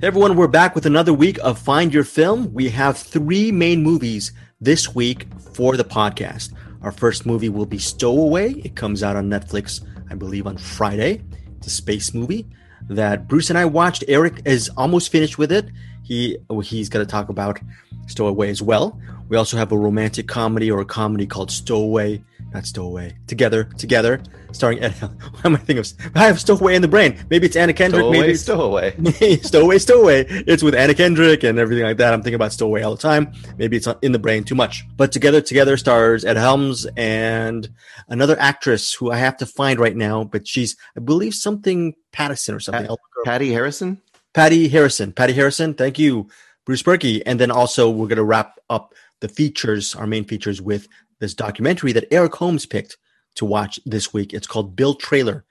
Hey 0.00 0.06
everyone, 0.06 0.36
we're 0.36 0.46
back 0.46 0.76
with 0.76 0.86
another 0.86 1.12
week 1.12 1.38
of 1.38 1.58
Find 1.58 1.92
Your 1.92 2.04
Film. 2.04 2.54
We 2.54 2.68
have 2.68 2.96
three 2.96 3.50
main 3.50 3.82
movies 3.82 4.30
this 4.60 4.94
week 4.94 5.26
for 5.54 5.76
the 5.76 5.82
podcast. 5.82 6.54
Our 6.82 6.92
first 6.92 7.26
movie 7.26 7.48
will 7.48 7.66
be 7.66 7.78
Stowaway. 7.78 8.52
It 8.60 8.76
comes 8.76 9.02
out 9.02 9.16
on 9.16 9.28
Netflix, 9.28 9.84
I 10.08 10.14
believe, 10.14 10.46
on 10.46 10.56
Friday. 10.56 11.20
It's 11.56 11.66
a 11.66 11.70
space 11.70 12.14
movie 12.14 12.46
that 12.88 13.26
Bruce 13.26 13.50
and 13.50 13.58
I 13.58 13.64
watched. 13.64 14.04
Eric 14.06 14.42
is 14.44 14.70
almost 14.76 15.10
finished 15.10 15.36
with 15.36 15.50
it. 15.50 15.68
He 16.04 16.38
he's 16.62 16.88
going 16.88 17.04
to 17.04 17.10
talk 17.10 17.28
about 17.28 17.58
Stowaway 18.06 18.50
as 18.50 18.62
well. 18.62 19.00
We 19.28 19.36
also 19.36 19.56
have 19.56 19.72
a 19.72 19.76
romantic 19.76 20.28
comedy 20.28 20.70
or 20.70 20.80
a 20.80 20.84
comedy 20.84 21.26
called 21.26 21.50
Stowaway 21.50 22.22
not 22.52 22.66
Stowaway. 22.66 23.16
Together, 23.26 23.64
together, 23.64 24.22
starring 24.52 24.82
Ed. 24.82 24.92
Why 25.00 25.40
am 25.44 25.54
I 25.54 25.58
thinking 25.58 25.78
of? 25.78 25.92
I 26.14 26.26
have 26.26 26.40
Stowaway 26.40 26.74
in 26.74 26.82
the 26.82 26.88
brain. 26.88 27.18
Maybe 27.30 27.46
it's 27.46 27.56
Anna 27.56 27.72
Kendrick. 27.72 28.00
Stowaway, 28.00 28.18
maybe 28.20 28.32
it's 28.32 28.42
Stowaway. 28.42 29.40
Stowaway, 29.42 29.78
Stowaway. 29.78 30.26
It's 30.46 30.62
with 30.62 30.74
Anna 30.74 30.94
Kendrick 30.94 31.44
and 31.44 31.58
everything 31.58 31.84
like 31.84 31.98
that. 31.98 32.12
I'm 32.12 32.22
thinking 32.22 32.36
about 32.36 32.52
Stowaway 32.52 32.82
all 32.82 32.94
the 32.94 33.02
time. 33.02 33.32
Maybe 33.58 33.76
it's 33.76 33.88
in 34.02 34.12
the 34.12 34.18
brain 34.18 34.44
too 34.44 34.54
much. 34.54 34.84
But 34.96 35.12
together, 35.12 35.40
together 35.40 35.76
stars 35.76 36.24
Ed 36.24 36.36
Helms 36.36 36.86
and 36.96 37.68
another 38.08 38.38
actress 38.40 38.94
who 38.94 39.10
I 39.10 39.18
have 39.18 39.36
to 39.38 39.46
find 39.46 39.78
right 39.78 39.96
now. 39.96 40.24
But 40.24 40.46
she's, 40.46 40.76
I 40.96 41.00
believe, 41.00 41.34
something 41.34 41.94
Pattison 42.12 42.54
or 42.54 42.60
something. 42.60 42.86
Pat, 42.86 42.98
Patti 43.24 43.52
Harrison. 43.52 44.00
Patti 44.32 44.68
Harrison. 44.68 45.12
Patti 45.12 45.32
Harrison. 45.32 45.74
Thank 45.74 45.98
you, 45.98 46.28
Bruce 46.64 46.82
Purkey. 46.82 47.22
And 47.26 47.38
then 47.38 47.50
also 47.50 47.90
we're 47.90 48.08
gonna 48.08 48.24
wrap 48.24 48.58
up 48.70 48.94
the 49.20 49.28
features, 49.28 49.94
our 49.94 50.06
main 50.06 50.24
features, 50.24 50.62
with 50.62 50.88
this 51.20 51.34
documentary 51.34 51.92
that 51.92 52.12
Eric 52.12 52.34
Holmes 52.34 52.66
picked 52.66 52.96
to 53.36 53.44
watch 53.44 53.80
this 53.84 54.12
week. 54.12 54.32
It's 54.32 54.46
called 54.46 54.76
Bill 54.76 54.94
Traylor 54.94 55.44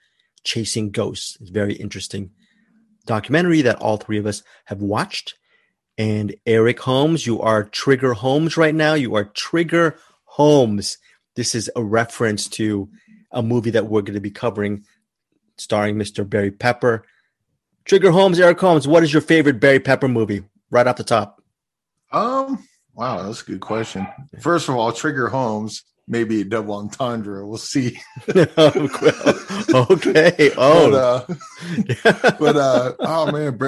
Chasing 0.44 0.90
Ghosts. 0.90 1.36
It's 1.40 1.50
very 1.50 1.74
interesting 1.74 2.30
documentary 3.06 3.62
that 3.62 3.76
all 3.76 3.96
three 3.96 4.18
of 4.18 4.26
us 4.26 4.42
have 4.66 4.80
watched. 4.80 5.34
And 5.96 6.34
Eric 6.46 6.78
Holmes, 6.80 7.26
you 7.26 7.40
are 7.40 7.64
Trigger 7.64 8.12
Holmes 8.12 8.56
right 8.56 8.74
now. 8.74 8.94
You 8.94 9.16
are 9.16 9.24
Trigger 9.24 9.98
Holmes. 10.24 10.98
This 11.34 11.54
is 11.54 11.70
a 11.74 11.82
reference 11.82 12.48
to 12.50 12.88
a 13.32 13.42
movie 13.42 13.70
that 13.70 13.86
we're 13.86 14.02
going 14.02 14.14
to 14.14 14.20
be 14.20 14.30
covering 14.30 14.84
starring 15.56 15.96
Mr. 15.96 16.28
Barry 16.28 16.50
Pepper. 16.50 17.04
Trigger 17.84 18.10
Holmes, 18.10 18.38
Eric 18.38 18.60
Holmes, 18.60 18.86
what 18.86 19.02
is 19.02 19.12
your 19.12 19.22
favorite 19.22 19.60
Barry 19.60 19.80
Pepper 19.80 20.08
movie? 20.08 20.44
Right 20.70 20.86
off 20.86 20.96
the 20.96 21.04
top. 21.04 21.42
Um, 22.12 22.64
Wow, 22.98 23.22
that's 23.22 23.42
a 23.42 23.44
good 23.44 23.60
question. 23.60 24.08
First 24.40 24.68
of 24.68 24.74
all, 24.74 24.90
Trigger 24.90 25.28
Holmes, 25.28 25.84
maybe 26.08 26.40
a 26.40 26.44
double 26.44 26.74
entendre. 26.74 27.46
We'll 27.46 27.56
see. 27.56 28.00
Okay. 29.74 30.50
Oh, 30.56 30.90
but, 30.90 32.14
uh, 32.14 32.32
but 32.40 32.56
uh, 32.56 32.92
oh 33.00 33.30
man, 33.30 33.58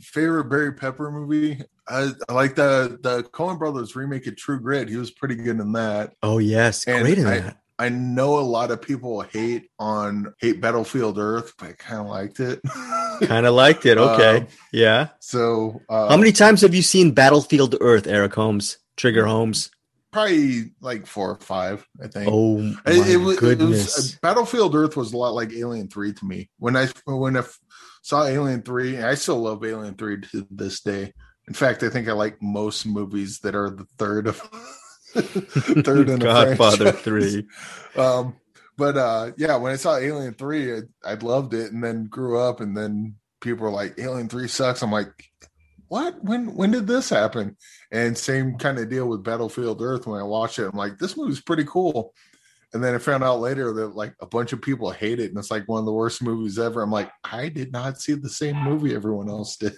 favorite 0.00 0.44
Barry 0.44 0.72
Pepper 0.72 1.10
movie. 1.10 1.62
I, 1.86 2.12
I, 2.28 2.32
like 2.32 2.54
the 2.54 2.98
the 3.02 3.24
Coen 3.24 3.58
Brothers 3.58 3.94
remake 3.94 4.26
of 4.26 4.36
True 4.36 4.58
Grit. 4.58 4.88
He 4.88 4.96
was 4.96 5.10
pretty 5.10 5.34
good 5.34 5.60
in 5.60 5.72
that. 5.72 6.14
Oh 6.22 6.38
yes, 6.38 6.86
and 6.86 7.02
great 7.02 7.18
in 7.18 7.26
I, 7.26 7.40
that. 7.40 7.58
I 7.78 7.88
know 7.88 8.38
a 8.38 8.40
lot 8.40 8.70
of 8.70 8.82
people 8.82 9.22
hate 9.22 9.70
on 9.78 10.34
hate 10.38 10.60
Battlefield 10.60 11.18
Earth, 11.18 11.54
but 11.58 11.70
I 11.70 11.72
kind 11.72 12.00
of 12.00 12.08
liked 12.08 12.40
it. 12.40 12.60
kind 13.22 13.46
of 13.46 13.54
liked 13.54 13.86
it. 13.86 13.98
Okay, 13.98 14.38
um, 14.38 14.46
yeah. 14.72 15.08
So, 15.18 15.80
uh, 15.88 16.08
how 16.08 16.16
many 16.16 16.32
times 16.32 16.60
have 16.60 16.74
you 16.74 16.82
seen 16.82 17.12
Battlefield 17.12 17.76
Earth, 17.80 18.06
Eric 18.06 18.34
Holmes? 18.34 18.78
Trigger 19.00 19.24
Holmes? 19.24 19.70
Probably 20.12 20.72
like 20.80 21.06
four 21.06 21.30
or 21.30 21.40
five, 21.40 21.86
I 22.02 22.08
think. 22.08 22.28
Oh 22.30 22.58
my 22.58 22.76
it, 22.86 23.12
it 23.12 23.16
was, 23.16 23.38
goodness! 23.38 23.70
It 23.70 23.96
was, 23.96 24.14
uh, 24.14 24.18
Battlefield 24.22 24.74
Earth 24.74 24.96
was 24.96 25.12
a 25.12 25.16
lot 25.16 25.34
like 25.34 25.52
Alien 25.52 25.88
Three 25.88 26.12
to 26.12 26.24
me. 26.26 26.50
When 26.58 26.76
I 26.76 26.88
when 27.06 27.36
I 27.36 27.44
saw 28.02 28.26
Alien 28.26 28.62
Three, 28.62 29.00
I 29.00 29.14
still 29.14 29.40
love 29.40 29.64
Alien 29.64 29.94
Three 29.94 30.20
to 30.20 30.46
this 30.50 30.80
day. 30.80 31.12
In 31.48 31.54
fact, 31.54 31.82
I 31.82 31.88
think 31.88 32.08
I 32.08 32.12
like 32.12 32.42
most 32.42 32.86
movies 32.86 33.38
that 33.40 33.54
are 33.54 33.70
the 33.70 33.86
third 33.98 34.26
of 34.26 34.36
third 35.14 36.10
in 36.10 36.18
Godfather 36.18 36.92
Three. 36.92 37.46
Um, 37.96 38.36
but 38.76 38.96
uh, 38.96 39.30
yeah, 39.38 39.56
when 39.56 39.72
I 39.72 39.76
saw 39.76 39.96
Alien 39.96 40.34
Three, 40.34 40.74
I, 40.74 40.80
I 41.04 41.14
loved 41.14 41.54
it, 41.54 41.72
and 41.72 41.82
then 41.82 42.06
grew 42.06 42.38
up, 42.38 42.60
and 42.60 42.76
then 42.76 43.14
people 43.40 43.64
were 43.64 43.72
like, 43.72 43.94
"Alien 43.96 44.28
Three 44.28 44.48
sucks." 44.48 44.82
I'm 44.82 44.92
like, 44.92 45.29
what? 45.90 46.22
When 46.22 46.54
when 46.54 46.70
did 46.70 46.86
this 46.86 47.10
happen? 47.10 47.56
And 47.90 48.16
same 48.16 48.56
kind 48.58 48.78
of 48.78 48.88
deal 48.88 49.08
with 49.08 49.24
Battlefield 49.24 49.82
Earth. 49.82 50.06
When 50.06 50.20
I 50.20 50.22
watched 50.22 50.60
it, 50.60 50.70
I'm 50.72 50.78
like, 50.78 50.98
this 50.98 51.16
movie's 51.16 51.40
pretty 51.40 51.64
cool. 51.64 52.14
And 52.72 52.82
then 52.82 52.94
I 52.94 52.98
found 52.98 53.24
out 53.24 53.40
later 53.40 53.72
that 53.72 53.96
like 53.96 54.14
a 54.20 54.26
bunch 54.26 54.52
of 54.52 54.62
people 54.62 54.92
hate 54.92 55.18
it, 55.18 55.30
and 55.30 55.38
it's 55.38 55.50
like 55.50 55.66
one 55.66 55.80
of 55.80 55.86
the 55.86 55.92
worst 55.92 56.22
movies 56.22 56.60
ever. 56.60 56.80
I'm 56.80 56.92
like, 56.92 57.10
I 57.24 57.48
did 57.48 57.72
not 57.72 58.00
see 58.00 58.14
the 58.14 58.28
same 58.28 58.56
movie 58.56 58.94
everyone 58.94 59.28
else 59.28 59.56
did. 59.56 59.72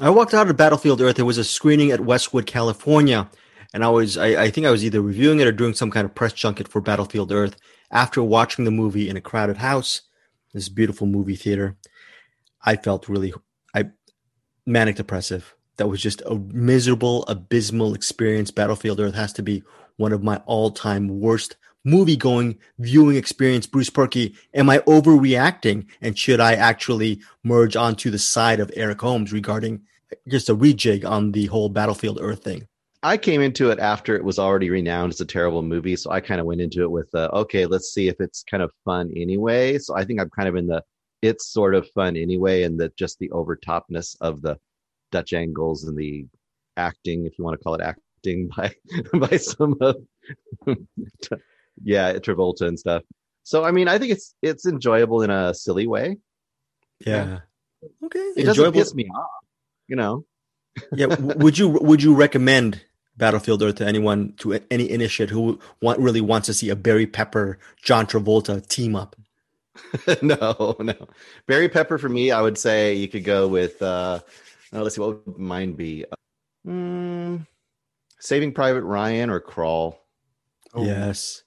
I 0.00 0.10
walked 0.10 0.34
out 0.34 0.50
of 0.50 0.56
Battlefield 0.56 1.00
Earth. 1.00 1.14
There 1.14 1.24
was 1.24 1.38
a 1.38 1.44
screening 1.44 1.92
at 1.92 2.00
Westwood, 2.00 2.46
California, 2.46 3.30
and 3.72 3.84
I 3.84 3.88
was 3.88 4.18
I, 4.18 4.42
I 4.42 4.50
think 4.50 4.66
I 4.66 4.72
was 4.72 4.84
either 4.84 5.00
reviewing 5.00 5.38
it 5.38 5.46
or 5.46 5.52
doing 5.52 5.74
some 5.74 5.92
kind 5.92 6.04
of 6.04 6.16
press 6.16 6.32
junket 6.32 6.66
for 6.66 6.80
Battlefield 6.80 7.30
Earth. 7.30 7.54
After 7.92 8.20
watching 8.20 8.64
the 8.64 8.72
movie 8.72 9.08
in 9.08 9.16
a 9.16 9.20
crowded 9.20 9.58
house, 9.58 10.02
this 10.52 10.68
beautiful 10.68 11.06
movie 11.06 11.36
theater, 11.36 11.76
I 12.64 12.74
felt 12.74 13.08
really 13.08 13.32
manic 14.66 14.96
depressive. 14.96 15.54
That 15.76 15.88
was 15.88 16.02
just 16.02 16.22
a 16.22 16.34
miserable, 16.34 17.24
abysmal 17.24 17.94
experience. 17.94 18.50
Battlefield 18.50 19.00
Earth 19.00 19.14
has 19.14 19.32
to 19.34 19.42
be 19.42 19.62
one 19.96 20.12
of 20.12 20.22
my 20.22 20.38
all 20.46 20.70
time 20.70 21.20
worst 21.20 21.56
movie 21.84 22.16
going 22.16 22.58
viewing 22.78 23.16
experience. 23.16 23.66
Bruce 23.66 23.90
Purkey, 23.90 24.34
am 24.54 24.68
I 24.68 24.78
overreacting? 24.80 25.86
And 26.00 26.18
should 26.18 26.40
I 26.40 26.54
actually 26.54 27.20
merge 27.44 27.76
onto 27.76 28.10
the 28.10 28.18
side 28.18 28.60
of 28.60 28.72
Eric 28.74 29.00
Holmes 29.00 29.32
regarding 29.32 29.82
just 30.28 30.48
a 30.48 30.56
rejig 30.56 31.08
on 31.08 31.32
the 31.32 31.46
whole 31.46 31.68
Battlefield 31.68 32.18
Earth 32.20 32.42
thing? 32.42 32.66
I 33.02 33.16
came 33.16 33.40
into 33.40 33.70
it 33.70 33.78
after 33.78 34.16
it 34.16 34.24
was 34.24 34.38
already 34.38 34.68
renowned 34.68 35.12
as 35.12 35.20
a 35.20 35.26
terrible 35.26 35.62
movie. 35.62 35.94
So 35.94 36.10
I 36.10 36.20
kind 36.20 36.40
of 36.40 36.46
went 36.46 36.60
into 36.60 36.82
it 36.82 36.90
with, 36.90 37.14
uh, 37.14 37.28
okay, 37.32 37.66
let's 37.66 37.92
see 37.92 38.08
if 38.08 38.20
it's 38.20 38.42
kind 38.42 38.62
of 38.62 38.72
fun 38.84 39.12
anyway. 39.14 39.78
So 39.78 39.94
I 39.94 40.04
think 40.04 40.20
I'm 40.20 40.30
kind 40.30 40.48
of 40.48 40.56
in 40.56 40.66
the 40.66 40.82
it's 41.26 41.46
sort 41.46 41.74
of 41.74 41.88
fun 41.90 42.16
anyway, 42.16 42.62
and 42.62 42.80
that 42.80 42.96
just 42.96 43.18
the 43.18 43.30
overtopness 43.30 44.16
of 44.20 44.42
the 44.42 44.58
Dutch 45.12 45.32
angles 45.32 45.84
and 45.84 45.96
the 45.96 46.26
acting, 46.76 47.26
if 47.26 47.38
you 47.38 47.44
want 47.44 47.58
to 47.58 47.62
call 47.62 47.74
it 47.74 47.80
acting, 47.80 48.48
by 48.56 48.74
by 49.12 49.36
some 49.36 49.76
of 49.80 49.96
yeah 51.82 52.14
Travolta 52.14 52.62
and 52.62 52.78
stuff. 52.78 53.02
So 53.42 53.64
I 53.64 53.70
mean, 53.70 53.88
I 53.88 53.98
think 53.98 54.12
it's 54.12 54.34
it's 54.42 54.66
enjoyable 54.66 55.22
in 55.22 55.30
a 55.30 55.54
silly 55.54 55.86
way. 55.86 56.18
Yeah. 57.04 57.26
yeah. 57.26 57.38
Okay. 58.06 58.18
It 58.18 58.48
enjoyable. 58.48 58.72
doesn't 58.72 58.72
piss 58.72 58.94
me 58.94 59.08
off. 59.14 59.44
You 59.88 59.96
know. 59.96 60.24
yeah. 60.92 61.06
Would 61.18 61.58
you 61.58 61.68
would 61.68 62.02
you 62.02 62.14
recommend 62.14 62.82
Battlefield 63.16 63.62
Earth 63.62 63.76
to 63.76 63.86
anyone 63.86 64.34
to 64.38 64.60
any 64.70 64.90
initiate 64.90 65.30
who 65.30 65.58
want 65.80 66.00
really 66.00 66.20
wants 66.20 66.46
to 66.46 66.54
see 66.54 66.68
a 66.70 66.76
Barry 66.76 67.06
Pepper 67.06 67.58
John 67.82 68.06
Travolta 68.06 68.66
team 68.66 68.96
up? 68.96 69.16
no, 70.22 70.76
no. 70.80 71.08
Barry 71.46 71.68
Pepper 71.68 71.98
for 71.98 72.08
me, 72.08 72.30
I 72.30 72.40
would 72.40 72.58
say 72.58 72.94
you 72.94 73.08
could 73.08 73.24
go 73.24 73.48
with. 73.48 73.80
uh 73.82 74.20
uh, 74.72 74.82
let's 74.82 74.96
see, 74.96 75.00
what 75.00 75.26
would 75.26 75.38
mine 75.38 75.72
be? 75.72 76.04
Mm, 76.66 77.46
Saving 78.18 78.52
Private 78.52 78.82
Ryan 78.82 79.30
or 79.30 79.40
Crawl? 79.40 80.00
Oh. 80.74 80.84
Yes. 80.84 81.42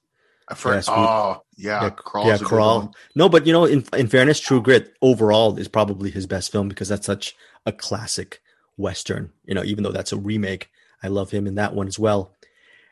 For, 0.55 0.73
yes, 0.73 0.87
oh, 0.89 1.43
yeah, 1.57 1.83
yeah, 1.83 1.89
Crawl. 1.91 2.25
Yeah, 2.25 2.37
Crawl. 2.39 2.95
No, 3.13 3.29
but 3.29 3.45
you 3.45 3.53
know, 3.53 3.65
in 3.65 3.83
in 3.95 4.07
fairness, 4.07 4.39
True 4.39 4.63
Grit 4.63 4.95
overall 4.99 5.59
is 5.59 5.67
probably 5.67 6.09
his 6.09 6.25
best 6.25 6.51
film 6.51 6.69
because 6.69 6.87
that's 6.87 7.05
such 7.05 7.35
a 7.67 7.71
classic 7.71 8.41
western. 8.75 9.31
You 9.45 9.53
know, 9.53 9.63
even 9.63 9.83
though 9.83 9.91
that's 9.91 10.11
a 10.11 10.17
remake, 10.17 10.71
I 11.03 11.07
love 11.07 11.29
him 11.29 11.45
in 11.45 11.53
that 11.55 11.75
one 11.75 11.87
as 11.87 11.99
well. 11.99 12.33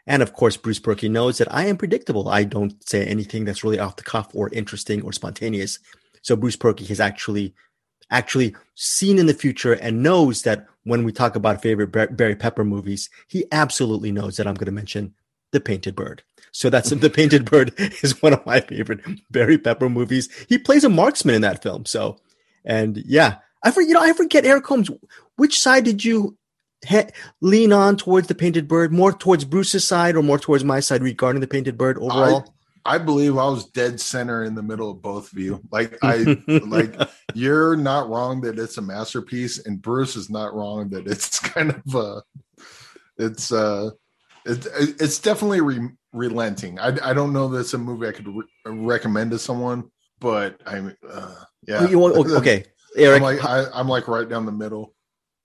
And 0.08 0.24
of 0.24 0.34
course, 0.34 0.58
Bruce 0.58 0.80
Purkey 0.80 1.12
knows 1.12 1.38
that 1.38 1.54
I 1.54 1.66
am 1.66 1.78
predictable. 1.78 2.30
I 2.30 2.46
don't 2.46 2.82
say 2.88 3.06
anything 3.06 3.46
that's 3.46 3.64
really 3.64 3.80
off 3.80 3.98
the 3.98 4.04
cuff 4.04 4.30
or 4.34 4.50
interesting 4.50 5.04
or 5.04 5.12
spontaneous. 5.12 5.80
So 6.22 6.36
Bruce 6.36 6.56
Purkey 6.56 6.88
has 6.88 7.00
actually 7.00 7.54
actually 8.10 8.56
seen 8.76 9.20
in 9.20 9.26
the 9.26 9.34
future 9.34 9.74
and 9.74 10.02
knows 10.02 10.44
that 10.44 10.66
when 10.84 11.04
we 11.04 11.12
talk 11.12 11.36
about 11.36 11.62
favorite 11.62 11.92
Barry 12.16 12.36
Pepper 12.36 12.64
movies, 12.64 13.10
he 13.28 13.46
absolutely 13.52 14.14
knows 14.14 14.38
that 14.38 14.48
I'm 14.48 14.56
going 14.56 14.68
to 14.68 14.72
mention 14.72 15.14
The 15.52 15.60
Painted 15.60 15.94
Bird. 15.94 16.24
So 16.54 16.70
that's 16.70 16.90
The 16.90 17.10
Painted 17.10 17.44
Bird 17.52 17.74
is 17.78 18.22
one 18.22 18.32
of 18.32 18.46
my 18.46 18.62
favorite 18.62 19.02
Barry 19.30 19.58
Pepper 19.58 19.90
movies. 19.90 20.30
He 20.48 20.58
plays 20.58 20.86
a 20.86 20.90
marksman 20.90 21.36
in 21.36 21.42
that 21.42 21.62
film. 21.62 21.86
So, 21.86 22.18
and 22.64 22.98
yeah, 23.06 23.40
I 23.64 23.72
forget, 23.72 23.90
you 23.90 23.94
know, 23.94 24.02
I 24.02 24.14
forget 24.14 24.46
Eric 24.46 24.66
Holmes. 24.66 24.90
Which 25.36 25.60
side 25.60 25.84
did 25.84 26.06
you 26.06 26.38
he- 26.86 27.04
lean 27.42 27.74
on 27.74 27.98
towards 27.98 28.28
The 28.28 28.36
Painted 28.36 28.68
Bird? 28.68 28.92
More 28.92 29.12
towards 29.12 29.46
Bruce's 29.46 29.88
side 29.88 30.16
or 30.16 30.24
more 30.24 30.40
towards 30.40 30.64
my 30.64 30.80
side 30.80 31.02
regarding 31.02 31.42
The 31.42 31.48
Painted 31.48 31.78
Bird 31.78 31.98
overall? 31.98 32.54
I 32.88 32.98
believe 32.98 33.38
I 33.38 33.50
was 33.50 33.66
dead 33.66 34.00
center 34.00 34.46
in 34.46 34.56
the 34.56 34.64
middle 34.64 34.90
of 34.90 35.02
both 35.02 35.34
of 35.34 35.38
you. 35.38 35.62
Like 35.72 35.98
I 36.02 36.38
like 36.48 36.96
you're 37.34 37.76
not 37.76 38.10
wrong 38.10 38.40
that 38.42 38.58
it's 38.58 38.78
a 38.78 38.82
masterpiece, 38.82 39.66
and 39.66 39.82
Bruce 39.82 40.16
is 40.16 40.30
not 40.30 40.54
wrong 40.56 40.90
that 40.90 41.06
it's 41.06 41.38
kind 41.54 41.72
of 41.72 41.96
a 41.96 42.24
it's 43.18 43.52
uh 43.52 43.90
it, 44.46 44.66
it's 45.02 45.20
definitely 45.20 45.60
re- 45.60 45.90
relenting. 46.14 46.80
I, 46.80 46.98
I 47.04 47.14
don't 47.14 47.34
know 47.34 47.50
that 47.50 47.60
it's 47.60 47.74
a 47.74 47.78
movie 47.78 48.08
I 48.08 48.14
could 48.14 48.28
re- 48.28 48.46
recommend 48.66 49.32
to 49.32 49.40
someone, 49.40 49.92
but 50.20 50.62
I'm 50.66 50.96
uh, 51.08 51.36
yeah. 51.68 51.88
You 51.90 52.00
want, 52.00 52.16
okay, 52.16 52.64
Eric. 52.98 53.18
I'm 53.18 53.24
like 53.24 53.44
I, 53.44 53.66
I'm 53.74 53.90
like 53.90 54.08
right 54.08 54.28
down 54.28 54.46
the 54.46 54.54
middle. 54.54 54.94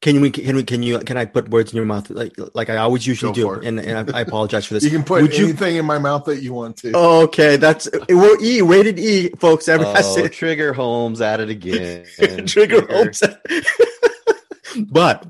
Can 0.03 0.21
we? 0.21 0.31
Can 0.33 0.57
we? 0.57 0.65
Can 0.65 0.83
you? 0.83 0.99
Can 0.99 1.17
I 1.17 1.25
put 1.25 1.49
words 1.49 1.73
in 1.73 1.77
your 1.77 1.87
mouth 1.87 2.11
like 2.11 2.35
like 2.55 2.69
I 2.69 2.77
always 2.79 3.07
usually 3.07 3.33
Go 3.33 3.35
do? 3.35 3.61
it. 3.61 3.65
And, 3.69 3.79
and 3.79 4.11
I, 4.11 4.19
I 4.19 4.21
apologize 4.23 4.67
for 4.67 4.75
this. 4.75 4.83
You 4.89 4.91
can 4.91 5.05
put 5.05 5.23
Would 5.23 5.39
you- 5.39 5.45
anything 5.45 5.77
in 5.77 5.85
my 5.87 5.99
mouth 5.99 6.25
that 6.25 6.43
you 6.43 6.53
want 6.53 6.77
to. 6.79 6.91
Oh, 6.93 7.23
okay, 7.23 7.57
that's 7.57 7.89
we're 8.09 8.37
E 8.43 8.61
rated 8.63 8.99
E, 8.99 9.31
folks. 9.39 9.69
Every 9.69 9.87
I 9.87 10.01
Oh, 10.01 10.03
say 10.03 10.29
Trigger 10.29 10.73
Holmes 10.73 11.21
at 11.21 11.39
it 11.39 11.51
again. 11.57 12.05
trigger 12.47 12.85
homes. 12.91 13.23
but 14.91 15.27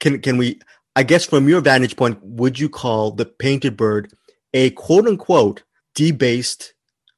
can 0.00 0.20
can 0.20 0.36
we? 0.38 0.58
I 0.96 1.02
guess 1.02 1.24
from 1.26 1.48
your 1.48 1.60
vantage 1.60 1.96
point, 1.96 2.18
would 2.22 2.58
you 2.58 2.68
call 2.68 3.10
the 3.10 3.26
Painted 3.26 3.76
Bird 3.76 4.12
a 4.54 4.70
quote 4.70 5.06
unquote 5.06 5.64
debased 5.94 6.72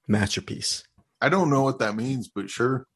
masterpiece? 0.09 0.83
I 1.21 1.29
don't 1.29 1.51
know 1.51 1.63
what 1.63 1.79
that 1.79 1.95
means, 1.95 2.29
but 2.29 2.51
sure. 2.51 2.87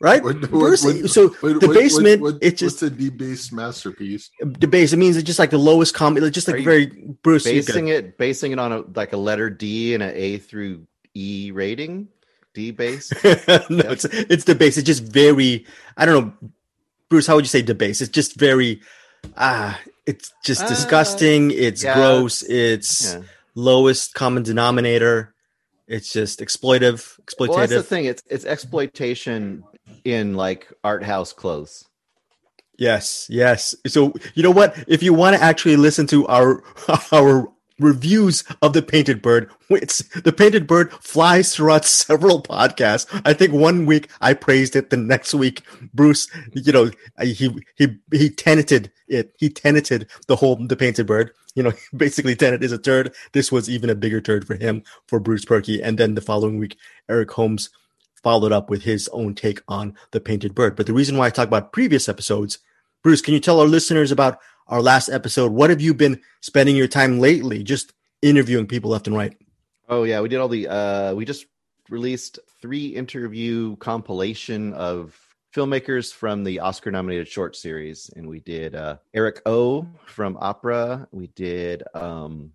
Right? 0.00 0.24
What- 0.24 0.40
what- 0.40 0.50
Bruce, 0.50 0.82
what- 0.82 1.10
so 1.10 1.28
What- 1.28 1.60
the 1.60 1.68
basement, 1.68 2.22
what- 2.22 2.34
what- 2.34 2.42
it's 2.42 2.58
just 2.58 2.80
what's 2.80 2.92
a 2.94 2.96
debased 2.96 3.52
masterpiece? 3.52 4.30
debased. 4.58 4.94
It 4.94 4.96
means 4.96 5.16
it's 5.18 5.26
just 5.26 5.38
like 5.38 5.50
the 5.50 5.58
lowest 5.58 5.92
common, 5.92 6.24
it's 6.24 6.34
just 6.34 6.48
like 6.48 6.60
Are 6.60 6.62
very 6.62 6.86
Bruce. 7.22 7.44
you 7.44 7.52
basing 7.62 7.88
it 7.88 8.16
basing 8.16 8.52
it 8.52 8.58
on 8.58 8.72
a 8.72 8.82
like 8.96 9.12
a 9.12 9.18
letter 9.18 9.50
D 9.50 9.92
and 9.92 10.02
an 10.02 10.12
A 10.14 10.38
through 10.38 10.86
E 11.14 11.50
rating. 11.52 12.08
D 12.54 12.70
base. 12.70 13.12
got- 13.12 13.46
no, 13.70 13.84
it's 13.90 14.06
it's 14.06 14.44
debased. 14.44 14.78
It's 14.78 14.86
just 14.86 15.04
very. 15.04 15.66
I 15.98 16.06
don't 16.06 16.24
know, 16.42 16.50
Bruce. 17.10 17.26
How 17.26 17.36
would 17.36 17.44
you 17.44 17.48
say 17.50 17.60
debased? 17.62 18.00
It's 18.00 18.10
just 18.10 18.36
very. 18.36 18.80
Ah, 19.36 19.78
it's 20.06 20.32
just 20.44 20.62
Uh, 20.62 20.68
disgusting. 20.68 21.50
It's 21.50 21.84
yeah. 21.84 21.94
gross. 21.94 22.42
It's 22.42 23.12
Yeah. 23.12 23.20
lowest 23.54 24.14
common 24.14 24.42
denominator. 24.44 25.34
It's 25.86 26.12
just 26.12 26.40
exploitive, 26.40 27.18
exploitative. 27.26 27.48
Well, 27.48 27.58
that's 27.58 27.72
the 27.72 27.82
thing. 27.82 28.06
It's 28.06 28.22
it's 28.28 28.44
exploitation 28.46 29.62
in 30.04 30.34
like 30.34 30.72
art 30.84 31.02
house 31.02 31.32
clothes. 31.32 31.84
Yes, 32.78 33.26
yes. 33.28 33.74
So 33.86 34.14
you 34.34 34.42
know 34.42 34.50
what? 34.50 34.74
If 34.88 35.02
you 35.02 35.12
want 35.12 35.36
to 35.36 35.42
actually 35.42 35.76
listen 35.76 36.06
to 36.08 36.26
our 36.28 36.62
our 37.12 37.48
reviews 37.78 38.44
of 38.62 38.72
the 38.72 38.82
painted 38.82 39.22
bird, 39.22 39.50
it's 39.68 39.98
the 40.20 40.32
painted 40.32 40.66
bird 40.66 40.92
flies 40.94 41.54
throughout 41.54 41.84
several 42.04 42.42
podcasts. 42.42 43.06
I 43.24 43.34
think 43.34 43.52
one 43.52 43.84
week 43.84 44.08
I 44.20 44.32
praised 44.34 44.76
it, 44.76 44.90
the 44.90 44.96
next 44.96 45.34
week 45.34 45.62
Bruce, 45.92 46.26
you 46.54 46.72
know, 46.72 46.90
he 47.20 47.50
he 47.76 47.98
he 48.12 48.30
tenanted 48.30 48.90
it. 49.08 49.34
He 49.38 49.50
tenanted 49.50 50.08
the 50.26 50.36
whole 50.36 50.56
the 50.56 50.76
painted 50.76 51.06
bird. 51.06 51.32
You 51.54 51.64
know, 51.64 51.72
basically 51.96 52.34
Tenet 52.34 52.64
is 52.64 52.72
a 52.72 52.78
turd. 52.78 53.14
This 53.32 53.52
was 53.52 53.68
even 53.68 53.90
a 53.90 53.94
bigger 53.94 54.20
turd 54.20 54.46
for 54.46 54.54
him 54.54 54.82
for 55.06 55.20
Bruce 55.20 55.44
Purkey. 55.44 55.80
And 55.82 55.98
then 55.98 56.14
the 56.14 56.20
following 56.20 56.58
week, 56.58 56.76
Eric 57.08 57.30
Holmes 57.32 57.70
followed 58.22 58.52
up 58.52 58.70
with 58.70 58.82
his 58.82 59.08
own 59.12 59.34
take 59.34 59.60
on 59.68 59.94
the 60.10 60.20
painted 60.20 60.54
bird. 60.54 60.76
But 60.76 60.86
the 60.86 60.92
reason 60.92 61.16
why 61.16 61.26
I 61.26 61.30
talk 61.30 61.48
about 61.48 61.72
previous 61.72 62.08
episodes 62.08 62.58
Bruce, 63.02 63.22
can 63.22 63.32
you 63.34 63.40
tell 63.40 63.60
our 63.60 63.66
listeners 63.66 64.12
about 64.12 64.38
our 64.66 64.82
last 64.82 65.08
episode? 65.08 65.52
What 65.52 65.70
have 65.70 65.80
you 65.80 65.94
been 65.94 66.20
spending 66.40 66.76
your 66.76 66.88
time 66.88 67.18
lately? 67.18 67.62
Just 67.62 67.92
interviewing 68.20 68.66
people 68.66 68.90
left 68.90 69.06
and 69.06 69.16
right. 69.16 69.36
Oh 69.88 70.04
yeah, 70.04 70.20
we 70.20 70.28
did 70.28 70.38
all 70.38 70.48
the. 70.48 70.68
uh 70.68 71.14
We 71.14 71.24
just 71.24 71.46
released 71.88 72.38
three 72.60 72.88
interview 72.88 73.76
compilation 73.76 74.72
of 74.74 75.18
filmmakers 75.54 76.12
from 76.12 76.44
the 76.44 76.60
Oscar-nominated 76.60 77.26
short 77.26 77.56
series, 77.56 78.10
and 78.14 78.28
we 78.28 78.40
did 78.40 78.74
uh 78.74 78.98
Eric 79.14 79.40
O 79.46 79.86
from 80.04 80.36
Opera. 80.40 81.08
We 81.10 81.28
did 81.28 81.82
um 81.94 82.52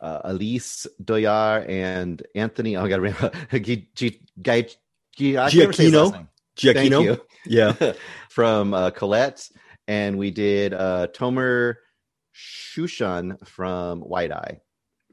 uh, 0.00 0.20
Elise 0.24 0.86
Doyard 1.02 1.68
and 1.68 2.22
Anthony. 2.34 2.76
Oh, 2.76 2.84
I 2.84 2.88
got 2.88 2.96
to 2.96 3.02
remember. 3.02 3.30
G- 3.52 3.88
G- 3.94 4.20
Guy- 4.40 4.68
G- 5.16 5.38
I 5.38 5.50
can 5.50 5.58
never 5.60 5.72
say 5.72 5.84
his 5.84 5.92
Giacchino? 5.92 6.02
last 6.02 6.12
name. 6.14 6.28
Thank 6.56 6.76
Giacchino? 6.92 7.20
Yeah. 7.46 7.92
from 8.30 8.74
uh, 8.74 8.90
Colette, 8.90 9.48
and 9.86 10.18
we 10.18 10.30
did 10.30 10.74
uh, 10.74 11.08
Tomer 11.14 11.74
Shushan 12.34 13.46
from 13.46 14.00
White 14.00 14.32
Eye. 14.32 14.60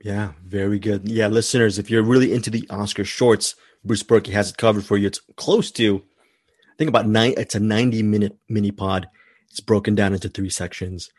Yeah, 0.04 0.32
very 0.44 0.80
good. 0.80 1.08
Yeah, 1.08 1.28
listeners, 1.28 1.78
if 1.78 1.92
you're 1.92 2.04
really 2.04 2.34
into 2.34 2.50
the 2.50 2.66
Oscar 2.70 3.06
shorts, 3.06 3.56
Bruce 3.84 4.04
Purkey 4.04 4.32
has 4.32 4.50
it 4.50 4.58
covered 4.58 4.84
for 4.84 4.98
you. 4.98 5.08
It's 5.08 5.22
close 5.36 5.72
to, 5.74 5.98
I 5.98 6.74
think 6.78 6.90
about 6.90 7.08
nine. 7.08 7.36
It's 7.38 7.54
a 7.54 7.60
90 7.60 8.02
minute 8.04 8.38
mini 8.50 8.72
pod. 8.72 9.08
It's 9.50 9.60
broken 9.60 9.94
down 9.94 10.14
into 10.14 10.30
three 10.30 10.50
sections. 10.50 11.10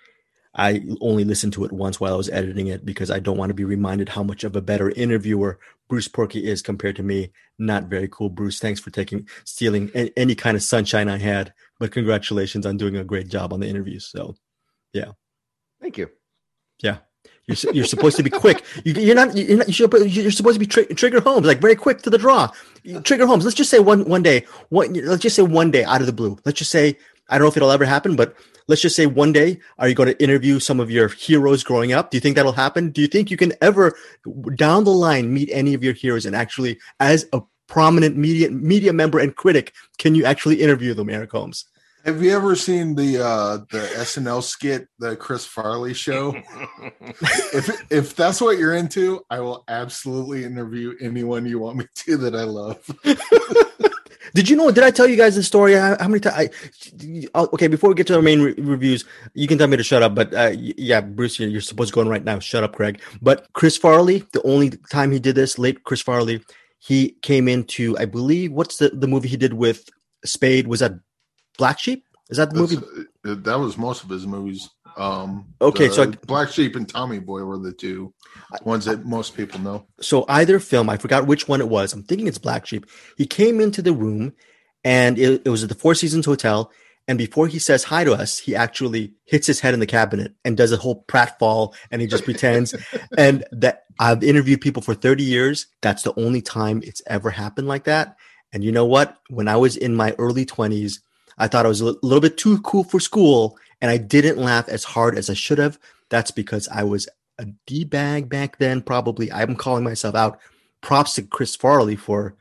I 0.54 0.82
only 1.00 1.24
listened 1.24 1.54
to 1.54 1.64
it 1.64 1.72
once 1.72 1.98
while 1.98 2.12
I 2.12 2.16
was 2.16 2.28
editing 2.28 2.66
it 2.66 2.84
because 2.84 3.10
I 3.10 3.20
don't 3.20 3.38
want 3.38 3.50
to 3.50 3.54
be 3.54 3.64
reminded 3.64 4.10
how 4.10 4.22
much 4.22 4.44
of 4.44 4.54
a 4.54 4.60
better 4.60 4.90
interviewer 4.90 5.58
Bruce 5.88 6.08
Purkey 6.08 6.42
is 6.42 6.60
compared 6.60 6.96
to 6.96 7.02
me. 7.02 7.32
Not 7.58 7.84
very 7.84 8.08
cool, 8.08 8.28
Bruce. 8.28 8.58
Thanks 8.58 8.80
for 8.80 8.90
taking 8.90 9.26
stealing 9.44 9.90
any 10.16 10.34
kind 10.34 10.56
of 10.56 10.62
sunshine 10.62 11.08
I 11.08 11.18
had. 11.18 11.54
But 11.78 11.92
congratulations 11.92 12.66
on 12.66 12.76
doing 12.76 12.96
a 12.96 13.04
great 13.04 13.28
job 13.28 13.52
on 13.52 13.60
the 13.60 13.68
interviews. 13.68 14.06
So 14.06 14.36
yeah, 14.92 15.12
Thank 15.80 15.96
you. 15.98 16.10
yeah, 16.82 16.98
you're 17.46 17.72
you're 17.72 17.84
supposed 17.84 18.16
to 18.18 18.22
be 18.22 18.30
quick. 18.30 18.62
You, 18.84 18.92
you're 18.94 19.14
not. 19.14 19.36
You're 19.36 19.58
not. 19.58 19.68
You're 19.80 20.30
supposed 20.30 20.54
to 20.54 20.60
be 20.60 20.66
tri- 20.66 20.84
trigger 20.84 21.20
homes 21.20 21.46
like 21.46 21.60
very 21.60 21.76
quick 21.76 22.02
to 22.02 22.10
the 22.10 22.18
draw. 22.18 22.50
Trigger 23.04 23.26
homes. 23.26 23.44
Let's 23.44 23.56
just 23.56 23.70
say 23.70 23.78
one 23.80 24.04
one 24.04 24.22
day. 24.22 24.44
One. 24.68 24.92
Let's 24.92 25.22
just 25.22 25.36
say 25.36 25.42
one 25.42 25.70
day 25.70 25.84
out 25.84 26.00
of 26.00 26.06
the 26.06 26.12
blue. 26.12 26.38
Let's 26.44 26.58
just 26.58 26.70
say 26.70 26.96
I 27.28 27.38
don't 27.38 27.46
know 27.46 27.50
if 27.50 27.56
it'll 27.56 27.70
ever 27.72 27.84
happen, 27.84 28.16
but 28.16 28.36
let's 28.68 28.82
just 28.82 28.96
say 28.96 29.06
one 29.06 29.32
day 29.32 29.58
are 29.78 29.88
you 29.88 29.94
going 29.94 30.08
to 30.08 30.22
interview 30.22 30.60
some 30.60 30.80
of 30.80 30.90
your 30.90 31.08
heroes 31.08 31.64
growing 31.64 31.92
up? 31.92 32.10
Do 32.10 32.16
you 32.16 32.20
think 32.20 32.36
that'll 32.36 32.52
happen? 32.52 32.90
Do 32.90 33.00
you 33.00 33.06
think 33.06 33.30
you 33.30 33.36
can 33.36 33.52
ever 33.60 33.96
down 34.54 34.84
the 34.84 34.90
line 34.90 35.32
meet 35.32 35.50
any 35.52 35.74
of 35.74 35.82
your 35.82 35.94
heroes 35.94 36.26
and 36.26 36.36
actually 36.36 36.78
as 37.00 37.26
a 37.32 37.42
prominent 37.66 38.16
media 38.16 38.50
media 38.50 38.92
member 38.92 39.18
and 39.18 39.34
critic 39.34 39.72
can 39.98 40.14
you 40.14 40.24
actually 40.24 40.60
interview 40.60 40.94
them, 40.94 41.08
Eric 41.08 41.30
Holmes? 41.30 41.64
Have 42.04 42.20
you 42.20 42.34
ever 42.34 42.56
seen 42.56 42.96
the 42.96 43.24
uh 43.24 43.58
the 43.70 43.88
SNL 43.94 44.42
skit, 44.42 44.88
the 44.98 45.16
Chris 45.16 45.46
Farley 45.46 45.94
show? 45.94 46.34
if 47.52 47.92
if 47.92 48.16
that's 48.16 48.40
what 48.40 48.58
you're 48.58 48.74
into, 48.74 49.24
I 49.30 49.40
will 49.40 49.62
absolutely 49.68 50.44
interview 50.44 50.94
anyone 51.00 51.46
you 51.46 51.60
want 51.60 51.76
me 51.76 51.86
to 51.94 52.16
that 52.18 52.34
I 52.34 52.42
love. 52.42 52.84
Did 54.34 54.48
you 54.48 54.56
know? 54.56 54.70
Did 54.70 54.84
I 54.84 54.90
tell 54.90 55.06
you 55.06 55.16
guys 55.16 55.36
the 55.36 55.42
story? 55.42 55.74
How, 55.74 55.96
how 56.00 56.08
many 56.08 56.20
times? 56.20 56.50
Okay, 57.34 57.66
before 57.68 57.90
we 57.90 57.94
get 57.94 58.06
to 58.08 58.16
our 58.16 58.22
main 58.22 58.40
re- 58.42 58.54
reviews, 58.58 59.04
you 59.34 59.46
can 59.46 59.58
tell 59.58 59.68
me 59.68 59.76
to 59.76 59.82
shut 59.82 60.02
up. 60.02 60.14
But 60.14 60.32
uh, 60.34 60.52
yeah, 60.54 61.00
Bruce, 61.00 61.38
you're, 61.38 61.48
you're 61.48 61.60
supposed 61.60 61.90
to 61.90 61.94
go 61.94 62.00
on 62.00 62.08
right 62.08 62.24
now. 62.24 62.38
Shut 62.38 62.64
up, 62.64 62.74
Craig. 62.74 63.00
But 63.20 63.46
Chris 63.52 63.76
Farley, 63.76 64.24
the 64.32 64.42
only 64.42 64.70
time 64.90 65.12
he 65.12 65.18
did 65.18 65.34
this, 65.34 65.58
late 65.58 65.84
Chris 65.84 66.00
Farley, 66.00 66.42
he 66.78 67.10
came 67.22 67.48
into, 67.48 67.96
I 67.98 68.06
believe, 68.06 68.52
what's 68.52 68.78
the 68.78 68.88
the 68.90 69.06
movie 69.06 69.28
he 69.28 69.36
did 69.36 69.52
with 69.54 69.88
Spade? 70.24 70.66
Was 70.66 70.80
that 70.80 70.92
Black 71.58 71.78
Sheep? 71.78 72.04
Is 72.30 72.38
that 72.38 72.50
the 72.50 72.60
movie? 72.60 72.76
That's- 72.76 73.06
uh, 73.24 73.34
that 73.42 73.58
was 73.58 73.76
most 73.78 74.02
of 74.02 74.08
his 74.10 74.26
movies. 74.26 74.68
Um 74.96 75.54
Okay, 75.60 75.88
so 75.88 76.02
I- 76.04 76.06
Black 76.06 76.50
Sheep 76.50 76.76
and 76.76 76.88
Tommy 76.88 77.18
Boy 77.18 77.42
were 77.42 77.58
the 77.58 77.72
two 77.72 78.12
ones 78.62 78.84
that 78.84 79.04
most 79.06 79.36
people 79.36 79.60
know. 79.60 79.86
so 80.00 80.24
either 80.28 80.58
film, 80.58 80.90
I 80.90 80.96
forgot 80.96 81.26
which 81.26 81.48
one 81.48 81.60
it 81.60 81.68
was. 81.68 81.92
I'm 81.92 82.02
thinking 82.02 82.26
it's 82.28 82.38
Black 82.38 82.66
Sheep. 82.66 82.86
He 83.16 83.26
came 83.26 83.60
into 83.60 83.80
the 83.82 83.92
room, 83.92 84.34
and 84.84 85.18
it, 85.18 85.42
it 85.44 85.48
was 85.50 85.62
at 85.62 85.68
the 85.68 85.74
Four 85.74 85.94
Seasons 85.94 86.26
Hotel. 86.26 86.70
And 87.08 87.18
before 87.18 87.48
he 87.48 87.58
says 87.58 87.82
hi 87.84 88.04
to 88.04 88.12
us, 88.12 88.38
he 88.38 88.54
actually 88.54 89.14
hits 89.24 89.46
his 89.46 89.58
head 89.58 89.74
in 89.74 89.80
the 89.80 89.86
cabinet 89.86 90.34
and 90.44 90.56
does 90.56 90.70
a 90.70 90.76
whole 90.76 91.04
pratfall, 91.08 91.74
and 91.90 92.00
he 92.00 92.06
just 92.06 92.24
pretends. 92.24 92.74
and 93.18 93.44
that 93.50 93.84
I've 93.98 94.22
interviewed 94.22 94.60
people 94.60 94.82
for 94.82 94.94
30 94.94 95.24
years. 95.24 95.66
That's 95.80 96.02
the 96.02 96.14
only 96.18 96.42
time 96.42 96.80
it's 96.84 97.02
ever 97.06 97.30
happened 97.30 97.66
like 97.66 97.84
that. 97.84 98.16
And 98.52 98.62
you 98.62 98.70
know 98.70 98.86
what? 98.86 99.18
When 99.30 99.48
I 99.48 99.56
was 99.56 99.76
in 99.76 99.96
my 99.96 100.14
early 100.18 100.46
20s, 100.46 101.00
I 101.38 101.48
thought 101.48 101.64
I 101.66 101.68
was 101.70 101.80
a 101.80 101.86
little 102.02 102.20
bit 102.20 102.36
too 102.36 102.60
cool 102.60 102.84
for 102.84 103.00
school, 103.00 103.58
and 103.82 103.90
I 103.90 103.98
didn't 103.98 104.38
laugh 104.38 104.68
as 104.70 104.84
hard 104.84 105.18
as 105.18 105.28
I 105.28 105.34
should 105.34 105.58
have. 105.58 105.78
That's 106.08 106.30
because 106.30 106.68
I 106.68 106.84
was 106.84 107.06
a 107.38 107.46
d 107.66 107.84
bag 107.84 108.30
back 108.30 108.56
then. 108.56 108.80
Probably, 108.80 109.30
I'm 109.30 109.56
calling 109.56 109.84
myself 109.84 110.14
out. 110.14 110.38
Props 110.80 111.14
to 111.16 111.22
Chris 111.22 111.54
Farley 111.54 111.96
for 111.96 112.34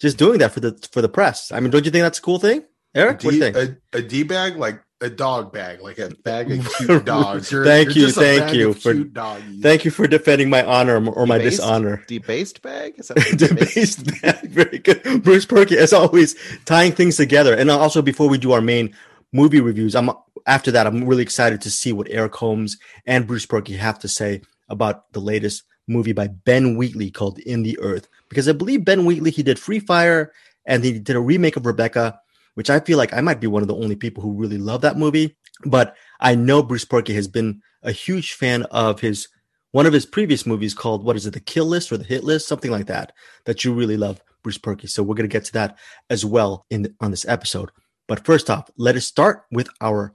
just 0.00 0.16
doing 0.16 0.38
that 0.38 0.52
for 0.52 0.60
the 0.60 0.78
for 0.92 1.02
the 1.02 1.08
press. 1.08 1.52
I 1.52 1.60
mean, 1.60 1.70
don't 1.70 1.84
you 1.84 1.90
think 1.90 2.02
that's 2.02 2.18
a 2.18 2.22
cool 2.22 2.38
thing, 2.38 2.64
Eric? 2.94 3.22
what 3.22 3.30
do 3.32 3.36
you 3.36 3.42
think? 3.42 3.56
A, 3.56 3.98
a 3.98 4.02
D 4.02 4.22
bag, 4.22 4.56
like 4.56 4.80
a 5.00 5.10
dog 5.10 5.52
bag, 5.52 5.80
like 5.82 5.98
a 5.98 6.10
bag 6.24 6.50
of 6.50 6.74
cute 6.78 7.04
dogs. 7.04 7.50
Thank 7.50 7.94
you, 7.94 8.06
just 8.06 8.16
a 8.16 8.20
thank 8.20 8.54
you 8.54 8.72
for- 8.74 8.94
doggies. 8.94 9.62
Thank 9.62 9.84
you 9.84 9.90
for 9.90 10.06
defending 10.06 10.48
my 10.50 10.64
honor 10.64 10.96
or 11.10 11.26
my 11.26 11.38
Debased? 11.38 11.58
dishonor. 11.58 12.04
Debased 12.06 12.62
bag? 12.62 12.94
Is 12.98 13.08
that? 13.08 13.16
Debased 13.36 14.22
bag. 14.22 14.48
Very 14.50 14.78
good. 14.78 15.22
Bruce 15.22 15.46
Purkey, 15.46 15.76
as 15.76 15.92
always, 15.92 16.34
tying 16.64 16.92
things 16.92 17.16
together. 17.16 17.54
And 17.54 17.70
also, 17.70 18.02
before 18.02 18.28
we 18.28 18.38
do 18.38 18.52
our 18.52 18.60
main 18.62 18.94
movie 19.32 19.60
reviews, 19.60 19.94
I'm 19.94 20.10
after 20.46 20.70
that, 20.72 20.86
I'm 20.86 21.04
really 21.04 21.22
excited 21.22 21.60
to 21.62 21.70
see 21.70 21.92
what 21.92 22.08
Eric 22.10 22.34
Holmes 22.34 22.76
and 23.06 23.26
Bruce 23.26 23.46
Purkey 23.46 23.76
have 23.76 23.98
to 24.00 24.08
say 24.08 24.42
about 24.68 25.12
the 25.12 25.20
latest 25.20 25.64
movie 25.88 26.12
by 26.12 26.28
Ben 26.28 26.76
Wheatley 26.76 27.10
called 27.10 27.38
In 27.40 27.62
the 27.62 27.78
Earth. 27.80 28.08
Because 28.28 28.48
I 28.48 28.52
believe 28.52 28.84
Ben 28.84 29.04
Wheatley, 29.04 29.30
he 29.30 29.42
did 29.42 29.58
Free 29.58 29.80
Fire 29.80 30.32
and 30.66 30.84
he 30.84 30.98
did 30.98 31.16
a 31.16 31.20
remake 31.20 31.56
of 31.56 31.66
Rebecca, 31.66 32.18
which 32.54 32.70
I 32.70 32.80
feel 32.80 32.98
like 32.98 33.12
I 33.12 33.20
might 33.20 33.40
be 33.40 33.46
one 33.46 33.62
of 33.62 33.68
the 33.68 33.76
only 33.76 33.96
people 33.96 34.22
who 34.22 34.32
really 34.32 34.58
love 34.58 34.80
that 34.82 34.96
movie. 34.96 35.36
But 35.64 35.96
I 36.20 36.34
know 36.34 36.62
Bruce 36.62 36.84
Purkey 36.84 37.14
has 37.14 37.28
been 37.28 37.62
a 37.82 37.92
huge 37.92 38.32
fan 38.34 38.62
of 38.64 39.00
his 39.00 39.28
one 39.72 39.86
of 39.86 39.92
his 39.92 40.06
previous 40.06 40.46
movies 40.46 40.72
called 40.72 41.04
what 41.04 41.16
is 41.16 41.26
it, 41.26 41.32
the 41.32 41.40
Kill 41.40 41.66
List 41.66 41.90
or 41.90 41.96
the 41.96 42.04
Hit 42.04 42.22
List, 42.22 42.46
something 42.46 42.70
like 42.70 42.86
that, 42.86 43.12
that 43.44 43.64
you 43.64 43.74
really 43.74 43.96
love, 43.96 44.22
Bruce 44.44 44.56
Purkey. 44.56 44.88
So 44.88 45.02
we're 45.02 45.16
gonna 45.16 45.26
get 45.26 45.44
to 45.46 45.52
that 45.54 45.76
as 46.10 46.24
well 46.24 46.64
in 46.70 46.94
on 47.00 47.10
this 47.10 47.26
episode. 47.26 47.70
But 48.06 48.24
first 48.24 48.50
off, 48.50 48.70
let 48.76 48.96
us 48.96 49.04
start 49.04 49.44
with 49.50 49.68
our 49.80 50.14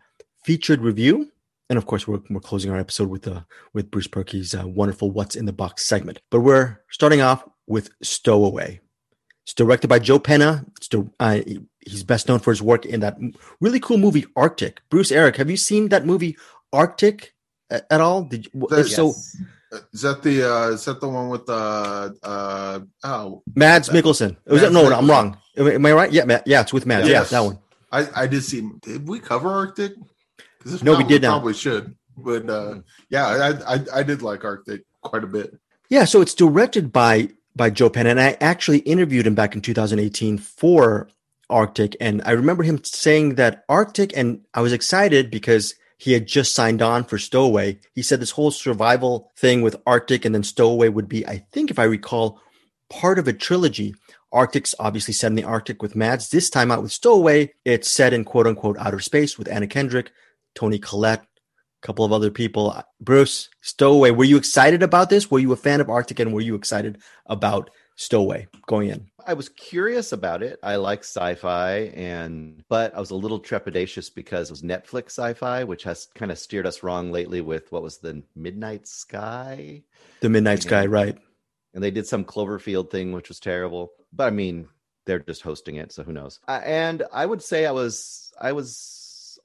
featured 0.49 0.81
review. 0.81 1.31
And 1.69 1.77
of 1.77 1.85
course, 1.85 2.07
we're, 2.07 2.21
we're 2.31 2.39
closing 2.39 2.71
our 2.71 2.79
episode 2.79 3.09
with 3.09 3.27
uh, 3.27 3.41
with 3.75 3.91
Bruce 3.91 4.07
Purkey's 4.07 4.55
uh, 4.55 4.67
wonderful 4.67 5.11
"What's 5.11 5.35
in 5.35 5.45
the 5.45 5.53
Box" 5.53 5.85
segment. 5.85 6.19
But 6.31 6.39
we're 6.39 6.79
starting 6.89 7.21
off 7.21 7.47
with 7.67 7.91
Stowaway. 8.01 8.79
It's 9.45 9.53
directed 9.53 9.87
by 9.89 9.99
Joe 9.99 10.17
Penna. 10.17 10.65
It's 10.77 10.89
uh, 11.19 11.41
he's 11.85 12.03
best 12.03 12.27
known 12.27 12.39
for 12.39 12.49
his 12.51 12.63
work 12.63 12.87
in 12.87 13.01
that 13.01 13.17
really 13.61 13.79
cool 13.79 13.99
movie 13.99 14.25
Arctic. 14.35 14.81
Bruce 14.89 15.11
Eric, 15.11 15.35
have 15.35 15.51
you 15.51 15.57
seen 15.57 15.89
that 15.89 16.07
movie 16.07 16.35
Arctic 16.73 17.35
at, 17.69 17.85
at 17.91 18.01
all? 18.01 18.23
Did 18.23 18.47
you, 18.47 18.67
That- 18.69 18.79
if 18.79 18.89
so? 18.89 19.13
Is 19.93 20.01
that 20.01 20.23
the 20.23 20.35
uh 20.51 20.69
is 20.69 20.85
that 20.85 20.99
the 20.99 21.07
one 21.07 21.29
with 21.29 21.45
the 21.45 22.17
uh 22.23 22.79
oh 23.03 23.43
Mads 23.55 23.89
Mikkelsen. 23.89 24.35
Was 24.47 24.63
Mads 24.63 24.73
no, 24.73 24.89
no, 24.89 24.95
I'm 24.97 25.07
wrong. 25.07 25.37
Am 25.55 25.67
I- 25.67 25.73
am 25.73 25.85
I 25.85 25.91
right? 25.93 26.11
Yeah, 26.11 26.25
Ma- 26.25 26.41
yeah, 26.47 26.61
it's 26.61 26.73
with 26.73 26.87
Mads. 26.87 27.07
Yeah, 27.07 27.21
that 27.25 27.41
one. 27.41 27.59
I 27.91 28.23
I 28.23 28.25
did 28.25 28.43
see 28.43 28.67
did 28.81 29.07
we 29.07 29.19
cover 29.19 29.49
Arctic? 29.49 29.93
'Cause 30.63 30.75
if 30.75 30.83
No, 30.83 30.97
we 30.97 31.03
did 31.03 31.21
not. 31.21 31.31
Probably 31.31 31.53
should. 31.53 31.95
But 32.17 32.49
uh 32.49 32.81
yeah, 33.09 33.27
I, 33.27 33.75
I 33.75 33.79
I 33.95 34.03
did 34.03 34.21
like 34.21 34.43
Arctic 34.43 34.83
quite 35.01 35.23
a 35.23 35.27
bit. 35.27 35.57
Yeah, 35.89 36.05
so 36.05 36.21
it's 36.21 36.33
directed 36.33 36.91
by 36.91 37.29
by 37.55 37.69
Joe 37.69 37.89
Penn, 37.89 38.07
and 38.07 38.19
I 38.19 38.37
actually 38.41 38.79
interviewed 38.79 39.25
him 39.27 39.35
back 39.35 39.55
in 39.55 39.61
2018 39.61 40.37
for 40.37 41.09
Arctic, 41.49 41.95
and 41.99 42.21
I 42.25 42.31
remember 42.31 42.63
him 42.63 42.83
saying 42.83 43.35
that 43.35 43.63
Arctic, 43.67 44.15
and 44.15 44.41
I 44.53 44.61
was 44.61 44.71
excited 44.73 45.31
because 45.31 45.75
he 45.97 46.13
had 46.13 46.27
just 46.27 46.55
signed 46.55 46.81
on 46.81 47.03
for 47.03 47.17
Stowaway. 47.17 47.79
He 47.93 48.01
said 48.01 48.21
this 48.21 48.31
whole 48.31 48.51
survival 48.51 49.31
thing 49.37 49.61
with 49.61 49.75
Arctic 49.85 50.23
and 50.23 50.33
then 50.33 50.43
Stowaway 50.43 50.87
would 50.87 51.09
be, 51.09 51.27
I 51.27 51.45
think, 51.51 51.69
if 51.69 51.77
I 51.77 51.83
recall, 51.83 52.39
part 52.89 53.19
of 53.19 53.27
a 53.27 53.33
trilogy. 53.33 53.93
Arctic's 54.31 54.73
obviously 54.79 55.13
set 55.13 55.27
in 55.27 55.35
the 55.35 55.43
Arctic 55.43 55.81
with 55.81 55.97
Mads. 55.97 56.29
This 56.29 56.49
time 56.49 56.71
out 56.71 56.81
with 56.81 56.93
Stowaway, 56.93 57.51
it's 57.65 57.91
set 57.91 58.13
in 58.13 58.23
quote 58.23 58.47
unquote 58.47 58.77
outer 58.77 58.99
space 59.01 59.37
with 59.37 59.49
Anna 59.49 59.67
Kendrick, 59.67 60.11
Toni 60.55 60.79
Collette, 60.79 61.21
a 61.21 61.85
couple 61.85 62.05
of 62.05 62.11
other 62.11 62.31
people. 62.31 62.81
Bruce, 62.99 63.49
Stowaway, 63.61 64.11
were 64.11 64.23
you 64.23 64.37
excited 64.37 64.83
about 64.83 65.09
this? 65.09 65.29
Were 65.31 65.39
you 65.39 65.51
a 65.51 65.57
fan 65.57 65.81
of 65.81 65.89
Arctic 65.89 66.19
and 66.19 66.33
were 66.33 66.41
you 66.41 66.55
excited 66.55 66.99
about 67.25 67.69
Stowaway 67.95 68.47
going 68.67 68.89
in? 68.89 69.07
I 69.25 69.33
was 69.33 69.49
curious 69.49 70.11
about 70.11 70.41
it. 70.41 70.57
I 70.63 70.77
like 70.77 70.99
sci-fi, 70.99 71.91
and 71.93 72.63
but 72.67 72.95
I 72.95 72.99
was 72.99 73.11
a 73.11 73.15
little 73.15 73.39
trepidatious 73.39 74.13
because 74.13 74.49
it 74.49 74.53
was 74.53 74.61
Netflix 74.63 75.07
sci-fi, 75.11 75.63
which 75.65 75.83
has 75.83 76.07
kind 76.15 76.31
of 76.31 76.39
steered 76.39 76.65
us 76.65 76.81
wrong 76.81 77.11
lately 77.11 77.41
with 77.41 77.71
what 77.71 77.83
was 77.83 77.97
the 77.99 78.23
Midnight 78.35 78.87
Sky, 78.87 79.83
The 80.21 80.29
Midnight 80.29 80.63
Yeah. 80.63 80.69
Sky, 80.69 80.85
right? 80.87 81.17
and 81.75 81.83
they 81.83 81.91
did 81.91 82.07
some 82.07 82.25
Cloverfield 82.25 82.89
thing, 82.89 83.11
which 83.11 83.29
was 83.29 83.39
terrible. 83.39 83.91
But 84.11 84.27
I 84.27 84.29
mean, 84.31 84.67
they're 85.05 85.19
just 85.19 85.43
hosting 85.43 85.75
it, 85.75 85.91
so 85.91 86.01
who 86.03 86.11
knows? 86.13 86.39
Uh, 86.47 86.61
and 86.65 87.03
I 87.13 87.25
would 87.25 87.43
say 87.43 87.67
I 87.67 87.71
was 87.71 88.33
I 88.41 88.53
was 88.53 88.71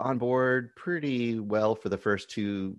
on 0.00 0.18
board 0.18 0.74
pretty 0.76 1.38
well 1.40 1.74
for 1.74 1.88
the 1.88 1.98
first 1.98 2.30
two, 2.30 2.76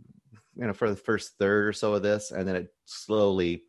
you 0.56 0.68
know, 0.68 0.74
for 0.74 0.90
the 0.90 0.96
first 0.96 1.38
third 1.38 1.68
or 1.68 1.74
so 1.74 1.94
of 1.94 2.04
this, 2.04 2.32
and 2.32 2.48
then 2.48 2.56
it 2.56 2.74
slowly 2.86 3.64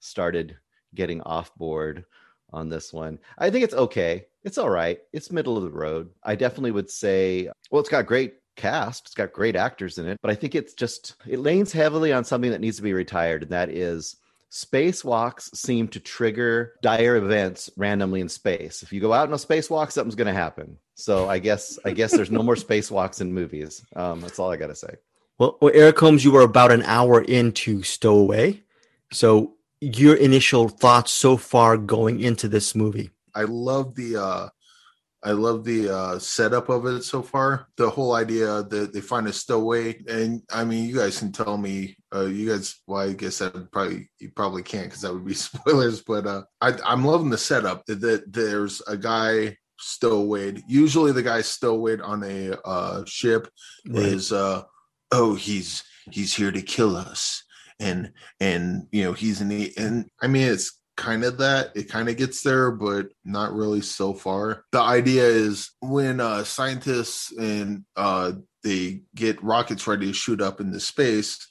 started 0.00 0.56
getting 0.94 1.20
off 1.22 1.54
board 1.54 2.04
on 2.52 2.68
this 2.68 2.92
one. 2.92 3.18
I 3.38 3.50
think 3.50 3.64
it's 3.64 3.74
okay. 3.74 4.26
It's 4.42 4.58
all 4.58 4.70
right. 4.70 4.98
It's 5.12 5.30
middle 5.30 5.56
of 5.56 5.62
the 5.62 5.70
road. 5.70 6.10
I 6.24 6.34
definitely 6.34 6.72
would 6.72 6.90
say, 6.90 7.48
well, 7.70 7.80
it's 7.80 7.88
got 7.88 8.06
great 8.06 8.34
cast. 8.56 9.06
It's 9.06 9.14
got 9.14 9.32
great 9.32 9.56
actors 9.56 9.98
in 9.98 10.06
it, 10.06 10.18
but 10.20 10.30
I 10.30 10.34
think 10.34 10.54
it's 10.54 10.74
just 10.74 11.16
it 11.26 11.38
leans 11.38 11.72
heavily 11.72 12.12
on 12.12 12.24
something 12.24 12.50
that 12.50 12.60
needs 12.60 12.76
to 12.76 12.82
be 12.82 12.92
retired, 12.92 13.42
and 13.42 13.52
that 13.52 13.70
is 13.70 14.16
spacewalks 14.50 15.54
seem 15.54 15.88
to 15.88 16.00
trigger 16.00 16.74
dire 16.82 17.16
events 17.16 17.70
randomly 17.76 18.20
in 18.20 18.28
space. 18.28 18.82
If 18.82 18.92
you 18.92 19.00
go 19.00 19.12
out 19.12 19.28
on 19.28 19.34
a 19.34 19.36
spacewalk, 19.36 19.90
something's 19.90 20.16
going 20.16 20.26
to 20.26 20.40
happen. 20.40 20.76
So 20.94 21.28
I 21.28 21.38
guess 21.38 21.78
I 21.84 21.92
guess 21.92 22.12
there's 22.12 22.30
no 22.30 22.42
more 22.42 22.54
spacewalks 22.66 23.20
in 23.20 23.32
movies. 23.32 23.84
Um, 23.96 24.20
that's 24.20 24.38
all 24.38 24.50
I 24.50 24.56
got 24.56 24.68
to 24.68 24.74
say. 24.74 24.94
Well, 25.38 25.56
well, 25.60 25.72
Eric 25.74 25.98
Holmes, 25.98 26.24
you 26.24 26.32
were 26.32 26.42
about 26.42 26.72
an 26.72 26.82
hour 26.82 27.22
into 27.22 27.82
Stowaway. 27.82 28.62
So 29.12 29.54
your 29.80 30.14
initial 30.14 30.68
thoughts 30.68 31.10
so 31.10 31.36
far 31.36 31.76
going 31.76 32.20
into 32.20 32.48
this 32.48 32.74
movie? 32.74 33.10
I 33.34 33.44
love 33.44 33.94
the 33.94 34.16
uh 34.16 34.48
I 35.22 35.32
love 35.32 35.64
the 35.64 35.94
uh 35.94 36.18
setup 36.18 36.68
of 36.70 36.86
it 36.86 37.02
so 37.02 37.22
far. 37.22 37.66
The 37.76 37.90
whole 37.90 38.14
idea 38.14 38.62
that 38.62 38.92
they 38.92 39.00
find 39.00 39.26
a 39.28 39.32
stowaway 39.32 40.02
and 40.08 40.42
I 40.52 40.64
mean 40.64 40.88
you 40.88 40.96
guys 40.96 41.18
can 41.18 41.30
tell 41.32 41.58
me 41.58 41.96
uh 42.14 42.24
you 42.26 42.48
guys 42.50 42.76
well 42.86 43.08
I 43.08 43.12
guess 43.12 43.38
that 43.38 43.70
probably 43.70 44.10
you 44.18 44.30
probably 44.34 44.62
can't 44.62 44.86
because 44.86 45.02
that 45.02 45.12
would 45.12 45.26
be 45.26 45.34
spoilers, 45.48 46.00
but 46.02 46.26
uh 46.26 46.42
I 46.60 46.72
I'm 46.86 47.04
loving 47.04 47.30
the 47.30 47.38
setup 47.38 47.84
that, 47.86 48.00
that 48.00 48.32
there's 48.32 48.80
a 48.86 48.96
guy 48.96 49.56
stowaway. 49.78 50.62
Usually 50.68 51.12
the 51.12 51.22
guy 51.22 51.40
stowawayed 51.40 52.02
on 52.02 52.22
a 52.24 52.58
uh 52.64 53.04
ship 53.06 53.48
Right. 53.86 54.04
is 54.04 54.32
uh 54.32 54.62
oh 55.12 55.34
he's 55.34 55.82
he's 56.10 56.34
here 56.34 56.50
to 56.52 56.62
kill 56.62 56.96
us 56.96 57.42
and 57.78 58.12
and 58.40 58.86
you 58.90 59.04
know 59.04 59.12
he's 59.12 59.40
in 59.40 59.48
the 59.48 59.72
and 59.76 60.08
i 60.22 60.26
mean 60.26 60.46
it's 60.48 60.79
kind 61.00 61.24
of 61.24 61.38
that 61.38 61.72
it 61.74 61.88
kind 61.88 62.08
of 62.08 62.16
gets 62.16 62.42
there 62.42 62.70
but 62.70 63.08
not 63.24 63.52
really 63.52 63.80
so 63.80 64.14
far. 64.14 64.64
The 64.72 64.80
idea 64.80 65.24
is 65.24 65.70
when 65.80 66.20
uh 66.20 66.44
scientists 66.44 67.32
and 67.32 67.84
uh 67.96 68.32
they 68.62 69.02
get 69.14 69.42
rockets 69.42 69.86
ready 69.86 70.06
to 70.06 70.12
shoot 70.12 70.40
up 70.40 70.60
into 70.60 70.78
space 70.78 71.50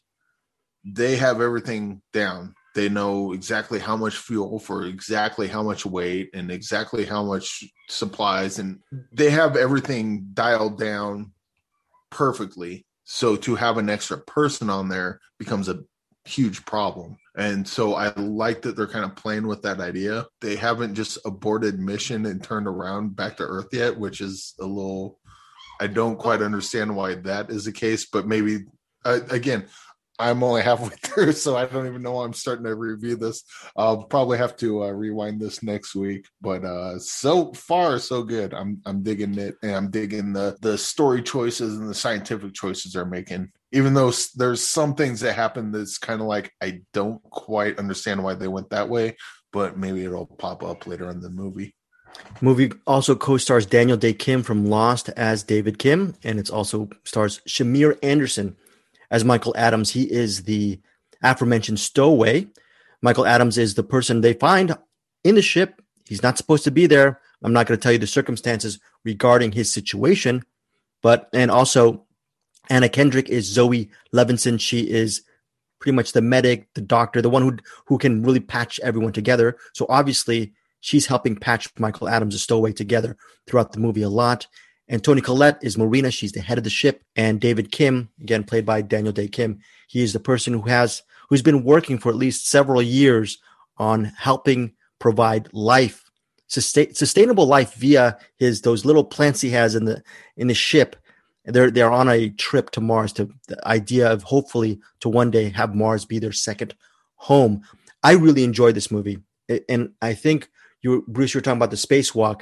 they 0.86 1.18
have 1.18 1.42
everything 1.42 2.02
down. 2.14 2.54
They 2.76 2.90
know 2.90 3.34
exactly 3.34 3.80
how 3.80 3.98
much 3.98 4.18
fuel 4.18 4.60
for 4.60 4.86
exactly 4.86 5.48
how 5.48 5.64
much 5.64 5.86
weight 5.86 6.30
and 6.34 6.52
exactly 6.52 7.04
how 7.06 7.24
much 7.24 7.64
supplies 7.90 8.60
and 8.60 8.80
they 9.12 9.32
have 9.32 9.58
everything 9.58 10.30
dialed 10.34 10.80
down 10.80 11.32
perfectly. 12.12 12.86
So 13.06 13.36
to 13.38 13.56
have 13.56 13.78
an 13.78 13.90
extra 13.90 14.18
person 14.20 14.70
on 14.70 14.88
there 14.88 15.20
becomes 15.40 15.68
a 15.68 15.80
huge 16.26 16.64
problem. 16.66 17.18
And 17.40 17.66
so 17.66 17.96
I 17.96 18.14
like 18.18 18.62
that 18.64 18.76
they're 18.76 18.86
kind 18.86 19.06
of 19.06 19.16
playing 19.16 19.48
with 19.48 19.62
that 19.62 19.80
idea. 19.80 20.26
They 20.42 20.58
haven't 20.58 20.94
just 20.94 21.18
aborted 21.26 21.80
mission 21.80 22.26
and 22.26 22.44
turned 22.44 22.68
around 22.68 23.16
back 23.16 23.38
to 23.38 23.44
Earth 23.44 23.70
yet, 23.72 23.98
which 23.98 24.20
is 24.20 24.56
a 24.60 24.66
little. 24.66 25.20
I 25.80 25.88
don't 25.88 26.20
quite 26.20 26.42
understand 26.42 26.94
why 26.94 27.16
that 27.16 27.50
is 27.50 27.64
the 27.64 27.72
case, 27.72 28.08
but 28.12 28.28
maybe 28.28 28.66
uh, 29.06 29.22
again, 29.30 29.68
I'm 30.20 30.44
only 30.44 30.62
halfway 30.64 30.90
through, 31.04 31.32
so 31.32 31.56
I 31.56 31.66
don't 31.66 31.88
even 31.88 32.02
know 32.02 32.20
I'm 32.20 32.34
starting 32.34 32.66
to 32.66 32.76
review 32.76 33.16
this. 33.16 33.46
I'll 33.78 34.04
probably 34.04 34.38
have 34.38 34.58
to 34.58 34.84
uh, 34.84 34.90
rewind 34.92 35.40
this 35.40 35.64
next 35.64 35.96
week, 35.96 36.26
but 36.42 36.66
uh, 36.66 37.00
so 37.00 37.54
far 37.54 38.00
so 38.00 38.22
good. 38.22 38.54
I'm 38.54 38.82
I'm 38.86 39.02
digging 39.02 39.38
it, 39.38 39.56
and 39.64 39.76
I'm 39.78 39.90
digging 39.90 40.34
the 40.34 40.58
the 40.60 40.78
story 40.78 41.24
choices 41.24 41.78
and 41.78 41.88
the 41.88 41.96
scientific 41.96 42.54
choices 42.54 42.92
they're 42.92 43.06
making. 43.06 43.50
Even 43.72 43.94
though 43.94 44.12
there's 44.36 44.66
some 44.66 44.96
things 44.96 45.20
that 45.22 45.34
happen 45.34 45.72
that's 45.72 45.98
kind 45.98 46.22
of 46.22 46.28
like 46.28 46.52
I 46.62 46.82
don't 46.94 47.22
quite 47.24 47.78
understand 47.78 48.24
why 48.24 48.34
they 48.34 48.48
went 48.48 48.72
that 48.72 48.90
way, 48.90 49.16
but 49.54 49.78
maybe 49.78 50.04
it'll 50.04 50.26
pop 50.26 50.64
up 50.64 50.88
later 50.88 51.10
in 51.10 51.22
the 51.22 51.30
movie. 51.30 51.76
Movie 52.42 52.72
also 52.88 53.16
co-stars 53.16 53.66
Daniel 53.66 53.98
Dae 53.98 54.14
Kim 54.14 54.44
from 54.44 54.66
Lost 54.66 55.10
as 55.10 55.44
David 55.44 55.78
Kim, 55.78 56.16
and 56.24 56.40
it's 56.40 56.50
also 56.50 56.90
stars 57.04 57.42
Shamier 57.48 57.98
Anderson 58.02 58.56
as 59.12 59.24
Michael 59.26 59.56
Adams. 59.58 59.92
He 59.92 60.12
is 60.12 60.44
the 60.44 60.80
aforementioned 61.22 61.80
stowaway. 61.80 62.48
Michael 63.02 63.26
Adams 63.26 63.58
is 63.58 63.76
the 63.76 63.84
person 63.84 64.22
they 64.22 64.34
find 64.34 64.76
in 65.24 65.36
the 65.36 65.42
ship. 65.42 65.82
He's 66.08 66.24
not 66.24 66.38
supposed 66.38 66.64
to 66.64 66.72
be 66.72 66.88
there. 66.88 67.22
I'm 67.44 67.54
not 67.54 67.68
going 67.68 67.80
to 67.80 67.82
tell 67.82 67.92
you 67.92 68.00
the 68.00 68.08
circumstances 68.08 68.80
regarding 69.06 69.52
his 69.52 69.72
situation, 69.72 70.44
but 71.02 71.30
and 71.34 71.50
also 71.52 72.06
Anna 72.70 72.90
Kendrick 72.90 73.30
is 73.30 73.46
Zoe 73.46 73.90
Levenson. 74.14 74.60
She 74.60 74.82
is 74.82 75.24
pretty 75.80 75.96
much 75.96 76.12
the 76.12 76.22
medic, 76.22 76.68
the 76.74 76.82
doctor, 76.82 77.22
the 77.22 77.30
one 77.30 77.42
who 77.42 77.58
who 77.86 77.98
can 77.98 78.24
really 78.24 78.40
patch 78.40 78.80
everyone 78.84 79.14
together. 79.14 79.58
So 79.74 79.86
obviously 79.90 80.54
she's 80.82 81.08
helping 81.08 81.36
patch 81.36 81.70
Michael 81.80 82.10
Adams, 82.10 82.36
a 82.36 82.40
stowaway, 82.40 82.74
together 82.74 83.18
throughout 83.48 83.72
the 83.72 83.80
movie 83.80 84.02
a 84.02 84.10
lot. 84.10 84.48
And 84.88 85.04
Toni 85.04 85.22
Collette 85.22 85.60
is 85.62 85.78
Marina. 85.78 86.10
She's 86.10 86.32
the 86.32 86.42
head 86.42 86.58
of 86.58 86.64
the 86.64 86.70
ship. 86.70 87.04
And 87.16 87.40
David 87.40 87.72
Kim, 87.72 88.10
again 88.22 88.44
played 88.44 88.66
by 88.66 88.82
Daniel 88.82 89.14
Dae 89.14 89.28
Kim, 89.28 89.60
he 89.88 90.02
is 90.02 90.14
the 90.14 90.20
person 90.20 90.54
who 90.54 90.64
has 90.64 91.04
who's 91.30 91.42
been 91.42 91.64
working 91.64 91.98
for 91.98 92.10
at 92.10 92.16
least 92.16 92.48
several 92.48 92.82
years 92.82 93.38
on 93.78 94.06
helping 94.06 94.74
provide 95.00 95.48
life, 95.54 96.04
sustain, 96.48 96.94
sustainable 96.94 97.46
life 97.46 97.76
via 97.76 98.18
his 98.38 98.62
those 98.62 98.84
little 98.84 99.04
plants 99.04 99.42
he 99.42 99.52
has 99.52 99.76
in 99.76 99.86
the 99.86 100.04
in 100.38 100.48
the 100.48 100.54
ship. 100.54 100.96
They're 101.52 101.72
they're 101.72 101.92
on 101.92 102.10
a 102.10 102.30
trip 102.30 102.72
to 102.72 102.82
Mars. 102.82 103.14
To 103.14 103.30
the 103.48 103.68
idea 103.68 104.12
of 104.12 104.24
hopefully 104.24 104.80
to 105.02 105.10
one 105.10 105.32
day 105.32 105.50
have 105.50 105.76
Mars 105.76 106.06
be 106.06 106.20
their 106.20 106.32
second 106.32 106.76
home. 107.16 107.62
I 108.04 108.14
really 108.14 108.44
enjoyed 108.44 108.76
this 108.76 108.92
movie, 108.92 109.20
and 109.68 109.92
I 110.02 110.14
think 110.14 110.50
you, 110.82 111.04
Bruce, 111.08 111.34
you 111.34 111.40
were 111.40 111.42
talking 111.42 111.58
about 111.58 111.72
the 111.72 111.78
spacewalk. 111.78 112.42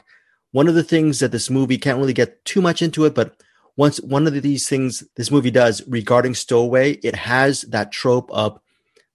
One 0.52 0.68
of 0.68 0.76
the 0.76 0.84
things 0.84 1.20
that 1.20 1.32
this 1.32 1.50
movie 1.50 1.78
can't 1.78 1.98
really 1.98 2.14
get 2.14 2.44
too 2.46 2.62
much 2.62 2.82
into 2.82 3.06
it, 3.06 3.16
but 3.16 3.42
once 3.76 4.00
one 4.02 4.28
of 4.28 4.42
these 4.42 4.68
things 4.68 5.04
this 5.16 5.32
movie 5.32 5.52
does 5.52 5.88
regarding 5.88 6.36
stowaway, 6.36 6.94
it 7.04 7.16
has 7.16 7.62
that 7.64 7.92
trope 7.92 8.30
of 8.32 8.60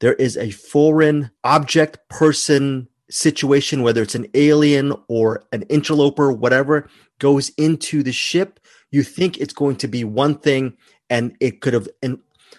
there 0.00 0.14
is 0.14 0.37
a 0.37 0.50
foreign 0.50 1.30
object, 1.44 1.99
person, 2.08 2.88
situation, 3.08 3.82
whether 3.82 4.02
it's 4.02 4.14
an 4.14 4.26
alien 4.34 4.94
or 5.08 5.44
an 5.52 5.62
interloper, 5.62 6.32
whatever, 6.32 6.88
goes 7.18 7.50
into 7.50 8.02
the 8.02 8.12
ship. 8.12 8.58
You 8.92 9.02
think 9.02 9.38
it's 9.38 9.54
going 9.54 9.76
to 9.76 9.88
be 9.88 10.04
one 10.04 10.38
thing, 10.38 10.76
and 11.11 11.37
it 11.40 11.61
could 11.61 11.75
have 11.75 11.88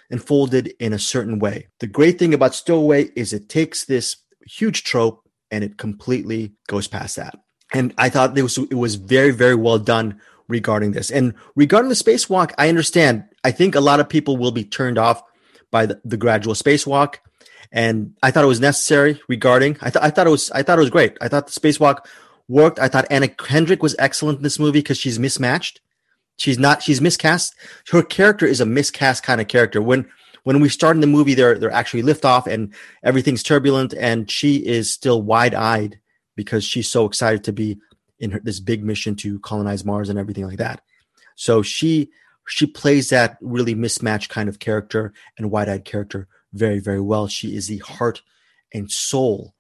unfolded 0.10 0.74
in 0.80 0.92
a 0.92 1.00
certain 1.00 1.40
way. 1.40 1.68
The 1.80 1.88
great 1.88 2.20
thing 2.20 2.34
about 2.34 2.56
Stowaway 2.56 3.10
is 3.16 3.32
it 3.32 3.48
takes 3.48 3.86
this 3.86 4.18
huge 4.46 4.84
trope 4.84 5.24
and 5.52 5.64
it 5.64 5.78
completely 5.78 6.54
goes 6.68 6.88
past 6.88 7.16
that. 7.16 7.36
And 7.72 7.94
I 7.98 8.10
thought 8.10 8.38
it 8.38 8.44
was 8.44 8.58
it 8.58 8.76
was 8.76 8.96
very 8.96 9.32
very 9.32 9.56
well 9.56 9.80
done 9.80 10.20
regarding 10.48 10.92
this. 10.92 11.10
And 11.10 11.34
regarding 11.56 11.90
the 11.90 11.96
spacewalk, 11.96 12.54
I 12.58 12.70
understand. 12.70 13.26
I 13.44 13.52
think 13.52 13.76
a 13.76 13.80
lot 13.80 14.00
of 14.00 14.10
people 14.10 14.38
will 14.38 14.52
be 14.52 14.64
turned 14.64 14.98
off 14.98 15.24
by 15.72 15.86
the, 15.86 16.02
the 16.04 16.18
gradual 16.18 16.54
spacewalk, 16.54 17.16
and 17.72 18.16
I 18.22 18.32
thought 18.32 18.44
it 18.44 18.48
was 18.48 18.60
necessary. 18.60 19.22
Regarding, 19.28 19.78
I 19.82 19.90
thought 19.90 20.04
I 20.04 20.10
thought 20.10 20.28
it 20.28 20.32
was 20.32 20.52
I 20.52 20.64
thought 20.64 20.78
it 20.78 20.82
was 20.82 20.90
great. 20.90 21.18
I 21.22 21.28
thought 21.28 21.48
the 21.48 21.60
spacewalk 21.60 22.06
worked. 22.48 22.80
I 22.80 22.88
thought 22.88 23.08
Anna 23.10 23.28
Kendrick 23.28 23.82
was 23.82 23.96
excellent 23.98 24.38
in 24.38 24.44
this 24.44 24.60
movie 24.60 24.80
because 24.80 24.98
she's 24.98 25.20
mismatched. 25.20 25.82
She's 26.38 26.60
not. 26.60 26.82
She's 26.84 27.02
miscast. 27.02 27.56
Her 27.92 28.04
character 28.04 28.46
is 28.46 28.62
a 28.62 28.66
miscast 28.66 29.24
kind 29.24 29.40
of 29.40 29.48
character. 29.48 29.82
When 29.82 30.10
when 30.44 30.60
we 30.60 30.70
start 30.70 30.98
in 30.98 31.02
the 31.02 31.08
movie, 31.08 31.34
they're 31.34 31.58
they're 31.58 31.72
actually 31.72 32.02
lift 32.02 32.26
off 32.26 32.48
and 32.48 32.74
everything's 33.04 33.44
turbulent, 33.44 33.94
and 33.94 34.30
she 34.30 34.58
is 34.58 34.92
still 34.92 35.22
wide 35.22 35.56
eyed 35.56 36.00
because 36.36 36.64
she's 36.64 36.90
so 36.90 37.06
excited 37.06 37.44
to 37.44 37.54
be 37.54 37.78
in 38.20 38.32
her, 38.32 38.40
this 38.40 38.60
big 38.60 38.84
mission 38.84 39.16
to 39.18 39.40
colonize 39.40 39.86
Mars 39.86 40.10
and 40.10 40.20
everything 40.20 40.46
like 40.46 40.58
that. 40.58 40.82
So 41.36 41.62
she 41.62 42.12
she 42.48 42.66
plays 42.66 43.10
that 43.10 43.38
really 43.42 43.76
mismatched 43.76 44.30
kind 44.30 44.50
of 44.50 44.60
character 44.60 45.14
and 45.38 45.52
wide-eyed 45.52 45.86
character 45.86 46.28
very 46.52 46.80
very 46.80 47.02
well. 47.02 47.28
She 47.28 47.56
is 47.56 47.68
the 47.68 47.80
heart 47.80 48.22
and 48.74 48.92
soul 48.92 49.54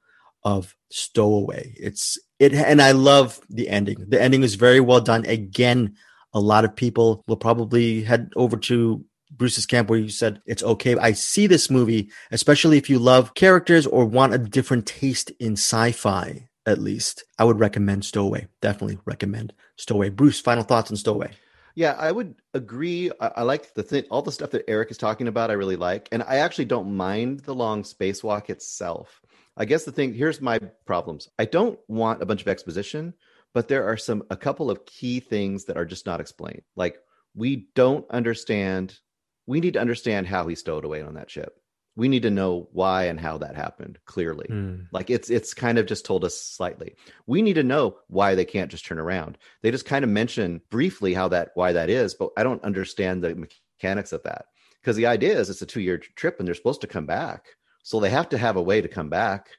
of 0.43 0.75
Stowaway. 0.89 1.75
It's 1.77 2.17
it 2.39 2.53
and 2.53 2.81
I 2.81 2.91
love 2.91 3.39
the 3.49 3.69
ending. 3.69 4.05
The 4.07 4.21
ending 4.21 4.43
is 4.43 4.55
very 4.55 4.79
well 4.79 5.01
done. 5.01 5.25
Again, 5.25 5.95
a 6.33 6.39
lot 6.39 6.65
of 6.65 6.75
people 6.75 7.23
will 7.27 7.37
probably 7.37 8.03
head 8.03 8.31
over 8.35 8.57
to 8.57 9.03
Bruce's 9.31 9.65
camp 9.65 9.89
where 9.89 9.99
you 9.99 10.09
said 10.09 10.41
it's 10.45 10.63
okay. 10.63 10.95
I 10.95 11.13
see 11.13 11.47
this 11.47 11.69
movie, 11.69 12.11
especially 12.31 12.77
if 12.77 12.89
you 12.89 12.99
love 12.99 13.33
characters 13.33 13.87
or 13.87 14.05
want 14.05 14.33
a 14.33 14.37
different 14.37 14.85
taste 14.85 15.31
in 15.39 15.53
sci-fi 15.53 16.47
at 16.65 16.79
least, 16.79 17.25
I 17.37 17.43
would 17.43 17.59
recommend 17.59 18.05
Stowaway. 18.05 18.47
Definitely 18.61 18.99
recommend 19.05 19.53
Stowaway. 19.75 20.09
Bruce, 20.09 20.39
final 20.39 20.63
thoughts 20.63 20.91
on 20.91 20.97
Stowaway. 20.97 21.31
Yeah, 21.75 21.93
I 21.93 22.11
would 22.11 22.35
agree. 22.53 23.11
I, 23.19 23.31
I 23.37 23.41
like 23.43 23.73
the 23.73 23.83
thing, 23.83 24.03
all 24.09 24.21
the 24.21 24.31
stuff 24.31 24.51
that 24.51 24.69
Eric 24.69 24.91
is 24.91 24.97
talking 24.97 25.27
about. 25.27 25.49
I 25.49 25.53
really 25.53 25.75
like, 25.75 26.07
and 26.11 26.23
I 26.23 26.37
actually 26.37 26.65
don't 26.65 26.95
mind 26.95 27.41
the 27.41 27.55
long 27.55 27.83
spacewalk 27.83 28.49
itself. 28.49 29.21
I 29.57 29.65
guess 29.65 29.83
the 29.83 29.91
thing 29.91 30.13
here's 30.13 30.41
my 30.41 30.59
problems. 30.85 31.29
I 31.37 31.45
don't 31.45 31.79
want 31.87 32.21
a 32.21 32.25
bunch 32.25 32.41
of 32.41 32.47
exposition, 32.47 33.13
but 33.53 33.67
there 33.67 33.87
are 33.87 33.97
some 33.97 34.23
a 34.29 34.37
couple 34.37 34.71
of 34.71 34.85
key 34.85 35.19
things 35.19 35.65
that 35.65 35.77
are 35.77 35.85
just 35.85 36.05
not 36.05 36.19
explained. 36.19 36.63
Like 36.75 36.97
we 37.35 37.67
don't 37.75 38.09
understand. 38.09 38.99
We 39.45 39.59
need 39.59 39.73
to 39.73 39.81
understand 39.81 40.27
how 40.27 40.47
he 40.47 40.55
stowed 40.55 40.85
away 40.85 41.01
on 41.01 41.15
that 41.15 41.29
ship 41.29 41.53
we 41.95 42.07
need 42.07 42.23
to 42.23 42.31
know 42.31 42.67
why 42.71 43.05
and 43.05 43.19
how 43.19 43.37
that 43.37 43.55
happened 43.55 43.99
clearly 44.05 44.47
mm. 44.49 44.85
like 44.91 45.09
it's 45.09 45.29
it's 45.29 45.53
kind 45.53 45.77
of 45.77 45.85
just 45.85 46.05
told 46.05 46.23
us 46.23 46.39
slightly 46.39 46.95
we 47.27 47.41
need 47.41 47.53
to 47.53 47.63
know 47.63 47.97
why 48.07 48.35
they 48.35 48.45
can't 48.45 48.71
just 48.71 48.85
turn 48.85 48.99
around 48.99 49.37
they 49.61 49.71
just 49.71 49.85
kind 49.85 50.03
of 50.03 50.09
mention 50.09 50.61
briefly 50.69 51.13
how 51.13 51.27
that 51.27 51.49
why 51.55 51.71
that 51.71 51.89
is 51.89 52.13
but 52.13 52.29
i 52.37 52.43
don't 52.43 52.63
understand 52.63 53.23
the 53.23 53.35
mechanics 53.35 54.11
of 54.11 54.23
that 54.23 54.45
because 54.81 54.95
the 54.95 55.05
idea 55.05 55.37
is 55.37 55.49
it's 55.49 55.61
a 55.61 55.65
two 55.65 55.81
year 55.81 55.97
trip 55.97 56.37
and 56.39 56.47
they're 56.47 56.55
supposed 56.55 56.81
to 56.81 56.87
come 56.87 57.05
back 57.05 57.45
so 57.83 57.99
they 57.99 58.09
have 58.09 58.29
to 58.29 58.37
have 58.37 58.55
a 58.55 58.61
way 58.61 58.81
to 58.81 58.87
come 58.87 59.09
back 59.09 59.49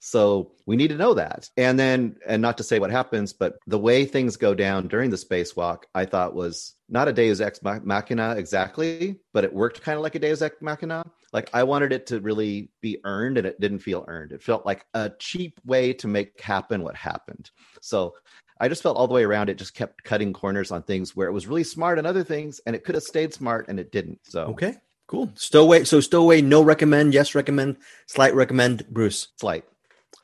so 0.00 0.52
we 0.66 0.76
need 0.76 0.88
to 0.88 0.96
know 0.96 1.14
that. 1.14 1.48
And 1.56 1.78
then, 1.78 2.16
and 2.26 2.40
not 2.40 2.56
to 2.58 2.64
say 2.64 2.78
what 2.78 2.90
happens, 2.90 3.32
but 3.32 3.58
the 3.66 3.78
way 3.78 4.04
things 4.04 4.36
go 4.36 4.54
down 4.54 4.88
during 4.88 5.10
the 5.10 5.16
spacewalk, 5.16 5.84
I 5.94 6.04
thought 6.04 6.34
was 6.34 6.74
not 6.88 7.08
a 7.08 7.12
Deus 7.12 7.40
Ex 7.40 7.60
Machina 7.62 8.36
exactly, 8.36 9.16
but 9.32 9.44
it 9.44 9.52
worked 9.52 9.82
kind 9.82 9.96
of 9.96 10.02
like 10.02 10.14
a 10.14 10.20
Deus 10.20 10.42
Ex 10.42 10.56
Machina. 10.60 11.04
Like 11.32 11.50
I 11.52 11.64
wanted 11.64 11.92
it 11.92 12.06
to 12.06 12.20
really 12.20 12.70
be 12.80 12.98
earned 13.04 13.38
and 13.38 13.46
it 13.46 13.60
didn't 13.60 13.80
feel 13.80 14.04
earned. 14.08 14.32
It 14.32 14.42
felt 14.42 14.64
like 14.64 14.86
a 14.94 15.10
cheap 15.18 15.60
way 15.64 15.92
to 15.94 16.06
make 16.06 16.40
happen 16.40 16.82
what 16.82 16.96
happened. 16.96 17.50
So 17.82 18.14
I 18.60 18.68
just 18.68 18.82
felt 18.82 18.96
all 18.96 19.08
the 19.08 19.14
way 19.14 19.24
around 19.24 19.50
it 19.50 19.58
just 19.58 19.74
kept 19.74 20.04
cutting 20.04 20.32
corners 20.32 20.70
on 20.70 20.82
things 20.82 21.14
where 21.14 21.28
it 21.28 21.32
was 21.32 21.46
really 21.46 21.64
smart 21.64 21.98
and 21.98 22.06
other 22.06 22.24
things 22.24 22.60
and 22.66 22.74
it 22.74 22.84
could 22.84 22.94
have 22.94 23.04
stayed 23.04 23.34
smart 23.34 23.66
and 23.68 23.78
it 23.78 23.92
didn't. 23.92 24.20
So 24.24 24.44
Okay. 24.46 24.76
Cool. 25.06 25.30
Stowaway. 25.36 25.84
So 25.84 26.00
stowaway, 26.00 26.42
no 26.42 26.62
recommend, 26.62 27.14
yes 27.14 27.34
recommend, 27.34 27.78
slight 28.06 28.34
recommend, 28.34 28.86
Bruce. 28.88 29.28
Slight 29.36 29.64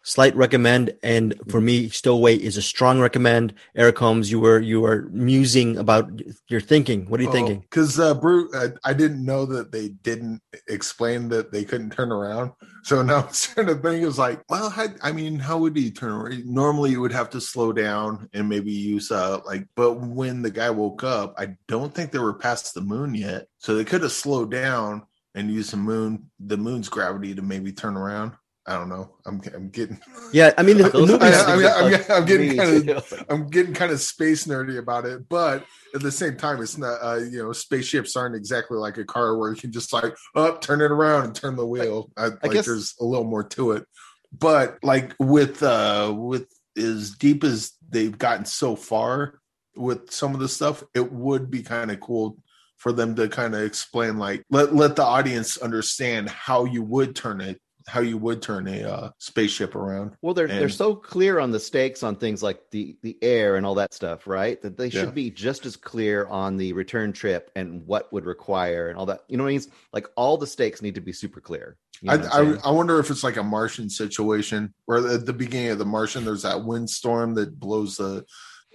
slight 0.05 0.37
recommend 0.37 0.95
and 1.03 1.35
for 1.49 1.61
me 1.61 1.89
stowaway 1.89 2.37
is 2.37 2.57
a 2.57 2.63
strong 2.63 3.01
recommend. 3.01 3.55
Eric 3.75 3.99
holmes 3.99 4.31
you 4.31 4.39
were 4.39 4.61
you 4.61 4.81
were 4.81 5.09
musing 5.11 5.79
about 5.79 6.21
your 6.49 6.61
thinking. 6.61 7.09
What 7.09 7.21
are 7.21 7.25
you 7.25 7.31
oh, 7.31 7.33
thinking? 7.33 7.61
because 7.61 7.99
uh 7.99 8.15
Bruce, 8.15 8.55
uh, 8.55 8.69
i 8.85 8.93
didn't 8.93 9.25
know 9.25 9.47
that 9.47 9.73
they 9.73 9.89
didn't 9.89 10.41
explain 10.69 11.29
that 11.31 11.51
they 11.51 11.65
couldn't 11.65 11.91
turn 11.91 12.13
around. 12.13 12.53
So 12.85 13.01
now 13.01 13.23
i'm 13.23 13.33
starting 13.33 13.75
to 13.75 13.81
think 13.81 14.05
is 14.05 14.19
like 14.19 14.43
well 14.51 14.69
how, 14.69 14.89
i 15.03 15.11
mean 15.11 15.39
how 15.39 15.57
would 15.57 15.75
he 15.75 15.91
turn 15.91 16.13
around? 16.13 16.45
Normally 16.45 16.91
you 16.91 17.01
would 17.01 17.13
have 17.13 17.31
to 17.31 17.41
slow 17.41 17.73
down 17.73 18.29
and 18.35 18.47
maybe 18.47 18.73
use 18.73 19.11
uh 19.11 19.41
like 19.47 19.67
but 19.75 19.95
when 19.95 20.43
the 20.43 20.51
guy 20.51 20.69
woke 20.69 21.03
up 21.03 21.35
i 21.39 21.57
don't 21.67 21.95
think 21.95 22.11
they 22.11 22.19
were 22.19 22.35
past 22.35 22.75
the 22.75 22.83
moon 22.83 23.15
yet. 23.15 23.47
So 23.59 23.75
they 23.75 23.87
could 23.87 24.03
have 24.03 24.13
slowed 24.13 24.51
down 24.51 25.07
and 25.35 25.51
used 25.51 25.73
the 25.73 25.79
moon 25.79 26.31
the 26.39 26.59
moon's 26.59 26.91
gravity 26.91 27.35
to 27.35 27.41
maybe 27.41 27.73
turn 27.73 27.97
around 27.97 28.33
I 28.67 28.79
don't 28.79 28.89
know. 28.89 29.11
I'm 29.27 29.43
I'm 29.55 29.69
getting 29.69 30.01
yeah. 30.33 30.53
I 30.57 30.63
mean, 30.63 30.79
the, 30.79 30.89
the 30.89 30.99
movie. 31.01 31.19
I, 31.21 31.43
I 31.43 31.57
mean, 31.57 31.67
I'm, 31.67 32.13
I'm, 32.17 32.25
getting 32.25 32.57
kind 32.57 32.89
of 32.89 33.25
I'm 33.29 33.49
getting 33.49 33.75
kind 33.75 33.93
of 33.93 34.01
space 34.01 34.47
nerdy 34.47 34.79
about 34.79 35.05
it, 35.05 35.29
but 35.29 35.67
at 35.95 36.01
the 36.01 36.11
same 36.11 36.37
time, 36.37 36.63
it's 36.63 36.79
not. 36.79 36.99
Uh, 37.03 37.17
you 37.17 37.43
know, 37.43 37.53
spaceships 37.53 38.17
aren't 38.17 38.35
exactly 38.35 38.79
like 38.79 38.97
a 38.97 39.05
car 39.05 39.37
where 39.37 39.51
you 39.51 39.57
can 39.57 39.71
just 39.71 39.93
like 39.93 40.05
up, 40.05 40.17
oh, 40.35 40.57
turn 40.57 40.81
it 40.81 40.91
around, 40.91 41.25
and 41.25 41.35
turn 41.35 41.57
the 41.57 41.67
wheel. 41.67 42.11
I, 42.17 42.27
I 42.27 42.29
like 42.29 42.53
guess, 42.53 42.67
there's 42.67 42.95
a 43.01 43.05
little 43.05 43.27
more 43.27 43.45
to 43.45 43.73
it, 43.73 43.85
but 44.33 44.79
like 44.83 45.15
with 45.19 45.63
uh 45.63 46.15
with 46.17 46.47
as 46.77 47.11
deep 47.11 47.45
as 47.45 47.73
they've 47.91 48.17
gotten 48.17 48.47
so 48.47 48.77
far 48.77 49.41
with 49.77 50.11
some 50.11 50.35
of 50.35 50.41
the 50.41 50.49
stuff, 50.49 50.83
it 50.95 51.13
would 51.13 51.51
be 51.51 51.63
kind 51.63 51.91
of 51.91 52.01
cool 52.01 52.39
for 52.79 52.93
them 52.93 53.15
to 53.17 53.29
kind 53.29 53.55
of 53.55 53.63
explain 53.63 54.19
like 54.19 54.43
let 54.51 54.75
let 54.75 54.97
the 54.97 55.03
audience 55.03 55.59
understand 55.59 56.29
how 56.31 56.65
you 56.65 56.83
would 56.83 57.15
turn 57.15 57.41
it 57.41 57.61
how 57.87 58.01
you 58.01 58.17
would 58.17 58.41
turn 58.41 58.67
a 58.67 58.83
uh, 58.83 59.11
spaceship 59.19 59.75
around. 59.75 60.17
Well, 60.23 60.35
they're 60.35 60.47
and, 60.47 60.59
they're 60.59 60.69
so 60.69 60.95
clear 60.95 61.39
on 61.39 61.51
the 61.51 61.61
stakes 61.61 62.03
on 62.03 62.17
things 62.17 62.43
like 62.43 62.71
the 62.71 62.97
the 63.03 63.17
air 63.21 63.57
and 63.57 63.67
all 63.67 63.75
that 63.77 63.93
stuff, 63.93 64.27
right? 64.27 64.61
That 64.63 64.77
they 64.77 64.91
should 64.91 65.05
yeah. 65.05 65.11
be 65.11 65.31
just 65.31 65.67
as 65.67 65.77
clear 65.77 66.27
on 66.27 66.57
the 66.57 66.73
return 66.73 67.13
trip 67.13 67.51
and 67.55 67.87
what 67.87 68.13
would 68.13 68.25
require 68.25 68.89
and 68.89 68.99
all 68.99 69.07
that. 69.07 69.21
You 69.29 69.37
know 69.37 69.45
what 69.45 69.51
I 69.51 69.59
mean? 69.59 69.63
Like 69.93 70.09
all 70.17 70.39
the 70.39 70.47
stakes 70.47 70.83
need 70.83 70.95
to 70.95 71.01
be 71.01 71.13
super 71.13 71.41
clear. 71.41 71.77
You 72.01 72.11
know 72.11 72.29
I, 72.33 72.41
I, 72.41 72.57
I 72.65 72.71
wonder 72.71 72.99
if 72.99 73.11
it's 73.11 73.25
like 73.25 73.37
a 73.37 73.43
Martian 73.43 73.91
situation 73.91 74.75
where 74.87 75.07
at 75.07 75.27
the 75.27 75.33
beginning 75.33 75.71
of 75.71 75.79
the 75.79 75.85
Martian 75.85 76.25
there's 76.25 76.43
that 76.43 76.65
windstorm 76.65 77.35
that 77.35 77.59
blows 77.59 77.97
the 77.97 78.25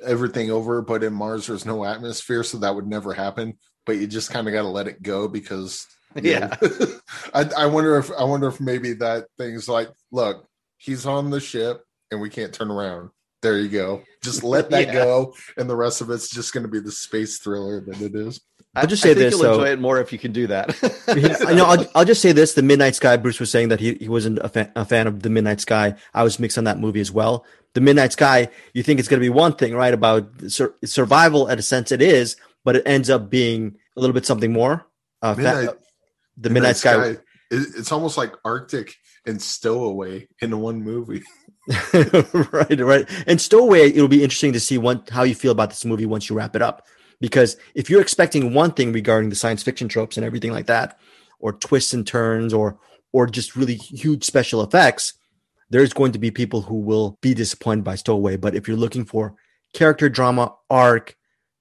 everything 0.06 0.52
over, 0.52 0.82
but 0.82 1.04
in 1.04 1.14
Mars 1.14 1.48
there's 1.48 1.66
no 1.66 1.84
atmosphere, 1.84 2.44
so 2.44 2.60
that 2.60 2.76
would 2.76 2.88
never 2.88 3.14
happen. 3.14 3.58
But 3.86 3.98
you 3.98 4.08
just 4.08 4.32
kind 4.32 4.48
of 4.48 4.54
got 4.54 4.62
to 4.62 4.68
let 4.68 4.88
it 4.88 5.02
go 5.02 5.28
because 5.28 5.88
yeah. 6.22 6.56
I, 7.34 7.50
I 7.58 7.66
wonder 7.68 7.98
if 7.98 8.12
I 8.12 8.24
wonder 8.24 8.48
if 8.48 8.60
maybe 8.60 8.94
that 8.94 9.28
thing's 9.38 9.70
like, 9.70 9.90
look, 10.12 10.46
he's 10.78 11.06
on 11.06 11.30
the 11.30 11.40
ship 11.40 11.84
and 12.12 12.20
we 12.20 12.30
can't 12.30 12.54
turn 12.54 12.72
around. 12.72 13.12
There 13.42 13.58
you 13.58 13.70
go. 13.70 14.04
Just 14.24 14.44
let 14.44 14.70
that 14.72 14.88
yeah. 14.88 14.94
go, 14.94 15.34
and 15.58 15.70
the 15.70 15.76
rest 15.76 16.02
of 16.02 16.10
it's 16.10 16.30
just 16.30 16.54
going 16.54 16.64
to 16.64 16.70
be 16.70 16.80
the 16.80 16.92
space 16.92 17.40
thriller 17.40 17.82
that 17.82 18.02
it 18.02 18.16
is. 18.16 18.42
I'll 18.76 18.88
just 18.88 19.02
say 19.02 19.14
this. 19.14 19.34
You'll 19.34 19.42
so, 19.42 19.54
enjoy 19.54 19.72
it 19.72 19.80
more 19.80 20.00
if 20.00 20.14
you 20.14 20.20
can 20.20 20.32
do 20.32 20.48
that. 20.48 20.78
yeah, 21.16 21.36
I 21.48 21.54
know. 21.54 21.66
I'll, 21.66 21.86
I'll, 21.96 22.06
just 22.06 22.22
say 22.22 22.32
this: 22.32 22.54
the 22.54 22.62
Midnight 22.62 22.96
Sky. 22.96 23.18
Bruce 23.18 23.40
was 23.40 23.50
saying 23.50 23.70
that 23.70 23.80
he, 23.80 23.96
he 23.96 24.10
wasn't 24.10 24.40
a 24.40 24.50
fan, 24.50 24.72
a 24.76 24.86
fan 24.86 25.08
of 25.08 25.24
the 25.24 25.30
Midnight 25.30 25.62
Sky. 25.62 25.96
I 26.14 26.24
was 26.24 26.40
mixed 26.40 26.58
on 26.58 26.66
that 26.66 26.80
movie 26.80 27.00
as 27.00 27.12
well. 27.12 27.46
The 27.74 27.82
Midnight 27.82 28.12
Sky. 28.12 28.50
You 28.74 28.84
think 28.84 29.00
it's 29.00 29.08
going 29.08 29.20
to 29.20 29.26
be 29.26 29.30
one 29.30 29.54
thing, 29.54 29.74
right? 29.74 29.94
About 29.94 30.30
sur- 30.48 30.76
survival, 30.84 31.50
at 31.50 31.58
a 31.58 31.64
sense, 31.64 31.92
it 31.92 32.02
is, 32.02 32.36
but 32.64 32.76
it 32.76 32.84
ends 32.86 33.10
up 33.10 33.30
being 33.30 33.76
a 33.96 34.00
little 34.00 34.14
bit 34.14 34.26
something 34.26 34.54
more. 34.54 34.86
Uh, 35.22 35.34
Midnight, 35.36 35.70
the 36.40 36.50
Midnight, 36.50 36.78
Sky. 36.78 37.14
Sky. 37.14 37.22
It's 37.52 37.92
almost 37.92 38.18
like 38.18 38.34
Arctic 38.46 38.96
and 39.26 39.42
Stowaway 39.42 40.28
in 40.42 40.60
one 40.60 40.82
movie. 40.82 41.24
right, 42.52 42.80
right. 42.80 43.10
And 43.28 43.42
Stowaway, 43.42 43.90
it'll 43.90 44.08
be 44.08 44.24
interesting 44.24 44.54
to 44.54 44.60
see 44.60 44.78
one, 44.78 45.04
how 45.10 45.24
you 45.24 45.36
feel 45.36 45.52
about 45.52 45.70
this 45.70 45.86
movie 45.86 46.06
once 46.06 46.30
you 46.30 46.36
wrap 46.36 46.56
it 46.56 46.62
up. 46.62 46.86
Because 47.20 47.58
if 47.76 47.90
you're 47.90 48.02
expecting 48.02 48.54
one 48.54 48.72
thing 48.72 48.94
regarding 48.94 49.30
the 49.30 49.36
science 49.36 49.62
fiction 49.62 49.88
tropes 49.88 50.16
and 50.16 50.26
everything 50.26 50.52
like 50.52 50.68
that, 50.68 51.00
or 51.40 51.54
twists 51.54 51.94
and 51.94 52.06
turns, 52.06 52.54
or 52.54 52.80
or 53.12 53.26
just 53.26 53.56
really 53.56 53.76
huge 53.76 54.24
special 54.24 54.62
effects, 54.62 55.14
there's 55.70 55.94
going 55.94 56.12
to 56.12 56.20
be 56.20 56.32
people 56.32 56.62
who 56.62 56.76
will 56.76 57.18
be 57.22 57.34
disappointed 57.34 57.84
by 57.84 57.96
Stowaway. 57.96 58.38
But 58.38 58.56
if 58.56 58.68
you're 58.68 58.78
looking 58.78 59.06
for 59.06 59.36
character 59.74 60.10
drama, 60.10 60.56
arc, 60.70 61.16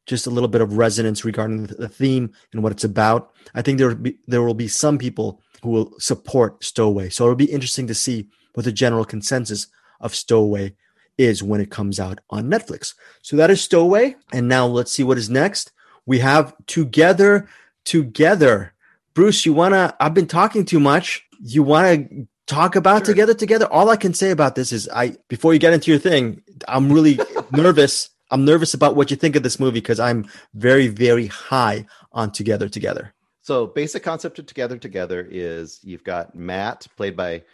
just 0.06 0.26
a 0.26 0.30
little 0.30 0.48
bit 0.48 0.60
of 0.60 0.76
resonance 0.76 1.24
regarding 1.24 1.64
the 1.64 1.88
theme 1.88 2.32
and 2.52 2.62
what 2.62 2.72
it's 2.72 2.84
about. 2.84 3.32
I 3.54 3.62
think 3.62 3.78
there 3.78 3.88
will 3.88 3.94
be, 3.96 4.18
there 4.26 4.42
will 4.42 4.54
be 4.54 4.68
some 4.68 4.98
people 4.98 5.40
who 5.62 5.70
will 5.70 5.92
support 5.98 6.62
Stowaway. 6.62 7.08
So 7.10 7.24
it'll 7.24 7.36
be 7.36 7.50
interesting 7.52 7.86
to 7.88 7.94
see 7.94 8.28
what 8.54 8.64
the 8.64 8.72
general 8.72 9.04
consensus 9.04 9.66
of 10.00 10.14
Stowaway 10.14 10.74
is 11.16 11.42
when 11.42 11.60
it 11.60 11.70
comes 11.70 11.98
out 11.98 12.20
on 12.30 12.48
Netflix. 12.48 12.94
So 13.22 13.36
that 13.36 13.50
is 13.50 13.60
Stowaway. 13.60 14.16
And 14.32 14.48
now 14.48 14.66
let's 14.66 14.92
see 14.92 15.02
what 15.02 15.18
is 15.18 15.28
next. 15.28 15.72
We 16.06 16.20
have 16.20 16.54
Together 16.66 17.48
together. 17.84 18.72
Bruce, 19.14 19.44
you 19.46 19.52
wanna? 19.52 19.94
I've 19.98 20.14
been 20.14 20.26
talking 20.26 20.64
too 20.64 20.78
much. 20.78 21.24
You 21.40 21.62
wanna 21.62 22.06
talk 22.46 22.76
about 22.76 22.98
Sure. 23.06 23.14
together 23.14 23.34
together? 23.34 23.66
All 23.66 23.88
I 23.90 23.96
can 23.96 24.14
say 24.14 24.30
about 24.30 24.54
this 24.54 24.72
is, 24.72 24.88
I 24.94 25.16
before 25.28 25.54
you 25.54 25.58
get 25.58 25.72
into 25.72 25.90
your 25.90 25.98
thing, 25.98 26.42
I'm 26.68 26.92
really 26.92 27.18
nervous. 27.50 28.10
I'm 28.30 28.44
nervous 28.44 28.74
about 28.74 28.94
what 28.94 29.10
you 29.10 29.16
think 29.16 29.36
of 29.36 29.42
this 29.42 29.58
movie 29.58 29.80
because 29.80 29.98
I'm 29.98 30.26
very, 30.54 30.88
very 30.88 31.26
high 31.28 31.86
on 32.12 32.30
Together 32.30 32.68
Together. 32.68 33.14
So 33.48 33.66
basic 33.66 34.02
concept 34.02 34.38
of 34.38 34.44
Together 34.44 34.76
Together 34.76 35.26
is 35.26 35.80
you've 35.82 36.04
got 36.04 36.34
Matt 36.34 36.86
played 36.98 37.16
by 37.16 37.44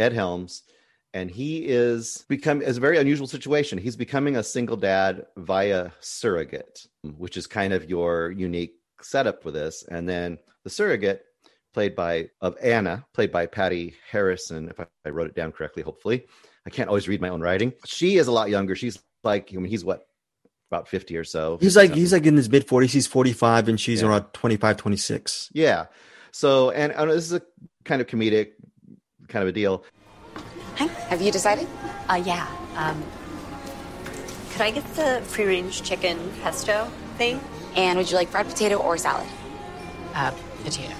Ed 0.00 0.12
Helms, 0.12 0.64
and 1.12 1.30
he 1.30 1.58
is 1.58 2.24
become 2.28 2.60
is 2.60 2.78
a 2.78 2.80
very 2.80 2.98
unusual 2.98 3.28
situation. 3.28 3.78
He's 3.78 3.94
becoming 3.94 4.34
a 4.34 4.42
single 4.42 4.76
dad 4.76 5.26
via 5.36 5.92
surrogate, 6.00 6.88
which 7.04 7.36
is 7.36 7.46
kind 7.46 7.72
of 7.72 7.88
your 7.88 8.32
unique 8.32 8.74
setup 9.00 9.44
for 9.44 9.52
this. 9.52 9.84
And 9.88 10.08
then 10.08 10.38
the 10.64 10.70
surrogate, 10.70 11.22
played 11.72 11.94
by 11.94 12.30
of 12.40 12.56
Anna, 12.60 13.06
played 13.14 13.30
by 13.30 13.46
Patti 13.46 13.94
Harrison, 14.10 14.70
if 14.70 14.80
I, 14.80 14.86
I 15.06 15.10
wrote 15.10 15.28
it 15.28 15.36
down 15.36 15.52
correctly, 15.52 15.84
hopefully. 15.84 16.26
I 16.66 16.70
can't 16.70 16.88
always 16.88 17.06
read 17.06 17.20
my 17.20 17.28
own 17.28 17.42
writing. 17.42 17.74
She 17.86 18.16
is 18.16 18.26
a 18.26 18.32
lot 18.32 18.50
younger. 18.50 18.74
She's 18.74 18.98
like, 19.22 19.50
I 19.52 19.56
mean, 19.58 19.70
he's 19.70 19.84
what, 19.84 20.04
about 20.74 20.88
50 20.88 21.16
or 21.16 21.24
so. 21.24 21.58
He's 21.60 21.76
like 21.76 21.86
something. 21.88 22.00
he's 22.00 22.12
like 22.12 22.26
in 22.26 22.36
his 22.36 22.50
mid 22.50 22.66
40s. 22.66 22.90
He's 22.90 23.06
45 23.06 23.68
and 23.68 23.80
she's 23.80 24.02
Yeah. 24.02 24.08
around 24.08 24.24
25, 24.32 24.76
26. 24.76 25.50
Yeah. 25.52 25.86
So, 26.32 26.70
and, 26.70 26.92
and 26.92 27.10
this 27.10 27.24
is 27.24 27.32
a 27.32 27.42
kind 27.84 28.00
of 28.00 28.08
comedic 28.08 28.52
kind 29.28 29.42
of 29.42 29.48
a 29.48 29.52
deal. 29.52 29.84
Hi, 30.76 30.86
have 31.08 31.22
you 31.22 31.30
decided? 31.30 31.68
Uh, 32.08 32.20
yeah. 32.24 32.46
Um, 32.76 33.02
could 34.52 34.62
I 34.62 34.70
get 34.72 34.84
the 34.94 35.20
free 35.24 35.44
range 35.44 35.82
chicken 35.82 36.18
pesto 36.42 36.90
thing? 37.18 37.40
And 37.76 37.96
would 37.98 38.10
you 38.10 38.16
like 38.16 38.28
fried 38.28 38.46
potato 38.46 38.76
or 38.76 38.96
salad? 38.98 39.26
Uh, 40.14 40.32
potato. 40.64 40.94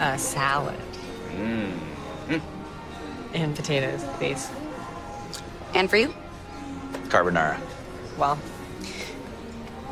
Uh, 0.00 0.16
salad. 0.16 0.80
And 3.32 3.54
potatoes, 3.54 4.02
please. 4.18 4.50
And 5.74 5.88
for 5.88 5.96
you? 5.96 6.12
Carbonara. 7.08 7.58
Well, 8.18 8.38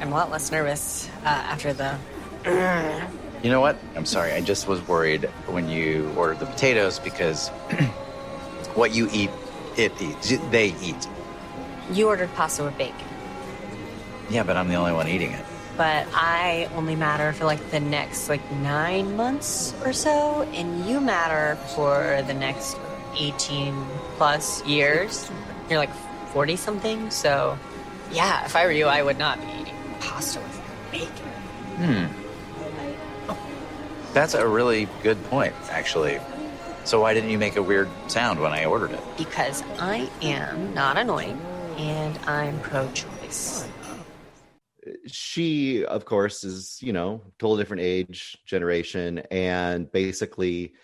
I'm 0.00 0.08
a 0.12 0.14
lot 0.14 0.30
less 0.30 0.50
nervous 0.50 1.08
uh, 1.24 1.28
after 1.28 1.72
the. 1.72 1.98
You 3.40 3.50
know 3.50 3.60
what? 3.60 3.76
I'm 3.94 4.04
sorry. 4.04 4.32
I 4.32 4.40
just 4.40 4.66
was 4.66 4.84
worried 4.88 5.26
when 5.46 5.68
you 5.68 6.12
ordered 6.16 6.40
the 6.40 6.46
potatoes 6.46 6.98
because 6.98 7.48
what 8.74 8.92
you 8.92 9.08
eat, 9.12 9.30
it 9.76 9.92
eats. 10.02 10.36
They 10.50 10.74
eat. 10.82 11.06
You 11.92 12.08
ordered 12.08 12.34
pasta 12.34 12.64
with 12.64 12.76
bacon, 12.76 13.06
Yeah, 14.28 14.42
but 14.42 14.56
I'm 14.56 14.66
the 14.66 14.74
only 14.74 14.92
one 14.92 15.06
eating 15.06 15.30
it. 15.30 15.44
But 15.78 16.06
I 16.12 16.68
only 16.74 16.96
matter 16.96 17.32
for 17.32 17.44
like 17.44 17.70
the 17.70 17.80
next 17.80 18.28
like 18.28 18.42
nine 18.52 19.16
months 19.16 19.72
or 19.84 19.92
so, 19.92 20.42
and 20.52 20.84
you 20.84 21.00
matter 21.00 21.56
for 21.74 22.22
the 22.26 22.34
next 22.34 22.76
18 23.16 23.86
plus 24.16 24.62
years. 24.66 25.30
You're 25.70 25.78
like 25.78 25.94
40 26.32 26.56
something, 26.56 27.10
so 27.10 27.56
yeah, 28.12 28.44
if 28.44 28.56
I 28.56 28.66
were 28.66 28.72
you, 28.72 28.86
I 28.86 29.02
would 29.02 29.18
not 29.18 29.40
be 29.40 29.46
eating 29.60 29.74
pasta 30.00 30.40
with 30.40 30.60
bacon. 30.90 31.10
Hmm. 31.78 32.06
That's 34.14 34.34
a 34.34 34.46
really 34.46 34.88
good 35.02 35.22
point, 35.24 35.54
actually. 35.70 36.18
So 36.84 37.00
why 37.02 37.14
didn't 37.14 37.30
you 37.30 37.38
make 37.38 37.56
a 37.56 37.62
weird 37.62 37.88
sound 38.08 38.40
when 38.40 38.52
I 38.52 38.64
ordered 38.64 38.92
it? 38.92 39.00
because 39.16 39.62
I 39.78 40.08
am 40.22 40.74
not 40.74 40.96
annoying 40.96 41.40
and 41.76 42.18
I'm 42.26 42.58
pro 42.60 42.90
choice. 42.92 43.68
She 45.10 45.84
of 45.86 46.04
course 46.04 46.44
is 46.44 46.78
you 46.82 46.92
know 46.92 47.22
total 47.38 47.56
different 47.56 47.82
age 47.82 48.38
generation 48.46 49.18
and 49.30 49.90
basically 49.92 50.74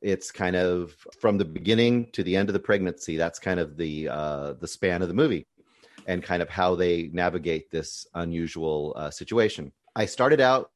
it's 0.00 0.32
kind 0.32 0.56
of 0.56 0.96
from 1.20 1.38
the 1.38 1.44
beginning 1.44 2.10
to 2.12 2.22
the 2.22 2.36
end 2.36 2.48
of 2.48 2.52
the 2.52 2.60
pregnancy 2.60 3.16
that's 3.16 3.38
kind 3.38 3.60
of 3.60 3.76
the 3.76 4.08
uh 4.08 4.52
the 4.54 4.66
span 4.66 5.02
of 5.02 5.08
the 5.08 5.14
movie 5.14 5.46
and 6.06 6.22
kind 6.22 6.42
of 6.42 6.48
how 6.48 6.74
they 6.74 7.10
navigate 7.12 7.70
this 7.70 8.06
unusual 8.14 8.92
uh, 8.96 9.10
situation. 9.10 9.72
I 9.94 10.06
started 10.06 10.40
out 10.40 10.70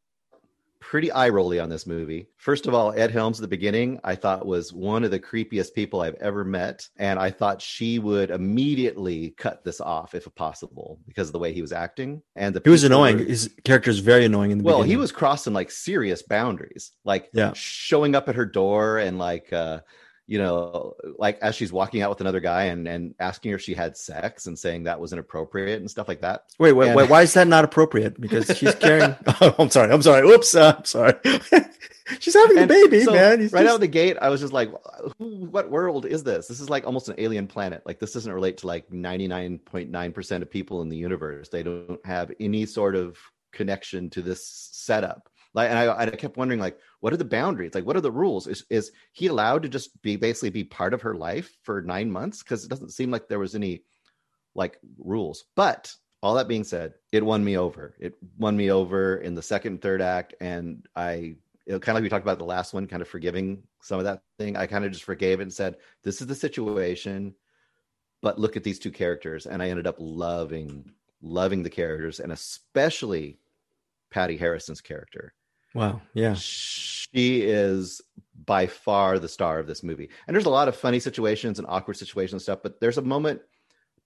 pretty 0.80 1.10
eye 1.10 1.28
rolly 1.28 1.58
on 1.58 1.68
this 1.68 1.86
movie. 1.86 2.28
First 2.36 2.66
of 2.66 2.74
all, 2.74 2.92
Ed 2.92 3.10
Helms 3.10 3.38
at 3.38 3.42
the 3.42 3.48
beginning, 3.48 3.98
I 4.04 4.14
thought 4.14 4.46
was 4.46 4.72
one 4.72 5.04
of 5.04 5.10
the 5.10 5.18
creepiest 5.18 5.74
people 5.74 6.00
I've 6.00 6.14
ever 6.16 6.44
met. 6.44 6.88
And 6.96 7.18
I 7.18 7.30
thought 7.30 7.60
she 7.62 7.98
would 7.98 8.30
immediately 8.30 9.30
cut 9.36 9.64
this 9.64 9.80
off 9.80 10.14
if 10.14 10.32
possible 10.34 11.00
because 11.06 11.28
of 11.28 11.32
the 11.32 11.38
way 11.38 11.52
he 11.52 11.62
was 11.62 11.72
acting. 11.72 12.22
And 12.36 12.54
the 12.54 12.60
He 12.64 12.70
was 12.70 12.84
annoying. 12.84 13.18
were- 13.18 13.24
His 13.24 13.50
character 13.64 13.90
is 13.90 13.98
very 14.00 14.24
annoying 14.24 14.50
in 14.50 14.58
the 14.58 14.64
well, 14.64 14.78
beginning. 14.78 14.90
he 14.90 14.96
was 14.96 15.12
crossing 15.12 15.52
like 15.52 15.70
serious 15.70 16.22
boundaries, 16.22 16.92
like 17.04 17.30
Yeah. 17.32 17.52
showing 17.54 18.14
up 18.14 18.28
at 18.28 18.34
her 18.34 18.46
door 18.46 18.98
and 18.98 19.18
like, 19.18 19.52
uh, 19.52 19.80
you 20.28 20.38
know, 20.38 20.94
like 21.18 21.38
as 21.40 21.54
she's 21.54 21.72
walking 21.72 22.02
out 22.02 22.10
with 22.10 22.20
another 22.20 22.40
guy 22.40 22.64
and 22.64 22.88
and 22.88 23.14
asking 23.20 23.52
her 23.52 23.56
if 23.56 23.62
she 23.62 23.74
had 23.74 23.96
sex 23.96 24.46
and 24.46 24.58
saying 24.58 24.84
that 24.84 24.98
was 25.00 25.12
inappropriate 25.12 25.80
and 25.80 25.90
stuff 25.90 26.08
like 26.08 26.20
that. 26.22 26.44
Wait, 26.58 26.72
wait, 26.72 26.88
And- 26.88 26.96
wait, 26.96 27.08
why 27.08 27.22
is 27.22 27.32
that 27.34 27.46
not 27.46 27.64
appropriate? 27.64 28.20
Because 28.20 28.46
she's 28.56 28.74
carrying. 28.86 29.14
oh, 29.40 29.54
I'm 29.58 29.70
sorry. 29.70 29.92
I'm 29.92 30.02
sorry. 30.02 30.28
Oops. 30.28 30.54
Uh, 30.54 30.74
I'm 30.78 30.84
sorry. 30.84 31.14
she's 32.20 32.34
having 32.34 32.58
a 32.58 32.66
baby, 32.66 33.02
so 33.04 33.12
man. 33.12 33.40
He's 33.40 33.52
right 33.52 33.60
just- 33.62 33.70
out 33.70 33.74
of 33.76 33.80
the 33.80 33.86
gate, 33.88 34.16
I 34.20 34.28
was 34.28 34.40
just 34.40 34.52
like, 34.52 34.70
Who, 35.18 35.46
"What 35.46 35.70
world 35.70 36.06
is 36.06 36.24
this? 36.24 36.48
This 36.48 36.60
is 36.60 36.68
like 36.70 36.86
almost 36.86 37.08
an 37.08 37.14
alien 37.18 37.46
planet. 37.46 37.82
Like 37.86 37.98
this 38.00 38.12
doesn't 38.12 38.32
relate 38.32 38.58
to 38.58 38.66
like 38.66 38.92
ninety 38.92 39.28
nine 39.28 39.58
point 39.58 39.90
nine 39.90 40.12
percent 40.12 40.42
of 40.42 40.50
people 40.50 40.82
in 40.82 40.88
the 40.88 40.96
universe. 40.96 41.48
They 41.48 41.62
don't 41.62 42.04
have 42.04 42.32
any 42.40 42.66
sort 42.66 42.96
of 42.96 43.16
connection 43.52 44.10
to 44.10 44.22
this 44.22 44.44
setup." 44.72 45.28
Like, 45.54 45.70
and 45.70 45.78
I, 45.78 46.02
I 46.02 46.10
kept 46.10 46.36
wondering, 46.36 46.60
like, 46.60 46.78
what 47.06 47.12
are 47.12 47.18
the 47.18 47.24
boundaries? 47.24 47.72
Like, 47.72 47.86
what 47.86 47.94
are 47.94 48.00
the 48.00 48.10
rules? 48.10 48.48
Is 48.48 48.64
is 48.68 48.90
he 49.12 49.28
allowed 49.28 49.62
to 49.62 49.68
just 49.68 50.02
be 50.02 50.16
basically 50.16 50.50
be 50.50 50.64
part 50.64 50.92
of 50.92 51.02
her 51.02 51.14
life 51.14 51.56
for 51.62 51.80
nine 51.80 52.10
months? 52.10 52.42
Because 52.42 52.64
it 52.64 52.68
doesn't 52.68 52.90
seem 52.90 53.12
like 53.12 53.28
there 53.28 53.38
was 53.38 53.54
any 53.54 53.84
like 54.56 54.80
rules. 54.98 55.44
But 55.54 55.94
all 56.20 56.34
that 56.34 56.48
being 56.48 56.64
said, 56.64 56.94
it 57.12 57.24
won 57.24 57.44
me 57.44 57.58
over. 57.58 57.94
It 58.00 58.14
won 58.38 58.56
me 58.56 58.72
over 58.72 59.18
in 59.18 59.36
the 59.36 59.42
second 59.42 59.82
third 59.82 60.02
act, 60.02 60.34
and 60.40 60.84
I 60.96 61.36
know, 61.68 61.78
kind 61.78 61.90
of 61.90 61.94
like 61.94 62.02
we 62.02 62.08
talked 62.08 62.24
about 62.24 62.40
the 62.40 62.44
last 62.44 62.74
one, 62.74 62.88
kind 62.88 63.02
of 63.02 63.06
forgiving 63.06 63.62
some 63.82 64.00
of 64.00 64.04
that 64.06 64.22
thing. 64.36 64.56
I 64.56 64.66
kind 64.66 64.84
of 64.84 64.90
just 64.90 65.04
forgave 65.04 65.38
it 65.38 65.44
and 65.44 65.54
said, 65.54 65.76
"This 66.02 66.20
is 66.20 66.26
the 66.26 66.34
situation," 66.34 67.36
but 68.20 68.40
look 68.40 68.56
at 68.56 68.64
these 68.64 68.80
two 68.80 68.90
characters, 68.90 69.46
and 69.46 69.62
I 69.62 69.68
ended 69.68 69.86
up 69.86 69.94
loving 70.00 70.90
loving 71.22 71.62
the 71.62 71.70
characters, 71.70 72.18
and 72.18 72.32
especially 72.32 73.38
Patti 74.10 74.36
Harrison's 74.36 74.80
character. 74.80 75.34
Wow. 75.76 76.00
Yeah. 76.14 76.34
She 76.34 77.42
is 77.42 78.00
by 78.44 78.66
far 78.66 79.18
the 79.18 79.28
star 79.28 79.58
of 79.58 79.66
this 79.66 79.82
movie. 79.82 80.08
And 80.26 80.34
there's 80.34 80.46
a 80.46 80.50
lot 80.50 80.68
of 80.68 80.76
funny 80.76 81.00
situations 81.00 81.58
and 81.58 81.66
awkward 81.68 81.96
situations 81.96 82.32
and 82.32 82.42
stuff, 82.42 82.60
but 82.62 82.80
there's 82.80 82.98
a 82.98 83.02
moment 83.02 83.40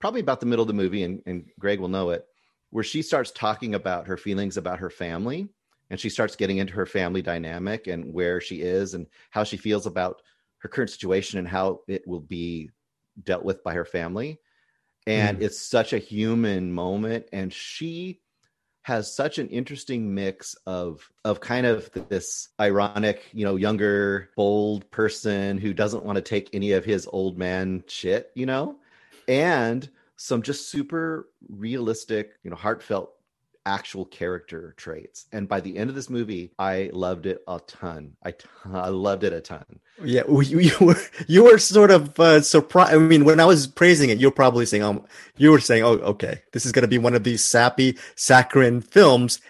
probably 0.00 0.20
about 0.20 0.40
the 0.40 0.46
middle 0.46 0.62
of 0.62 0.68
the 0.68 0.74
movie, 0.74 1.04
and, 1.04 1.22
and 1.26 1.44
Greg 1.59 1.78
will 1.78 1.88
know 1.88 2.11
it, 2.11 2.26
where 2.70 2.85
she 2.85 3.02
starts 3.02 3.30
talking 3.30 3.74
about 3.74 4.06
her 4.06 4.16
feelings 4.16 4.56
about 4.56 4.78
her 4.78 4.90
family. 4.90 5.48
And 5.90 5.98
she 5.98 6.09
starts 6.09 6.37
getting 6.37 6.59
into 6.59 6.72
her 6.74 6.87
family 6.87 7.20
dynamic 7.20 7.88
and 7.88 8.14
where 8.14 8.40
she 8.40 8.61
is 8.61 8.94
and 8.94 9.06
how 9.30 9.42
she 9.42 9.56
feels 9.56 9.87
about 9.87 10.22
her 10.59 10.68
current 10.68 10.90
situation 10.90 11.40
and 11.40 11.48
how 11.48 11.80
it 11.88 12.06
will 12.06 12.20
be 12.20 12.70
dealt 13.24 13.44
with 13.44 13.64
by 13.64 13.74
her 13.74 13.85
family. 13.85 14.38
And 15.09 15.38
hmm. 15.38 15.42
it's 15.42 15.61
such 15.61 15.92
a 15.92 15.98
human 15.98 16.72
moment. 16.72 17.26
And 17.33 17.52
she 17.52 18.20
has 18.83 19.14
such 19.14 19.38
an 19.38 19.49
interesting 19.49 20.14
mix 20.14 20.55
of 20.66 21.11
of 21.25 21.40
kind 21.40 21.66
of 21.66 21.90
this 22.09 22.49
ironic, 22.59 23.29
you 23.33 23.45
know, 23.45 23.57
younger, 23.57 24.31
bold 24.37 24.90
person 24.90 25.59
who 25.59 25.75
doesn't 25.75 26.05
want 26.05 26.16
to 26.16 26.23
take 26.23 26.51
any 26.53 26.73
of 26.73 26.85
his 26.85 27.07
old 27.12 27.37
man 27.37 27.85
shit, 27.87 28.31
you 28.35 28.47
know, 28.47 28.77
and 29.29 29.88
some 30.16 30.43
just 30.43 30.71
super 30.71 31.29
realistic, 31.49 32.33
you 32.43 32.51
know, 32.51 32.57
heartfelt 32.57 33.12
actual 33.66 34.05
character 34.05 34.75
traits. 34.77 35.27
And 35.33 35.49
by 35.49 35.61
the 35.61 35.77
end 35.77 35.90
of 35.90 35.96
this 35.96 36.11
movie, 36.11 36.53
I 36.59 36.90
loved 36.92 37.27
it 37.27 37.42
a 37.46 37.61
ton. 37.66 38.16
I 38.23 38.33
t- 38.33 38.46
I 38.73 38.88
loved 38.88 39.25
it 39.25 39.33
a 39.33 39.40
ton. 39.40 39.81
Yeah. 40.03 40.23
You, 40.29 40.59
you 40.61 40.77
were 40.81 41.01
you 41.27 41.44
were 41.44 41.59
sort 41.59 41.90
of 41.90 42.18
uh, 42.18 42.40
surprised. 42.42 42.94
I 42.94 42.99
mean, 42.99 43.25
when 43.25 43.40
I 43.40 43.44
was 43.44 43.66
praising 43.66 44.11
it, 44.11 44.18
you're 44.18 44.31
probably 44.31 44.66
saying, 44.66 44.83
"Um, 44.83 45.05
you 45.37 45.51
were 45.51 45.61
saying, 45.61 45.83
oh, 45.83 45.99
okay, 45.99 46.42
this 46.53 46.66
is 46.66 46.73
going 46.73 46.83
to 46.83 46.88
be 46.88 46.99
one 46.99 47.14
of 47.14 47.25
these 47.25 47.44
sappy, 47.44 47.99
saccharine 48.16 48.81
films." 48.81 49.40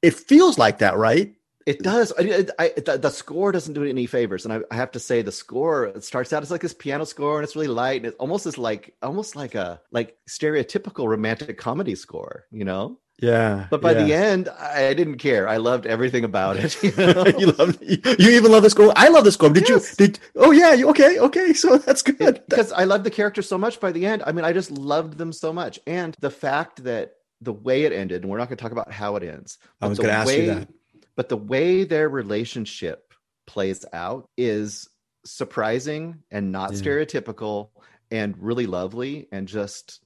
It 0.00 0.14
feels 0.14 0.58
like 0.58 0.78
that, 0.78 0.96
right? 0.96 1.34
It 1.68 1.82
does. 1.82 2.14
I, 2.18 2.46
I, 2.58 2.72
the, 2.80 2.96
the 2.96 3.10
score 3.10 3.52
doesn't 3.52 3.74
do 3.74 3.82
it 3.82 3.90
any 3.90 4.06
favors, 4.06 4.46
and 4.46 4.54
I, 4.54 4.60
I 4.70 4.76
have 4.76 4.90
to 4.92 4.98
say 4.98 5.20
the 5.20 5.30
score 5.30 5.84
it 5.84 6.02
starts 6.02 6.32
out 6.32 6.42
as 6.42 6.50
like 6.50 6.62
this 6.62 6.72
piano 6.72 7.04
score, 7.04 7.36
and 7.36 7.44
it's 7.44 7.54
really 7.54 7.68
light, 7.68 7.98
and 7.98 8.06
it's 8.06 8.16
almost 8.16 8.46
as 8.46 8.56
like 8.56 8.94
almost 9.02 9.36
like 9.36 9.54
a 9.54 9.78
like 9.90 10.16
stereotypical 10.26 11.06
romantic 11.06 11.58
comedy 11.58 11.94
score, 11.94 12.46
you 12.50 12.64
know. 12.64 12.98
Yeah. 13.20 13.66
But 13.68 13.80
by 13.80 13.92
yeah. 13.92 14.04
the 14.04 14.12
end, 14.14 14.48
I 14.48 14.94
didn't 14.94 15.18
care. 15.18 15.48
I 15.48 15.56
loved 15.56 15.86
everything 15.86 16.24
about 16.24 16.56
it. 16.56 16.76
You, 16.82 16.92
know? 16.96 17.24
you 17.38 17.46
love 17.52 17.76
you 17.82 18.30
even 18.30 18.52
love 18.52 18.62
the 18.62 18.70
score. 18.70 18.92
I 18.94 19.08
love 19.08 19.24
the 19.24 19.32
score. 19.32 19.50
Did 19.50 19.68
Yes. 19.68 19.96
you 19.98 20.06
did 20.06 20.20
oh 20.36 20.52
yeah, 20.52 20.72
you 20.74 20.88
okay, 20.90 21.18
okay, 21.18 21.52
so 21.62 21.78
that's 21.78 22.02
good. 22.02 22.42
because 22.48 22.70
I 22.72 22.84
loved 22.84 23.04
the 23.04 23.10
character 23.10 23.42
so 23.42 23.58
much 23.58 23.80
by 23.80 23.90
the 23.92 24.06
end. 24.06 24.22
I 24.26 24.32
mean, 24.32 24.44
I 24.44 24.52
just 24.52 24.70
loved 24.70 25.18
them 25.18 25.32
so 25.32 25.52
much, 25.52 25.80
and 25.86 26.16
the 26.20 26.30
fact 26.30 26.84
that 26.84 27.14
the 27.40 27.52
way 27.52 27.84
it 27.84 27.92
ended, 27.92 28.22
and 28.22 28.30
we're 28.30 28.38
not 28.38 28.48
going 28.48 28.56
to 28.58 28.62
talk 28.62 28.72
about 28.72 28.92
how 28.92 29.16
it 29.16 29.22
ends. 29.22 29.58
I 29.80 29.86
but 29.86 29.88
was 29.90 29.98
the 29.98 30.02
gonna 30.04 30.14
ask 30.14 30.32
you 30.32 30.38
way- 30.38 30.46
that. 30.46 30.68
But 31.16 31.28
the 31.28 31.36
way 31.36 31.82
their 31.84 32.08
relationship 32.08 33.12
plays 33.46 33.84
out 33.92 34.28
is 34.36 34.88
surprising 35.24 36.22
and 36.30 36.52
not 36.52 36.72
Yeah. 36.72 36.78
stereotypical 36.80 37.70
and 38.10 38.34
really 38.38 38.66
lovely 38.66 39.26
and 39.32 39.46
just 39.48 40.00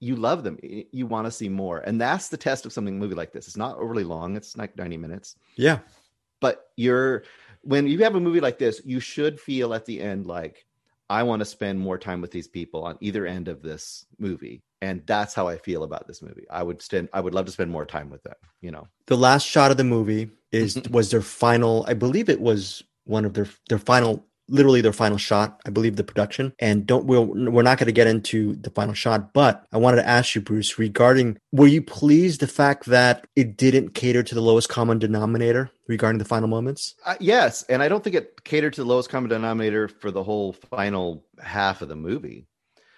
you 0.00 0.16
love 0.16 0.44
them 0.44 0.58
you 0.62 1.06
want 1.06 1.26
to 1.26 1.30
see 1.30 1.48
more 1.48 1.78
and 1.78 2.00
that's 2.00 2.28
the 2.28 2.36
test 2.36 2.66
of 2.66 2.72
something 2.72 2.98
movie 2.98 3.14
like 3.14 3.32
this. 3.32 3.46
It's 3.46 3.56
not 3.56 3.76
overly 3.78 4.04
long 4.04 4.36
it's 4.36 4.56
like 4.56 4.76
90 4.76 4.96
minutes. 4.96 5.36
Yeah. 5.56 5.78
but 6.40 6.66
you're 6.76 7.24
when 7.62 7.86
you 7.86 7.98
have 8.04 8.14
a 8.14 8.20
movie 8.20 8.40
like 8.40 8.58
this 8.58 8.80
you 8.84 9.00
should 9.00 9.40
feel 9.40 9.74
at 9.74 9.86
the 9.86 10.00
end 10.00 10.26
like 10.26 10.66
i 11.08 11.22
want 11.22 11.40
to 11.40 11.46
spend 11.46 11.78
more 11.78 11.98
time 11.98 12.20
with 12.20 12.30
these 12.30 12.46
people 12.48 12.84
on 12.84 12.96
either 13.00 13.26
end 13.26 13.48
of 13.48 13.62
this 13.62 14.06
movie 14.18 14.62
and 14.82 15.02
that's 15.06 15.34
how 15.34 15.48
i 15.48 15.56
feel 15.56 15.82
about 15.82 16.06
this 16.06 16.20
movie. 16.22 16.46
I 16.50 16.62
would 16.62 16.82
spend 16.82 17.08
i 17.12 17.20
would 17.20 17.34
love 17.34 17.46
to 17.46 17.52
spend 17.52 17.70
more 17.70 17.86
time 17.86 18.10
with 18.10 18.22
them 18.22 18.34
you 18.60 18.70
know? 18.70 18.88
The 19.06 19.16
last 19.16 19.46
shot 19.46 19.70
of 19.70 19.76
the 19.76 19.84
movie 19.84 20.30
is 20.52 20.80
was 20.90 21.10
their 21.10 21.22
final 21.22 21.84
I 21.88 21.94
believe 21.94 22.28
it 22.28 22.40
was 22.40 22.82
one 23.04 23.24
of 23.24 23.34
their 23.34 23.48
their 23.68 23.78
final 23.78 24.26
literally 24.48 24.80
their 24.80 24.92
final 24.92 25.18
shot 25.18 25.60
i 25.66 25.70
believe 25.70 25.96
the 25.96 26.04
production. 26.04 26.52
And 26.58 26.86
don't 26.86 27.06
we'll, 27.06 27.26
we're 27.26 27.62
not 27.62 27.78
going 27.78 27.86
to 27.86 27.92
get 27.92 28.06
into 28.06 28.54
the 28.56 28.70
final 28.70 28.94
shot 28.94 29.32
but 29.32 29.66
i 29.72 29.78
wanted 29.78 29.96
to 29.96 30.08
ask 30.08 30.34
you 30.34 30.40
bruce 30.40 30.78
regarding 30.78 31.38
were 31.52 31.66
you 31.66 31.82
pleased 31.82 32.40
the 32.40 32.46
fact 32.46 32.86
that 32.86 33.26
it 33.34 33.56
didn't 33.56 33.94
cater 33.94 34.22
to 34.22 34.34
the 34.34 34.40
lowest 34.40 34.68
common 34.68 34.98
denominator 34.98 35.70
regarding 35.88 36.18
the 36.18 36.24
final 36.24 36.48
moments? 36.48 36.94
Uh, 37.04 37.14
yes, 37.20 37.62
and 37.64 37.82
I 37.82 37.88
don't 37.88 38.02
think 38.02 38.16
it 38.16 38.44
catered 38.44 38.74
to 38.74 38.82
the 38.82 38.88
lowest 38.88 39.08
common 39.08 39.30
denominator 39.30 39.88
for 39.88 40.10
the 40.10 40.22
whole 40.22 40.52
final 40.52 41.24
half 41.42 41.82
of 41.82 41.88
the 41.88 41.96
movie, 41.96 42.46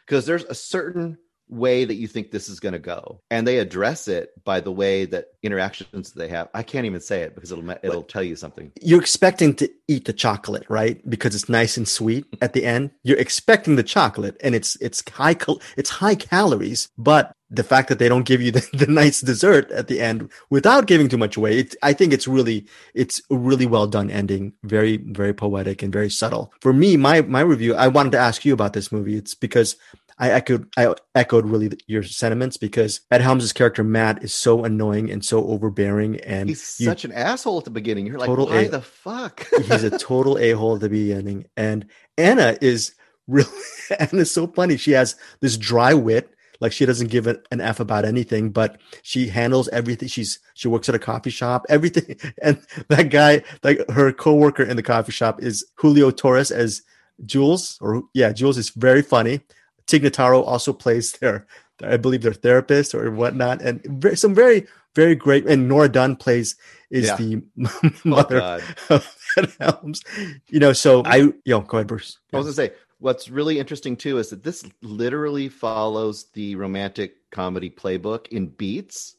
because 0.06 0.26
there's 0.26 0.44
a 0.44 0.54
certain 0.54 1.18
way 1.48 1.84
that 1.84 1.94
you 1.94 2.06
think 2.08 2.30
this 2.30 2.48
is 2.48 2.60
going 2.60 2.72
to 2.74 2.78
go, 2.78 3.20
and 3.30 3.46
they 3.46 3.58
address 3.58 4.08
it 4.08 4.32
by 4.44 4.60
the 4.60 4.72
way 4.72 5.04
that 5.06 5.26
interactions 5.42 6.12
they 6.12 6.28
have. 6.28 6.48
I 6.54 6.62
can't 6.62 6.86
even 6.86 7.00
say 7.00 7.22
it 7.22 7.34
because 7.34 7.52
it'll 7.52 7.70
it'll 7.82 8.02
tell 8.02 8.22
you 8.22 8.36
something. 8.36 8.72
you're 8.80 9.00
expecting 9.00 9.54
to 9.54 9.70
eat 9.88 10.04
the 10.04 10.12
chocolate 10.12 10.64
right? 10.68 11.08
Because 11.08 11.34
it's 11.34 11.48
nice 11.48 11.76
and 11.76 11.88
sweet 11.88 12.24
at 12.42 12.52
the 12.52 12.64
end. 12.64 12.90
You're 13.02 13.18
expecting 13.18 13.76
the 13.76 13.82
chocolate 13.82 14.36
and 14.42 14.54
it's 14.54 14.76
it's 14.80 15.02
high 15.08 15.34
cal- 15.34 15.60
it's 15.76 15.90
high 15.90 16.14
calories 16.14 16.88
but 16.98 17.32
the 17.50 17.64
fact 17.64 17.88
that 17.88 17.98
they 17.98 18.10
don't 18.10 18.26
give 18.26 18.42
you 18.42 18.50
the, 18.56 18.68
the 18.74 18.86
nice 18.86 19.20
dessert 19.22 19.70
at 19.70 19.88
the 19.88 20.00
end 20.00 20.30
without 20.50 20.86
giving 20.86 21.08
too 21.08 21.16
much 21.16 21.36
away 21.36 21.58
it, 21.60 21.74
i 21.82 21.92
think 21.94 22.12
it's 22.12 22.28
really 22.28 22.66
it's 22.94 23.22
a 23.30 23.36
really 23.36 23.66
well 23.66 23.86
done 23.86 24.10
ending. 24.10 24.52
Very 24.64 24.98
very 24.98 25.32
poetic 25.34 25.82
and 25.82 25.92
very 25.92 26.10
subtle. 26.10 26.52
For 26.60 26.72
me 26.72 26.96
my 26.96 27.22
my 27.22 27.40
review 27.40 27.74
i 27.74 27.88
wanted 27.88 28.12
to 28.12 28.18
ask 28.18 28.44
you 28.44 28.52
about 28.52 28.72
this 28.72 28.92
movie. 28.92 29.16
It's 29.16 29.34
because 29.34 29.76
I 30.18 30.30
echoed 30.30 30.68
I 30.76 30.94
echoed 31.14 31.46
really 31.46 31.70
your 31.86 32.02
sentiments 32.02 32.56
because 32.56 33.00
Ed 33.10 33.20
Helms' 33.20 33.52
character 33.52 33.84
Matt 33.84 34.22
is 34.24 34.34
so 34.34 34.64
annoying 34.64 35.10
and 35.10 35.24
so 35.24 35.46
overbearing 35.46 36.20
and 36.20 36.48
He's 36.48 36.76
you- 36.80 36.86
such 36.86 37.04
an 37.04 37.12
asshole 37.12 37.58
at 37.58 37.64
the 37.64 37.70
beginning. 37.70 38.06
You're 38.06 38.18
like, 38.18 38.28
why 38.28 38.62
A- 38.62 38.68
the 38.68 38.82
fuck? 38.82 39.46
he's 39.56 39.84
a 39.84 39.96
total 39.98 40.36
a-hole 40.38 40.74
at 40.74 40.80
the 40.80 40.88
beginning. 40.88 41.46
And 41.56 41.86
anna 42.16 42.56
is 42.60 42.94
really 43.28 43.48
anna's 43.98 44.30
so 44.32 44.46
funny. 44.48 44.76
She 44.76 44.92
has 44.92 45.14
this 45.40 45.56
dry 45.56 45.94
wit 45.94 46.34
like 46.60 46.72
she 46.72 46.84
doesn't 46.84 47.08
give 47.10 47.28
an 47.28 47.60
f 47.60 47.78
about 47.78 48.04
anything 48.04 48.50
but 48.50 48.80
she 49.02 49.28
handles 49.28 49.68
everything. 49.68 50.08
She's 50.08 50.40
she 50.54 50.66
works 50.66 50.88
at 50.88 50.96
a 50.96 50.98
coffee 50.98 51.30
shop. 51.30 51.64
Everything 51.68 52.16
and 52.42 52.60
that 52.88 53.10
guy 53.10 53.42
like 53.62 53.88
her 53.90 54.12
co-worker 54.12 54.64
in 54.64 54.76
the 54.76 54.82
coffee 54.82 55.12
shop 55.12 55.40
is 55.40 55.64
julio 55.76 56.10
torres 56.10 56.50
as 56.50 56.82
jules 57.24 57.78
or 57.80 58.02
yeah 58.14 58.32
jules 58.32 58.58
is 58.58 58.70
very 58.70 59.02
funny 59.02 59.40
Tig 59.88 60.02
Notaro 60.04 60.46
also 60.46 60.72
plays 60.72 61.12
their 61.12 61.46
i 61.82 61.96
believe 61.96 62.22
their 62.22 62.32
therapist 62.32 62.94
or 62.94 63.10
whatnot 63.10 63.62
and 63.62 63.80
very, 63.84 64.16
some 64.16 64.34
very 64.34 64.66
very 64.94 65.14
great 65.14 65.46
and 65.46 65.68
nora 65.68 65.88
dunn 65.88 66.16
plays 66.16 66.56
is 66.90 67.06
Yeah. 67.06 67.16
the 67.16 67.42
oh 67.84 67.92
mother 68.04 68.40
god. 68.40 68.62
of 68.90 69.16
Ed 69.36 69.52
Helms. 69.60 70.02
You 70.48 70.58
know, 70.58 70.72
so 70.72 71.02
I 71.04 71.32
yo, 71.44 71.60
go 71.60 71.76
ahead, 71.78 71.86
Bruce. 71.86 72.18
I 72.32 72.38
was 72.38 72.46
gonna 72.46 72.54
say 72.54 72.72
what's 72.98 73.28
really 73.28 73.58
interesting 73.58 73.94
too 73.96 74.18
is 74.18 74.30
that 74.30 74.42
this 74.42 74.64
literally 74.82 75.48
follows 75.48 76.26
the 76.32 76.54
romantic 76.56 77.30
comedy 77.30 77.70
playbook 77.70 78.28
in 78.28 78.46
beats. 78.46 79.16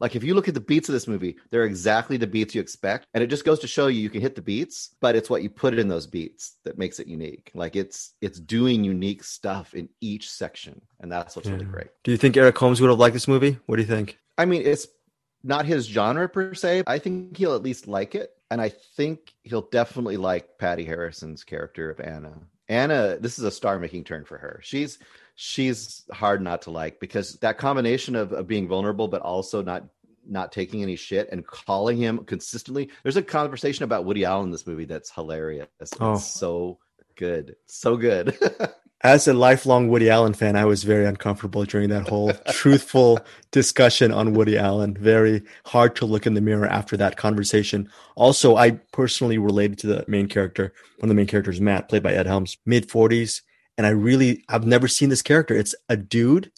Like 0.00 0.16
if 0.16 0.24
you 0.24 0.34
look 0.34 0.48
at 0.48 0.54
the 0.54 0.60
beats 0.60 0.88
of 0.88 0.92
this 0.92 1.08
movie, 1.08 1.36
they're 1.50 1.64
exactly 1.64 2.16
the 2.16 2.26
beats 2.26 2.54
you 2.54 2.60
expect, 2.60 3.06
and 3.14 3.22
it 3.22 3.28
just 3.28 3.44
goes 3.44 3.58
to 3.60 3.66
show 3.66 3.86
you 3.86 4.00
you 4.00 4.10
can 4.10 4.20
hit 4.20 4.34
the 4.34 4.42
beats, 4.42 4.94
but 5.00 5.16
it's 5.16 5.30
what 5.30 5.42
you 5.42 5.50
put 5.50 5.78
in 5.78 5.88
those 5.88 6.06
beats 6.06 6.56
that 6.64 6.78
makes 6.78 6.98
it 6.98 7.06
unique. 7.06 7.50
Like 7.54 7.76
it's 7.76 8.14
it's 8.20 8.38
doing 8.38 8.84
unique 8.84 9.24
stuff 9.24 9.74
in 9.74 9.88
each 10.00 10.30
section, 10.30 10.80
and 11.00 11.10
that's 11.10 11.36
what's 11.36 11.48
really 11.48 11.64
great. 11.64 11.88
Do 12.04 12.10
you 12.10 12.16
think 12.16 12.36
Eric 12.36 12.56
Holmes 12.58 12.80
would 12.80 12.90
have 12.90 12.98
liked 12.98 13.14
this 13.14 13.28
movie? 13.28 13.58
What 13.66 13.76
do 13.76 13.82
you 13.82 13.88
think? 13.88 14.18
I 14.38 14.44
mean, 14.44 14.62
it's 14.64 14.86
not 15.42 15.64
his 15.64 15.86
genre 15.86 16.28
per 16.28 16.54
se. 16.54 16.82
I 16.86 16.98
think 16.98 17.36
he'll 17.36 17.54
at 17.54 17.62
least 17.62 17.86
like 17.86 18.14
it. 18.14 18.32
And 18.50 18.60
I 18.60 18.68
think 18.68 19.34
he'll 19.42 19.68
definitely 19.70 20.16
like 20.16 20.58
Patti 20.58 20.84
Harrison's 20.84 21.44
character 21.44 21.90
of 21.90 22.00
Anna. 22.00 22.34
Anna, 22.68 23.16
this 23.20 23.38
is 23.38 23.44
a 23.44 23.50
star 23.50 23.78
making 23.78 24.04
turn 24.04 24.24
for 24.24 24.38
her. 24.38 24.60
She's 24.62 24.98
she's 25.36 26.04
hard 26.12 26.42
not 26.42 26.62
to 26.62 26.70
like 26.70 26.98
because 26.98 27.34
that 27.36 27.58
combination 27.58 28.16
of, 28.16 28.32
of 28.32 28.46
being 28.48 28.66
vulnerable 28.66 29.06
but 29.06 29.22
also 29.22 29.62
not 29.62 29.84
not 30.28 30.50
taking 30.50 30.82
any 30.82 30.96
shit 30.96 31.28
and 31.30 31.46
calling 31.46 31.96
him 31.98 32.24
consistently. 32.24 32.90
There's 33.04 33.16
a 33.16 33.22
conversation 33.22 33.84
about 33.84 34.04
Woody 34.04 34.24
Allen 34.24 34.46
in 34.46 34.50
this 34.50 34.66
movie 34.66 34.84
that's 34.86 35.08
hilarious. 35.10 35.68
It's 35.78 35.92
Oh. 36.00 36.16
so 36.16 36.78
good. 37.14 37.54
So 37.66 37.96
good. 37.96 38.36
As 39.02 39.28
a 39.28 39.34
lifelong 39.34 39.88
Woody 39.88 40.10
Allen 40.10 40.32
fan, 40.34 40.56
I 40.56 40.64
was 40.64 40.82
very 40.82 41.04
uncomfortable 41.06 41.64
during 41.64 41.90
that 41.90 42.08
whole 42.08 42.32
truthful 42.50 43.20
discussion 43.52 44.10
on 44.10 44.32
Woody 44.32 44.58
Allen. 44.58 44.96
Very 44.98 45.42
hard 45.66 45.94
to 45.96 46.06
look 46.06 46.26
in 46.26 46.34
the 46.34 46.40
mirror 46.40 46.66
after 46.66 46.96
that 46.96 47.16
conversation. 47.16 47.88
Also, 48.16 48.56
I 48.56 48.72
personally 48.92 49.38
related 49.38 49.78
to 49.80 49.86
the 49.86 50.04
main 50.08 50.26
character. 50.26 50.72
One 50.98 51.04
of 51.04 51.08
the 51.10 51.14
main 51.14 51.26
characters, 51.26 51.60
Matt, 51.60 51.88
played 51.88 52.02
by 52.02 52.14
Ed 52.14 52.26
Helms, 52.26 52.56
mid 52.66 52.88
40s. 52.88 53.42
And 53.76 53.86
I 53.86 53.90
really, 53.90 54.44
I've 54.48 54.66
never 54.66 54.88
seen 54.88 55.08
this 55.08 55.22
character. 55.22 55.54
It's 55.54 55.74
a 55.88 55.96
dude 55.96 56.50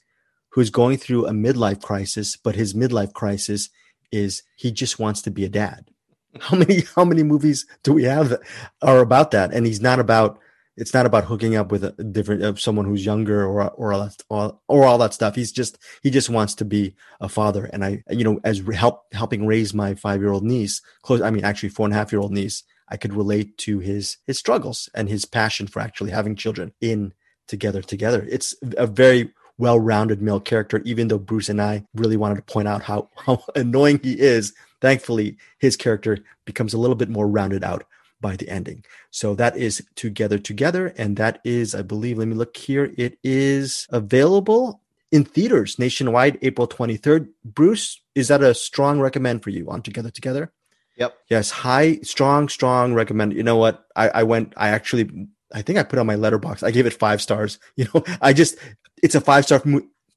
who's 0.50 0.70
going 0.70 0.98
through 0.98 1.26
a 1.26 1.30
midlife 1.30 1.82
crisis, 1.82 2.36
but 2.36 2.56
his 2.56 2.74
midlife 2.74 3.12
crisis 3.12 3.70
is 4.10 4.42
he 4.56 4.70
just 4.70 4.98
wants 4.98 5.22
to 5.22 5.30
be 5.30 5.44
a 5.44 5.48
dad. 5.48 5.90
How 6.40 6.56
many 6.56 6.82
how 6.94 7.04
many 7.04 7.22
movies 7.22 7.66
do 7.82 7.94
we 7.94 8.04
have 8.04 8.28
that 8.28 8.40
are 8.82 9.00
about 9.00 9.30
that? 9.30 9.52
And 9.52 9.66
he's 9.66 9.80
not 9.80 9.98
about 9.98 10.38
it's 10.76 10.94
not 10.94 11.06
about 11.06 11.24
hooking 11.24 11.56
up 11.56 11.72
with 11.72 11.82
a 11.82 11.90
different 11.90 12.42
uh, 12.42 12.54
someone 12.54 12.84
who's 12.84 13.04
younger 13.04 13.44
or 13.44 13.70
or 13.70 13.92
all 13.92 14.00
that 14.00 14.22
or, 14.28 14.58
or 14.68 14.84
all 14.84 14.98
that 14.98 15.14
stuff. 15.14 15.34
He's 15.34 15.50
just 15.50 15.78
he 16.02 16.10
just 16.10 16.28
wants 16.28 16.54
to 16.56 16.64
be 16.64 16.94
a 17.20 17.28
father. 17.28 17.64
And 17.72 17.84
I 17.84 18.02
you 18.10 18.24
know 18.24 18.40
as 18.44 18.62
help 18.74 19.12
helping 19.12 19.46
raise 19.46 19.72
my 19.72 19.94
five 19.94 20.20
year 20.20 20.30
old 20.30 20.44
niece, 20.44 20.82
close 21.02 21.22
I 21.22 21.30
mean 21.30 21.44
actually 21.44 21.70
four 21.70 21.86
and 21.86 21.94
a 21.94 21.96
half 21.96 22.12
year 22.12 22.20
old 22.20 22.32
niece, 22.32 22.62
I 22.90 22.96
could 22.96 23.14
relate 23.14 23.56
to 23.58 23.78
his 23.78 24.18
his 24.26 24.38
struggles 24.38 24.88
and 24.94 25.08
his 25.08 25.24
passion 25.24 25.66
for 25.66 25.80
actually 25.80 26.10
having 26.10 26.36
children 26.36 26.72
in 26.80 27.12
together 27.46 27.82
together. 27.82 28.26
It's 28.30 28.54
a 28.76 28.86
very 28.86 29.32
well-rounded 29.58 30.22
male 30.22 30.40
character, 30.40 30.80
even 30.84 31.08
though 31.08 31.18
Bruce 31.18 31.48
and 31.48 31.60
I 31.60 31.84
really 31.94 32.16
wanted 32.16 32.36
to 32.36 32.42
point 32.42 32.68
out 32.68 32.82
how, 32.82 33.10
how 33.16 33.42
annoying 33.54 34.00
he 34.02 34.18
is. 34.18 34.54
Thankfully, 34.80 35.36
his 35.58 35.76
character 35.76 36.18
becomes 36.44 36.72
a 36.72 36.78
little 36.78 36.96
bit 36.96 37.08
more 37.08 37.28
rounded 37.28 37.64
out 37.64 37.84
by 38.20 38.36
the 38.36 38.48
ending. 38.48 38.84
So 39.10 39.34
that 39.34 39.56
is 39.56 39.84
Together 39.96 40.38
Together. 40.38 40.92
And 40.96 41.16
that 41.16 41.40
is, 41.44 41.74
I 41.74 41.82
believe, 41.82 42.18
let 42.18 42.28
me 42.28 42.34
look 42.34 42.56
here. 42.56 42.92
It 42.96 43.18
is 43.22 43.86
available 43.90 44.80
in 45.10 45.24
theaters 45.24 45.78
nationwide 45.78 46.38
April 46.42 46.68
23rd. 46.68 47.28
Bruce, 47.44 48.00
is 48.14 48.28
that 48.28 48.42
a 48.42 48.54
strong 48.54 49.00
recommend 49.00 49.42
for 49.42 49.50
you 49.50 49.70
on 49.70 49.82
Together 49.82 50.10
Together? 50.10 50.52
Yep. 50.98 51.16
Yes, 51.30 51.50
high, 51.50 51.98
strong, 52.02 52.48
strong 52.48 52.92
recommend. 52.92 53.32
You 53.32 53.44
know 53.44 53.56
what? 53.56 53.86
I, 53.94 54.08
I 54.08 54.22
went, 54.24 54.52
I 54.56 54.70
actually, 54.70 55.28
I 55.52 55.62
think 55.62 55.78
I 55.78 55.84
put 55.84 55.98
on 55.98 56.06
my 56.06 56.16
Letterboxd. 56.16 56.64
I 56.64 56.72
gave 56.72 56.86
it 56.86 56.92
five 56.92 57.22
stars. 57.22 57.58
You 57.76 57.86
know, 57.94 58.02
I 58.20 58.32
just, 58.32 58.56
it's 59.02 59.14
a 59.14 59.20
five 59.20 59.44
star, 59.44 59.62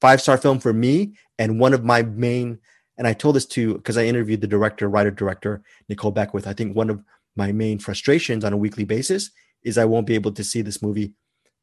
five 0.02 0.22
star 0.22 0.38
film 0.38 0.60
for 0.60 0.74
me. 0.74 1.14
And 1.38 1.60
one 1.60 1.74
of 1.74 1.84
my 1.84 2.02
main, 2.02 2.60
and 2.98 3.08
I 3.08 3.14
told 3.14 3.36
this 3.36 3.46
to, 3.48 3.76
because 3.76 3.98
I 3.98 4.06
interviewed 4.06 4.42
the 4.42 4.48
director, 4.48 4.90
writer, 4.90 5.12
director, 5.12 5.62
Nicole 5.88 6.12
Beckwith. 6.12 6.48
I 6.48 6.54
think 6.54 6.76
one 6.76 6.90
of 6.90 7.04
my 7.36 7.52
main 7.52 7.78
frustrations 7.78 8.44
on 8.44 8.54
a 8.54 8.58
weekly 8.58 8.84
basis 8.84 9.30
is 9.64 9.78
I 9.78 9.86
won't 9.86 10.08
be 10.08 10.16
able 10.16 10.32
to 10.34 10.44
see 10.44 10.62
this 10.64 10.82
movie 10.82 11.14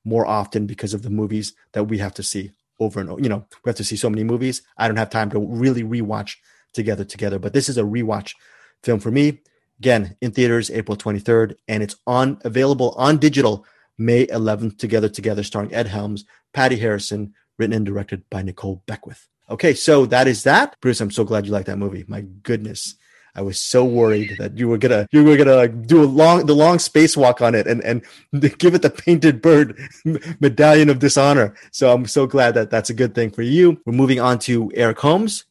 more 0.04 0.26
often 0.26 0.66
because 0.66 0.94
of 0.94 1.02
the 1.02 1.10
movies 1.10 1.54
that 1.72 1.84
we 1.84 1.98
have 1.98 2.14
to 2.14 2.22
see 2.22 2.52
over 2.78 3.00
and 3.00 3.10
over. 3.10 3.20
You 3.20 3.28
know, 3.28 3.46
we 3.64 3.68
have 3.68 3.76
to 3.76 3.84
see 3.84 3.96
so 3.96 4.08
many 4.08 4.22
movies. 4.22 4.62
I 4.76 4.86
don't 4.86 4.96
have 4.96 5.10
time 5.10 5.30
to 5.30 5.40
really 5.40 5.82
rewatch 5.82 6.36
together 6.72 7.04
together. 7.04 7.40
But 7.40 7.52
this 7.52 7.68
is 7.68 7.78
a 7.78 7.82
rewatch 7.82 8.34
film 8.82 9.00
for 9.00 9.10
me. 9.10 9.40
Again, 9.78 10.16
in 10.20 10.32
theaters 10.32 10.70
April 10.70 10.96
23rd, 10.96 11.54
and 11.68 11.82
it's 11.82 11.96
on 12.06 12.40
available 12.44 12.94
on 12.96 13.18
digital 13.18 13.64
May 13.96 14.26
11th. 14.26 14.78
Together, 14.78 15.08
together, 15.08 15.42
starring 15.42 15.72
Ed 15.72 15.86
Helms, 15.86 16.24
Patti 16.52 16.76
Harrison, 16.76 17.34
written 17.58 17.74
and 17.74 17.86
directed 17.86 18.28
by 18.30 18.42
Nicole 18.42 18.82
Beckwith. 18.86 19.28
Okay, 19.50 19.74
so 19.74 20.04
that 20.06 20.28
is 20.28 20.42
that. 20.44 20.76
Bruce, 20.80 21.00
I'm 21.00 21.10
so 21.10 21.24
glad 21.24 21.46
you 21.46 21.52
liked 21.52 21.66
that 21.66 21.78
movie. 21.78 22.04
My 22.08 22.22
goodness. 22.42 22.96
I 23.34 23.42
was 23.42 23.58
so 23.60 23.84
worried 23.84 24.34
that 24.38 24.58
you 24.58 24.68
were 24.68 24.78
gonna 24.78 25.06
you 25.12 25.22
were 25.22 25.36
gonna 25.36 25.54
like 25.54 25.86
do 25.86 26.02
a 26.02 26.04
long 26.04 26.44
the 26.44 26.56
long 26.56 26.78
spacewalk 26.78 27.40
on 27.40 27.54
it 27.54 27.68
and 27.68 27.84
and 27.84 28.02
give 28.58 28.74
it 28.74 28.82
the 28.82 28.90
painted 28.90 29.40
bird 29.40 29.78
medallion 30.40 30.90
of 30.90 30.98
dishonor. 30.98 31.54
So 31.70 31.92
I'm 31.92 32.06
so 32.06 32.26
glad 32.26 32.54
that 32.54 32.68
that's 32.68 32.90
a 32.90 32.94
good 32.94 33.14
thing 33.14 33.30
for 33.30 33.42
you. 33.42 33.80
We're 33.86 33.92
moving 33.92 34.18
on 34.18 34.40
to 34.40 34.72
Eric 34.74 34.98
Holmes. 34.98 35.44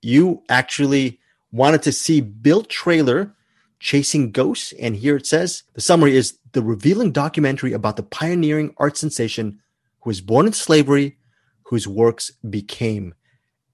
You 0.00 0.42
actually 0.48 1.20
wanted 1.52 1.82
to 1.82 1.92
see 1.92 2.20
Bill 2.20 2.62
Traylor 2.62 3.34
chasing 3.80 4.32
ghosts, 4.32 4.72
and 4.72 4.96
here 4.96 5.16
it 5.16 5.26
says 5.26 5.62
the 5.74 5.80
summary 5.80 6.16
is 6.16 6.38
the 6.52 6.62
revealing 6.62 7.12
documentary 7.12 7.72
about 7.72 7.96
the 7.96 8.02
pioneering 8.02 8.74
art 8.78 8.96
sensation 8.96 9.60
who 10.00 10.10
was 10.10 10.20
born 10.20 10.46
in 10.46 10.52
slavery, 10.52 11.18
whose 11.64 11.86
works 11.86 12.30
became 12.48 13.14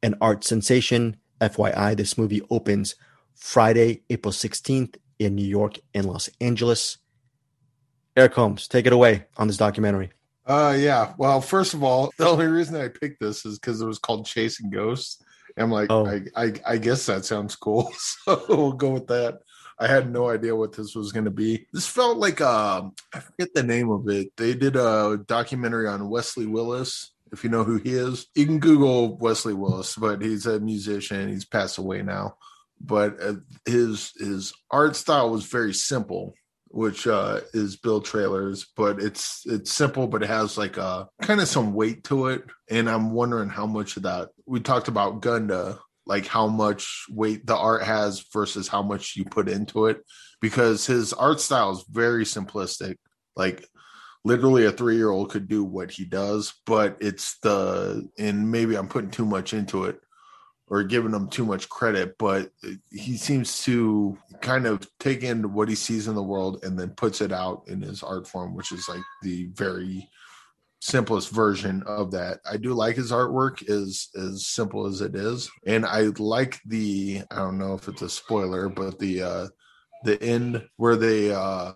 an 0.03 0.15
art 0.21 0.45
sensation. 0.45 1.17
FYI, 1.41 1.97
this 1.97 2.17
movie 2.17 2.43
opens 2.51 2.95
Friday, 3.35 4.03
April 4.09 4.33
16th 4.33 4.97
in 5.19 5.35
New 5.35 5.47
York 5.47 5.79
and 5.93 6.07
Los 6.07 6.29
Angeles. 6.41 6.99
Eric 8.17 8.35
Holmes, 8.35 8.69
take 8.69 8.87
it 8.87 8.93
away 8.93 9.25
on 9.37 9.49
this 9.49 9.57
documentary. 9.57 10.11
Uh, 10.47 10.77
yeah. 10.79 11.15
Well, 11.17 11.41
first 11.41 11.75
of 11.75 11.83
all, 11.83 12.13
the 12.19 12.29
only 12.29 12.47
reason 12.47 12.77
I 12.77 12.89
picked 12.89 13.21
this 13.21 13.45
is 13.45 13.59
because 13.59 13.81
it 13.81 13.87
was 13.87 13.99
called 13.99 14.27
Chasing 14.27 14.71
Ghosts. 14.71 15.24
I'm 15.57 15.71
like, 15.71 15.91
oh. 15.91 16.07
I, 16.07 16.23
I, 16.37 16.53
I 16.67 16.79
guess 16.79 17.07
that 17.07 17.25
sounds 17.25 17.57
cool. 17.57 17.93
So 17.99 18.45
we'll 18.49 18.73
go 18.73 18.91
with 18.91 19.07
that. 19.09 19.41
I 19.79 19.87
had 19.87 20.11
no 20.11 20.31
idea 20.31 20.55
what 20.55 20.73
this 20.73 20.95
was 20.95 21.13
going 21.13 21.25
to 21.25 21.31
be. 21.31 21.67
This 21.73 21.87
felt 21.87 22.19
like 22.19 22.41
uh, 22.41 22.83
I 23.13 23.21
forget 23.21 23.55
the 23.55 23.63
name 23.63 23.91
of 23.91 24.09
it. 24.09 24.29
They 24.37 24.55
did 24.55 24.77
a 24.77 25.21
documentary 25.27 25.89
on 25.89 26.09
Wesley 26.09 26.47
Willis. 26.47 27.13
If 27.33 27.43
you 27.43 27.51
know 27.51 27.65
who 27.65 27.79
he 27.79 27.95
is, 27.95 28.29
you 28.37 28.47
can 28.47 28.61
Google 28.61 29.19
Wesley 29.19 29.55
Willis, 29.55 29.97
but 29.97 30.23
he's 30.23 30.47
a 30.47 30.61
musician. 30.61 31.29
He's 31.29 31.45
passed 31.45 31.79
away 31.79 32.03
now 32.03 32.37
but 32.81 33.21
uh, 33.23 33.35
his 33.65 34.13
his 34.17 34.53
art 34.71 34.97
style 34.97 35.31
was 35.31 35.45
very 35.45 35.75
simple 35.75 36.35
which 36.75 37.07
uh 37.07 37.41
is 37.53 37.77
Bill 37.77 38.01
Traylor's 38.01 38.67
but 38.77 39.01
it's 39.01 39.43
it's 39.47 39.73
simple 39.73 40.07
but 40.07 40.23
it 40.23 40.29
has 40.29 40.59
like 40.59 40.77
a 40.77 40.83
uh, 40.83 41.05
kind 41.23 41.41
of 41.41 41.49
some 41.49 41.73
weight 41.73 42.05
to 42.05 42.27
it. 42.27 42.45
And 42.69 42.91
i'm 42.91 43.13
wondering 43.13 43.49
how 43.49 43.67
much 43.67 43.97
of 43.97 44.03
that 44.03 44.31
we 44.47 44.61
talked 44.61 44.89
about 44.89 45.21
gunda 45.21 45.79
like 46.07 46.27
how 46.27 46.47
much 46.47 47.07
weight 47.11 47.47
the 47.47 47.57
art 47.57 47.83
has 47.83 48.27
versus 48.33 48.69
how 48.69 48.83
much 48.83 49.17
you 49.17 49.25
put 49.25 49.49
into 49.49 49.87
it 49.87 50.03
because 50.41 50.85
his 50.85 51.13
art 51.13 51.41
style 51.41 51.71
is 51.71 51.85
very 51.91 52.25
simplistic. 52.25 52.97
Like 53.37 53.67
literally 54.25 54.67
a 54.67 54.73
three 54.73 54.97
year 54.97 55.11
old 55.11 55.31
could 55.31 55.49
do 55.49 55.63
what 55.65 55.91
he 55.91 56.05
does 56.05 56.55
but 56.67 56.97
it's 57.01 57.39
the 57.41 58.09
and 58.19 58.51
maybe 58.51 58.75
i'm 58.75 58.89
putting 58.89 59.11
too 59.11 59.27
much 59.27 59.53
into 59.53 59.85
it 59.85 60.01
or 60.69 60.83
giving 60.83 61.13
him 61.13 61.29
too 61.29 61.45
much 61.45 61.69
credit, 61.69 62.17
but 62.19 62.51
he 62.91 63.17
seems 63.17 63.63
to 63.65 64.17
kind 64.41 64.67
of 64.67 64.87
take 64.99 65.23
in 65.23 65.53
what 65.53 65.69
he 65.69 65.75
sees 65.75 66.09
in 66.09 66.15
the 66.15 66.23
world 66.23 66.65
and 66.65 66.79
then 66.79 66.91
puts 66.91 67.21
it 67.21 67.33
out 67.33 67.63
in 67.69 67.83
his 67.83 68.03
art 68.03 68.27
form, 68.27 68.55
which 68.55 68.73
is 68.73 68.89
like 68.89 69.03
the 69.23 69.47
very 69.53 70.09
simplest 70.81 71.31
version 71.31 71.83
of 71.87 72.11
that. 72.11 72.41
I 72.51 72.59
do 72.59 72.75
like 72.75 72.97
his 72.97 73.11
artwork 73.11 73.65
is 73.67 74.11
as 74.17 74.47
simple 74.47 74.87
as 74.87 75.01
it 75.01 75.15
is. 75.15 75.51
And 75.67 75.87
I 75.87 76.03
like 76.19 76.61
the 76.67 77.23
I 77.31 77.37
don't 77.37 77.59
know 77.59 77.75
if 77.75 77.89
it's 77.89 78.03
a 78.03 78.09
spoiler, 78.09 78.69
but 78.69 78.99
the 78.99 79.23
uh 79.23 79.49
the 80.05 80.23
end 80.23 80.63
where 80.77 80.97
they 80.97 81.33
uh 81.33 81.73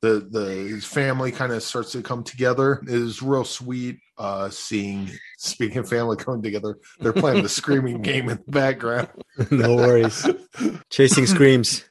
the 0.00 0.26
the 0.30 0.46
his 0.70 0.84
family 0.86 1.32
kind 1.32 1.52
of 1.52 1.62
starts 1.62 1.92
to 1.92 2.02
come 2.02 2.22
together 2.22 2.82
is 2.86 3.22
real 3.22 3.44
sweet 3.44 3.98
uh 4.16 4.48
seeing 4.48 5.10
speaking 5.52 5.78
of 5.78 5.88
family 5.88 6.16
coming 6.16 6.42
together 6.42 6.78
they're 7.00 7.12
playing 7.12 7.42
the 7.42 7.48
screaming 7.48 8.02
game 8.02 8.28
in 8.28 8.38
the 8.44 8.52
background. 8.52 9.08
No 9.50 9.76
worries. 9.76 10.26
Chasing 10.90 11.26
screams. 11.26 11.84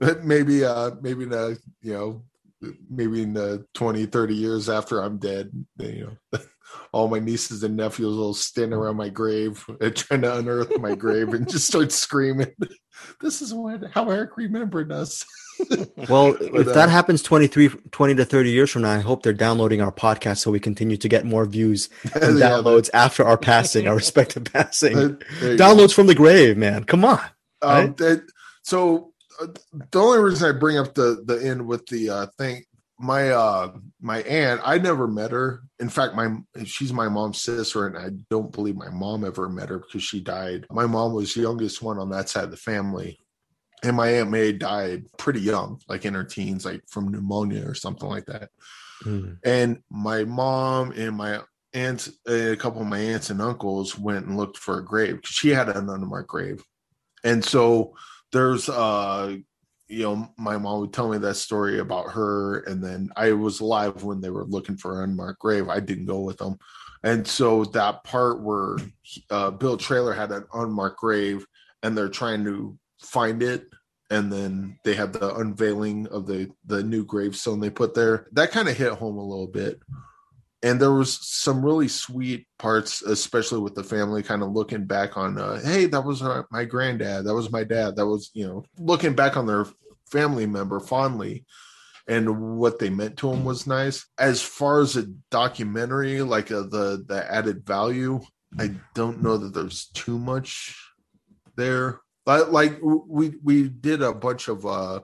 Maybe 0.24 0.64
uh 0.64 0.92
maybe 1.00 1.24
in 1.24 1.32
a 1.32 1.50
you 1.80 1.92
know 1.92 2.24
maybe 2.90 3.22
in 3.22 3.34
the 3.34 3.64
20 3.74 4.06
30 4.06 4.34
years 4.34 4.68
after 4.68 5.00
i'm 5.00 5.18
dead 5.18 5.50
you 5.78 6.16
know 6.32 6.40
all 6.92 7.08
my 7.08 7.18
nieces 7.20 7.62
and 7.62 7.76
nephews 7.76 8.16
will 8.16 8.34
stand 8.34 8.72
around 8.72 8.96
my 8.96 9.08
grave 9.08 9.64
trying 9.94 10.22
to 10.22 10.36
unearth 10.36 10.76
my 10.80 10.94
grave 10.94 11.34
and 11.34 11.48
just 11.48 11.68
start 11.68 11.92
screaming 11.92 12.52
this 13.20 13.42
is 13.42 13.54
what 13.54 13.80
how 13.92 14.10
eric 14.10 14.36
remembered 14.36 14.90
us 14.90 15.24
well, 16.08 16.36
if 16.40 16.66
that 16.66 16.88
happens 16.88 17.22
23, 17.22 17.68
20 17.90 18.14
to 18.16 18.24
30 18.24 18.50
years 18.50 18.70
from 18.70 18.82
now, 18.82 18.92
I 18.92 19.00
hope 19.00 19.22
they're 19.22 19.32
downloading 19.32 19.80
our 19.80 19.92
podcast 19.92 20.38
so 20.38 20.50
we 20.50 20.60
continue 20.60 20.96
to 20.96 21.08
get 21.08 21.24
more 21.24 21.44
views 21.46 21.88
and 22.14 22.38
yeah, 22.38 22.50
downloads 22.50 22.90
after 22.94 23.24
our 23.24 23.38
passing, 23.38 23.88
our 23.88 23.96
respective 23.96 24.44
passing. 24.44 25.16
Downloads 25.40 25.88
go. 25.88 25.94
from 25.94 26.06
the 26.06 26.14
grave, 26.14 26.56
man. 26.56 26.84
Come 26.84 27.04
on. 27.04 27.20
Um, 27.62 27.70
right? 27.70 27.96
that, 27.98 28.26
so 28.62 29.12
uh, 29.40 29.46
the 29.90 30.00
only 30.00 30.18
reason 30.18 30.48
I 30.48 30.58
bring 30.58 30.78
up 30.78 30.94
the 30.94 31.22
the 31.24 31.36
end 31.36 31.66
with 31.66 31.86
the 31.86 32.10
uh, 32.10 32.26
thing, 32.38 32.64
my 32.98 33.30
uh 33.30 33.72
my 34.00 34.22
aunt, 34.22 34.60
I 34.64 34.78
never 34.78 35.06
met 35.06 35.30
her. 35.30 35.62
In 35.78 35.88
fact, 35.88 36.14
my 36.14 36.36
she's 36.64 36.92
my 36.92 37.08
mom's 37.08 37.40
sister, 37.40 37.86
and 37.86 37.96
I 37.96 38.10
don't 38.30 38.52
believe 38.52 38.76
my 38.76 38.90
mom 38.90 39.24
ever 39.24 39.48
met 39.48 39.68
her 39.68 39.78
because 39.78 40.02
she 40.02 40.20
died. 40.20 40.66
My 40.70 40.86
mom 40.86 41.12
was 41.12 41.34
the 41.34 41.42
youngest 41.42 41.82
one 41.82 41.98
on 41.98 42.10
that 42.10 42.28
side 42.28 42.44
of 42.44 42.50
the 42.50 42.56
family 42.56 43.18
and 43.82 43.96
my 43.96 44.08
aunt 44.08 44.30
May 44.30 44.52
died 44.52 45.06
pretty 45.18 45.40
young, 45.40 45.80
like 45.88 46.04
in 46.04 46.14
her 46.14 46.24
teens, 46.24 46.64
like 46.64 46.82
from 46.88 47.10
pneumonia 47.10 47.68
or 47.68 47.74
something 47.74 48.08
like 48.08 48.26
that. 48.26 48.50
Mm. 49.04 49.38
And 49.44 49.82
my 49.90 50.24
mom 50.24 50.92
and 50.92 51.16
my 51.16 51.40
aunts, 51.74 52.10
a 52.28 52.56
couple 52.56 52.82
of 52.82 52.86
my 52.86 52.98
aunts 52.98 53.30
and 53.30 53.42
uncles 53.42 53.98
went 53.98 54.26
and 54.26 54.36
looked 54.36 54.56
for 54.56 54.78
a 54.78 54.84
grave 54.84 55.16
because 55.16 55.34
she 55.34 55.50
had 55.50 55.68
an 55.68 55.88
unmarked 55.88 56.28
grave. 56.28 56.62
And 57.24 57.44
so 57.44 57.94
there's, 58.30 58.68
uh, 58.68 59.36
you 59.88 60.02
know, 60.02 60.28
my 60.38 60.56
mom 60.56 60.80
would 60.80 60.92
tell 60.92 61.08
me 61.08 61.18
that 61.18 61.34
story 61.34 61.80
about 61.80 62.12
her. 62.12 62.60
And 62.60 62.82
then 62.82 63.10
I 63.16 63.32
was 63.32 63.60
alive 63.60 64.04
when 64.04 64.20
they 64.20 64.30
were 64.30 64.44
looking 64.44 64.76
for 64.76 65.02
an 65.02 65.10
unmarked 65.10 65.40
grave. 65.40 65.68
I 65.68 65.80
didn't 65.80 66.06
go 66.06 66.20
with 66.20 66.38
them. 66.38 66.58
And 67.02 67.26
so 67.26 67.64
that 67.66 68.04
part 68.04 68.40
where 68.40 68.76
uh, 69.30 69.50
Bill 69.50 69.76
Traylor 69.76 70.12
had 70.12 70.30
an 70.30 70.44
unmarked 70.54 71.00
grave 71.00 71.44
and 71.82 71.98
they're 71.98 72.08
trying 72.08 72.44
to 72.44 72.78
find 73.02 73.42
it 73.42 73.66
and 74.12 74.30
then 74.30 74.78
they 74.84 74.94
had 74.94 75.14
the 75.14 75.34
unveiling 75.36 76.06
of 76.08 76.26
the 76.26 76.50
the 76.66 76.82
new 76.82 77.04
gravestone 77.04 77.60
they 77.60 77.70
put 77.70 77.94
there. 77.94 78.26
That 78.32 78.50
kind 78.50 78.68
of 78.68 78.76
hit 78.76 78.92
home 78.92 79.16
a 79.16 79.24
little 79.24 79.46
bit. 79.46 79.80
And 80.62 80.78
there 80.78 80.92
was 80.92 81.18
some 81.26 81.64
really 81.64 81.88
sweet 81.88 82.46
parts 82.58 83.02
especially 83.02 83.60
with 83.60 83.74
the 83.74 83.82
family 83.82 84.22
kind 84.22 84.42
of 84.42 84.52
looking 84.52 84.84
back 84.84 85.16
on 85.16 85.38
uh, 85.38 85.60
hey 85.60 85.86
that 85.86 86.04
was 86.04 86.22
our, 86.22 86.46
my 86.52 86.64
granddad 86.64 87.24
that 87.24 87.34
was 87.34 87.50
my 87.50 87.64
dad 87.64 87.96
that 87.96 88.06
was 88.06 88.30
you 88.34 88.46
know 88.46 88.64
looking 88.78 89.14
back 89.14 89.36
on 89.36 89.46
their 89.46 89.66
family 90.10 90.46
member 90.46 90.78
fondly. 90.78 91.46
And 92.06 92.58
what 92.58 92.78
they 92.78 92.90
meant 92.90 93.16
to 93.18 93.32
him 93.32 93.44
was 93.44 93.66
nice. 93.66 94.06
As 94.18 94.42
far 94.42 94.80
as 94.80 94.96
a 94.96 95.06
documentary 95.30 96.20
like 96.20 96.52
uh, 96.52 96.62
the 96.62 97.02
the 97.08 97.26
added 97.32 97.64
value 97.64 98.20
i 98.58 98.70
don't 98.94 99.22
know 99.22 99.38
that 99.38 99.54
there's 99.54 99.86
too 99.94 100.18
much 100.18 100.76
there 101.56 102.01
like 102.26 102.78
we 102.82 103.34
we 103.42 103.68
did 103.68 104.02
a 104.02 104.12
bunch 104.12 104.48
of 104.48 104.64
uh 104.66 105.00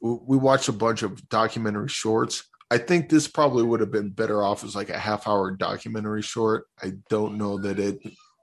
we 0.00 0.36
watched 0.36 0.68
a 0.68 0.72
bunch 0.72 1.02
of 1.02 1.28
documentary 1.28 1.88
shorts. 1.88 2.44
I 2.70 2.78
think 2.78 3.08
this 3.08 3.28
probably 3.28 3.62
would 3.62 3.80
have 3.80 3.92
been 3.92 4.10
better 4.10 4.42
off 4.42 4.64
as 4.64 4.74
like 4.74 4.90
a 4.90 4.98
half 4.98 5.26
hour 5.26 5.50
documentary 5.52 6.22
short. 6.22 6.66
I 6.82 6.92
don't 7.08 7.38
know 7.38 7.58
that 7.58 7.78
it 7.78 8.00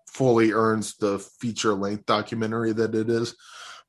fully 0.07 0.51
earns 0.51 0.97
the 0.97 1.19
feature 1.39 1.73
length 1.73 2.05
documentary 2.05 2.73
that 2.73 2.95
it 2.95 3.09
is. 3.09 3.35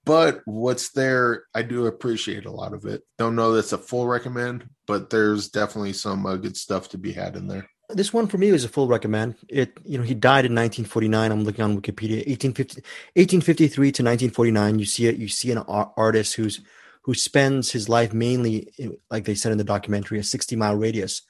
But 0.04 0.40
what's 0.46 0.90
there 0.90 1.44
i 1.54 1.62
do 1.62 1.86
appreciate 1.86 2.44
a 2.44 2.50
lot 2.50 2.74
of 2.74 2.84
it. 2.86 3.02
Don't 3.18 3.36
know 3.36 3.52
that's 3.52 3.72
a 3.72 3.78
full 3.78 4.06
recommend 4.06 4.68
but 4.86 5.10
there's 5.10 5.48
definitely 5.48 5.92
some 5.92 6.26
uh, 6.26 6.36
good 6.36 6.56
stuff 6.56 6.88
to 6.90 6.98
be 6.98 7.12
had 7.12 7.36
in 7.36 7.46
there 7.46 7.66
this 7.92 8.12
one 8.12 8.26
for 8.26 8.38
me 8.38 8.48
is 8.48 8.64
a 8.64 8.68
full 8.68 8.88
recommend. 8.88 9.36
It 9.48 9.78
you 9.84 9.98
know 9.98 10.04
he 10.04 10.14
died 10.14 10.44
in 10.44 10.54
1949. 10.54 11.30
I'm 11.30 11.44
looking 11.44 11.64
on 11.64 11.80
Wikipedia. 11.80 12.26
1850, 12.26 12.82
1853 13.14 13.92
to 13.92 14.02
1949. 14.02 14.78
You 14.78 14.84
see 14.84 15.06
it. 15.06 15.16
You 15.16 15.28
see 15.28 15.50
an 15.52 15.58
artist 15.58 16.34
who's 16.34 16.60
who 17.02 17.14
spends 17.14 17.70
his 17.70 17.88
life 17.88 18.12
mainly, 18.12 18.72
like 19.10 19.24
they 19.24 19.34
said 19.34 19.52
in 19.52 19.58
the 19.58 19.64
documentary, 19.64 20.18
a 20.18 20.22
60 20.22 20.54
mile 20.56 20.76
radius 20.76 21.22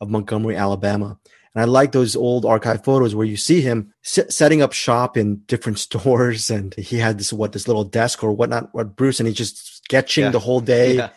of 0.00 0.10
Montgomery, 0.10 0.56
Alabama. 0.56 1.18
And 1.54 1.62
I 1.62 1.64
like 1.66 1.92
those 1.92 2.16
old 2.16 2.44
archive 2.44 2.82
photos 2.82 3.14
where 3.14 3.26
you 3.26 3.36
see 3.36 3.60
him 3.60 3.92
setting 4.02 4.62
up 4.62 4.72
shop 4.72 5.16
in 5.16 5.36
different 5.46 5.78
stores, 5.86 6.50
and 6.50 6.74
he 6.74 6.98
had 6.98 7.18
this 7.18 7.32
what 7.32 7.52
this 7.52 7.68
little 7.68 7.84
desk 7.84 8.24
or 8.24 8.32
whatnot, 8.32 8.74
what 8.74 8.96
Bruce, 8.96 9.20
and 9.20 9.26
he's 9.26 9.36
just 9.36 9.84
sketching 9.84 10.24
yeah. 10.24 10.30
the 10.30 10.40
whole 10.40 10.60
day. 10.60 10.96
Yeah. 10.96 11.10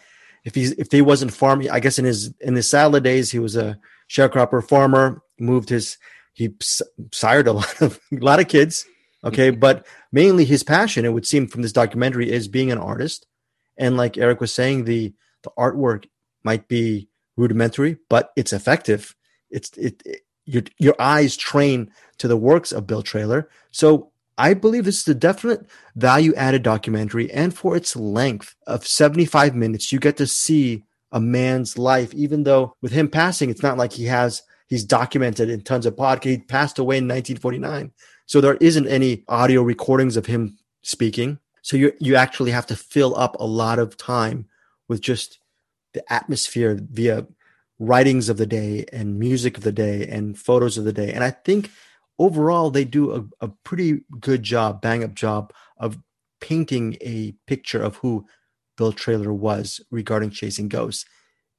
If 0.44 0.54
he's 0.54 0.74
if 0.74 0.92
he 0.92 1.02
wasn't 1.02 1.34
farming, 1.34 1.72
I 1.72 1.80
guess 1.80 1.98
in 1.98 2.06
his 2.06 2.32
in 2.40 2.54
his 2.54 2.70
salad 2.70 3.04
days 3.04 3.32
he 3.32 3.40
was 3.40 3.56
a 3.56 3.80
sharecropper 4.10 4.68
farmer, 4.68 5.22
moved 5.40 5.70
his 5.70 5.98
he 6.34 6.54
sired 7.12 7.48
a 7.48 7.54
lot 7.60 7.82
of 7.82 8.00
a 8.12 8.18
lot 8.18 8.40
of 8.40 8.48
kids. 8.48 8.86
Okay, 9.24 9.50
but 9.66 9.86
mainly 10.12 10.46
his 10.46 10.64
passion, 10.64 11.06
it 11.06 11.14
would 11.14 11.26
seem 11.26 11.48
from 11.48 11.62
this 11.62 11.74
documentary, 11.74 12.32
is 12.32 12.48
being 12.48 12.72
an 12.72 12.78
artist 12.78 13.26
And 13.78 13.98
like 13.98 14.18
Eric 14.18 14.42
was 14.42 14.54
saying, 14.54 14.86
the 14.86 15.14
the 15.44 15.52
artwork 15.58 16.06
might 16.44 16.68
be 16.68 17.10
rudimentary, 17.38 17.98
but 18.10 18.32
it's 18.36 18.54
effective. 18.54 19.16
It's 19.50 19.72
it, 19.78 20.02
it 20.06 20.22
your 20.46 20.64
your 20.78 20.96
eyes 21.00 21.36
train 21.38 21.92
to 22.20 22.28
the 22.28 22.38
works 22.38 22.72
of 22.72 22.88
Bill 22.88 23.02
Traylor. 23.02 23.50
So 23.72 24.12
I 24.38 24.54
believe 24.54 24.86
this 24.86 25.02
is 25.02 25.08
a 25.08 25.16
definite 25.16 25.66
value 25.96 26.34
added 26.36 26.64
documentary, 26.64 27.32
and 27.32 27.56
for 27.56 27.76
its 27.76 27.96
length 27.96 28.56
of 28.68 28.86
75 28.86 29.56
minutes, 29.56 29.92
you 29.92 30.00
get 30.00 30.18
to 30.18 30.28
see 30.28 30.84
a 31.16 31.20
man's 31.20 31.78
life. 31.80 32.14
Even 32.14 32.44
though 32.44 32.76
with 32.82 32.92
him 32.92 33.08
passing, 33.08 33.50
it's 33.50 33.64
not 33.64 33.78
like 33.78 33.94
he 33.94 34.06
has 34.06 34.44
he's 34.68 34.84
documented 34.84 35.50
in 35.50 35.62
tons 35.62 35.88
of 35.88 35.96
podcasts. 35.96 36.24
He 36.26 36.38
passed 36.38 36.78
away 36.78 36.98
in 36.98 37.06
1949, 37.06 37.92
so 38.28 38.42
there 38.42 38.56
isn't 38.56 38.88
any 38.88 39.24
audio 39.28 39.64
recordings 39.64 40.18
of 40.18 40.28
him 40.28 40.58
speaking. 40.84 41.40
So 41.64 41.78
you 41.78 41.94
you 42.00 42.16
actually 42.16 42.52
have 42.52 42.68
to 42.68 42.76
fill 42.76 43.16
up 43.16 43.38
a 43.40 43.48
lot 43.48 43.80
of 43.80 43.98
time 43.98 44.46
with 44.88 45.02
just 45.02 45.40
the 45.94 46.14
atmosphere 46.14 46.78
via 46.92 47.26
writings 47.80 48.30
of 48.30 48.38
the 48.38 48.46
day 48.46 48.86
and 48.92 49.18
music 49.18 49.58
of 49.58 49.64
the 49.64 49.72
day 49.72 50.06
and 50.08 50.38
photos 50.38 50.78
of 50.78 50.84
the 50.84 50.94
day. 50.94 51.12
And 51.14 51.24
I 51.24 51.32
think 51.32 51.72
overall 52.20 52.70
they 52.70 52.86
do 52.86 53.14
a, 53.14 53.46
a 53.46 53.48
pretty 53.64 54.04
good 54.20 54.44
job, 54.44 54.82
bang 54.82 55.04
up 55.04 55.14
job 55.14 55.54
of 55.78 55.98
painting 56.40 56.98
a 57.02 57.34
picture 57.48 57.82
of 57.82 57.96
who 57.98 58.26
Bill 58.78 58.92
Traylor 58.92 59.34
was 59.34 59.82
regarding 59.92 60.30
chasing 60.30 60.68
ghosts. 60.68 61.06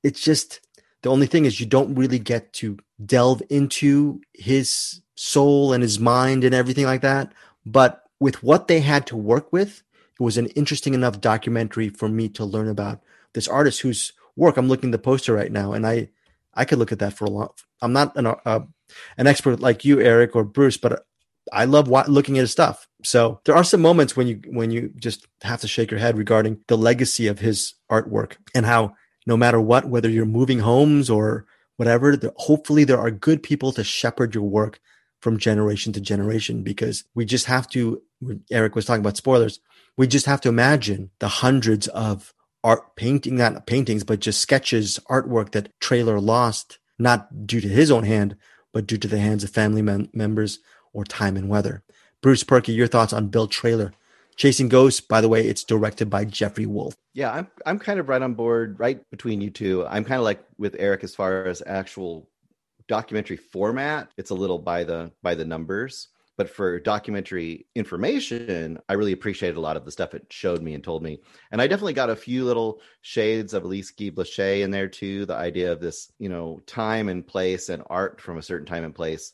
It's 0.03 0.21
just 0.21 0.61
the 1.03 1.11
only 1.11 1.27
thing 1.27 1.45
is 1.45 1.61
you 1.61 1.67
don't 1.67 1.95
really 1.95 2.19
get 2.19 2.53
to 2.55 2.79
delve 3.05 3.43
into 3.51 4.21
his 4.35 5.01
soul 5.15 5.73
and 5.73 5.83
his 5.83 5.99
mind 5.99 6.45
and 6.45 6.55
everything 6.55 6.85
like 6.85 7.03
that. 7.03 7.33
But 7.65 8.03
with 8.21 8.43
what 8.43 8.69
they 8.69 8.81
had 8.81 9.07
to 9.09 9.17
work 9.17 9.53
with, 9.53 9.83
it 10.19 10.23
was 10.23 10.39
an 10.39 10.47
interesting 10.49 10.95
enough 10.95 11.21
documentary 11.21 11.89
for 11.91 12.09
me 12.09 12.29
to 12.31 12.45
learn 12.45 12.69
about 12.69 13.03
this 13.35 13.49
artist 13.49 13.81
whose 13.81 14.13
work 14.37 14.57
I'm 14.57 14.69
looking 14.69 14.89
at 14.91 14.93
the 14.93 14.99
poster 14.99 15.35
right 15.35 15.53
now, 15.53 15.73
and 15.73 15.87
I 15.87 16.09
I 16.55 16.65
could 16.65 16.79
look 16.79 16.93
at 16.93 17.01
that 17.01 17.13
for 17.13 17.27
a 17.27 17.31
long. 17.31 17.51
I'm 17.83 17.93
not 17.93 18.17
an 18.17 18.27
uh, 18.27 18.61
an 19.19 19.27
expert 19.27 19.61
like 19.61 19.85
you, 19.85 20.01
Eric 20.01 20.35
or 20.35 20.45
Bruce, 20.45 20.77
but 20.79 21.05
I 21.53 21.65
love 21.65 21.89
looking 22.09 22.39
at 22.39 22.43
his 22.43 22.53
stuff. 22.53 22.89
So 23.05 23.41
there 23.45 23.55
are 23.55 23.65
some 23.65 23.81
moments 23.81 24.17
when 24.17 24.27
you 24.27 24.41
when 24.49 24.71
you 24.71 24.93
just 24.97 25.27
have 25.43 25.61
to 25.61 25.69
shake 25.69 25.91
your 25.91 26.01
head 26.01 26.19
regarding 26.19 26.59
the 26.67 26.79
legacy 26.79 27.27
of 27.29 27.39
his 27.39 27.75
artwork 27.91 28.37
and 28.55 28.67
how 28.67 28.95
no 29.27 29.37
matter 29.37 29.61
what, 29.61 29.89
whether 29.89 30.09
you're 30.09 30.25
moving 30.25 30.61
homes 30.61 31.11
or 31.11 31.47
whatever, 31.77 32.17
hopefully 32.37 32.85
there 32.85 33.01
are 33.01 33.11
good 33.11 33.43
people 33.43 33.73
to 33.73 33.85
shepherd 33.85 34.35
your 34.35 34.45
work 34.45 34.81
from 35.21 35.39
generation 35.39 35.93
to 35.93 36.01
generation 36.01 36.63
because 36.63 37.05
we 37.15 37.25
just 37.25 37.47
have 37.47 37.69
to. 37.71 38.03
Eric 38.51 38.75
was 38.75 38.87
talking 38.87 39.01
about 39.01 39.17
spoilers. 39.17 39.61
We 39.97 40.07
just 40.07 40.27
have 40.27 40.41
to 40.43 40.49
imagine 40.49 41.11
the 41.19 41.29
hundreds 41.29 41.87
of 41.89 42.33
art 42.65 42.97
painting, 42.97 43.37
not 43.37 43.67
paintings, 43.67 44.05
but 44.05 44.21
just 44.21 44.41
sketches, 44.41 44.99
artwork 45.11 45.53
that 45.53 45.69
Traylor 45.81 46.19
lost, 46.19 46.79
not 46.99 47.47
due 47.47 47.61
to 47.61 47.69
his 47.69 47.91
own 47.91 48.05
hand, 48.05 48.37
but 48.73 48.87
due 48.87 48.99
to 48.99 49.09
the 49.09 49.19
hands 49.19 49.45
of 49.45 49.51
family 49.51 49.83
mem- 49.83 50.11
members 50.13 50.59
or 50.97 51.05
time 51.05 51.37
and 51.37 51.49
weather. 51.49 51.83
Bruce 52.23 52.43
Purkey, 52.43 52.75
your 52.75 52.87
thoughts 52.87 53.13
on 53.13 53.29
Bill 53.29 53.47
Traylor? 53.47 53.93
Chasing 54.37 54.69
Ghosts, 54.69 55.01
by 55.01 55.21
the 55.21 55.29
way, 55.29 55.47
it's 55.47 55.63
directed 55.63 56.11
by 56.11 56.25
Jeffrey 56.25 56.67
Wolf. 56.67 56.95
Yeah, 57.15 57.33
I'm 57.33 57.49
I'm 57.65 57.79
kind 57.79 58.01
of 58.01 58.09
right 58.09 58.21
on 58.21 58.35
board, 58.35 58.79
right 58.79 59.01
between 59.11 59.41
you 59.41 59.51
two. 59.51 59.87
I'm 59.87 60.05
kind 60.05 60.19
of 60.19 60.25
like 60.25 60.43
with 60.59 60.77
Eric 60.79 61.05
as 61.05 61.15
far 61.15 61.45
as 61.45 61.63
actual 61.67 62.29
documentary 62.89 63.37
format. 63.37 64.11
It's 64.17 64.31
a 64.31 64.35
little 64.35 64.59
by 64.59 64.85
the 64.85 65.13
by 65.23 65.35
the 65.35 65.45
numbers. 65.45 66.09
But 66.39 66.51
for 66.51 66.79
documentary 66.79 67.67
information, 67.75 68.79
I 68.91 68.93
really 68.93 69.13
appreciated 69.13 69.57
a 69.57 69.61
lot 69.61 69.79
of 69.79 69.87
the 69.87 69.91
stuff 69.91 70.13
it 70.13 70.27
showed 70.31 70.63
me 70.63 70.75
and 70.75 70.85
told 70.85 71.03
me. 71.03 71.21
And 71.51 71.63
I 71.63 71.67
definitely 71.67 71.95
got 71.95 72.11
a 72.11 72.17
few 72.17 72.45
little 72.45 72.83
shades 73.01 73.55
of 73.55 73.65
Alice 73.65 73.91
Blaché 73.93 74.61
in 74.61 74.71
there 74.71 74.89
too. 74.89 75.25
The 75.25 75.35
idea 75.35 75.73
of 75.73 75.81
this, 75.81 76.13
you 76.19 76.29
know, 76.29 76.61
time 76.67 77.09
and 77.09 77.27
place 77.27 77.71
and 77.71 77.83
art 77.89 78.21
from 78.21 78.37
a 78.37 78.43
certain 78.43 78.67
time 78.67 78.85
and 78.85 78.95
place 78.95 79.33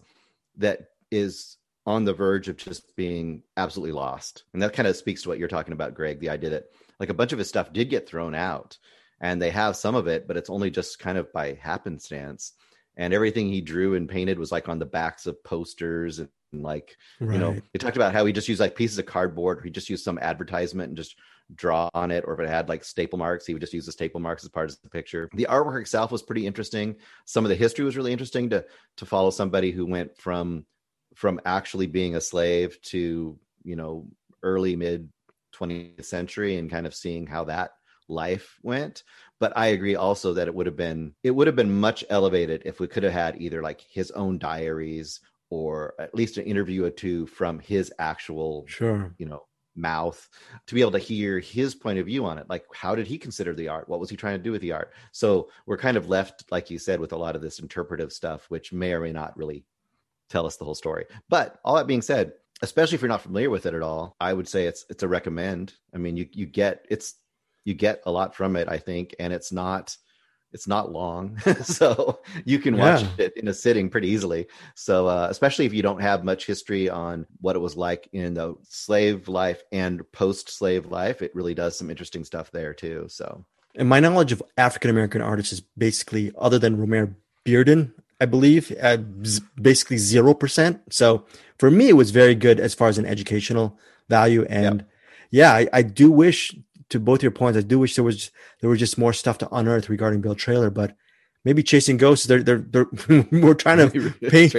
that 0.59 0.92
is 1.13 1.59
on 1.87 2.05
the 2.05 2.15
verge 2.15 2.49
of 2.49 2.57
just 2.57 2.95
being 2.97 3.43
absolutely 3.57 3.93
lost. 3.93 4.45
And 4.53 4.63
that 4.63 4.73
kind 4.73 4.87
of 4.87 4.97
speaks 4.97 5.23
to 5.23 5.29
what 5.29 5.39
you're 5.39 5.49
talking 5.49 5.73
about, 5.73 5.95
Greg. 5.95 6.21
The 6.21 6.31
idea 6.31 6.51
that 6.51 6.67
like 7.01 7.09
a 7.09 7.15
bunch 7.15 7.33
of 7.33 7.39
his 7.39 7.49
stuff 7.49 7.73
did 7.73 7.91
get 7.91 8.09
thrown 8.09 8.35
out 8.35 8.79
and 9.21 9.41
they 9.41 9.51
have 9.51 9.77
some 9.77 9.95
of 9.95 10.07
it, 10.07 10.27
but 10.29 10.37
it's 10.37 10.51
only 10.51 10.71
just 10.71 10.99
kind 10.99 11.19
of 11.19 11.33
by 11.33 11.55
happenstance. 11.55 12.53
And 12.97 13.13
everything 13.15 13.49
he 13.49 13.61
drew 13.61 13.95
and 13.95 14.09
painted 14.09 14.39
was 14.39 14.53
like 14.53 14.69
on 14.69 14.79
the 14.79 14.87
backs 14.87 15.27
of 15.27 15.43
posters 15.43 16.19
and 16.19 16.29
like 16.53 16.97
right. 17.21 17.35
you 17.35 17.41
know 17.41 17.57
he 17.73 17.79
talked 17.79 17.97
about 17.97 18.13
how 18.13 18.27
he 18.27 18.33
just 18.33 18.49
used 18.49 18.61
like 18.61 18.77
pieces 18.77 18.99
of 18.99 19.07
cardboard 19.07 19.59
or 19.59 19.63
he 19.63 19.71
just 19.71 19.89
used 19.89 20.05
some 20.05 20.19
advertisement 20.19 20.89
and 20.89 20.97
just 20.97 21.17
draw 21.55 21.89
on 21.95 22.11
it 22.11 22.25
or 22.27 22.35
if 22.35 22.41
it 22.41 22.49
had 22.49 22.69
like 22.69 22.85
staple 22.85 23.19
marks 23.19 23.47
he 23.47 23.55
would 23.55 23.61
just 23.61 23.73
use 23.73 23.87
the 23.87 23.93
staple 23.93 24.21
marks 24.21 24.45
as 24.45 24.51
part 24.51 24.71
of 24.71 24.77
the 24.83 24.91
picture 24.91 25.29
the 25.35 25.47
artwork 25.49 25.81
itself 25.81 26.13
was 26.13 26.23
pretty 26.23 26.47
interesting 26.47 26.95
some 27.25 27.45
of 27.45 27.49
the 27.49 27.55
history 27.55 27.85
was 27.85 27.97
really 27.97 28.13
interesting 28.13 28.51
to 28.51 28.65
to 28.97 29.07
follow 29.07 29.31
somebody 29.31 29.71
who 29.71 29.87
went 29.87 30.17
from 30.19 30.65
from 31.15 31.41
actually 31.45 31.87
being 31.87 32.17
a 32.17 32.21
slave 32.21 32.81
to 32.83 33.39
you 33.65 33.77
know 33.77 34.07
early 34.43 34.77
mid 34.77 35.09
20th 35.55 36.05
century 36.05 36.57
and 36.57 36.71
kind 36.71 36.87
of 36.87 36.95
seeing 36.95 37.27
how 37.27 37.45
that 37.45 37.73
life 38.09 38.59
went. 38.63 39.03
But 39.41 39.57
i 39.57 39.69
agree 39.69 39.97
also 39.97 40.35
that 40.35 40.49
it 40.49 40.55
would 40.55 40.67
have 40.67 40.77
been 40.77 41.15
it 41.23 41.31
would 41.33 41.47
have 41.47 41.57
been 41.57 41.81
much 41.81 42.05
elevated 42.11 42.63
if 42.65 42.81
we 42.81 42.87
could 42.87 43.03
have 43.03 43.13
had 43.13 43.41
either 43.41 43.63
like 43.63 43.81
his 43.81 44.11
own 44.13 44.39
diaries 44.39 45.21
or 45.51 45.95
at 45.99 46.15
least 46.15 46.39
an 46.39 46.45
interview 46.45 46.85
or 46.85 46.91
two 46.91 47.27
from 47.27 47.59
his 47.59 47.93
actual 47.99 48.65
sure. 48.67 49.15
you 49.19 49.27
know 49.27 49.43
mouth 49.75 50.29
to 50.67 50.75
be 50.75 50.81
able 50.81 50.93
to 50.93 50.99
hear 50.99 51.39
his 51.39 51.75
point 51.75 51.99
of 51.99 52.07
view 52.07 52.25
on 52.25 52.39
it. 52.39 52.49
Like 52.49 52.65
how 52.75 52.95
did 52.95 53.07
he 53.07 53.19
consider 53.19 53.55
the 53.55 53.69
art? 53.69 53.89
What 53.89 54.01
was 54.01 54.11
he 54.11 54.17
trying 54.17 54.39
to 54.39 54.43
do 54.43 54.53
with 54.53 54.61
the 54.61 54.73
art? 54.73 54.93
So 55.13 55.49
we're 55.67 55.79
kind 55.79 55.97
of 55.97 56.09
left 56.09 56.45
like 56.51 56.71
you 56.71 56.79
said 56.79 57.01
with 57.01 57.13
a 57.13 57.17
lot 57.17 57.37
of 57.37 57.43
this 57.43 57.59
interpretive 57.59 58.13
stuff 58.13 58.47
which 58.49 58.73
may 58.73 58.93
or 58.93 59.01
may 59.01 59.13
not 59.13 59.37
really 59.37 59.65
tell 60.29 60.47
us 60.47 60.57
the 60.57 60.65
whole 60.65 60.75
story. 60.75 61.07
But 61.29 61.59
all 61.65 61.77
that 61.77 61.87
being 61.87 62.03
said 62.03 62.33
especially 62.63 62.95
if 62.95 63.03
you're 63.03 63.09
not 63.09 63.21
familiar 63.21 63.51
with 63.51 63.67
it 63.67 63.75
at 63.75 63.83
all 63.83 64.17
i 64.21 64.33
would 64.33 64.49
say 64.49 64.67
it's 64.67 64.87
it's 64.89 65.03
a 65.03 65.09
recommend. 65.09 65.75
I 65.93 65.99
mean 65.99 66.17
you 66.17 66.29
you 66.33 66.47
get 66.47 66.87
it's 66.89 67.15
you 67.65 67.75
get 67.75 68.03
a 68.07 68.11
lot 68.11 68.35
from 68.35 68.57
it 68.57 68.69
i 68.69 68.79
think 68.79 69.15
and 69.19 69.33
it's 69.33 69.53
not 69.53 69.97
it's 70.53 70.69
not 70.69 70.93
long. 70.93 71.41
So 71.63 72.21
you 72.45 72.59
can 72.59 72.77
watch 72.77 73.03
yeah. 73.03 73.27
it 73.27 73.37
in 73.37 73.49
a 73.49 73.55
sitting 73.55 73.89
pretty 73.89 74.09
easily. 74.09 74.47
So 74.75 75.07
uh, 75.07 75.29
especially 75.31 75.65
if 75.65 75.73
you 75.73 75.83
don't 75.83 76.03
have 76.03 76.25
much 76.25 76.47
history 76.47 76.91
on 76.91 77.27
what 77.41 77.57
it 77.57 77.61
was 77.61 77.77
like 77.77 78.09
in 78.13 78.35
the 78.35 78.57
slave 78.65 79.29
life 79.29 79.63
and 79.73 80.03
post 80.13 80.51
slave 80.51 80.87
life 80.87 81.23
it 81.23 81.35
really 81.35 81.55
does 81.55 81.79
some 81.79 81.89
interesting 81.89 82.25
stuff 82.25 82.51
there 82.51 82.75
too 82.75 83.07
so. 83.09 83.45
And 83.75 83.89
my 83.89 84.01
knowledge 84.01 84.33
of 84.33 84.43
african 84.59 84.91
american 84.91 85.23
artists 85.23 85.53
is 85.53 85.63
basically 85.79 86.31
other 86.37 86.59
than 86.59 86.77
romare 86.77 87.15
bearden 87.47 87.93
i 88.21 88.27
believe 88.27 88.73
uh, 88.83 88.97
basically 89.61 89.97
0% 89.97 90.81
so 90.91 91.25
for 91.59 91.71
me 91.71 91.89
it 91.89 91.95
was 91.95 92.11
very 92.11 92.35
good 92.35 92.61
as 92.61 92.75
far 92.75 92.89
as 92.89 92.99
an 92.99 93.07
educational 93.07 93.79
value 94.09 94.45
and 94.49 94.81
yep. 94.81 94.89
yeah 95.31 95.53
I, 95.53 95.69
I 95.73 95.83
do 95.83 96.11
wish 96.11 96.55
to 96.93 97.01
both 97.01 97.23
your 97.23 97.33
points, 97.33 97.59
I 97.59 97.63
do 97.63 97.79
wish 97.79 97.97
there 97.97 98.05
was 98.05 98.31
there 98.61 98.71
was 98.71 98.79
just 98.79 98.97
more 98.97 99.13
stuff 99.13 99.39
to 99.39 99.55
unearth 99.55 99.89
regarding 99.89 100.21
Bill 100.21 100.35
Traylor, 100.35 100.71
but 100.71 100.95
maybe 101.45 101.63
chasing 101.63 101.97
ghosts. 101.97 102.27
They're 102.27 102.43
they're, 102.43 102.65
they're 102.71 102.87
we're 103.33 103.55
trying 103.55 103.91
to 103.91 104.11
paint. 104.31 104.55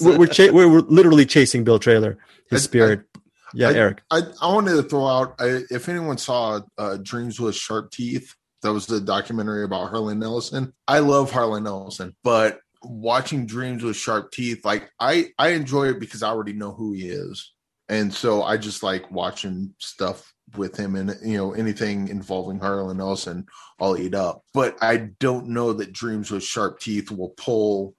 we're 0.00 0.18
we're, 0.18 0.26
cha- 0.26 0.52
we're, 0.52 0.68
we're, 0.68 0.80
literally 0.80 1.26
chasing 1.26 1.64
Bill 1.64 1.78
Traylor, 1.78 2.18
his 2.48 2.62
I, 2.62 2.64
spirit. 2.64 3.00
I, 3.14 3.20
yeah, 3.54 3.68
I, 3.68 3.74
Eric. 3.74 4.02
I, 4.10 4.20
I 4.40 4.52
wanted 4.52 4.76
to 4.76 4.82
throw 4.84 5.06
out 5.06 5.34
if 5.38 5.88
anyone 5.88 6.16
saw 6.16 6.60
uh, 6.78 6.96
Dreams 7.02 7.38
with 7.38 7.54
Sharp 7.54 7.90
Teeth. 7.90 8.34
That 8.62 8.72
was 8.72 8.86
the 8.86 9.00
documentary 9.00 9.64
about 9.64 9.90
Harlan 9.90 10.22
Ellison. 10.22 10.72
I 10.86 11.00
love 11.00 11.32
Harlan 11.32 11.66
Ellison, 11.66 12.14
but 12.22 12.60
watching 12.84 13.46
Dreams 13.46 13.82
with 13.82 13.96
Sharp 13.96 14.32
Teeth, 14.32 14.64
like 14.64 14.90
I 14.98 15.28
I 15.38 15.50
enjoy 15.50 15.88
it 15.88 16.00
because 16.00 16.22
I 16.22 16.28
already 16.28 16.52
know 16.52 16.72
who 16.72 16.92
he 16.92 17.08
is, 17.08 17.52
and 17.88 18.12
so 18.12 18.42
I 18.42 18.56
just 18.56 18.82
like 18.82 19.10
watching 19.10 19.74
stuff 19.78 20.32
with 20.56 20.76
him 20.76 20.96
and 20.96 21.16
you 21.24 21.36
know 21.36 21.52
anything 21.52 22.08
involving 22.08 22.58
Harlan 22.58 23.00
Ellison, 23.00 23.46
I'll 23.80 23.96
eat 23.96 24.14
up. 24.14 24.42
But 24.52 24.76
I 24.82 25.10
don't 25.18 25.48
know 25.48 25.72
that 25.74 25.92
Dreams 25.92 26.30
with 26.30 26.42
Sharp 26.42 26.80
Teeth 26.80 27.10
will 27.10 27.30
pull 27.30 27.94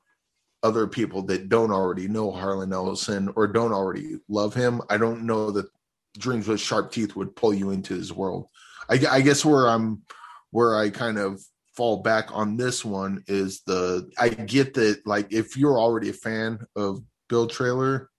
other 0.62 0.88
people 0.88 1.22
that 1.24 1.50
don't 1.50 1.72
already 1.72 2.08
know 2.08 2.32
Harlan 2.32 2.72
Ellison 2.72 3.32
or 3.36 3.48
don't 3.48 3.74
already 3.74 4.18
love 4.30 4.54
him. 4.54 4.82
I 4.90 4.98
don't 4.98 5.24
know 5.24 5.52
that 5.52 5.66
Dreams 6.18 6.48
with 6.48 6.62
Sharp 6.62 6.92
Teeth 6.92 7.16
would 7.16 7.36
pull 7.36 7.54
you 7.54 7.72
into 7.72 7.94
his 7.94 8.14
world. 8.14 8.48
I, 8.90 9.00
I 9.10 9.22
guess 9.22 9.44
where 9.44 9.68
I'm 9.68 10.04
where 10.52 10.78
I 10.78 10.90
kind 10.90 11.18
of 11.18 11.44
fall 11.76 12.02
back 12.02 12.36
on 12.36 12.56
this 12.58 12.86
one 12.86 13.24
is 13.28 13.62
the 13.66 14.10
I 14.18 14.30
get 14.30 14.74
that 14.76 15.06
like 15.06 15.32
if 15.32 15.58
you're 15.58 15.80
already 15.80 16.10
a 16.10 16.14
fan 16.14 16.66
of 16.76 17.02
Bill 17.30 17.48
Traylor, 17.48 18.10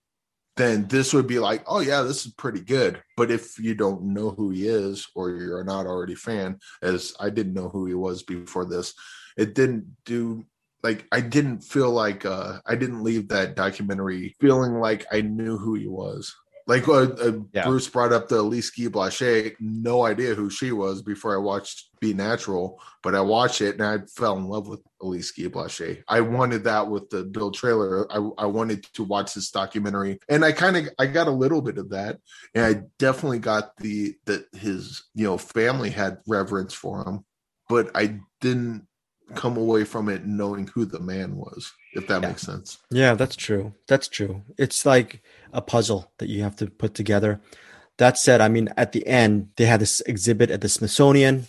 then 0.57 0.87
this 0.87 1.13
would 1.13 1.27
be 1.27 1.39
like, 1.39 1.63
oh 1.67 1.79
yeah, 1.79 2.01
this 2.01 2.25
is 2.25 2.33
pretty 2.33 2.61
good. 2.61 3.01
But 3.17 3.31
if 3.31 3.59
you 3.59 3.75
don't 3.75 4.13
know 4.13 4.31
who 4.31 4.51
he 4.51 4.67
is 4.67 5.07
or 5.15 5.31
you're 5.31 5.63
not 5.63 5.85
already 5.85 6.13
a 6.13 6.17
fan, 6.17 6.59
as 6.81 7.13
I 7.19 7.29
didn't 7.29 7.53
know 7.53 7.69
who 7.69 7.85
he 7.85 7.93
was 7.93 8.23
before 8.23 8.65
this, 8.65 8.93
it 9.37 9.53
didn't 9.53 9.85
do 10.05 10.45
like 10.83 11.05
I 11.11 11.19
didn't 11.19 11.61
feel 11.61 11.91
like 11.91 12.25
uh 12.25 12.59
I 12.65 12.75
didn't 12.75 13.03
leave 13.03 13.29
that 13.29 13.55
documentary 13.55 14.35
feeling 14.39 14.79
like 14.79 15.05
I 15.11 15.21
knew 15.21 15.57
who 15.57 15.75
he 15.75 15.87
was. 15.87 16.33
Like 16.67 16.87
uh, 16.87 17.03
uh, 17.03 17.31
Yeah. 17.53 17.65
Bruce 17.65 17.87
brought 17.87 18.11
up 18.11 18.27
the 18.27 18.37
Alice 18.37 18.71
Guy 18.71 18.85
Blaché, 18.85 19.55
no 19.59 20.03
idea 20.03 20.33
who 20.33 20.49
she 20.49 20.71
was 20.71 21.01
before 21.01 21.35
I 21.35 21.37
watched 21.37 21.89
Be 21.99 22.13
Natural, 22.13 22.81
but 23.03 23.13
I 23.13 23.21
watched 23.21 23.61
it 23.61 23.79
and 23.79 23.83
I 23.83 23.99
fell 24.07 24.37
in 24.37 24.45
love 24.45 24.67
with 24.67 24.81
Alice 25.03 25.31
Guy 25.31 25.43
Blaché. 25.45 26.01
I 26.07 26.21
wanted 26.21 26.63
that 26.63 26.89
with 26.89 27.09
the 27.09 27.23
Bill 27.23 27.51
Traylor. 27.51 28.11
I, 28.11 28.17
I 28.39 28.45
wanted 28.47 28.83
to 28.95 29.03
watch 29.03 29.35
this 29.35 29.51
documentary, 29.51 30.19
and 30.27 30.43
I 30.43 30.51
kind 30.53 30.75
of 30.77 30.89
I 30.97 31.05
got 31.05 31.27
a 31.27 31.31
little 31.31 31.61
bit 31.61 31.77
of 31.77 31.89
that, 31.91 32.17
and 32.55 32.65
I 32.65 32.81
definitely 32.97 33.39
got 33.39 33.75
the 33.77 34.15
that 34.25 34.45
his 34.53 35.03
you 35.13 35.25
know 35.25 35.37
family 35.37 35.91
had 35.91 36.17
reverence 36.27 36.73
for 36.73 37.07
him, 37.07 37.25
but 37.69 37.91
I 37.93 38.19
didn't 38.41 38.87
come 39.33 39.57
away 39.57 39.83
from 39.83 40.07
it 40.09 40.25
knowing 40.25 40.67
who 40.67 40.85
the 40.85 40.99
man 40.99 41.35
was. 41.35 41.71
If 41.93 42.07
that 42.07 42.21
Yeah. 42.21 42.27
makes 42.29 42.43
sense. 42.43 42.77
Yeah, 42.91 43.15
that's 43.15 43.35
true. 43.35 43.73
That's 43.87 44.07
true. 44.07 44.43
It's 44.57 44.85
like 44.85 45.21
a 45.53 45.61
puzzle 45.61 46.11
that 46.19 46.29
you 46.29 46.43
have 46.43 46.55
to 46.57 46.67
put 46.67 46.93
together. 46.93 47.41
That 47.97 48.17
said, 48.17 48.41
I 48.41 48.49
mean, 48.49 48.69
at 48.77 48.91
the 48.91 49.07
end, 49.07 49.49
they 49.55 49.65
had 49.65 49.79
this 49.79 50.01
exhibit 50.01 50.51
at 50.51 50.61
the 50.61 50.69
Smithsonian. 50.69 51.47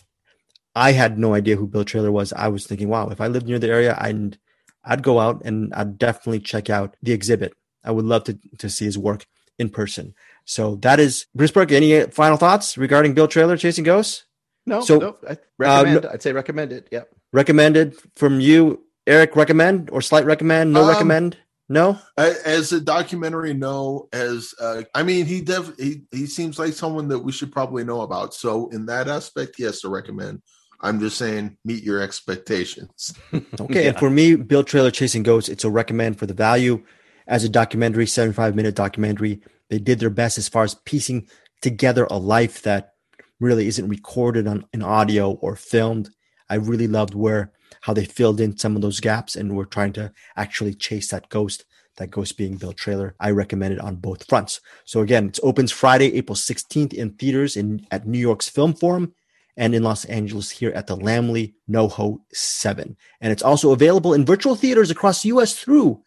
I 0.74 0.92
had 0.92 1.18
no 1.18 1.34
idea 1.34 1.56
who 1.56 1.66
Bill 1.66 1.84
Traylor 1.84 2.12
was. 2.12 2.32
I 2.32 2.48
was 2.48 2.66
thinking, 2.66 2.88
wow, 2.88 3.08
if 3.08 3.20
I 3.20 3.26
lived 3.26 3.46
near 3.46 3.58
the 3.58 3.68
area, 3.68 3.96
I'd 3.98 4.38
I'd 4.84 5.02
go 5.02 5.18
out 5.18 5.42
and 5.44 5.74
I'd 5.74 5.98
definitely 5.98 6.38
check 6.40 6.70
out 6.70 6.96
the 7.02 7.10
exhibit. 7.12 7.52
I 7.84 7.90
would 7.90 8.04
love 8.04 8.24
to 8.24 8.38
to 8.58 8.70
see 8.70 8.84
his 8.84 8.96
work 8.96 9.26
in 9.58 9.68
person. 9.70 10.14
So 10.44 10.76
that 10.76 11.00
is 11.00 11.26
Bruce 11.34 11.50
Brook. 11.50 11.72
Any 11.72 12.02
final 12.06 12.36
thoughts 12.36 12.78
regarding 12.78 13.14
Bill 13.14 13.26
Traylor 13.26 13.56
chasing 13.56 13.82
ghosts? 13.84 14.24
No, 14.66 14.80
So, 14.82 14.98
no, 14.98 15.16
I 15.28 15.38
recommend. 15.58 16.04
Uh, 16.06 16.10
I'd 16.12 16.22
say 16.22 16.32
recommend 16.32 16.72
it. 16.72 16.88
Yep. 16.92 17.08
Recommended 17.36 17.96
from 18.14 18.40
you, 18.40 18.82
Eric. 19.06 19.36
Recommend 19.36 19.90
or 19.90 20.00
slight 20.00 20.24
recommend? 20.24 20.72
No 20.72 20.84
Um, 20.84 20.88
recommend. 20.88 21.36
No. 21.68 21.98
As 22.16 22.72
a 22.72 22.80
documentary, 22.80 23.52
no. 23.52 24.08
As 24.14 24.54
uh, 24.58 24.84
I 24.94 25.02
mean, 25.02 25.26
he 25.26 25.42
def 25.42 25.70
he 25.78 26.04
he 26.12 26.24
seems 26.24 26.58
like 26.58 26.72
someone 26.72 27.08
that 27.08 27.18
we 27.18 27.32
should 27.32 27.52
probably 27.52 27.84
know 27.84 28.00
about. 28.00 28.32
So 28.32 28.68
in 28.68 28.86
that 28.86 29.06
aspect, 29.06 29.56
yes, 29.58 29.82
to 29.82 29.90
recommend. 29.90 30.40
I'm 30.80 30.98
just 30.98 31.18
saying, 31.18 31.58
meet 31.62 31.84
your 31.84 32.00
expectations. 32.00 33.12
Okay, 33.60 33.88
and 33.88 33.98
for 33.98 34.08
me, 34.08 34.36
Bill 34.36 34.64
Traylor 34.64 34.90
Chasing 34.90 35.22
Ghosts, 35.22 35.50
it's 35.50 35.64
a 35.64 35.70
recommend 35.70 36.18
for 36.18 36.24
the 36.24 36.34
value 36.34 36.82
as 37.26 37.44
a 37.44 37.50
documentary, 37.50 38.06
75 38.06 38.56
minute 38.56 38.74
documentary. 38.74 39.42
They 39.68 39.78
did 39.78 39.98
their 39.98 40.10
best 40.10 40.38
as 40.38 40.48
far 40.48 40.64
as 40.64 40.74
piecing 40.86 41.28
together 41.60 42.06
a 42.10 42.16
life 42.16 42.62
that 42.62 42.94
really 43.40 43.66
isn't 43.66 43.88
recorded 43.88 44.46
on 44.46 44.64
in 44.72 44.82
audio 44.82 45.32
or 45.32 45.54
filmed. 45.54 46.08
I 46.48 46.56
really 46.56 46.86
loved 46.86 47.14
where 47.14 47.52
how 47.82 47.92
they 47.92 48.04
filled 48.04 48.40
in 48.40 48.56
some 48.56 48.76
of 48.76 48.82
those 48.82 49.00
gaps 49.00 49.36
and 49.36 49.56
were 49.56 49.66
trying 49.66 49.92
to 49.94 50.12
actually 50.36 50.74
chase 50.74 51.08
that 51.08 51.28
ghost. 51.28 51.64
That 51.96 52.10
ghost 52.10 52.36
being 52.36 52.56
Bill 52.56 52.74
Traylor. 52.74 53.14
I 53.18 53.30
recommend 53.30 53.72
it 53.72 53.80
on 53.80 53.96
both 53.96 54.28
fronts. 54.28 54.60
So 54.84 55.00
again, 55.00 55.28
it 55.28 55.38
opens 55.42 55.72
Friday, 55.72 56.14
April 56.14 56.36
16th 56.36 56.92
in 56.92 57.14
theaters 57.14 57.56
in 57.56 57.86
at 57.90 58.06
New 58.06 58.18
York's 58.18 58.50
Film 58.50 58.74
Forum 58.74 59.14
and 59.56 59.74
in 59.74 59.82
Los 59.82 60.04
Angeles 60.04 60.50
here 60.50 60.72
at 60.72 60.86
the 60.86 60.96
Laemmle 60.96 61.54
NoHo 61.70 62.18
7. 62.32 62.96
And 63.22 63.32
it's 63.32 63.42
also 63.42 63.72
available 63.72 64.12
in 64.12 64.26
virtual 64.26 64.56
theaters 64.56 64.90
across 64.90 65.22
the 65.22 65.30
US 65.30 65.54
through 65.54 66.02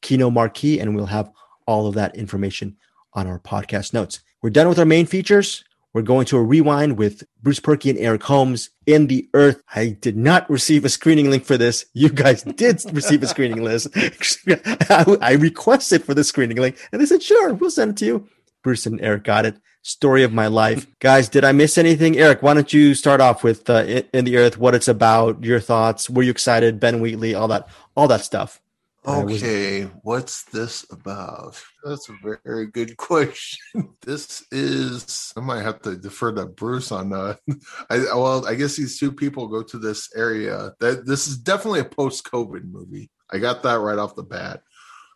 Kino 0.00 0.30
Marquee, 0.30 0.80
and 0.80 0.96
we'll 0.96 1.06
have 1.06 1.30
all 1.66 1.86
of 1.86 1.94
that 1.94 2.16
information 2.16 2.76
on 3.12 3.26
our 3.26 3.38
podcast 3.38 3.92
notes. 3.92 4.20
We're 4.42 4.50
done 4.50 4.68
with 4.68 4.78
our 4.78 4.84
main 4.84 5.06
features. 5.06 5.64
We're 5.96 6.02
going 6.02 6.26
to 6.26 6.36
a 6.36 6.42
rewind 6.42 6.98
with 6.98 7.24
Bruce 7.42 7.58
Purkey 7.58 7.88
and 7.88 7.98
Eric 7.98 8.24
Holmes 8.24 8.68
in 8.84 9.06
the 9.06 9.30
Earth. 9.32 9.62
I 9.74 9.96
did 9.98 10.14
not 10.14 10.50
receive 10.50 10.84
a 10.84 10.90
screening 10.90 11.30
link 11.30 11.46
for 11.46 11.56
this. 11.56 11.86
You 11.94 12.10
guys 12.10 12.42
did 12.56 12.84
receive 12.92 13.22
a 13.22 13.26
screening 13.26 13.64
list. 13.64 13.88
I, 14.90 15.38
requested 15.40 16.04
for 16.04 16.12
the 16.12 16.22
screening 16.22 16.58
link, 16.58 16.76
and 16.92 17.00
they 17.00 17.06
said, 17.06 17.22
"Sure, 17.22 17.54
we'll 17.54 17.70
send 17.70 17.92
it 17.92 17.96
to 17.96 18.04
you." 18.04 18.28
Bruce 18.62 18.84
and 18.84 19.00
Eric 19.00 19.24
got 19.24 19.46
it. 19.46 19.56
Story 19.80 20.22
of 20.22 20.34
my 20.34 20.48
life, 20.48 20.86
guys. 20.98 21.30
Did 21.30 21.46
I 21.46 21.52
miss 21.52 21.78
anything, 21.78 22.18
Eric? 22.18 22.42
Why 22.42 22.52
don't 22.52 22.74
you 22.74 22.94
start 22.94 23.22
off 23.22 23.42
with 23.42 23.70
uh, 23.70 24.02
in 24.12 24.26
the 24.26 24.36
Earth? 24.36 24.58
What 24.58 24.74
it's 24.74 24.88
about? 24.88 25.44
Your 25.44 25.60
thoughts? 25.60 26.10
Were 26.10 26.24
you 26.24 26.30
excited? 26.30 26.78
Ben 26.78 27.00
Wheatley, 27.00 27.34
all 27.34 27.48
that, 27.48 27.70
all 27.96 28.08
that 28.08 28.20
stuff. 28.20 28.60
I 29.06 29.22
was- 29.24 29.42
Okay, 29.42 29.84
what's 30.02 30.44
this 30.44 30.84
about? 30.90 31.62
That's 31.84 32.08
a 32.08 32.38
very 32.44 32.66
good 32.66 32.96
question. 33.08 33.90
This 34.02 34.44
is 34.50 35.32
I 35.36 35.40
might 35.40 35.62
have 35.62 35.80
to 35.82 35.96
defer 35.96 36.32
to 36.32 36.46
Bruce 36.46 36.90
on 36.92 37.12
uh 37.12 37.36
I 37.90 37.98
well, 38.14 38.46
I 38.46 38.54
guess 38.54 38.76
these 38.76 38.98
two 38.98 39.12
people 39.12 39.46
go 39.48 39.62
to 39.62 39.78
this 39.78 40.10
area. 40.16 40.72
That 40.80 41.06
this 41.06 41.28
is 41.28 41.38
definitely 41.38 41.80
a 41.80 41.84
post-COVID 41.84 42.64
movie. 42.64 43.10
I 43.30 43.38
got 43.38 43.62
that 43.62 43.78
right 43.80 43.98
off 43.98 44.16
the 44.16 44.22
bat. 44.22 44.62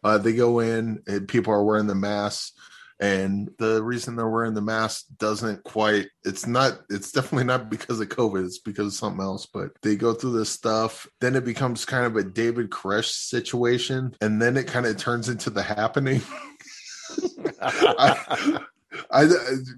Uh 0.05 0.19
they 0.19 0.35
go 0.35 0.61
in 0.61 1.03
and 1.07 1.27
people 1.29 1.53
are 1.53 1.65
wearing 1.65 1.87
the 1.89 1.95
masks 1.95 2.53
and 3.01 3.51
the 3.59 3.83
reason 3.83 4.15
they're 4.15 4.29
wearing 4.29 4.55
the 4.55 4.61
mask 4.61 5.07
doesn't 5.19 5.65
quite 5.65 6.07
it's 6.25 6.47
not 6.47 6.81
it's 6.91 7.13
definitely 7.13 7.45
not 7.45 7.71
because 7.71 7.99
of 7.99 8.09
covid 8.09 8.45
it's 8.45 8.59
because 8.59 8.87
of 8.89 8.93
something 8.93 9.23
else 9.23 9.47
but 9.47 9.71
they 9.83 9.97
go 9.97 10.13
through 10.13 10.37
this 10.39 10.51
stuff 10.51 11.09
then 11.21 11.35
it 11.35 11.45
becomes 11.45 11.85
kind 11.85 12.05
of 12.05 12.17
a 12.17 12.23
david 12.23 12.69
koresh 12.71 13.11
situation 13.11 14.15
and 14.21 14.41
then 14.41 14.57
it 14.57 14.67
kind 14.67 14.87
of 14.87 14.97
turns 14.97 15.29
into 15.29 15.51
the 15.51 15.63
happening. 15.63 16.21
I, 17.63 18.49
I, 19.11 19.29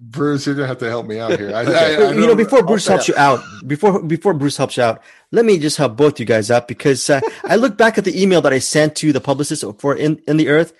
Bruce, 0.00 0.46
you're 0.46 0.54
gonna 0.54 0.66
have 0.66 0.78
to 0.78 0.88
help 0.88 1.06
me 1.06 1.18
out 1.18 1.38
here. 1.38 1.54
I, 1.54 1.62
I, 1.62 1.92
I 1.92 2.12
you 2.12 2.26
know, 2.26 2.34
before 2.34 2.62
Bruce 2.62 2.86
helps 2.86 3.08
you 3.08 3.14
out, 3.16 3.40
before 3.66 4.02
before 4.02 4.34
Bruce 4.34 4.56
helps 4.56 4.76
you 4.76 4.82
out, 4.82 5.02
let 5.30 5.44
me 5.44 5.58
just 5.58 5.76
help 5.76 5.96
both 5.96 6.18
you 6.18 6.26
guys 6.26 6.50
out 6.50 6.68
because 6.68 7.08
uh, 7.10 7.20
I 7.44 7.56
look 7.56 7.76
back 7.76 7.98
at 7.98 8.04
the 8.04 8.20
email 8.20 8.40
that 8.42 8.52
I 8.52 8.58
sent 8.58 8.96
to 8.96 9.12
the 9.12 9.20
publicist 9.20 9.64
for 9.78 9.94
in 9.96 10.20
in 10.26 10.36
the 10.36 10.48
Earth, 10.48 10.72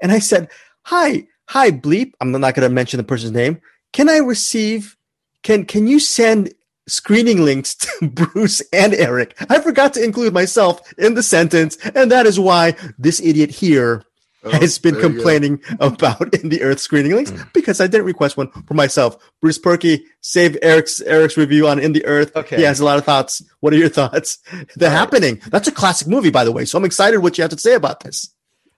and 0.00 0.12
I 0.12 0.18
said, 0.18 0.48
"Hi, 0.84 1.26
hi, 1.50 1.70
bleep." 1.70 2.12
I'm 2.20 2.30
not 2.32 2.54
going 2.54 2.68
to 2.68 2.74
mention 2.74 2.98
the 2.98 3.04
person's 3.04 3.32
name. 3.32 3.60
Can 3.92 4.08
I 4.08 4.18
receive? 4.18 4.96
Can 5.42 5.64
can 5.64 5.86
you 5.86 5.98
send 6.00 6.52
screening 6.88 7.44
links 7.44 7.74
to 7.76 8.08
Bruce 8.20 8.62
and 8.72 8.94
Eric? 8.94 9.36
I 9.48 9.60
forgot 9.60 9.94
to 9.94 10.04
include 10.04 10.32
myself 10.34 10.80
in 10.98 11.14
the 11.14 11.22
sentence, 11.22 11.76
and 11.94 12.10
that 12.10 12.26
is 12.26 12.38
why 12.38 12.74
this 12.98 13.20
idiot 13.20 13.50
here 13.50 14.04
Oh, 14.42 14.48
has 14.52 14.78
been 14.78 14.94
there 14.94 15.02
you 15.02 15.08
go. 15.08 15.14
complaining 15.14 15.60
about 15.80 16.32
in 16.40 16.48
the 16.48 16.62
Earth 16.62 16.80
screening 16.80 17.12
links 17.14 17.30
because 17.52 17.78
I 17.78 17.86
didn't 17.86 18.06
request 18.06 18.38
one 18.38 18.50
for 18.66 18.72
myself. 18.72 19.18
Bruce 19.42 19.58
Purkey, 19.58 20.00
save 20.22 20.56
Eric's 20.62 21.02
Eric's 21.02 21.36
review 21.36 21.68
on 21.68 21.78
In 21.78 21.92
the 21.92 22.02
Earth. 22.06 22.34
Okay. 22.34 22.56
He 22.56 22.62
has 22.62 22.80
a 22.80 22.84
lot 22.86 22.96
of 22.96 23.04
thoughts. 23.04 23.42
What 23.60 23.74
are 23.74 23.76
your 23.76 23.90
thoughts? 23.90 24.38
The 24.76 24.86
All 24.86 24.92
right. 24.92 24.98
Happening. 24.98 25.42
That's 25.48 25.68
a 25.68 25.72
classic 25.72 26.08
movie, 26.08 26.30
by 26.30 26.44
the 26.44 26.52
way. 26.52 26.64
So 26.64 26.78
I'm 26.78 26.86
excited 26.86 27.18
what 27.18 27.36
you 27.36 27.42
have 27.42 27.50
to 27.50 27.58
say 27.58 27.74
about 27.74 28.00
this. 28.00 28.30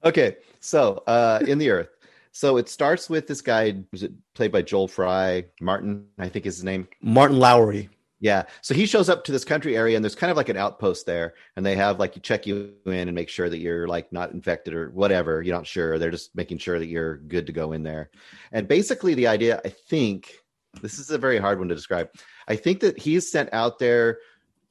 Okay, 0.05 0.35
so 0.59 1.05
uh, 1.07 1.39
in 1.47 1.59
the 1.59 1.71
Earth. 1.71 1.87
So 2.33 2.57
it 2.57 2.69
starts 2.69 3.09
with 3.11 3.27
this 3.27 3.43
guy. 3.43 3.77
Was 3.93 4.03
it 4.03 4.13
played 4.35 4.53
by 4.53 4.63
Joel 4.63 4.89
Fry? 4.89 5.45
Martin, 5.61 6.07
I 6.19 6.29
think 6.29 6.47
is 6.47 6.57
his 6.57 6.65
name. 6.65 6.89
Martin 7.03 7.39
Lowery. 7.39 7.91
Yeah. 8.21 8.45
So 8.61 8.73
he 8.73 8.87
shows 8.87 9.09
up 9.09 9.25
to 9.25 9.33
this 9.33 9.45
country 9.45 9.77
area 9.77 9.97
and 9.97 10.05
there's 10.05 10.15
kind 10.15 10.31
of 10.31 10.37
like 10.37 10.49
an 10.49 10.57
outpost 10.57 11.07
there. 11.07 11.35
And 11.57 11.67
they 11.67 11.75
have 11.75 11.99
like 11.99 12.15
you 12.15 12.23
check 12.23 12.47
you 12.47 12.73
in 12.87 13.09
and 13.09 13.15
make 13.15 13.29
sure 13.29 13.51
that 13.51 13.59
you're 13.59 13.89
like 13.89 14.13
not 14.13 14.31
infected 14.31 14.75
or 14.75 14.91
whatever. 14.91 15.43
You're 15.43 15.57
not 15.57 15.67
sure. 15.67 15.99
They're 15.99 16.13
just 16.13 16.35
making 16.37 16.59
sure 16.59 16.79
that 16.79 16.87
you're 16.87 17.17
good 17.17 17.47
to 17.49 17.53
go 17.53 17.73
in 17.73 17.83
there. 17.83 18.11
And 18.53 18.69
basically, 18.69 19.15
the 19.15 19.27
idea, 19.27 19.61
I 19.65 19.71
think, 19.71 20.33
this 20.81 20.99
is 20.99 21.11
a 21.11 21.19
very 21.19 21.39
hard 21.39 21.59
one 21.59 21.69
to 21.69 21.75
describe. 21.75 22.11
I 22.49 22.57
think 22.57 22.81
that 22.81 22.99
he's 22.99 23.31
sent 23.31 23.53
out 23.53 23.79
there 23.79 24.21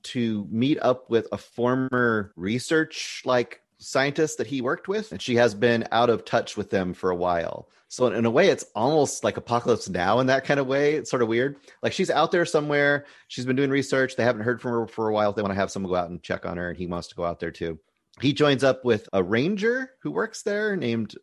to 0.04 0.48
meet 0.50 0.80
up 0.82 1.10
with 1.10 1.28
a 1.32 1.38
former 1.38 2.32
research 2.36 3.22
like 3.26 3.61
scientist 3.82 4.38
that 4.38 4.48
he 4.48 4.62
worked 4.62 4.88
with. 4.88 5.12
And 5.12 5.22
she 5.22 5.36
has 5.36 5.54
been 5.54 5.88
out 5.92 6.10
of 6.10 6.24
touch 6.24 6.56
with 6.56 6.70
them 6.70 6.94
for 6.94 7.10
a 7.10 7.16
while. 7.16 7.68
So 7.90 8.08
in 8.08 8.26
a 8.26 8.32
way, 8.32 8.48
it's 8.48 8.66
almost 8.74 9.24
like 9.26 9.36
Apocalypse 9.36 9.90
Now 9.90 10.20
in 10.20 10.28
that 10.28 10.46
kind 10.46 10.62
of 10.62 10.68
way. 10.68 10.94
It's 10.94 11.10
sort 11.10 11.22
of 11.22 11.28
weird. 11.28 11.58
Like 11.84 11.92
she's 11.92 12.10
out 12.10 12.32
there 12.32 12.46
somewhere. 12.46 13.06
She's 13.28 13.46
been 13.46 13.58
doing 13.58 13.70
research. 13.70 14.16
They 14.16 14.24
haven't 14.24 14.44
heard 14.44 14.62
from 14.62 14.72
her 14.72 14.88
for 14.88 15.10
a 15.10 15.14
while. 15.14 15.34
They 15.34 15.42
want 15.42 15.52
to 15.52 15.60
have 15.60 15.72
someone 15.72 15.92
go 15.92 15.98
out 15.98 16.10
and 16.10 16.24
check 16.24 16.46
on 16.46 16.56
her, 16.56 16.70
and 16.70 16.78
he 16.78 16.88
wants 16.88 17.10
to 17.10 17.16
go 17.16 17.26
out 17.26 17.42
there 17.42 17.52
too. 17.52 17.80
He 18.22 18.32
joins 18.32 18.64
up 18.64 18.86
with 18.86 19.10
a 19.12 19.22
ranger 19.22 19.92
who 20.02 20.12
works 20.12 20.44
there 20.44 20.78
named 20.78 21.16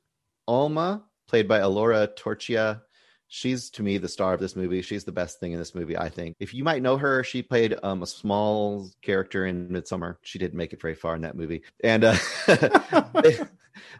Alma, 0.47 1.05
played 1.27 1.49
by 1.49 1.61
Ellora 1.61 2.15
Torchia. 2.17 2.83
She's 3.31 3.69
to 3.71 3.83
me 3.83 3.99
the 3.99 4.09
star 4.09 4.33
of 4.33 4.41
this 4.41 4.57
movie. 4.57 4.81
She's 4.81 5.05
the 5.05 5.13
best 5.13 5.39
thing 5.39 5.53
in 5.53 5.59
this 5.59 5.75
movie, 5.75 5.97
I 5.97 6.09
think. 6.09 6.37
If 6.41 6.55
you 6.55 6.65
might 6.65 6.83
know 6.83 6.97
her, 6.97 7.23
she 7.23 7.43
played 7.43 7.77
um, 7.83 8.03
a 8.03 8.07
small 8.07 8.91
character 9.03 9.45
in 9.45 9.69
Midsommar. 9.69 10.17
She 10.23 10.39
didn't 10.39 10.57
make 10.57 10.73
it 10.73 10.81
very 10.81 10.95
far 10.95 11.15
in 11.15 11.21
that 11.23 11.37
movie, 11.37 11.63
and 11.85 12.05
uh, 12.05 12.17
they, 13.23 13.39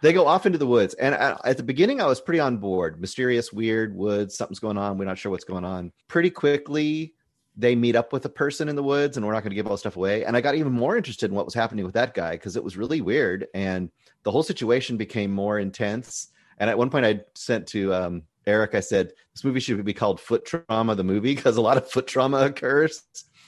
they 0.01 0.13
go 0.13 0.27
off 0.27 0.47
into 0.47 0.59
the 0.59 0.67
woods. 0.67 0.95
And 0.95 1.15
at, 1.15 1.57
the 1.57 1.63
beginning, 1.63 2.01
I 2.01 2.07
was 2.07 2.21
pretty 2.21 2.41
on 2.41 2.57
board. 2.57 3.01
Mysterious, 3.01 3.53
weird 3.53 3.95
woods. 3.95 4.37
Something's 4.37 4.61
going 4.61 4.79
on. 4.79 4.99
We're 4.99 5.05
not 5.05 5.19
sure 5.19 5.31
what's 5.31 5.45
going 5.45 5.65
on. 5.65 5.93
Pretty 6.09 6.31
quickly, 6.31 7.15
they 7.57 7.75
meet 7.75 7.97
up 7.97 8.13
with 8.13 8.25
a 8.25 8.31
person 8.31 8.69
in 8.69 8.77
the 8.77 8.83
woods, 8.83 9.17
and 9.17 9.27
we're 9.27 9.33
not 9.33 9.43
going 9.43 9.51
to 9.51 9.57
give 9.57 9.67
all 9.67 9.77
stuff 9.77 9.97
away. 9.97 10.25
And 10.25 10.37
I 10.37 10.41
got 10.41 10.55
even 10.55 10.73
more 10.73 10.97
interested 10.97 11.31
in 11.31 11.37
what 11.37 11.45
was 11.45 11.55
happening 11.55 11.85
with 11.85 11.95
that 11.95 12.15
guy 12.15 12.33
because 12.33 12.57
it 12.57 12.65
was 12.65 12.77
really 12.77 13.01
weird, 13.01 13.47
and 13.53 13.91
the 14.23 14.31
whole 14.31 14.43
situation 14.43 14.97
became 14.97 15.33
more 15.33 15.59
intense. 15.59 16.29
And 16.59 16.71
at 16.71 16.79
one 16.79 16.91
point, 16.91 17.07
I 17.07 17.21
sent 17.35 17.67
to 17.69 17.95
um, 17.95 18.23
Eric, 18.49 18.75
I 18.75 18.81
said, 18.81 19.13
this 19.35 19.45
movie 19.45 19.61
should 19.61 19.85
be 19.85 19.93
called 19.93 20.21
Foot 20.21 20.47
Trauma, 20.47 20.95
the 20.95 21.05
movie, 21.05 21.35
because 21.35 21.59
a 21.59 21.61
lot 21.61 21.77
of 21.77 21.89
foot 21.89 22.07
trauma 22.07 22.39
occurs 22.39 23.03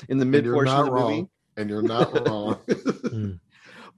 in 0.09 0.19
the 0.19 0.27
mid 0.27 0.45
portion 0.45 0.75
of 0.75 0.87
not 0.87 0.95
the 0.95 1.01
movie. 1.01 1.27
And 1.57 1.71
you're 1.71 1.83
not 1.83 2.13
wrong. 2.29 2.55
Hmm. 2.55 3.33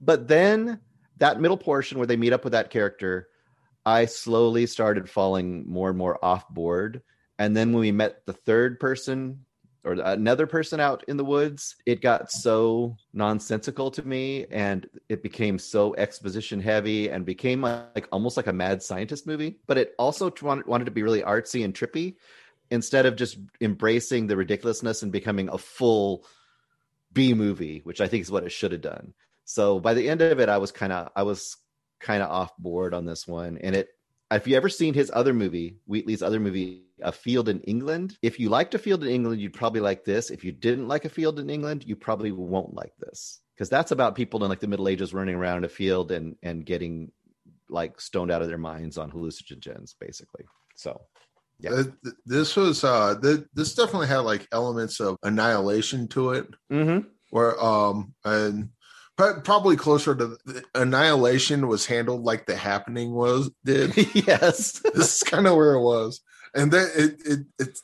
But 0.01 0.27
then 0.27 0.79
that 1.17 1.39
middle 1.39 1.57
portion 1.57 1.97
where 1.97 2.07
they 2.07 2.15
meet 2.15 2.33
up 2.33 2.45
with 2.45 2.53
that 2.53 2.69
character, 2.69 3.27
I 3.85 4.05
slowly 4.05 4.65
started 4.65 5.09
falling 5.09 5.69
more 5.69 5.89
and 5.89 5.97
more 5.97 6.23
off 6.23 6.47
board. 6.49 7.01
And 7.37 7.55
then 7.55 7.73
when 7.73 7.81
we 7.81 7.91
met 7.91 8.25
the 8.25 8.33
third 8.33 8.79
person 8.79 9.45
or 9.85 9.93
another 9.93 10.47
person 10.47 10.79
out 10.79 11.03
in 11.07 11.17
the 11.17 11.25
woods, 11.25 11.75
it 11.85 12.01
got 12.01 12.31
so 12.31 12.95
nonsensical 13.13 13.91
to 13.91 14.07
me 14.07 14.45
and 14.49 14.87
it 15.09 15.21
became 15.21 15.59
so 15.59 15.93
exposition 15.95 16.61
heavy 16.61 17.09
and 17.09 17.25
became 17.25 17.61
like 17.61 18.07
almost 18.11 18.37
like 18.37 18.47
a 18.47 18.53
mad 18.53 18.81
scientist 18.81 19.27
movie. 19.27 19.59
But 19.67 19.77
it 19.77 19.93
also 19.99 20.31
wanted, 20.41 20.67
wanted 20.67 20.85
to 20.85 20.91
be 20.91 21.03
really 21.03 21.21
artsy 21.21 21.65
and 21.65 21.73
trippy 21.73 22.15
instead 22.71 23.05
of 23.05 23.15
just 23.15 23.37
embracing 23.59 24.27
the 24.27 24.37
ridiculousness 24.37 25.03
and 25.03 25.11
becoming 25.11 25.49
a 25.49 25.57
full 25.57 26.25
B 27.11 27.33
movie, 27.33 27.81
which 27.83 28.01
I 28.01 28.07
think 28.07 28.21
is 28.23 28.31
what 28.31 28.43
it 28.43 28.51
should 28.51 28.71
have 28.71 28.81
done. 28.81 29.13
So 29.45 29.79
by 29.79 29.93
the 29.93 30.09
end 30.09 30.21
of 30.21 30.39
it, 30.39 30.49
I 30.49 30.57
was 30.57 30.71
kind 30.71 30.93
of 30.93 31.09
I 31.15 31.23
was 31.23 31.57
kind 31.99 32.23
of 32.23 32.29
off 32.29 32.55
board 32.57 32.93
on 32.93 33.05
this 33.05 33.27
one, 33.27 33.57
and 33.59 33.75
it. 33.75 33.89
If 34.31 34.47
you 34.47 34.55
ever 34.55 34.69
seen 34.69 34.95
his 34.95 35.11
other 35.13 35.31
movie, 35.31 35.77
Wheatley's 35.85 36.23
other 36.23 36.39
movie, 36.39 36.82
A 37.01 37.11
Field 37.11 37.49
in 37.49 37.59
England, 37.61 38.17
if 38.21 38.39
you 38.39 38.49
liked 38.49 38.75
A 38.75 38.79
Field 38.79 39.03
in 39.03 39.09
England, 39.09 39.41
you'd 39.41 39.53
probably 39.53 39.81
like 39.81 40.05
this. 40.05 40.29
If 40.29 40.43
you 40.43 40.51
didn't 40.51 40.87
like 40.87 41.05
A 41.05 41.09
Field 41.09 41.39
in 41.39 41.49
England, 41.49 41.83
you 41.85 41.95
probably 41.95 42.31
won't 42.31 42.73
like 42.73 42.93
this 42.99 43.41
because 43.55 43.69
that's 43.69 43.91
about 43.91 44.15
people 44.15 44.43
in 44.43 44.49
like 44.49 44.59
the 44.59 44.67
Middle 44.67 44.87
Ages 44.87 45.13
running 45.13 45.35
around 45.35 45.59
in 45.59 45.63
a 45.65 45.69
field 45.69 46.11
and 46.11 46.35
and 46.43 46.65
getting 46.65 47.11
like 47.69 47.99
stoned 47.99 48.31
out 48.31 48.41
of 48.41 48.47
their 48.47 48.57
minds 48.57 48.97
on 48.97 49.11
hallucinogens, 49.11 49.95
basically. 49.99 50.45
So 50.75 51.01
yeah. 51.59 51.83
This 52.25 52.55
was 52.55 52.83
uh 52.83 53.19
th- 53.21 53.45
this 53.53 53.75
definitely 53.75 54.07
had 54.07 54.19
like 54.19 54.47
elements 54.51 54.99
of 54.99 55.17
annihilation 55.23 56.07
to 56.09 56.31
it 56.31 56.47
mm-hmm. 56.71 57.07
where 57.29 57.61
um 57.63 58.13
and 58.25 58.69
probably 59.15 59.75
closer 59.75 60.15
to 60.15 60.37
the- 60.45 60.63
annihilation 60.75 61.67
was 61.67 61.85
handled 61.85 62.23
like 62.23 62.45
the 62.45 62.55
happening 62.55 63.13
was 63.13 63.51
did 63.63 63.95
yes. 64.13 64.81
this 64.93 65.21
is 65.21 65.23
kind 65.23 65.47
of 65.47 65.55
where 65.55 65.75
it 65.75 65.81
was 65.81 66.21
and 66.55 66.71
then 66.71 66.87
it 66.95 67.21
it 67.25 67.39
it's 67.59 67.81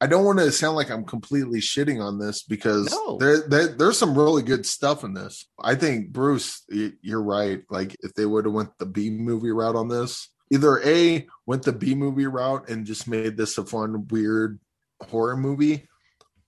I 0.00 0.06
don't 0.06 0.24
want 0.24 0.38
to 0.40 0.52
sound 0.52 0.76
like 0.76 0.90
I'm 0.90 1.04
completely 1.04 1.60
shitting 1.60 2.02
on 2.04 2.18
this 2.18 2.42
because 2.42 2.90
No. 2.92 3.16
there, 3.18 3.48
there 3.48 3.68
there's 3.68 3.98
some 3.98 4.18
really 4.18 4.42
good 4.42 4.66
stuff 4.66 5.02
in 5.04 5.14
this. 5.14 5.46
I 5.62 5.76
think 5.76 6.10
Bruce, 6.12 6.62
you're 6.68 7.22
right. 7.22 7.62
Like 7.70 7.96
if 8.00 8.12
they 8.14 8.26
would 8.26 8.44
have 8.44 8.52
went 8.54 8.76
the 8.78 8.86
B 8.86 9.08
movie 9.10 9.52
route 9.52 9.76
on 9.76 9.88
this, 9.88 10.28
either 10.50 10.80
A 10.84 11.26
went 11.46 11.62
the 11.62 11.72
B 11.72 11.94
movie 11.94 12.26
route 12.26 12.68
and 12.68 12.84
just 12.84 13.08
made 13.08 13.36
this 13.36 13.56
a 13.56 13.64
fun, 13.64 14.06
weird 14.08 14.58
horror 15.00 15.36
movie, 15.36 15.88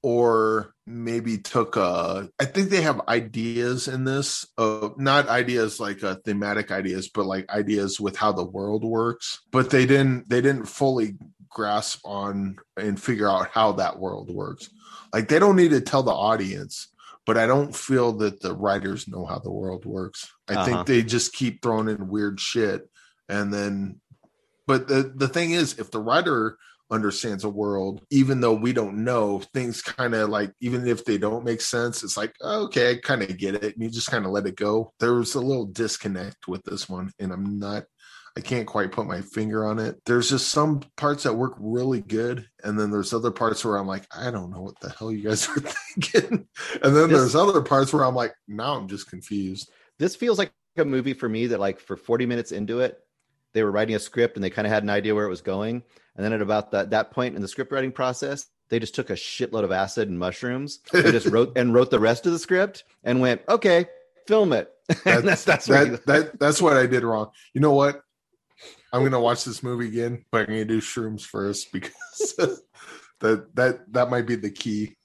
or 0.07 0.73
maybe 0.87 1.37
took 1.37 1.75
a 1.75 2.29
i 2.39 2.45
think 2.45 2.71
they 2.71 2.81
have 2.83 3.01
ideas 3.09 3.89
in 3.89 4.05
this, 4.05 4.47
uh 4.57 4.91
not 4.97 5.29
ideas 5.29 5.81
like 5.81 6.01
uh, 6.05 6.15
thematic 6.25 6.71
ideas, 6.71 7.09
but 7.09 7.27
like 7.27 7.51
ideas 7.51 7.99
with 7.99 8.17
how 8.17 8.31
the 8.31 8.45
world 8.45 8.85
works. 8.85 9.41
But 9.51 9.71
they 9.71 9.85
didn't 9.85 10.29
they 10.29 10.41
didn't 10.41 10.67
fully 10.67 11.17
grasp 11.51 12.03
on 12.05 12.57
and 12.77 13.03
figure 13.03 13.29
out 13.29 13.49
how 13.51 13.73
that 13.73 13.99
world 13.99 14.31
works. 14.31 14.71
Like 15.13 15.27
they 15.27 15.41
don't 15.41 15.57
need 15.57 15.71
to 15.73 15.81
tell 15.81 16.05
the 16.05 16.13
audience, 16.31 16.87
but 17.27 17.37
I 17.37 17.47
don't 17.49 17.75
feel 17.75 18.13
that 18.19 18.41
the 18.41 18.55
writers 18.55 19.09
know 19.09 19.25
how 19.27 19.41
the 19.41 19.51
world 19.51 19.87
works. 19.87 20.31
I 20.49 20.55
Uh-huh. 20.55 20.65
think 20.65 20.87
they 20.87 21.03
just 21.03 21.33
keep 21.33 21.63
throwing 21.63 21.89
in 21.89 22.07
weird 22.07 22.39
shit 22.39 22.89
and 23.29 23.53
then 23.53 24.01
but 24.69 24.87
the 24.87 25.13
the 25.23 25.27
thing 25.29 25.51
is 25.51 25.81
if 25.81 25.91
the 25.91 25.99
writer 26.09 26.59
understands 26.91 27.43
a 27.43 27.49
world 27.49 28.01
even 28.11 28.41
though 28.41 28.55
we 28.55 28.73
don't 28.73 28.97
know 28.97 29.41
things 29.53 29.83
kind 29.83 30.15
of 30.15 30.29
like 30.29 30.53
even 30.61 30.87
if 30.87 31.05
they 31.05 31.19
don't 31.19 31.45
make 31.45 31.61
sense 31.61 32.05
it's 32.05 32.17
like 32.17 32.33
oh, 32.43 32.65
okay 32.65 32.93
i 32.93 32.97
kind 32.97 33.23
of 33.23 33.37
get 33.37 33.57
it 33.57 33.75
and 33.75 33.83
you 33.83 33.91
just 33.91 34.11
kind 34.11 34.25
of 34.25 34.31
let 34.31 34.47
it 34.47 34.55
go. 34.57 34.93
There 35.01 35.15
was 35.15 35.35
a 35.35 35.41
little 35.41 35.67
disconnect 35.67 36.47
with 36.47 36.63
this 36.63 36.89
one 36.89 37.11
and 37.19 37.33
i'm 37.33 37.59
not 37.59 37.85
i 38.37 38.41
can't 38.41 38.67
quite 38.67 38.93
put 38.93 39.07
my 39.07 39.21
finger 39.21 39.65
on 39.67 39.79
it. 39.79 39.97
There's 40.05 40.29
just 40.31 40.49
some 40.49 40.81
parts 40.97 41.25
that 41.25 41.33
work 41.35 41.55
really 41.59 42.03
good 42.03 42.47
and 42.63 42.79
then 42.79 42.91
there's 42.91 43.13
other 43.13 43.31
parts 43.33 43.65
where 43.65 43.77
i'm 43.79 43.87
like 43.89 44.07
i 44.17 44.31
don't 44.31 44.51
know 44.53 44.61
what 44.61 44.79
the 44.81 44.91
hell 44.91 45.11
you 45.11 45.23
guys 45.29 45.49
are 45.57 45.61
thinking. 45.61 46.47
And 46.83 46.95
then 46.97 47.09
This- 47.09 47.19
there's 47.19 47.35
other 47.35 47.63
parts 47.63 47.93
where 47.93 48.05
i'm 48.05 48.15
like 48.15 48.35
now 48.47 48.77
i'm 48.77 48.87
just 48.89 49.11
confused. 49.11 49.71
This 49.99 50.15
feels 50.15 50.39
like 50.39 50.53
a 50.77 50.85
movie 50.85 51.15
for 51.15 51.29
me 51.29 51.47
that 51.49 51.59
like 51.59 51.81
for 51.81 51.97
40 51.97 52.27
minutes 52.27 52.53
into 52.53 52.81
it 52.81 52.99
they 53.55 53.63
were 53.65 53.73
writing 53.73 53.97
a 53.97 53.99
script 53.99 54.37
and 54.37 54.45
they 54.45 54.51
kind 54.51 54.67
of 54.67 54.73
had 54.73 54.83
an 54.83 54.91
idea 54.91 55.15
where 55.15 55.25
it 55.25 55.31
was 55.31 55.41
going 55.41 55.83
and 56.17 56.25
then 56.25 56.33
at 56.33 56.43
about 56.43 56.71
that 56.71 56.91
that 56.91 57.11
point 57.11 57.37
in 57.37 57.43
the 57.43 57.49
script 57.49 57.73
writing 57.73 57.93
process 57.93 58.47
they 58.69 58.79
just 58.81 58.95
took 58.95 59.11
a 59.11 59.15
shitload 59.15 59.63
of 59.63 59.71
acid 59.71 60.09
and 60.09 60.19
mushrooms 60.19 60.81
and 60.93 61.05
just 61.07 61.27
wrote 61.27 61.57
and 61.57 61.75
wrote 61.75 61.91
the 61.91 62.01
rest 62.01 62.27
of 62.27 62.33
the 62.33 62.39
script 62.39 62.85
and 63.05 63.21
went 63.21 63.43
okay 63.49 63.87
film 64.27 64.53
it 64.53 64.73
and 65.05 65.27
that's 65.27 65.45
that's 65.45 65.67
that, 65.67 65.91
what 65.91 66.07
that 66.07 66.39
that's 66.39 66.63
what 66.63 66.77
I 66.77 66.87
did 66.87 67.03
wrong. 67.03 67.31
You 67.53 67.61
know 67.61 67.73
what? 67.73 68.03
I'm 68.93 69.03
gonna 69.03 69.21
watch 69.21 69.45
this 69.45 69.63
movie 69.63 69.89
again, 69.89 70.25
but 70.31 70.43
I'm 70.43 70.47
gonna 70.47 70.65
do 70.65 70.81
shrooms 70.81 71.23
first 71.23 71.73
because 71.73 71.93
that 73.21 73.55
that 73.55 73.93
that 73.93 74.11
might 74.11 74.27
be 74.27 74.37
the 74.37 74.51
key. 74.51 74.97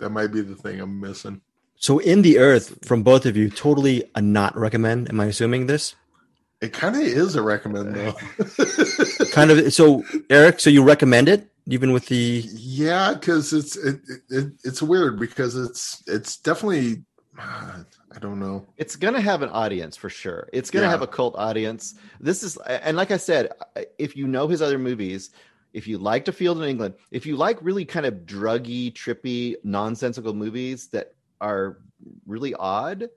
That 0.00 0.10
might 0.10 0.28
be 0.28 0.40
the 0.40 0.56
thing 0.56 0.80
I'm 0.80 1.00
missing. 1.00 1.40
So 1.76 1.98
in 1.98 2.22
the 2.22 2.38
earth, 2.38 2.84
from 2.84 3.02
both 3.02 3.26
of 3.26 3.36
you, 3.36 3.50
totally 3.50 4.04
a 4.14 4.20
not 4.20 4.56
recommend. 4.56 5.08
Am 5.08 5.20
I 5.20 5.26
assuming 5.26 5.66
this? 5.66 5.94
It 6.60 6.72
kind 6.72 6.96
of 6.96 7.02
is 7.02 7.36
a 7.36 7.42
recommend 7.42 7.94
though. 7.94 8.14
Kind 9.38 9.50
of. 9.52 9.72
So 9.72 10.04
Eric, 10.30 10.58
so 10.60 10.68
you 10.70 10.82
recommend 10.82 11.28
it 11.28 11.48
even 11.66 11.92
with 11.92 12.06
the 12.06 12.44
yeah, 12.54 13.14
because 13.14 13.52
it's 13.52 13.76
it, 13.76 14.00
it, 14.08 14.20
it 14.30 14.52
it's 14.64 14.82
weird 14.82 15.18
because 15.20 15.54
it's 15.54 16.02
it's 16.06 16.38
definitely 16.38 17.04
I 17.38 18.18
don't 18.20 18.40
know. 18.40 18.66
it's 18.78 18.96
gonna 18.96 19.20
have 19.20 19.42
an 19.42 19.50
audience 19.50 19.96
for 19.96 20.10
sure 20.10 20.48
it's 20.52 20.70
gonna 20.70 20.86
Yeah. 20.86 20.90
have 20.90 21.02
a 21.02 21.06
cult 21.06 21.36
audience 21.36 21.94
this 22.20 22.42
is 22.42 22.56
and 22.66 22.96
like 22.96 23.12
i 23.12 23.16
said 23.16 23.50
if 23.98 24.16
you 24.16 24.26
know 24.26 24.48
his 24.48 24.60
other 24.60 24.78
movies 24.78 25.30
if 25.72 25.86
you 25.86 25.98
like 25.98 26.24
to 26.24 26.32
field 26.32 26.58
in 26.60 26.64
england 26.68 26.94
if 27.12 27.26
you 27.26 27.36
like 27.36 27.58
really 27.62 27.84
kind 27.84 28.06
of 28.06 28.14
druggy 28.26 28.92
trippy 28.92 29.54
nonsensical 29.62 30.34
movies 30.34 30.88
that 30.88 31.14
are 31.40 31.78
really 32.26 32.54
odd 32.54 33.08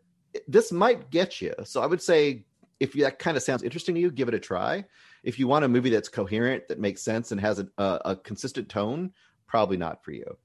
this 0.47 0.71
might 0.71 1.09
get 1.09 1.41
you 1.41 1.53
so 1.63 1.81
i 1.81 1.87
would 1.87 2.01
say 2.01 2.43
if 2.79 2.93
that 2.93 3.17
kind 3.17 3.37
of 3.37 3.41
sounds 3.41 3.63
interesting 3.63 3.95
to 3.95 4.01
you 4.01 4.11
give 4.11 4.27
it 4.27 4.35
a 4.35 4.39
try 4.39 4.85
if 5.23 5.39
you 5.39 5.47
want 5.47 5.65
a 5.65 5.67
movie 5.67 5.89
that's 5.89 6.09
coherent 6.09 6.67
that 6.67 6.79
makes 6.79 7.01
sense 7.01 7.31
and 7.31 7.39
has 7.41 7.59
a, 7.59 7.67
a, 7.77 8.01
a 8.05 8.15
consistent 8.15 8.69
tone 8.69 9.11
probably 9.47 9.77
not 9.77 10.03
for 10.03 10.11
you 10.11 10.37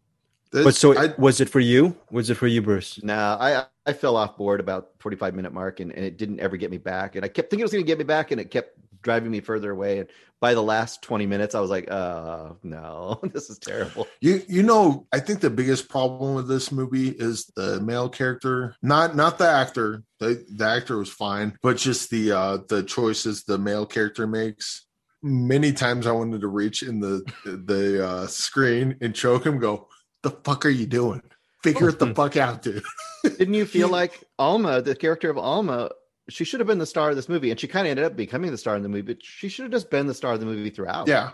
But 0.65 0.75
so 0.75 0.97
I, 0.97 1.15
was 1.19 1.41
it 1.41 1.49
for 1.49 1.61
you? 1.61 1.97
Was 2.11 2.31
it 2.31 2.37
for 2.37 2.47
you, 2.47 2.63
Bruce? 2.63 3.03
Nah, 3.03 3.37
I 3.39 3.67
I 3.85 3.93
fell 3.93 4.17
off 4.17 4.37
board 4.37 4.61
about 4.61 4.91
45 4.99 5.35
minute 5.35 5.53
mark 5.53 5.81
and, 5.81 5.93
and 5.93 6.05
it 6.05 6.17
didn't 6.17 6.41
ever 6.41 6.57
get 6.57 6.71
me 6.71 6.79
back. 6.79 7.17
And 7.17 7.25
I 7.25 7.29
kept 7.29 7.51
thinking 7.51 7.61
it 7.61 7.65
was 7.65 7.73
going 7.73 7.85
to 7.85 7.87
get 7.87 7.99
me 7.99 8.05
back 8.05 8.31
and 8.31 8.41
it 8.41 8.51
kept 8.51 8.79
driving 9.03 9.31
me 9.31 9.41
further 9.41 9.71
away. 9.71 10.01
And 10.01 10.09
by 10.41 10.55
the 10.55 10.63
last 10.63 11.03
20 11.03 11.27
minutes, 11.27 11.55
I 11.55 11.61
was 11.61 11.71
like, 11.71 11.91
uh, 11.91 12.51
no, 12.63 13.21
this 13.33 13.49
is 13.51 13.59
terrible. 13.59 14.07
You 14.21 14.43
you 14.49 14.63
know, 14.63 15.07
I 15.13 15.21
think 15.21 15.41
the 15.41 15.51
biggest 15.51 15.89
problem 15.89 16.35
with 16.35 16.49
this 16.49 16.71
movie 16.71 17.09
is 17.09 17.47
the 17.57 17.81
male 17.81 18.09
character, 18.09 18.75
not 18.83 19.17
not 19.17 19.39
the 19.39 19.49
actor. 19.49 20.03
The 20.21 20.45
the 20.49 20.67
actor 20.67 20.99
was 20.99 21.11
fine, 21.11 21.57
but 21.63 21.77
just 21.77 22.11
the 22.11 22.33
uh 22.33 22.59
the 22.69 22.83
choices 22.83 23.45
the 23.45 23.59
male 23.59 23.87
character 23.87 24.27
makes. 24.27 24.85
Many 25.23 25.73
times 25.73 26.07
I 26.07 26.13
wanted 26.13 26.43
to 26.43 26.49
reach 26.49 26.83
in 26.83 27.01
the 27.01 27.25
the 27.45 28.07
uh 28.07 28.27
screen 28.27 28.97
and 29.01 29.15
choke 29.15 29.47
him, 29.47 29.59
go, 29.59 29.89
the 30.23 30.31
fuck 30.31 30.67
are 30.67 30.71
you 30.71 30.87
doing? 30.87 31.23
Figure 31.63 31.89
it 31.89 31.99
the 31.99 32.15
fuck 32.15 32.37
out, 32.37 32.63
dude. 32.63 32.85
Didn't 33.25 33.55
you 33.55 33.67
feel 33.67 33.89
like 34.01 34.23
Alma, 34.39 34.83
the 34.83 34.95
character 34.95 35.31
of 35.31 35.39
Alma, 35.39 35.91
she 36.29 36.45
should 36.45 36.61
have 36.61 36.67
been 36.67 36.79
the 36.79 36.87
star 36.87 37.11
of 37.11 37.17
this 37.17 37.29
movie 37.29 37.51
and 37.51 37.59
she 37.59 37.69
kind 37.69 37.87
of 37.87 37.91
ended 37.93 38.05
up 38.05 38.17
becoming 38.17 38.51
the 38.51 38.59
star 38.59 38.77
in 38.77 38.83
the 38.83 38.89
movie, 38.89 39.15
but 39.15 39.23
she 39.23 39.49
should 39.49 39.65
have 39.65 39.73
just 39.73 39.91
been 39.91 40.07
the 40.07 40.15
star 40.15 40.35
of 40.35 40.41
the 40.41 40.47
movie 40.47 40.71
throughout. 40.71 41.09
Yeah. 41.09 41.31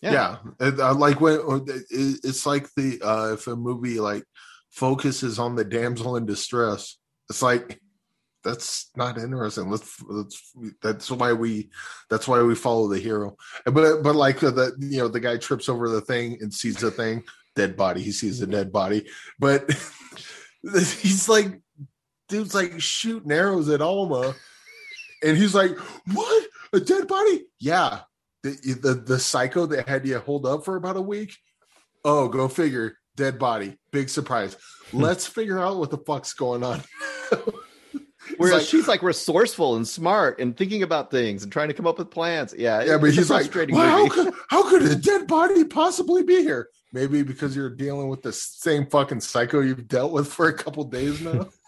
Yeah. 0.00 0.36
And, 0.60 0.80
uh, 0.80 0.94
like 0.94 1.20
when 1.20 1.40
it's 1.90 2.44
like 2.44 2.68
the 2.76 3.00
uh 3.02 3.32
if 3.34 3.46
a 3.46 3.56
movie 3.56 4.00
like 4.00 4.24
focuses 4.70 5.38
on 5.38 5.56
the 5.56 5.64
damsel 5.64 6.16
in 6.16 6.26
distress, 6.26 6.98
it's 7.30 7.40
like 7.40 7.80
that's 8.42 8.90
not 8.94 9.16
interesting. 9.16 9.70
Let's 9.70 10.00
let's 10.02 10.52
that's 10.82 11.10
why 11.10 11.32
we 11.32 11.70
that's 12.10 12.28
why 12.28 12.42
we 12.42 12.54
follow 12.54 12.88
the 12.88 13.00
hero. 13.00 13.36
But 13.64 14.02
but 14.02 14.14
like 14.14 14.40
the 14.40 14.76
you 14.78 14.98
know 14.98 15.08
the 15.08 15.20
guy 15.20 15.38
trips 15.38 15.68
over 15.68 15.88
the 15.88 16.02
thing 16.02 16.38
and 16.40 16.52
sees 16.52 16.76
the 16.76 16.90
thing, 16.90 17.24
dead 17.56 17.76
body. 17.76 18.02
He 18.02 18.12
sees 18.12 18.42
a 18.42 18.46
dead 18.46 18.70
body, 18.70 19.08
but 19.38 19.70
he's 20.62 21.28
like, 21.28 21.60
dude's 22.28 22.54
like 22.54 22.80
shooting 22.80 23.32
arrows 23.32 23.68
at 23.68 23.80
Alma, 23.82 24.34
and 25.22 25.36
he's 25.36 25.54
like, 25.54 25.76
"What? 26.12 26.46
A 26.72 26.80
dead 26.80 27.06
body? 27.08 27.46
Yeah, 27.60 28.00
the 28.42 28.50
the 28.80 28.94
the 28.94 29.18
psycho 29.18 29.66
that 29.66 29.88
had 29.88 30.06
you 30.06 30.18
hold 30.18 30.46
up 30.46 30.64
for 30.64 30.76
about 30.76 30.96
a 30.96 31.02
week. 31.02 31.36
Oh, 32.04 32.28
go 32.28 32.48
figure. 32.48 32.98
Dead 33.16 33.38
body. 33.38 33.78
Big 33.92 34.08
surprise. 34.08 34.56
Hmm. 34.90 35.00
Let's 35.02 35.26
figure 35.26 35.60
out 35.60 35.78
what 35.78 35.90
the 35.90 35.98
fuck's 35.98 36.34
going 36.34 36.64
on. 36.64 36.82
Whereas 38.38 38.54
like- 38.54 38.66
she's 38.66 38.88
like 38.88 39.02
resourceful 39.02 39.76
and 39.76 39.86
smart 39.86 40.40
and 40.40 40.56
thinking 40.56 40.82
about 40.82 41.10
things 41.10 41.42
and 41.42 41.52
trying 41.52 41.68
to 41.68 41.74
come 41.74 41.86
up 41.86 41.98
with 41.98 42.10
plans. 42.10 42.54
Yeah. 42.56 42.82
yeah, 42.82 42.98
but 42.98 43.12
he's 43.12 43.30
like, 43.30 43.54
well, 43.54 43.88
how 43.88 44.08
could 44.08 44.34
how 44.48 44.68
could 44.68 44.82
a 44.82 44.96
dead 44.96 45.26
body 45.26 45.64
possibly 45.64 46.22
be 46.22 46.42
here? 46.42 46.68
Maybe 46.92 47.22
because 47.22 47.54
you're 47.54 47.70
dealing 47.70 48.08
with 48.08 48.22
the 48.22 48.32
same 48.32 48.86
fucking 48.86 49.20
psycho 49.20 49.60
you've 49.60 49.88
dealt 49.88 50.12
with 50.12 50.28
for 50.28 50.48
a 50.48 50.52
couple 50.52 50.84
days 50.84 51.20
now. 51.20 51.48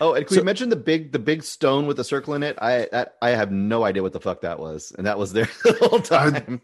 Oh, 0.00 0.14
and 0.14 0.26
can 0.26 0.34
So- 0.34 0.40
we 0.40 0.44
mention 0.44 0.68
the 0.68 0.76
big 0.76 1.12
the 1.12 1.18
big 1.18 1.42
stone 1.42 1.86
with 1.86 1.96
the 1.96 2.04
circle 2.04 2.34
in 2.34 2.42
it? 2.42 2.56
I 2.60 2.88
that, 2.92 3.14
I 3.20 3.30
have 3.30 3.50
no 3.50 3.84
idea 3.84 4.02
what 4.02 4.12
the 4.12 4.20
fuck 4.20 4.42
that 4.42 4.58
was, 4.58 4.92
and 4.96 5.06
that 5.06 5.18
was 5.18 5.32
there 5.32 5.48
the 5.64 5.72
whole 5.88 6.00
time. 6.00 6.60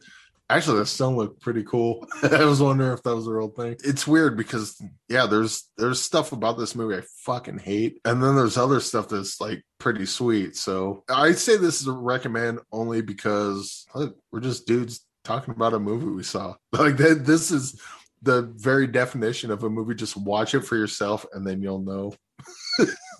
Actually, 0.50 0.80
that 0.80 0.86
stone 0.86 1.16
looked 1.16 1.40
pretty 1.40 1.62
cool. 1.62 2.06
I 2.22 2.44
was 2.44 2.60
wondering 2.60 2.92
if 2.92 3.02
that 3.04 3.16
was 3.16 3.26
a 3.26 3.32
real 3.32 3.48
thing. 3.48 3.76
It's 3.84 4.06
weird 4.06 4.36
because 4.36 4.80
yeah, 5.08 5.26
there's 5.26 5.68
there's 5.78 6.00
stuff 6.00 6.32
about 6.32 6.58
this 6.58 6.74
movie 6.74 6.96
I 6.96 7.02
fucking 7.24 7.58
hate, 7.58 8.00
and 8.04 8.22
then 8.22 8.36
there's 8.36 8.58
other 8.58 8.80
stuff 8.80 9.08
that's 9.08 9.40
like 9.40 9.64
pretty 9.78 10.04
sweet. 10.04 10.56
So 10.56 11.04
I'd 11.08 11.38
say 11.38 11.56
this 11.56 11.80
is 11.80 11.86
a 11.86 11.92
recommend 11.92 12.58
only 12.70 13.00
because 13.00 13.86
look, 13.94 14.16
we're 14.30 14.40
just 14.40 14.66
dudes 14.66 15.00
talking 15.24 15.54
about 15.54 15.74
a 15.74 15.78
movie 15.78 16.06
we 16.06 16.22
saw. 16.22 16.54
Like 16.72 16.98
that, 16.98 17.24
this 17.24 17.50
is 17.50 17.80
the 18.20 18.42
very 18.56 18.86
definition 18.86 19.50
of 19.50 19.64
a 19.64 19.70
movie. 19.70 19.94
Just 19.94 20.16
watch 20.16 20.54
it 20.54 20.62
for 20.66 20.76
yourself, 20.76 21.24
and 21.32 21.46
then 21.46 21.62
you'll 21.62 21.82
know. 21.82 22.12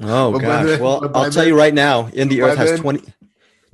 Oh 0.01 0.33
gosh. 0.39 0.67
then- 0.67 0.81
well, 0.83 1.05
I'll 1.15 1.25
tell 1.25 1.31
then- 1.31 1.49
you 1.49 1.57
right 1.57 1.75
now, 1.75 2.09
In 2.13 2.29
the 2.29 2.43
Earth 2.43 2.57
has 2.59 2.71
then- 2.73 2.81
20 2.81 3.03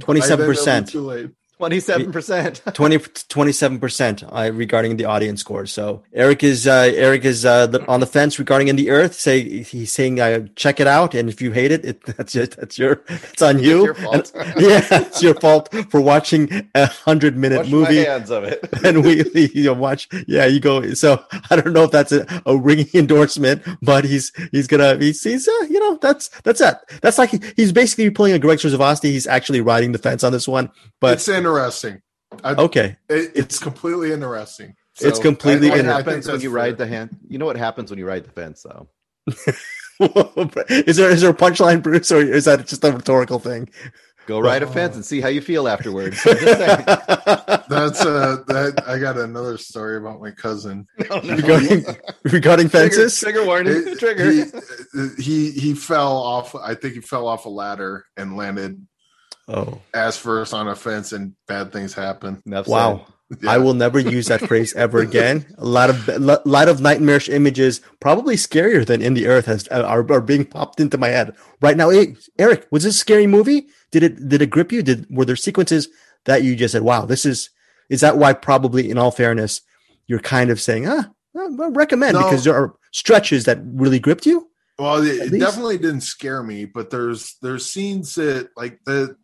27%. 0.00 0.88
it'll 0.88 1.28
be 1.58 1.70
too 1.70 1.74
late. 1.74 1.78
Twenty 1.78 1.80
seven 1.80 2.12
percent. 2.12 2.62
20 2.74 2.98
27% 2.98 4.28
uh, 4.32 4.52
regarding 4.52 4.96
the 4.96 5.04
audience 5.04 5.40
score. 5.40 5.66
So 5.66 6.02
Eric 6.12 6.42
is 6.44 6.66
uh, 6.66 6.92
Eric 6.94 7.24
is 7.24 7.44
uh, 7.44 7.84
on 7.88 8.00
the 8.00 8.06
fence 8.06 8.38
regarding 8.38 8.68
in 8.68 8.76
the 8.76 8.90
earth. 8.90 9.14
Say 9.14 9.62
he's 9.62 9.92
saying 9.92 10.20
uh, 10.20 10.46
check 10.56 10.80
it 10.80 10.86
out, 10.86 11.14
and 11.14 11.28
if 11.28 11.40
you 11.42 11.52
hate 11.52 11.72
it, 11.72 11.84
it 11.84 12.02
that's 12.16 12.34
it. 12.34 12.56
That's 12.56 12.78
your 12.78 13.02
it's 13.08 13.42
on 13.42 13.58
you. 13.62 13.84
your 13.84 13.94
fault. 13.94 14.32
And- 14.34 14.60
yeah, 14.60 14.86
it's 14.90 15.22
your 15.22 15.34
fault 15.34 15.72
for 15.90 16.00
watching 16.00 16.68
a 16.74 16.86
hundred 16.86 17.36
minute 17.36 17.58
Wash 17.58 17.70
movie. 17.70 17.96
my 18.04 18.08
hands 18.10 18.30
of 18.30 18.44
it. 18.44 18.60
And 18.84 19.04
we, 19.04 19.24
you 19.54 19.64
know, 19.64 19.74
watch. 19.74 20.08
Yeah, 20.26 20.46
you 20.46 20.60
go. 20.60 20.94
So 20.94 21.24
I 21.50 21.56
don't 21.56 21.72
know 21.72 21.84
if 21.84 21.90
that's 21.90 22.12
a, 22.12 22.42
a 22.46 22.56
ringing 22.56 22.88
endorsement, 22.94 23.62
but 23.82 24.04
he's 24.04 24.32
he's 24.52 24.66
gonna 24.66 24.96
he's, 24.96 25.22
he's 25.22 25.46
uh, 25.48 25.66
you 25.68 25.80
know 25.80 25.96
that's 26.00 26.28
that's 26.42 26.60
that. 26.60 26.88
That's 27.02 27.18
like 27.18 27.30
he, 27.30 27.40
he's 27.56 27.72
basically 27.72 28.10
playing 28.10 28.36
a 28.36 28.38
Greg 28.38 28.58
Srivasti. 28.58 29.04
He's 29.10 29.26
actually 29.26 29.60
riding 29.60 29.92
the 29.92 29.98
fence 29.98 30.22
on 30.24 30.32
this 30.32 30.46
one. 30.48 30.70
But 31.00 31.14
it's 31.14 31.28
interesting. 31.48 32.00
I, 32.44 32.52
okay, 32.54 32.96
it, 33.08 33.32
it's 33.34 33.58
completely 33.58 34.12
interesting. 34.12 34.74
It's 35.00 35.18
completely 35.18 35.70
I- 35.70 35.76
I- 35.76 35.78
I 35.80 35.82
happens 35.82 36.26
when 36.28 36.40
you 36.40 36.48
fair. 36.50 36.56
ride 36.56 36.78
the 36.78 36.86
hand? 36.86 37.16
You 37.28 37.38
know 37.38 37.46
what 37.46 37.56
happens 37.56 37.90
when 37.90 37.98
you 37.98 38.06
ride 38.06 38.24
the 38.24 38.30
fence, 38.30 38.62
though. 38.64 38.88
is 40.00 40.96
there 40.96 41.10
is 41.10 41.20
there 41.22 41.30
a 41.30 41.34
punchline, 41.34 41.82
Bruce, 41.82 42.12
or 42.12 42.20
is 42.20 42.44
that 42.44 42.66
just 42.66 42.84
a 42.84 42.92
rhetorical 42.92 43.38
thing? 43.38 43.68
Go 44.26 44.40
ride 44.40 44.62
a 44.62 44.66
fence 44.66 44.94
and 44.94 45.02
see 45.04 45.22
how 45.22 45.28
you 45.28 45.40
feel 45.40 45.66
afterwards. 45.68 46.20
I'm 46.26 46.36
just 46.38 46.58
saying. 46.58 46.84
That's 47.68 48.00
uh 48.04 48.42
that 48.48 48.82
I 48.86 48.98
got 48.98 49.16
another 49.16 49.56
story 49.56 49.96
about 49.96 50.20
my 50.20 50.30
cousin. 50.32 50.86
No, 51.10 51.20
no. 51.20 51.34
regarding, 51.36 51.84
regarding 52.24 52.68
Trigger, 52.68 52.90
fences. 52.94 53.18
trigger 53.18 53.46
warning. 53.46 53.72
It- 53.86 53.98
trigger. 53.98 54.30
He, 54.30 54.42
he 55.18 55.50
he 55.52 55.74
fell 55.74 56.12
off. 56.16 56.54
I 56.54 56.74
think 56.74 56.94
he 56.94 57.00
fell 57.00 57.26
off 57.26 57.46
a 57.46 57.48
ladder 57.48 58.04
and 58.18 58.36
landed 58.36 58.86
Oh 59.48 59.80
ass 59.94 60.16
first 60.16 60.52
on 60.52 60.68
a 60.68 60.76
fence, 60.76 61.12
and 61.12 61.34
bad 61.46 61.72
things 61.72 61.94
happen. 61.94 62.42
Enough 62.46 62.68
wow! 62.68 63.06
Yeah. 63.40 63.50
I 63.50 63.58
will 63.58 63.74
never 63.74 63.98
use 63.98 64.26
that 64.26 64.40
phrase 64.40 64.74
ever 64.74 65.00
again. 65.00 65.46
A 65.58 65.64
lot 65.64 65.90
of 65.90 66.08
a 66.08 66.18
lot 66.44 66.68
of 66.68 66.80
nightmarish 66.80 67.28
images, 67.28 67.80
probably 68.00 68.36
scarier 68.36 68.86
than 68.86 69.02
in 69.02 69.14
the 69.14 69.26
earth, 69.26 69.46
has 69.46 69.68
are, 69.68 70.10
are 70.12 70.20
being 70.20 70.44
popped 70.44 70.80
into 70.80 70.96
my 70.96 71.08
head 71.08 71.34
right 71.60 71.76
now. 71.76 71.90
Hey, 71.90 72.16
Eric, 72.38 72.66
was 72.70 72.84
this 72.84 72.94
a 72.94 72.98
scary 72.98 73.26
movie? 73.26 73.66
Did 73.90 74.02
it 74.02 74.28
did 74.28 74.42
it 74.42 74.50
grip 74.50 74.72
you? 74.72 74.82
Did 74.82 75.06
were 75.10 75.24
there 75.24 75.36
sequences 75.36 75.88
that 76.24 76.42
you 76.42 76.56
just 76.56 76.72
said, 76.72 76.82
"Wow, 76.82 77.04
this 77.04 77.26
is"? 77.26 77.50
Is 77.90 78.00
that 78.00 78.18
why? 78.18 78.32
Probably, 78.32 78.90
in 78.90 78.98
all 78.98 79.10
fairness, 79.10 79.60
you're 80.06 80.20
kind 80.20 80.50
of 80.50 80.60
saying, 80.60 80.88
"Ah, 80.88 81.10
I 81.36 81.68
recommend," 81.68 82.14
No. 82.14 82.24
because 82.24 82.44
there 82.44 82.54
are 82.54 82.74
stretches 82.92 83.44
that 83.44 83.60
really 83.62 83.98
gripped 83.98 84.26
you. 84.26 84.48
Well, 84.78 85.02
it, 85.02 85.32
it 85.32 85.38
definitely 85.38 85.78
didn't 85.78 86.02
scare 86.02 86.42
me, 86.42 86.64
but 86.64 86.90
there's 86.90 87.36
there's 87.42 87.70
scenes 87.70 88.14
that 88.14 88.50
like 88.56 88.78
the 88.86 89.16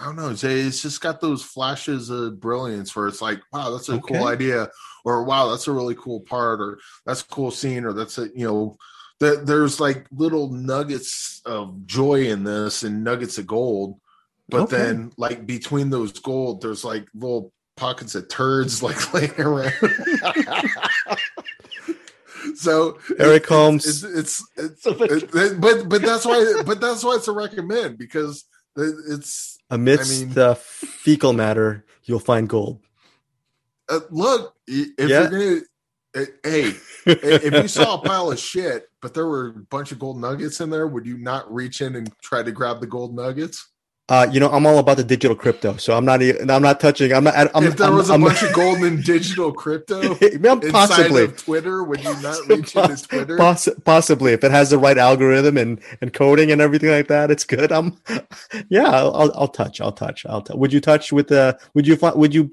I 0.00 0.04
don't 0.06 0.16
know, 0.16 0.32
Jay. 0.32 0.60
It's 0.60 0.82
just 0.82 1.00
got 1.00 1.20
those 1.20 1.42
flashes 1.42 2.10
of 2.10 2.40
brilliance 2.40 2.94
where 2.94 3.08
it's 3.08 3.20
like, 3.22 3.40
wow, 3.52 3.70
that's 3.70 3.88
a 3.88 3.98
cool 3.98 4.26
idea, 4.26 4.68
or 5.04 5.24
wow, 5.24 5.48
that's 5.50 5.66
a 5.68 5.72
really 5.72 5.94
cool 5.96 6.20
part, 6.20 6.60
or 6.60 6.78
that's 7.04 7.22
a 7.22 7.26
cool 7.28 7.50
scene, 7.50 7.84
or 7.84 7.92
that's 7.92 8.18
a 8.18 8.28
you 8.34 8.46
know, 8.46 8.76
that 9.20 9.46
there's 9.46 9.80
like 9.80 10.06
little 10.10 10.50
nuggets 10.50 11.40
of 11.46 11.86
joy 11.86 12.26
in 12.26 12.44
this 12.44 12.82
and 12.82 13.02
nuggets 13.04 13.38
of 13.38 13.46
gold, 13.46 13.98
but 14.48 14.62
Okay. 14.62 14.76
then 14.76 15.12
like 15.16 15.46
between 15.46 15.90
those 15.90 16.12
gold, 16.18 16.60
there's 16.62 16.84
like 16.84 17.06
little 17.14 17.52
pockets 17.76 18.14
of 18.14 18.28
turds 18.28 18.82
like 18.84 19.12
laying 19.14 19.40
around. 19.40 19.72
so 22.54 22.98
Eric 23.18 23.42
it- 23.44 23.48
Holmes. 23.48 23.86
it's 23.86 24.02
it's, 24.02 24.44
it's, 24.56 24.82
So 24.84 24.94
much- 24.94 25.10
it- 25.10 25.34
it- 25.34 25.60
but 25.60 25.88
but 25.88 26.02
that's 26.02 26.24
why 26.24 26.62
but 26.64 26.80
that's 26.80 27.04
why 27.04 27.14
it's 27.16 27.28
a 27.28 27.32
recommend 27.32 27.98
because 27.98 28.44
it's 28.76 29.55
Amidst 29.70 30.22
I 30.22 30.24
mean- 30.26 30.34
the 30.34 30.54
fecal 30.56 31.32
matter, 31.32 31.84
you'll 32.04 32.18
find 32.20 32.48
gold. 32.48 32.80
uh, 33.88 34.00
look 34.10 34.54
if 34.66 35.08
Yeah. 35.08 35.28
you're 35.28 35.30
gonna 35.30 35.60
uh, 36.16 36.24
hey 36.42 36.72
if 37.06 37.52
you 37.52 37.68
saw 37.68 37.94
a 38.00 38.02
pile 38.04 38.32
of 38.32 38.38
shit 38.38 38.88
but 39.00 39.14
there 39.14 39.26
were 39.26 39.48
a 39.48 39.52
bunch 39.52 39.92
of 39.92 39.98
gold 40.00 40.20
nuggets 40.20 40.60
in 40.60 40.70
there 40.70 40.86
would 40.88 41.06
you 41.06 41.18
not 41.18 41.52
reach 41.52 41.80
in 41.80 41.94
and 41.94 42.10
try 42.20 42.42
to 42.42 42.50
grab 42.50 42.80
the 42.80 42.86
gold 42.86 43.14
nuggets 43.14 43.68
Uh, 44.08 44.24
you 44.30 44.38
know, 44.38 44.48
I'm 44.50 44.64
all 44.66 44.78
about 44.78 44.98
the 44.98 45.02
digital 45.02 45.34
crypto, 45.34 45.76
so 45.78 45.96
I'm 45.96 46.04
not. 46.04 46.22
I'm 46.22 46.62
not 46.62 46.78
touching. 46.78 47.12
I'm 47.12 47.24
not. 47.24 47.34
I'm, 47.56 47.64
if 47.64 47.76
there 47.76 47.88
I'm- 47.88 47.96
was 47.96 48.08
a 48.08 48.12
I'm- 48.12 48.22
bunch 48.22 48.40
of 48.40 48.52
gold 48.54 48.78
in 48.84 49.02
digital 49.02 49.52
crypto 49.52 50.00
inside 50.20 50.70
possibly, 50.70 51.24
of 51.24 51.36
twitter 51.36 51.82
would 51.82 52.04
you 52.04 52.22
not 52.22 52.38
reach 52.46 52.76
into 52.76 52.96
twitter 53.08 53.36
poss- 53.36 53.68
possibly, 53.84 54.32
if 54.32 54.44
it 54.44 54.52
has 54.52 54.70
the 54.70 54.78
right 54.78 54.96
algorithm 54.96 55.56
and 55.56 55.80
and 56.00 56.12
coding 56.12 56.52
and 56.52 56.60
everything 56.60 56.90
like 56.90 57.08
that, 57.08 57.32
it's 57.32 57.42
good. 57.42 57.72
I'm, 57.72 57.96
yeah, 58.68 58.86
I'll, 58.88 59.12
I'll, 59.16 59.32
I'll 59.34 59.48
touch. 59.48 59.80
I'll 59.80 59.90
touch. 59.90 60.24
I'll. 60.26 60.42
T- 60.42 60.54
would 60.54 60.72
you 60.72 60.80
touch 60.80 61.12
with 61.12 61.26
the? 61.26 61.58
Would 61.74 61.88
you? 61.88 61.98
Would 62.00 62.32
you? 62.32 62.52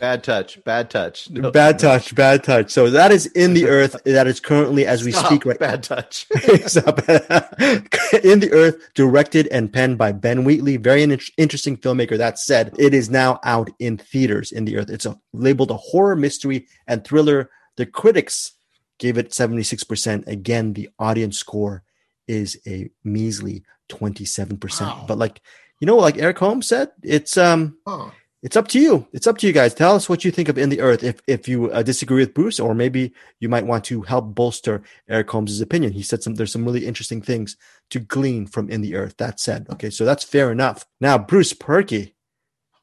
Bad 0.00 0.22
touch. 0.24 0.62
Bad 0.64 0.90
touch. 0.90 1.30
No, 1.30 1.50
bad 1.50 1.78
touch. 1.78 2.14
Bad 2.14 2.44
touch. 2.44 2.70
So 2.70 2.90
that 2.90 3.10
is 3.10 3.26
in 3.26 3.54
the 3.54 3.66
earth. 3.66 3.96
That 4.04 4.26
is 4.26 4.40
currently 4.40 4.86
as 4.86 5.04
we 5.04 5.12
Stop. 5.12 5.26
speak 5.26 5.46
right 5.46 5.58
Bad 5.58 5.82
touch. 5.82 6.26
In 8.22 8.40
the 8.40 8.50
Earth, 8.52 8.92
directed 8.94 9.46
and 9.48 9.72
penned 9.72 9.98
by 9.98 10.12
Ben 10.12 10.44
Wheatley, 10.44 10.76
very 10.76 11.02
in- 11.02 11.18
interesting 11.36 11.76
filmmaker. 11.76 12.16
That 12.16 12.38
said, 12.38 12.74
it 12.78 12.94
is 12.94 13.10
now 13.10 13.40
out 13.44 13.70
in 13.78 13.96
theaters. 13.96 14.52
In 14.52 14.64
the 14.64 14.76
Earth, 14.76 14.90
it's 14.90 15.06
a, 15.06 15.18
labeled 15.32 15.70
a 15.70 15.76
horror, 15.76 16.16
mystery, 16.16 16.66
and 16.86 17.04
thriller. 17.04 17.50
The 17.76 17.86
critics 17.86 18.52
gave 18.98 19.18
it 19.18 19.32
seventy 19.34 19.62
six 19.62 19.84
percent. 19.84 20.24
Again, 20.26 20.74
the 20.74 20.90
audience 20.98 21.38
score 21.38 21.82
is 22.28 22.58
a 22.66 22.90
measly 23.02 23.64
twenty 23.88 24.24
seven 24.24 24.58
percent. 24.58 25.06
But 25.06 25.18
like 25.18 25.40
you 25.80 25.86
know, 25.86 25.96
like 25.96 26.18
Eric 26.18 26.38
Holmes 26.38 26.68
said, 26.68 26.90
it's 27.02 27.36
um 27.36 27.78
huh. 27.86 28.10
It's 28.44 28.56
up 28.56 28.68
to 28.68 28.78
you. 28.78 29.08
It's 29.14 29.26
up 29.26 29.38
to 29.38 29.46
you 29.46 29.54
guys. 29.54 29.72
Tell 29.72 29.96
us 29.96 30.06
what 30.06 30.22
you 30.22 30.30
think 30.30 30.50
of 30.50 30.58
In 30.58 30.68
the 30.68 30.82
Earth. 30.82 31.02
If 31.02 31.22
if 31.26 31.48
you 31.48 31.70
uh, 31.70 31.82
disagree 31.82 32.20
with 32.20 32.34
Bruce, 32.34 32.60
or 32.60 32.74
maybe 32.74 33.14
you 33.40 33.48
might 33.48 33.64
want 33.64 33.84
to 33.84 34.02
help 34.02 34.34
bolster 34.34 34.82
Eric 35.08 35.30
Holmes' 35.30 35.62
opinion. 35.62 35.92
He 35.92 36.02
said 36.02 36.22
some. 36.22 36.34
There's 36.34 36.52
some 36.52 36.66
really 36.66 36.84
interesting 36.84 37.22
things 37.22 37.56
to 37.88 38.00
glean 38.00 38.46
from 38.46 38.68
In 38.68 38.82
the 38.82 38.96
Earth. 38.96 39.16
That 39.16 39.40
said, 39.40 39.66
okay, 39.70 39.88
so 39.88 40.04
that's 40.04 40.24
fair 40.24 40.52
enough. 40.52 40.84
Now, 41.00 41.16
Bruce 41.16 41.54
Purkey, 41.54 42.12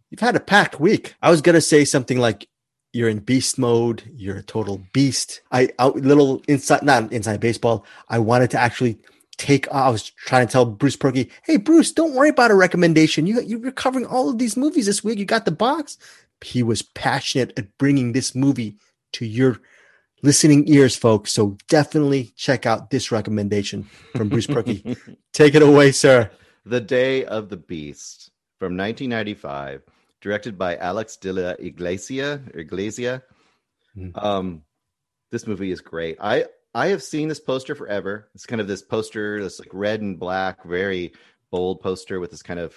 you've 0.09 0.19
had 0.19 0.35
a 0.35 0.39
packed 0.39 0.79
week. 0.79 1.13
I 1.21 1.29
was 1.29 1.41
gonna 1.41 1.61
say 1.61 1.85
something 1.85 2.17
like. 2.17 2.47
You're 2.93 3.07
in 3.07 3.19
beast 3.19 3.57
mode. 3.57 4.03
You're 4.13 4.39
a 4.39 4.43
total 4.43 4.81
beast. 4.91 5.41
I 5.49 5.69
little 5.95 6.41
inside, 6.49 6.83
not 6.83 7.13
inside 7.13 7.39
baseball. 7.39 7.85
I 8.09 8.19
wanted 8.19 8.49
to 8.51 8.59
actually 8.59 8.97
take. 9.41 9.67
I 9.71 9.89
was 9.89 10.09
trying 10.09 10.45
to 10.45 10.51
tell 10.51 10.65
Bruce 10.65 10.95
Purkey, 10.95 11.29
"Hey, 11.43 11.57
Bruce, 11.57 11.91
don't 11.91 12.13
worry 12.13 12.29
about 12.29 12.51
a 12.51 12.55
recommendation. 12.55 13.27
You 13.27 13.41
you're 13.41 13.71
covering 13.71 14.05
all 14.05 14.29
of 14.29 14.37
these 14.37 14.55
movies 14.55 14.85
this 14.85 15.03
week. 15.03 15.19
You 15.19 15.25
got 15.25 15.45
the 15.45 15.51
box." 15.51 15.97
He 16.43 16.63
was 16.63 16.81
passionate 16.81 17.53
at 17.57 17.77
bringing 17.77 18.13
this 18.13 18.33
movie 18.33 18.77
to 19.13 19.25
your 19.25 19.59
listening 20.23 20.67
ears, 20.67 20.95
folks. 20.95 21.31
So 21.31 21.57
definitely 21.67 22.33
check 22.35 22.65
out 22.65 22.89
this 22.89 23.11
recommendation 23.11 23.83
from 24.15 24.29
Bruce 24.29 24.47
Purkey. 24.47 24.97
Take 25.33 25.55
it 25.55 25.61
away, 25.61 25.91
sir. 25.91 26.31
The 26.65 26.81
Day 26.81 27.25
of 27.25 27.49
the 27.49 27.57
Beast 27.57 28.31
from 28.59 28.77
1995, 28.77 29.81
directed 30.21 30.57
by 30.57 30.77
Alex 30.77 31.17
de 31.17 31.33
la 31.33 31.53
Iglesia. 31.59 32.41
Iglesia. 32.53 33.23
Hmm. 33.95 34.09
Um, 34.15 34.61
this 35.31 35.47
movie 35.47 35.71
is 35.71 35.81
great. 35.81 36.17
I 36.19 36.45
I 36.73 36.87
have 36.87 37.03
seen 37.03 37.27
this 37.27 37.39
poster 37.39 37.75
forever. 37.75 38.29
It's 38.33 38.45
kind 38.45 38.61
of 38.61 38.67
this 38.67 38.81
poster, 38.81 39.41
this 39.41 39.59
like 39.59 39.69
red 39.73 40.01
and 40.01 40.19
black, 40.19 40.63
very 40.63 41.13
bold 41.49 41.81
poster 41.81 42.19
with 42.19 42.31
this 42.31 42.43
kind 42.43 42.59
of 42.59 42.75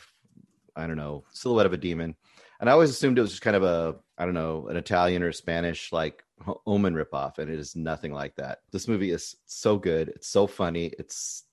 I 0.76 0.86
don't 0.86 0.97
know 0.97 1.24
silhouette 1.30 1.66
of 1.66 1.72
a 1.72 1.78
demon. 1.78 2.16
And 2.61 2.68
I 2.68 2.72
always 2.72 2.90
assumed 2.90 3.18
it 3.18 3.22
was 3.22 3.30
just 3.30 3.42
kind 3.42 3.57
of 3.57 3.62
a 3.62 3.97
I 4.18 4.24
don't 4.24 4.34
know 4.34 4.68
an 4.68 4.76
Italian 4.76 5.22
or 5.22 5.32
Spanish 5.32 5.92
like 5.92 6.24
Omen 6.66 6.95
ripoff, 6.95 7.38
and 7.38 7.51
it 7.51 7.59
is 7.59 7.76
nothing 7.76 8.12
like 8.12 8.36
that. 8.36 8.61
This 8.72 8.88
movie 8.88 9.11
is 9.11 9.36
so 9.47 9.78
good. 9.78 10.09
It's 10.09 10.28
so 10.28 10.47
funny. 10.47 10.86
It's 10.99 11.45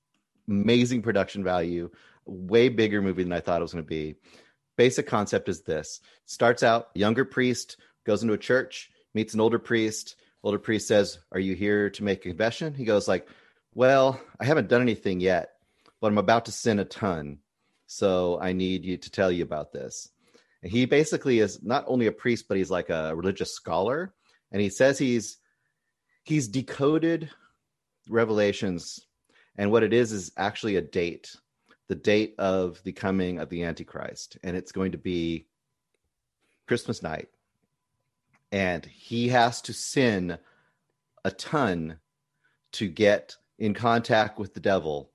amazing 0.48 1.04
production 1.04 1.44
value. 1.44 1.92
Way 2.26 2.70
bigger 2.70 3.02
movie 3.02 3.24
than 3.24 3.34
I 3.34 3.40
thought 3.40 3.62
it 3.62 3.64
was 3.64 3.74
going 3.74 3.84
to 3.84 3.90
be. 3.90 4.16
Basic 4.78 5.06
concept 5.06 5.50
is 5.50 5.62
this: 5.62 6.02
starts 6.26 6.64
out 6.64 6.90
younger 6.96 7.26
priest 7.26 7.78
goes 8.04 8.24
into 8.24 8.34
a 8.34 8.38
church, 8.38 8.90
meets 9.14 9.36
an 9.36 9.42
older 9.42 9.60
priest. 9.60 10.16
Older 10.44 10.60
priest 10.60 10.88
says, 10.88 11.20
"Are 11.32 11.40
you 11.40 11.56
here 11.56 11.90
to 11.92 12.04
make 12.04 12.20
a 12.20 12.30
confession?" 12.30 12.74
He 12.74 12.86
goes 12.86 13.08
like, 13.08 13.28
"Well, 13.74 14.20
I 14.40 14.46
haven't 14.46 14.70
done 14.70 14.82
anything 14.82 15.20
yet, 15.20 15.52
but 16.02 16.08
I'm 16.08 16.18
about 16.18 16.46
to 16.46 16.52
sin 16.52 16.80
a 16.80 16.86
ton. 16.86 17.40
So 17.86 18.40
I 18.40 18.54
need 18.54 18.84
you 18.84 18.98
to 18.98 19.12
tell 19.12 19.32
you 19.32 19.44
about 19.44 19.72
this. 19.72 20.10
And 20.64 20.72
he 20.72 20.86
basically 20.86 21.40
is 21.40 21.62
not 21.62 21.86
only 21.88 22.08
a 22.08 22.12
priest, 22.12 22.48
but 22.48 22.58
he's 22.58 22.72
like 22.72 22.90
a 22.90 23.16
religious 23.16 23.54
scholar. 23.54 24.14
And 24.52 24.62
he 24.62 24.70
says 24.70 24.98
he's 24.98 25.38
he's 26.24 26.48
decoded 26.48 27.30
revelations. 28.10 29.06
And 29.58 29.72
what 29.72 29.84
it 29.84 29.94
is 29.94 30.12
is 30.12 30.32
actually 30.38 30.76
a 30.76 30.82
date, 30.82 31.36
the 31.88 31.96
date 31.96 32.36
of 32.38 32.82
the 32.84 32.94
coming 32.94 33.40
of 33.40 33.50
the 33.50 33.64
Antichrist. 33.64 34.38
And 34.44 34.56
it's 34.58 34.72
going 34.72 34.94
to 34.94 34.98
be 34.98 35.48
Christmas 36.68 37.04
night. 37.04 37.30
And 38.52 38.86
he 38.86 39.30
has 39.30 39.62
to 39.64 39.74
sin 39.74 40.38
a 41.24 41.32
ton 41.32 41.98
to 42.74 42.88
get 42.88 43.36
in 43.60 43.74
contact 43.74 44.40
with 44.40 44.54
the 44.54 44.60
devil 44.60 45.12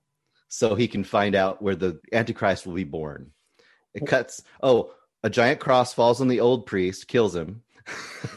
so 0.49 0.75
he 0.75 0.89
can 0.89 1.05
find 1.05 1.35
out 1.35 1.61
where 1.61 1.75
the 1.75 2.01
Antichrist 2.13 2.67
will 2.67 2.75
be 2.75 2.85
born. 2.85 3.33
It 3.95 4.07
cuts, 4.07 4.43
oh, 4.63 4.93
a 5.23 5.31
giant 5.31 5.61
cross 5.61 5.93
falls 5.93 6.21
on 6.21 6.29
the 6.29 6.41
old 6.41 6.67
priest, 6.67 7.09
kills 7.09 7.35
him. 7.35 7.63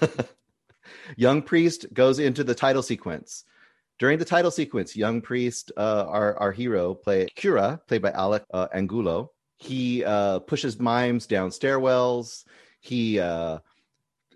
young 1.18 1.42
priest 1.42 1.86
goes 1.94 2.20
into 2.20 2.44
the 2.44 2.56
title 2.56 2.82
sequence. 2.82 3.44
During 4.00 4.18
the 4.18 4.26
title 4.26 4.52
sequence, 4.52 4.96
young 4.96 5.22
priest, 5.22 5.72
uh, 5.76 6.06
our, 6.08 6.38
our 6.38 6.52
hero, 6.54 6.94
play 6.94 7.28
Cura, 7.36 7.82
played 7.88 8.02
by 8.02 8.12
Alec 8.12 8.44
uh, 8.54 8.68
Angulo. 8.74 9.32
He 9.58 10.06
uh, 10.06 10.40
pushes 10.40 10.80
mimes 10.80 11.28
down 11.28 11.50
stairwells. 11.50 12.46
He 12.80 13.20
uh, 13.20 13.60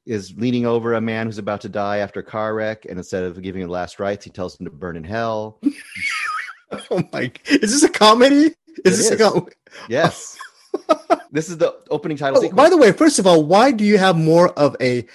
is 0.06 0.34
leaning 0.38 0.66
over 0.66 0.94
a 0.94 1.02
man 1.02 1.26
who's 1.28 1.38
about 1.38 1.62
to 1.62 1.70
die 1.70 1.98
after 1.98 2.20
a 2.20 2.24
car 2.24 2.54
wreck, 2.56 2.86
and 2.86 2.98
instead 2.98 3.24
of 3.24 3.42
giving 3.42 3.62
him 3.62 3.70
last 3.70 4.00
rites, 4.00 4.26
he 4.26 4.32
tells 4.32 4.60
him 4.60 4.66
to 4.66 4.72
burn 4.72 4.98
in 4.98 5.04
hell. 5.04 5.60
oh 6.92 7.04
my! 7.14 7.32
Is 7.46 7.72
this 7.72 7.84
a 7.84 7.90
comedy? 7.90 8.46
Is 8.46 8.56
It 8.78 8.84
this 8.84 9.12
a 9.12 9.14
is. 9.14 9.22
com- 9.32 9.48
Yes. 9.90 10.38
this 11.32 11.50
is 11.50 11.58
the 11.58 11.74
opening 11.92 12.18
title 12.18 12.38
Oh, 12.40 12.42
sequence. 12.42 12.58
by 12.58 12.70
the 12.70 12.78
way, 12.78 12.92
first 12.92 13.20
of 13.20 13.28
all, 13.28 13.44
why 13.44 13.72
do 13.72 13.84
you 13.84 13.98
have 13.98 14.18
more 14.18 14.50
of 14.58 14.76
a 14.82 15.06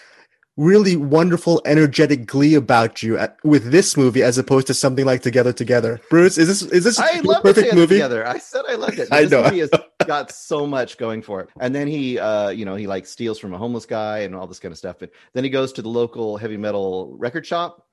really 0.58 0.96
wonderful, 0.96 1.62
energetic 1.64 2.26
glee 2.26 2.54
about 2.54 3.02
you 3.02 3.16
at, 3.16 3.38
with 3.44 3.70
this 3.70 3.96
movie 3.96 4.22
as 4.22 4.36
opposed 4.36 4.66
to 4.66 4.74
something 4.74 5.06
like 5.06 5.22
Together 5.22 5.52
Together? 5.52 6.00
Bruce, 6.10 6.36
is 6.36 6.48
this 6.48 6.62
is 6.62 6.84
this 6.84 6.98
I 6.98 7.20
love 7.20 7.42
perfect 7.42 7.74
movie? 7.74 7.94
together. 7.94 8.26
I 8.26 8.38
said 8.38 8.64
I 8.68 8.74
loved 8.74 8.98
it. 8.98 9.08
I 9.12 9.22
this 9.22 9.30
know. 9.30 9.44
movie 9.44 9.60
has 9.60 9.70
got 10.06 10.30
so 10.32 10.66
much 10.66 10.98
going 10.98 11.22
for 11.22 11.40
it. 11.40 11.48
And 11.60 11.74
then 11.74 11.86
he, 11.86 12.18
uh, 12.18 12.50
you 12.50 12.64
know, 12.64 12.74
he 12.74 12.86
like 12.86 13.06
steals 13.06 13.38
from 13.38 13.54
a 13.54 13.58
homeless 13.58 13.86
guy 13.86 14.18
and 14.20 14.34
all 14.34 14.46
this 14.48 14.58
kind 14.58 14.72
of 14.72 14.78
stuff. 14.78 15.00
And 15.00 15.10
then 15.32 15.44
he 15.44 15.50
goes 15.50 15.72
to 15.74 15.82
the 15.82 15.88
local 15.88 16.36
heavy 16.36 16.56
metal 16.56 17.14
record 17.16 17.46
shop 17.46 17.86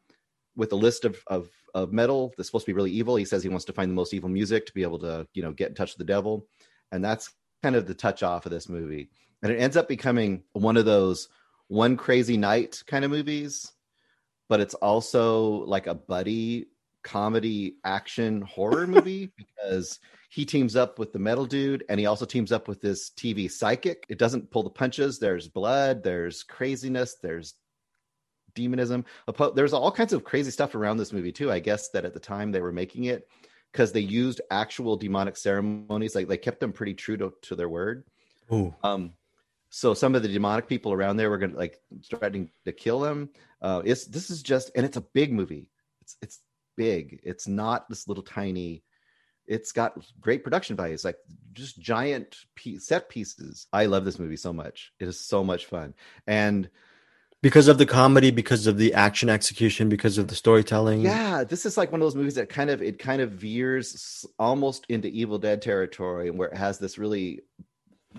with 0.58 0.72
a 0.74 0.76
list 0.76 1.06
of 1.06 1.24
of 1.28 1.50
of 1.76 1.94
metal 1.94 2.34
that's 2.36 2.50
supposed 2.50 2.66
to 2.66 2.70
be 2.72 2.76
really 2.76 2.92
evil. 2.92 3.16
He 3.16 3.26
says 3.26 3.44
he 3.44 3.50
wants 3.50 3.66
to 3.66 3.74
find 3.74 3.92
the 3.92 3.96
most 3.96 4.14
evil 4.14 4.30
music 4.30 4.66
to 4.66 4.74
be 4.74 4.82
able 4.82 5.00
to, 5.00 5.28
you 5.34 5.44
know, 5.44 5.52
get 5.52 5.70
in 5.70 5.76
touch 5.76 5.92
with 5.92 6.00
the 6.00 6.12
devil. 6.12 6.48
And 6.92 7.04
that's 7.04 7.32
kind 7.62 7.76
of 7.76 7.86
the 7.86 7.94
touch 7.94 8.24
off 8.24 8.46
of 8.46 8.52
this 8.52 8.70
movie. 8.70 9.10
And 9.44 9.52
it 9.52 9.58
ends 9.58 9.78
up 9.78 9.88
becoming 9.88 10.44
one 10.54 10.78
of 10.78 10.86
those 10.86 11.28
one 11.68 11.98
crazy 11.98 12.38
night 12.38 12.84
kind 12.88 13.06
of 13.06 13.12
movies, 13.12 13.72
but 14.50 14.60
it's 14.60 14.76
also 14.76 15.66
like 15.66 15.88
a 15.88 15.96
buddy 15.96 16.68
comedy 17.04 17.76
action 17.84 18.42
horror 18.42 18.88
movie 18.88 19.32
because 19.38 20.00
he 20.30 20.44
teams 20.44 20.76
up 20.76 21.00
with 21.00 21.14
the 21.14 21.20
metal 21.20 21.46
dude 21.46 21.84
and 21.88 22.00
he 22.00 22.06
also 22.06 22.26
teams 22.26 22.52
up 22.52 22.68
with 22.68 22.82
this 22.82 23.12
TV 23.12 23.50
psychic. 23.50 24.06
It 24.10 24.18
doesn't 24.18 24.52
pull 24.52 24.64
the 24.64 24.70
punches. 24.70 25.20
There's 25.20 25.48
blood, 25.48 26.04
there's 26.04 26.44
craziness, 26.44 27.16
there's 27.22 27.54
demonism. 28.54 29.06
There's 29.56 29.74
all 29.74 29.92
kinds 29.92 30.14
of 30.14 30.24
crazy 30.24 30.52
stuff 30.52 30.76
around 30.76 30.98
this 30.98 31.14
movie 31.14 31.32
too. 31.32 31.52
I 31.52 31.60
guess 31.60 31.90
that 31.90 32.06
at 32.06 32.14
the 32.14 32.20
time 32.20 32.52
they 32.52 32.62
were 32.62 32.72
making 32.72 33.06
it 33.06 33.28
because 33.72 33.92
they 33.92 34.02
used 34.02 34.42
actual 34.52 34.98
demonic 34.98 35.38
ceremonies, 35.38 36.16
like 36.16 36.28
they 36.28 36.38
kept 36.38 36.60
them 36.60 36.72
pretty 36.72 36.94
true 36.94 37.18
to, 37.18 37.34
to 37.44 37.56
their 37.56 37.70
word. 37.70 38.06
Um, 38.84 39.14
so 39.76 39.94
some 39.94 40.16
of 40.16 40.22
the 40.22 40.30
demonic 40.30 40.70
people 40.70 40.94
around 40.94 41.18
there 41.18 41.30
were 41.30 41.38
going 41.38 41.52
to 41.52 41.58
like 41.58 41.82
threatening 42.10 42.50
to 42.64 42.72
kill 42.72 43.02
them. 43.02 43.30
Uh, 43.62 43.82
it's 43.84 44.06
this 44.06 44.30
is 44.30 44.42
just, 44.42 44.72
and 44.74 44.86
it's 44.86 44.96
a 44.96 45.02
big 45.02 45.34
movie. 45.34 45.70
It's 46.00 46.16
it's 46.22 46.40
big. 46.78 47.20
It's 47.24 47.46
not 47.46 47.90
this 47.90 48.08
little 48.08 48.24
tiny. 48.24 48.84
It's 49.48 49.74
got 49.74 49.98
great 50.22 50.46
production 50.46 50.78
values, 50.78 51.04
like 51.04 51.18
just 51.52 51.78
giant 51.78 52.38
piece, 52.56 52.88
set 52.88 53.10
pieces. 53.10 53.68
I 53.74 53.88
love 53.88 54.06
this 54.06 54.18
movie 54.18 54.38
so 54.38 54.54
much. 54.54 54.94
It 54.98 55.10
is 55.10 55.20
so 55.20 55.44
much 55.44 55.66
fun, 55.66 55.94
and 56.26 56.70
Because 57.42 57.68
of 57.68 57.78
the 57.78 57.86
comedy, 57.86 58.32
because 58.32 58.68
of 58.68 58.78
the 58.78 58.94
action 58.94 59.28
execution, 59.28 59.90
because 59.90 60.18
of 60.18 60.30
the 60.30 60.36
storytelling. 60.36 61.02
yeah, 61.02 61.44
this 61.44 61.66
is 61.66 61.76
like 61.78 61.92
one 61.92 62.00
of 62.00 62.06
those 62.06 62.16
movies 62.16 62.36
that 62.36 62.48
kind 62.48 62.70
of 62.70 62.82
it 62.82 62.98
kind 62.98 63.22
of 63.22 63.32
veers 63.32 64.26
almost 64.40 64.86
into 64.88 65.10
Evil 65.10 65.38
Dead 65.38 65.62
territory, 65.62 66.30
and 66.30 66.40
where 66.40 66.48
it 66.48 66.58
has 66.58 66.80
this 66.80 66.98
really 66.98 67.42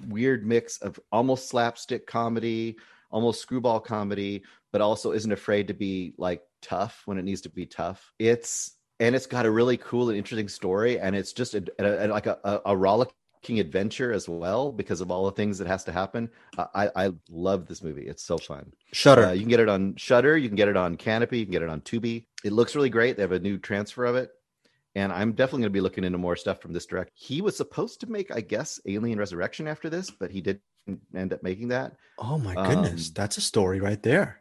weird 0.08 0.46
mix 0.46 0.78
of 0.78 0.98
almost 1.12 1.48
slapstick 1.48 2.06
comedy, 2.06 2.76
almost 3.10 3.40
screwball 3.40 3.80
comedy, 3.80 4.42
but 4.72 4.80
also 4.80 5.12
isn't 5.12 5.32
afraid 5.32 5.68
to 5.68 5.74
be 5.74 6.14
like 6.18 6.42
tough 6.62 7.02
when 7.06 7.18
it 7.18 7.24
needs 7.24 7.42
to 7.42 7.48
be 7.48 7.66
tough. 7.66 8.12
It's 8.18 8.72
and 8.98 9.14
it's 9.14 9.26
got 9.26 9.46
a 9.46 9.50
really 9.50 9.76
cool 9.76 10.08
and 10.08 10.16
interesting 10.18 10.48
story, 10.48 10.98
and 10.98 11.14
it's 11.14 11.32
just 11.32 11.54
a, 11.54 11.64
a- 11.78 12.06
a- 12.06 12.08
like 12.08 12.26
a, 12.26 12.62
a, 12.64 12.74
rollicking 12.76 13.60
adventure 13.60 14.10
as 14.12 14.26
well 14.28 14.72
because 14.72 15.00
of 15.02 15.10
all 15.10 15.26
the 15.26 15.32
things 15.32 15.58
that 15.58 15.66
has 15.66 15.84
to 15.84 15.92
happen. 15.92 16.30
I, 16.58 16.66
I 16.74 17.06
I 17.06 17.10
love 17.28 17.66
this 17.66 17.82
movie. 17.82 18.06
It's 18.06 18.22
so 18.22 18.38
fun. 18.38 18.72
Shudder. 18.92 19.26
Uh, 19.26 19.32
you 19.32 19.40
can 19.40 19.50
get 19.50 19.60
it 19.60 19.68
on 19.68 19.96
Shudder. 19.96 20.36
You 20.36 20.48
can 20.48 20.56
get 20.56 20.68
it 20.68 20.76
on 20.76 20.96
Kanopy. 20.96 21.38
You 21.40 21.44
can 21.44 21.52
get 21.52 21.62
it 21.62 21.68
on 21.68 21.82
Tubi. 21.82 22.26
It 22.44 22.52
looks 22.52 22.74
really 22.74 22.90
great. 22.90 23.16
They 23.16 23.22
have 23.22 23.32
a 23.32 23.38
new 23.38 23.58
transfer 23.58 24.04
of 24.06 24.16
it, 24.16 24.30
and 24.96 25.12
I'm 25.12 25.32
definitely 25.32 25.60
going 25.60 25.72
to 25.72 25.76
be 25.76 25.80
looking 25.82 26.04
into 26.04 26.16
more 26.16 26.36
stuff 26.36 26.62
from 26.62 26.72
this 26.72 26.86
direct. 26.86 27.12
He 27.14 27.42
was 27.42 27.54
supposed 27.54 28.00
to 28.00 28.10
make, 28.10 28.34
I 28.34 28.40
guess, 28.40 28.80
Alien 28.86 29.18
Resurrection 29.18 29.68
after 29.68 29.90
this, 29.90 30.10
but 30.10 30.30
he 30.30 30.40
didn't 30.40 30.62
end 31.14 31.34
up 31.34 31.42
making 31.42 31.68
that. 31.68 31.92
oh 32.18 32.38
my 32.38 32.54
goodness, 32.54 33.08
um, 33.08 33.12
that's 33.14 33.36
a 33.36 33.42
story 33.42 33.78
right 33.78 34.02
there. 34.02 34.40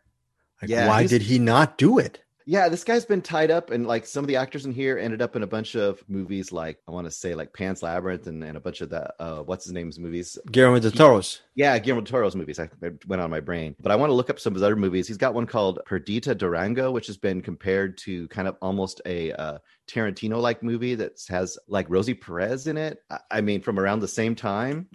Like, 0.61 0.71
yeah, 0.71 0.87
why 0.87 1.05
did 1.05 1.21
he 1.21 1.39
not 1.39 1.77
do 1.77 1.99
it? 1.99 2.23
Yeah, 2.47 2.69
this 2.69 2.83
guy's 2.83 3.05
been 3.05 3.23
tied 3.23 3.49
up, 3.49 3.71
and 3.71 3.87
like 3.87 4.05
some 4.05 4.23
of 4.23 4.27
the 4.27 4.35
actors 4.35 4.65
in 4.67 4.71
here 4.71 4.99
ended 4.99 5.19
up 5.19 5.35
in 5.35 5.41
a 5.41 5.47
bunch 5.47 5.73
of 5.75 6.03
movies, 6.07 6.51
like 6.51 6.77
I 6.87 6.91
want 6.91 7.05
to 7.05 7.11
say 7.11 7.33
like 7.33 7.53
Pan's 7.53 7.81
Labyrinth 7.81 8.27
and, 8.27 8.43
and 8.43 8.55
a 8.55 8.59
bunch 8.59 8.81
of 8.81 8.89
the 8.91 9.11
uh, 9.19 9.41
what's 9.41 9.65
his 9.65 9.73
name's 9.73 9.97
movies. 9.97 10.37
Guillermo 10.51 10.77
del 10.79 10.91
Toro's. 10.91 11.41
Yeah, 11.55 11.77
Guillermo 11.79 12.01
del 12.01 12.11
Toro's 12.11 12.35
movies. 12.35 12.59
I 12.59 12.69
it 12.83 13.03
went 13.07 13.19
on 13.21 13.31
my 13.31 13.39
brain, 13.39 13.75
but 13.79 13.91
I 13.91 13.95
want 13.95 14.11
to 14.11 14.13
look 14.13 14.29
up 14.29 14.39
some 14.39 14.51
of 14.51 14.55
his 14.55 14.63
other 14.63 14.75
movies. 14.75 15.07
He's 15.07 15.17
got 15.17 15.33
one 15.33 15.47
called 15.47 15.79
Perdita 15.87 16.35
Durango, 16.35 16.91
which 16.91 17.07
has 17.07 17.17
been 17.17 17.41
compared 17.41 17.97
to 17.99 18.27
kind 18.27 18.47
of 18.47 18.57
almost 18.61 19.01
a 19.07 19.31
uh, 19.31 19.57
Tarantino-like 19.87 20.61
movie 20.61 20.93
that 20.95 21.19
has 21.29 21.57
like 21.67 21.87
Rosie 21.89 22.13
Perez 22.13 22.67
in 22.67 22.77
it. 22.77 22.99
I- 23.09 23.19
I 23.31 23.41
mean, 23.41 23.61
from 23.61 23.79
around 23.79 24.01
the 24.01 24.07
same 24.07 24.35
time. 24.35 24.87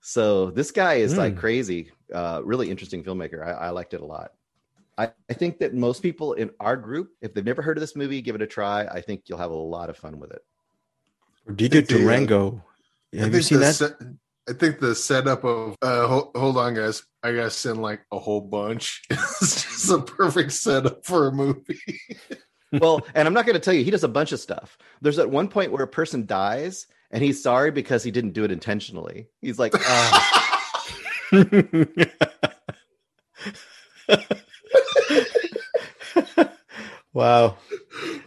So 0.00 0.50
this 0.50 0.70
guy 0.70 0.94
is 0.96 1.16
like 1.16 1.32
Hmm. 1.34 1.40
crazy. 1.40 1.90
Uh, 2.14 2.42
really 2.44 2.70
interesting 2.70 3.02
filmmaker. 3.02 3.44
I, 3.46 3.52
I 3.52 3.70
liked 3.70 3.94
it 3.94 4.00
a 4.00 4.06
lot. 4.06 4.32
I, 4.98 5.12
I 5.30 5.32
think 5.32 5.60
that 5.60 5.74
most 5.74 6.02
people 6.02 6.32
in 6.32 6.50
our 6.58 6.76
group, 6.76 7.12
if 7.22 7.32
they've 7.32 7.44
never 7.44 7.62
heard 7.62 7.76
of 7.76 7.80
this 7.80 7.94
movie, 7.94 8.20
give 8.20 8.34
it 8.34 8.42
a 8.42 8.46
try. 8.46 8.84
I 8.84 9.00
think 9.00 9.22
you'll 9.26 9.38
have 9.38 9.52
a 9.52 9.54
lot 9.54 9.90
of 9.90 9.96
fun 9.96 10.18
with 10.18 10.32
it. 10.32 10.42
Did 11.54 11.72
think 11.72 11.86
the, 11.86 11.94
uh, 11.94 11.98
Durango? 11.98 12.64
I 13.14 13.18
Have 13.18 13.26
you 13.28 13.32
think 13.34 13.44
seen 13.44 13.58
the 13.60 13.64
that? 13.64 13.74
set- 13.74 14.02
I 14.48 14.54
think 14.54 14.80
the 14.80 14.94
setup 14.94 15.44
of 15.44 15.76
uh, 15.82 16.06
hold, 16.06 16.30
hold 16.34 16.56
on, 16.56 16.74
guys. 16.74 17.02
I 17.22 17.32
gotta 17.32 17.50
send 17.50 17.82
like 17.82 18.00
a 18.10 18.18
whole 18.18 18.40
bunch. 18.40 19.02
it's 19.10 19.62
just 19.62 19.90
a 19.90 20.00
perfect 20.00 20.52
setup 20.52 21.04
for 21.04 21.28
a 21.28 21.32
movie. 21.32 21.78
well, 22.72 23.02
and 23.14 23.28
I'm 23.28 23.34
not 23.34 23.44
going 23.44 23.54
to 23.54 23.60
tell 23.60 23.74
you, 23.74 23.84
he 23.84 23.90
does 23.90 24.04
a 24.04 24.08
bunch 24.08 24.32
of 24.32 24.40
stuff. 24.40 24.78
There's 25.02 25.18
at 25.18 25.30
one 25.30 25.48
point 25.48 25.70
where 25.70 25.82
a 25.82 25.88
person 25.88 26.24
dies 26.24 26.86
and 27.10 27.22
he's 27.22 27.42
sorry 27.42 27.70
because 27.70 28.02
he 28.02 28.10
didn't 28.10 28.32
do 28.32 28.44
it 28.44 28.50
intentionally. 28.50 29.28
He's 29.42 29.58
like, 29.58 29.74
"Ah." 29.76 30.54
wow. 37.12 37.56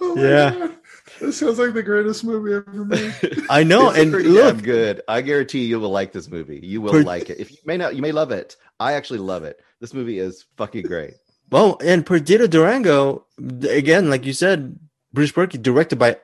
Oh 0.02 0.16
Yeah. 0.18 0.52
God. 0.52 0.78
That 1.20 1.34
sounds 1.34 1.60
like 1.60 1.74
the 1.74 1.84
greatest 1.84 2.24
movie 2.24 2.54
ever 2.54 2.86
made. 2.86 3.14
I 3.50 3.64
know. 3.64 3.90
It's 3.92 4.00
and 4.00 4.12
look, 4.12 4.64
good. 4.64 5.02
I 5.08 5.22
guarantee 5.22 5.66
you 5.66 5.80
will 5.80 5.92
like 5.92 6.12
this 6.12 6.28
movie. 6.30 6.60
You 6.64 6.82
will 6.82 6.92
Per- 6.94 7.04
like 7.04 7.30
it. 7.30 7.40
If 7.40 7.52
you 7.52 7.58
may 7.66 7.78
not, 7.78 7.96
you 7.96 8.02
may 8.02 8.12
love 8.12 8.32
it. 8.32 8.56
I 8.80 8.94
actually 8.94 9.20
love 9.20 9.44
it. 9.44 9.60
This 9.80 9.94
movie 9.94 10.18
is 10.18 10.46
fucking 10.58 10.84
great. 10.84 11.14
well, 11.52 11.78
and 11.84 12.06
Perdita 12.06 12.48
Durango, 12.48 13.28
again, 13.70 14.10
like 14.10 14.26
you 14.26 14.34
said, 14.34 14.80
Bruce 15.14 15.32
Purkey, 15.32 15.62
directed 15.62 16.00
by 16.00 16.18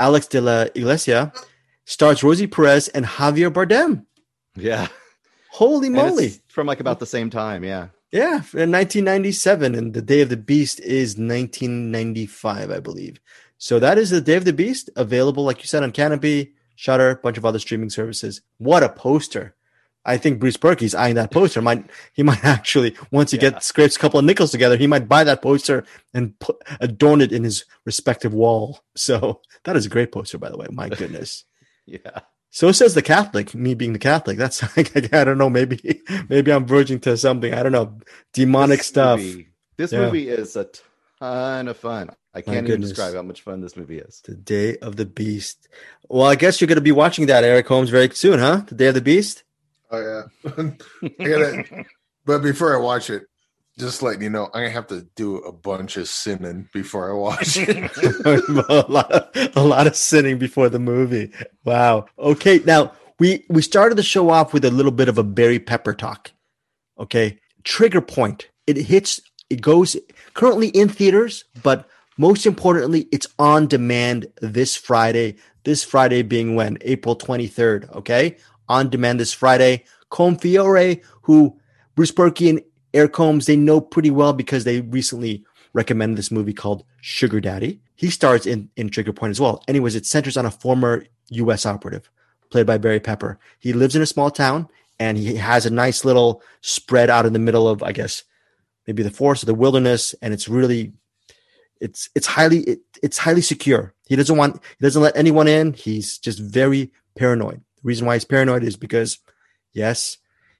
Alex 0.00 0.28
de 0.28 0.40
la 0.40 0.62
Iglesia, 0.74 1.32
stars 1.84 2.22
Rosie 2.22 2.46
Perez 2.46 2.88
and 2.88 3.04
Javier 3.04 3.50
Bardem. 3.52 4.06
Yeah, 4.56 4.88
Holy 5.50 5.90
moly. 5.90 6.34
from 6.48 6.66
like 6.66 6.80
about 6.80 7.00
the 7.00 7.06
same 7.06 7.28
time. 7.28 7.64
Yeah, 7.64 7.88
Yeah, 8.10 8.36
in 8.54 8.72
1997, 8.72 9.74
and 9.74 9.92
the 9.92 10.00
Day 10.00 10.22
of 10.22 10.30
the 10.30 10.36
Beast 10.36 10.80
is 10.80 11.18
1995, 11.18 12.70
I 12.70 12.80
believe. 12.80 13.20
So 13.58 13.78
that 13.78 13.98
is 13.98 14.10
the 14.10 14.20
Day 14.20 14.36
of 14.36 14.44
the 14.46 14.52
Beast 14.52 14.88
available, 14.96 15.44
like 15.44 15.58
you 15.60 15.66
said, 15.66 15.82
on 15.82 15.92
Kanopy, 15.92 16.52
Shudder, 16.74 17.10
a 17.10 17.16
bunch 17.16 17.36
of 17.36 17.44
other 17.44 17.58
streaming 17.58 17.90
services. 17.90 18.40
What 18.58 18.82
a 18.82 18.88
poster! 18.88 19.54
I 20.04 20.16
think 20.16 20.38
Bruce 20.40 20.56
Purkey's 20.56 20.94
eyeing 20.94 21.16
that 21.16 21.30
poster. 21.32 21.60
Might 21.60 21.84
he 22.14 22.22
might 22.22 22.42
actually 22.44 22.96
once 23.10 23.32
he 23.32 23.36
Yeah. 23.36 23.50
gets 23.50 23.66
scrapes 23.66 23.96
a 23.96 23.98
couple 23.98 24.18
of 24.18 24.24
nickels 24.24 24.52
together, 24.52 24.76
he 24.78 24.86
might 24.86 25.08
buy 25.08 25.22
that 25.24 25.42
poster 25.42 25.84
and 26.14 26.38
put, 26.38 26.56
adorn 26.80 27.20
it 27.20 27.32
in 27.32 27.44
his 27.44 27.64
respective 27.84 28.32
wall. 28.32 28.80
So 28.96 29.42
that 29.64 29.76
is 29.76 29.84
a 29.86 29.90
great 29.90 30.12
poster, 30.12 30.38
by 30.38 30.48
the 30.50 30.56
way. 30.56 30.66
My 30.70 30.88
goodness. 30.88 31.44
Yeah. 31.90 32.20
So 32.50 32.68
it 32.68 32.74
says 32.74 32.94
the 32.94 33.02
Catholic. 33.02 33.54
Me 33.54 33.74
being 33.74 33.92
the 33.92 33.98
Catholic, 33.98 34.38
that's 34.38 34.62
like, 34.76 34.96
I 35.14 35.24
don't 35.24 35.38
know. 35.38 35.50
Maybe 35.50 36.02
maybe 36.28 36.50
I'm 36.52 36.66
verging 36.66 36.98
to 37.00 37.16
something. 37.16 37.52
I 37.54 37.62
don't 37.62 37.72
know. 37.72 37.98
Demonic 38.32 38.78
This 38.78 38.86
stuff. 38.86 39.20
movie- 39.20 39.48
this 39.76 39.92
Yeah. 39.92 40.00
movie 40.06 40.28
is 40.28 40.56
a 40.56 40.66
ton 41.20 41.68
of 41.68 41.76
fun. 41.76 42.10
I 42.34 42.40
can't 42.42 42.66
even 42.68 42.80
describe 42.80 43.14
how 43.14 43.22
much 43.22 43.42
fun 43.42 43.60
this 43.60 43.76
movie 43.76 43.98
is. 43.98 44.20
The 44.24 44.34
Day 44.34 44.76
of 44.78 44.96
the 44.96 45.06
Beast. 45.06 45.68
Well, 46.08 46.26
I 46.26 46.34
guess 46.34 46.60
you're 46.60 46.68
going 46.68 46.76
to 46.76 46.82
be 46.82 46.92
watching 46.92 47.26
that, 47.26 47.44
Eric 47.44 47.66
Holmes, 47.68 47.90
very 47.90 48.10
soon, 48.10 48.38
huh? 48.38 48.62
The 48.66 48.74
Day 48.74 48.86
of 48.88 48.94
the 48.94 49.00
Beast. 49.00 49.44
Oh 49.90 50.00
yeah. 50.44 50.50
I 51.20 51.24
gotta, 51.24 51.84
but 52.26 52.40
before 52.42 52.76
I 52.76 52.80
watch 52.80 53.08
it, 53.10 53.24
just 53.78 54.02
letting 54.02 54.22
you 54.22 54.30
know, 54.30 54.46
I'm 54.46 54.62
gonna 54.62 54.70
have 54.70 54.88
to 54.88 55.06
do 55.14 55.36
a 55.38 55.52
bunch 55.52 55.96
of 55.96 56.08
sinning 56.08 56.68
before 56.72 57.10
I 57.10 57.14
watch 57.14 57.56
it. 57.56 57.68
a, 58.68 58.84
lot 58.88 59.10
of, 59.10 59.56
a 59.56 59.62
lot 59.62 59.86
of 59.86 59.96
sinning 59.96 60.38
before 60.38 60.68
the 60.68 60.78
movie. 60.78 61.32
Wow. 61.64 62.06
Okay, 62.18 62.60
now 62.64 62.92
we 63.18 63.44
we 63.48 63.62
started 63.62 63.96
the 63.96 64.02
show 64.02 64.30
off 64.30 64.52
with 64.52 64.64
a 64.64 64.70
little 64.70 64.92
bit 64.92 65.08
of 65.08 65.18
a 65.18 65.22
Barry 65.22 65.58
Pepper 65.58 65.94
talk. 65.94 66.32
Okay, 66.98 67.38
trigger 67.64 68.00
point. 68.00 68.48
It 68.66 68.76
hits. 68.76 69.20
It 69.48 69.62
goes 69.62 69.96
currently 70.34 70.68
in 70.68 70.88
theaters, 70.88 71.44
but 71.62 71.88
most 72.18 72.44
importantly, 72.44 73.08
it's 73.12 73.28
on 73.38 73.66
demand 73.66 74.26
this 74.42 74.76
Friday. 74.76 75.36
This 75.64 75.84
Friday 75.84 76.22
being 76.22 76.54
when 76.54 76.78
April 76.82 77.16
23rd. 77.16 77.94
Okay, 77.96 78.36
on 78.68 78.90
demand 78.90 79.20
this 79.20 79.32
Friday. 79.32 79.84
Confiore, 80.10 81.02
who 81.22 81.58
Bruce 81.94 82.12
Purkey 82.12 82.64
Eric 82.94 83.16
Holmes, 83.16 83.46
they 83.46 83.56
know 83.56 83.80
pretty 83.80 84.10
well 84.10 84.32
because 84.32 84.64
they 84.64 84.80
recently 84.80 85.44
recommended 85.72 86.16
this 86.16 86.30
movie 86.30 86.52
called 86.54 86.84
Sugar 87.00 87.40
Daddy. 87.40 87.80
He 87.94 88.10
stars 88.10 88.46
in, 88.46 88.70
in 88.76 88.88
Trigger 88.90 89.12
Point 89.12 89.32
as 89.32 89.40
well. 89.40 89.62
Anyways, 89.68 89.94
it 89.94 90.06
centers 90.06 90.36
on 90.36 90.46
a 90.46 90.50
former 90.50 91.04
U.S. 91.30 91.66
operative 91.66 92.10
played 92.50 92.66
by 92.66 92.78
Barry 92.78 93.00
Pepper. 93.00 93.38
He 93.58 93.72
lives 93.72 93.94
in 93.94 94.02
a 94.02 94.06
small 94.06 94.30
town 94.30 94.68
and 94.98 95.18
he 95.18 95.36
has 95.36 95.66
a 95.66 95.70
nice 95.70 96.04
little 96.04 96.42
spread 96.60 97.10
out 97.10 97.26
in 97.26 97.32
the 97.32 97.38
middle 97.38 97.68
of, 97.68 97.82
I 97.82 97.92
guess, 97.92 98.24
maybe 98.86 99.02
the 99.02 99.10
forest 99.10 99.42
or 99.42 99.46
the 99.46 99.54
wilderness. 99.54 100.14
And 100.22 100.32
it's 100.32 100.48
really, 100.48 100.92
it's 101.80 102.08
it's 102.14 102.26
highly 102.26 102.60
it, 102.60 102.80
it's 103.02 103.18
highly 103.18 103.42
secure. 103.42 103.94
He 104.08 104.16
doesn't 104.16 104.36
want 104.36 104.56
he 104.56 104.84
doesn't 104.84 105.02
let 105.02 105.16
anyone 105.16 105.46
in. 105.46 105.72
He's 105.74 106.18
just 106.18 106.40
very 106.40 106.90
paranoid. 107.16 107.60
The 107.76 107.82
reason 107.84 108.06
why 108.06 108.14
he's 108.14 108.24
paranoid 108.24 108.64
is 108.64 108.76
because, 108.76 109.18
yes, 109.72 110.18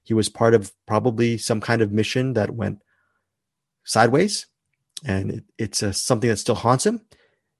he 0.08 0.14
was 0.14 0.30
part 0.30 0.54
of 0.54 0.72
probably 0.86 1.36
some 1.36 1.60
kind 1.60 1.82
of 1.82 1.92
mission 1.92 2.32
that 2.32 2.54
went 2.54 2.80
sideways, 3.84 4.46
and 5.04 5.30
it, 5.30 5.44
it's 5.58 5.82
uh, 5.82 5.92
something 5.92 6.30
that 6.30 6.38
still 6.38 6.54
haunts 6.54 6.86
him. 6.86 7.02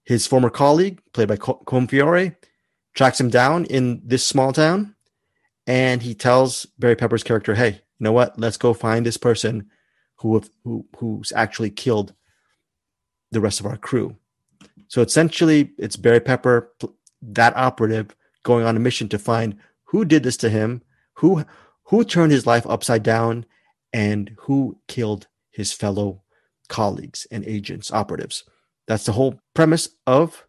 His 0.03 0.25
former 0.25 0.49
colleague, 0.49 0.99
played 1.13 1.27
by 1.27 1.35
Co- 1.35 1.61
Colm 1.67 1.87
Feore, 1.87 2.35
tracks 2.95 3.19
him 3.19 3.29
down 3.29 3.65
in 3.65 4.01
this 4.03 4.25
small 4.25 4.51
town, 4.51 4.95
and 5.67 6.01
he 6.01 6.15
tells 6.15 6.65
Barry 6.79 6.95
Pepper's 6.95 7.21
character, 7.21 7.53
"Hey, 7.53 7.69
you 7.69 7.99
know 7.99 8.13
what? 8.13 8.39
Let's 8.39 8.57
go 8.57 8.73
find 8.73 9.05
this 9.05 9.17
person 9.17 9.69
who 10.15 10.41
who 10.63 10.87
who's 10.97 11.31
actually 11.35 11.69
killed 11.69 12.15
the 13.31 13.41
rest 13.41 13.59
of 13.59 13.67
our 13.67 13.77
crew." 13.77 14.17
So 14.87 15.03
essentially, 15.03 15.73
it's 15.77 15.97
Barry 15.97 16.19
Pepper, 16.19 16.73
that 17.21 17.55
operative, 17.55 18.15
going 18.41 18.65
on 18.65 18.75
a 18.75 18.79
mission 18.79 19.07
to 19.09 19.19
find 19.19 19.55
who 19.83 20.03
did 20.03 20.23
this 20.23 20.37
to 20.37 20.49
him, 20.49 20.81
who 21.13 21.45
who 21.89 22.03
turned 22.03 22.31
his 22.31 22.45
life 22.45 22.65
upside 22.67 23.03
down, 23.03 23.45
and 23.91 24.35
who 24.41 24.79
killed 24.87 25.27
his 25.51 25.73
fellow 25.73 26.23
colleagues 26.67 27.25
and 27.31 27.43
agents, 27.45 27.91
operatives. 27.91 28.43
That's 28.87 29.05
the 29.05 29.13
whole 29.13 29.39
premise 29.53 29.89
of 30.07 30.45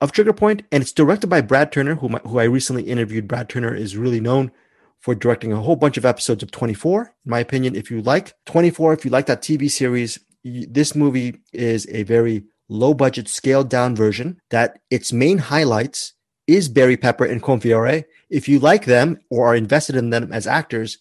of 0.00 0.12
Trigger 0.12 0.32
Point, 0.32 0.62
and 0.72 0.82
it's 0.82 0.92
directed 0.92 1.26
by 1.26 1.42
Brad 1.42 1.70
Turner, 1.72 1.96
who 1.96 2.08
who 2.08 2.38
I 2.38 2.44
recently 2.44 2.84
interviewed. 2.84 3.28
Brad 3.28 3.48
Turner 3.48 3.74
is 3.74 3.96
really 3.96 4.20
known 4.20 4.50
for 4.98 5.14
directing 5.14 5.52
a 5.52 5.60
whole 5.60 5.76
bunch 5.76 5.96
of 5.96 6.04
episodes 6.04 6.42
of 6.42 6.50
24. 6.50 7.14
In 7.24 7.30
my 7.30 7.40
opinion, 7.40 7.74
if 7.74 7.90
you 7.90 8.02
like 8.02 8.34
24, 8.46 8.94
if 8.94 9.04
you 9.04 9.10
like 9.10 9.26
that 9.26 9.42
TV 9.42 9.70
series, 9.70 10.18
y- 10.44 10.66
this 10.68 10.94
movie 10.94 11.40
is 11.52 11.86
a 11.90 12.02
very 12.04 12.44
low 12.68 12.94
budget, 12.94 13.28
scaled 13.28 13.68
down 13.68 13.94
version. 13.94 14.40
That 14.50 14.80
its 14.90 15.12
main 15.12 15.38
highlights 15.38 16.14
is 16.54 16.68
Barry 16.68 16.96
Pepper 16.96 17.24
and 17.24 17.42
Colm 17.42 17.60
Feore. 17.60 18.04
If 18.28 18.48
you 18.48 18.58
like 18.58 18.84
them 18.84 19.20
or 19.30 19.46
are 19.46 19.54
invested 19.54 19.96
in 19.96 20.10
them 20.10 20.32
as 20.32 20.46
actors, 20.46 20.98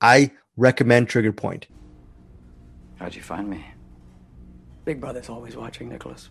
I 0.00 0.32
recommend 0.56 1.08
Trigger 1.08 1.32
Point. 1.32 1.66
How'd 2.96 3.14
you 3.14 3.22
find 3.22 3.48
me? 3.48 3.64
Big 4.84 5.00
Brother's 5.00 5.28
always 5.28 5.56
watching, 5.56 5.88
Nicholas. 5.88 6.30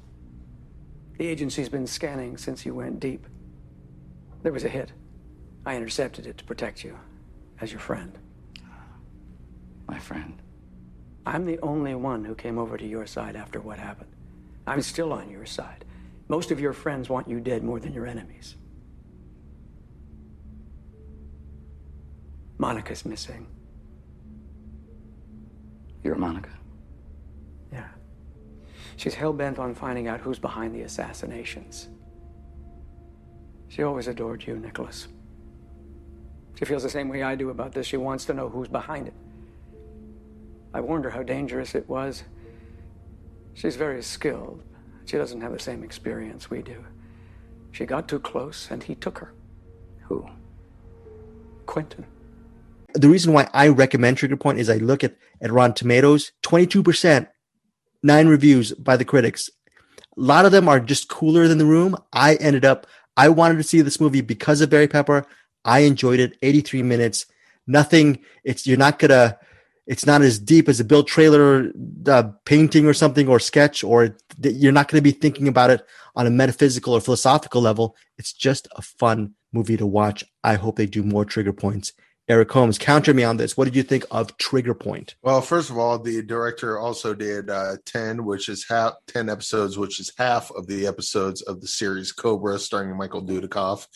The 1.17 1.27
agency's 1.27 1.69
been 1.69 1.87
scanning 1.87 2.37
since 2.37 2.65
you 2.65 2.75
went 2.75 2.99
deep. 2.99 3.25
There 4.43 4.51
was 4.51 4.63
a 4.63 4.69
hit. 4.69 4.91
I 5.65 5.75
intercepted 5.75 6.25
it 6.27 6.37
to 6.37 6.43
protect 6.43 6.83
you, 6.83 6.97
as 7.59 7.71
your 7.71 7.79
friend. 7.79 8.17
My 9.87 9.99
friend. 9.99 10.41
I'm 11.25 11.45
the 11.45 11.59
only 11.61 11.95
one 11.95 12.25
who 12.25 12.35
came 12.35 12.57
over 12.57 12.77
to 12.77 12.87
your 12.87 13.05
side 13.05 13.35
after 13.35 13.59
what 13.59 13.79
happened. 13.79 14.11
I'm 14.65 14.81
still 14.81 15.13
on 15.13 15.29
your 15.29 15.45
side. 15.45 15.85
Most 16.31 16.49
of 16.49 16.61
your 16.61 16.71
friends 16.71 17.09
want 17.09 17.27
you 17.27 17.41
dead 17.41 17.61
more 17.61 17.77
than 17.77 17.93
your 17.93 18.07
enemies. 18.07 18.55
Monica's 22.57 23.03
missing. 23.03 23.45
You're 26.05 26.15
Monica. 26.15 26.51
Yeah. 27.73 27.89
She's 28.95 29.13
hell 29.13 29.33
bent 29.33 29.59
on 29.59 29.75
finding 29.75 30.07
out 30.07 30.21
who's 30.21 30.39
behind 30.39 30.73
the 30.73 30.83
assassinations. 30.83 31.89
She 33.67 33.83
always 33.83 34.07
adored 34.07 34.47
you, 34.47 34.55
Nicholas. 34.55 35.09
She 36.57 36.63
feels 36.63 36.83
the 36.83 36.89
same 36.89 37.09
way 37.09 37.23
I 37.23 37.35
do 37.35 37.49
about 37.49 37.73
this. 37.73 37.85
She 37.85 37.97
wants 37.97 38.23
to 38.27 38.33
know 38.33 38.47
who's 38.47 38.69
behind 38.69 39.09
it. 39.09 39.13
I 40.73 40.79
warned 40.79 41.03
her 41.03 41.11
how 41.11 41.23
dangerous 41.23 41.75
it 41.75 41.89
was. 41.89 42.23
She's 43.53 43.75
very 43.75 44.01
skilled. 44.01 44.63
She 45.11 45.17
doesn't 45.17 45.41
have 45.41 45.51
the 45.51 45.59
same 45.59 45.83
experience 45.83 46.49
we 46.49 46.61
do. 46.61 46.85
She 47.73 47.85
got 47.85 48.07
too 48.07 48.17
close, 48.17 48.71
and 48.71 48.81
he 48.81 48.95
took 48.95 49.17
her. 49.17 49.33
Who? 50.03 50.25
Quentin. 51.65 52.05
the 52.93 53.09
reason 53.09 53.33
why 53.33 53.49
I 53.53 53.67
recommend 53.67 54.15
Trigger 54.15 54.37
Point 54.37 54.59
is 54.59 54.69
I 54.69 54.77
look 54.77 55.03
at, 55.03 55.17
at 55.41 55.51
Rotten 55.51 55.73
Tomatoes, 55.73 56.31
22%, 56.43 57.27
nine 58.01 58.27
reviews 58.29 58.71
by 58.71 58.95
the 58.95 59.03
critics. 59.03 59.49
A 60.17 60.21
lot 60.21 60.45
of 60.45 60.53
them 60.53 60.69
are 60.69 60.79
just 60.79 61.09
cooler 61.09 61.45
than 61.49 61.57
the 61.57 61.65
room. 61.65 61.97
I 62.13 62.35
ended 62.35 62.63
up, 62.63 62.87
I 63.17 63.27
wanted 63.27 63.57
to 63.57 63.63
see 63.63 63.81
this 63.81 63.99
movie 63.99 64.21
because 64.21 64.61
of 64.61 64.69
Barry 64.69 64.87
Pepper. 64.87 65.25
I 65.65 65.79
enjoyed 65.79 66.21
it. 66.21 66.37
83 66.41 66.83
minutes. 66.83 67.25
Nothing, 67.67 68.19
it's, 68.45 68.65
you're 68.65 68.77
not 68.77 68.97
gonna, 68.97 69.37
it's 69.91 70.05
not 70.05 70.21
as 70.21 70.39
deep 70.39 70.69
as 70.69 70.79
a 70.79 70.85
Bill 70.85 71.03
Traylor 71.03 71.69
uh, 72.07 72.23
painting 72.45 72.87
or 72.87 72.93
something 72.93 73.27
or 73.27 73.41
sketch, 73.41 73.83
or 73.83 74.15
you're 74.41 74.71
not 74.71 74.87
going 74.87 74.99
to 74.99 75.03
be 75.03 75.11
thinking 75.11 75.49
about 75.49 75.69
it 75.69 75.85
on 76.15 76.25
a 76.25 76.29
metaphysical 76.29 76.93
or 76.93 77.01
philosophical 77.01 77.61
level. 77.61 77.97
It's 78.17 78.31
just 78.31 78.69
a 78.77 78.81
fun 78.81 79.33
movie 79.51 79.75
to 79.75 79.85
watch. 79.85 80.23
I 80.45 80.53
hope 80.55 80.77
they 80.77 80.85
do 80.85 81.03
more 81.03 81.25
trigger 81.25 81.51
points. 81.51 81.91
Eric 82.29 82.49
Holmes, 82.53 82.77
counter 82.77 83.13
me 83.13 83.25
on 83.25 83.35
this. 83.35 83.57
What 83.57 83.65
did 83.65 83.75
you 83.75 83.83
think 83.83 84.05
of 84.11 84.37
Trigger 84.37 84.73
Point? 84.73 85.15
Well, 85.23 85.41
first 85.41 85.69
of 85.69 85.77
all, 85.77 85.99
the 85.99 86.21
director 86.21 86.79
also 86.79 87.13
did 87.13 87.49
uh, 87.49 87.75
ten, 87.83 88.23
which 88.23 88.47
is 88.47 88.65
half 88.69 88.93
ten 89.07 89.27
episodes, 89.27 89.77
which 89.77 89.99
is 89.99 90.13
half 90.17 90.51
of 90.51 90.67
the 90.67 90.87
episodes 90.87 91.41
of 91.41 91.59
the 91.59 91.67
series 91.67 92.13
Cobra, 92.13 92.57
starring 92.59 92.95
Michael 92.95 93.23
Dudikoff. 93.23 93.87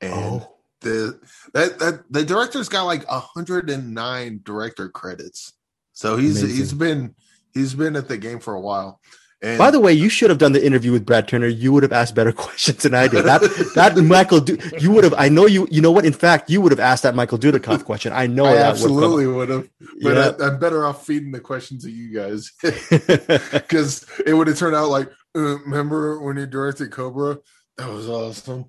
And 0.00 0.12
Oh. 0.42 0.59
The 0.80 1.20
that 1.54 1.78
that 1.78 2.02
the 2.10 2.24
director's 2.24 2.68
got 2.68 2.84
like 2.84 3.04
hundred 3.06 3.70
and 3.70 3.94
nine 3.94 4.40
director 4.44 4.88
credits, 4.88 5.52
so 5.92 6.16
he's 6.16 6.42
Amazing. 6.42 6.56
he's 6.56 6.72
been 6.72 7.14
he's 7.52 7.74
been 7.74 7.96
at 7.96 8.08
the 8.08 8.16
game 8.18 8.40
for 8.40 8.54
a 8.54 8.60
while. 8.60 9.00
And 9.42 9.56
By 9.56 9.70
the 9.70 9.80
way, 9.80 9.94
you 9.94 10.10
should 10.10 10.28
have 10.28 10.38
done 10.38 10.52
the 10.52 10.62
interview 10.62 10.92
with 10.92 11.06
Brad 11.06 11.26
Turner. 11.26 11.46
You 11.46 11.72
would 11.72 11.82
have 11.82 11.92
asked 11.94 12.14
better 12.14 12.30
questions 12.46 12.82
than 12.82 12.92
I 12.94 13.08
did. 13.08 13.24
That 13.24 13.40
that 13.74 13.96
Michael, 14.04 14.40
Du- 14.40 14.58
you 14.78 14.90
would 14.90 15.02
have. 15.02 15.14
I 15.16 15.30
know 15.30 15.46
you. 15.46 15.66
You 15.70 15.80
know 15.80 15.90
what? 15.90 16.04
In 16.04 16.12
fact, 16.12 16.50
you 16.50 16.60
would 16.60 16.72
have 16.72 16.78
asked 16.80 17.04
that 17.04 17.14
Michael 17.14 17.38
Dudikoff 17.38 17.84
question. 17.84 18.12
I 18.12 18.26
know 18.26 18.44
I 18.54 18.56
absolutely 18.58 19.26
would 19.26 19.48
have, 19.48 19.66
but 20.02 20.14
Yeah. 20.14 20.32
I, 20.38 20.48
I'm 20.50 20.58
better 20.58 20.84
off 20.84 21.06
feeding 21.06 21.32
the 21.32 21.40
questions 21.40 21.84
to 21.84 21.90
you 21.90 22.12
guys 22.14 22.52
because 22.60 24.04
it 24.26 24.34
would 24.34 24.46
have 24.46 24.58
turned 24.58 24.76
out 24.76 24.90
like, 24.90 25.08
uh, 25.34 25.58
remember 25.60 26.20
when 26.20 26.36
you 26.36 26.44
directed 26.46 26.90
Cobra? 26.90 27.38
That 27.78 27.88
was 27.88 28.10
awesome. 28.10 28.66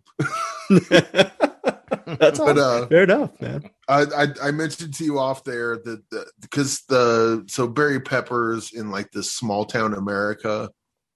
That's 2.19 2.39
all. 2.39 2.47
But, 2.47 2.57
uh, 2.57 2.87
fair 2.87 3.03
enough, 3.03 3.39
man. 3.41 3.69
I, 3.87 4.01
I 4.03 4.27
I 4.43 4.51
mentioned 4.51 4.93
to 4.95 5.03
you 5.03 5.19
off 5.19 5.43
there 5.43 5.77
that 5.77 6.09
the, 6.09 6.25
because 6.39 6.81
the 6.87 7.45
so 7.47 7.67
Barry 7.67 7.99
Peppers 7.99 8.73
in 8.73 8.91
like 8.91 9.11
this 9.11 9.31
small 9.31 9.65
town 9.65 9.93
America, 9.93 10.69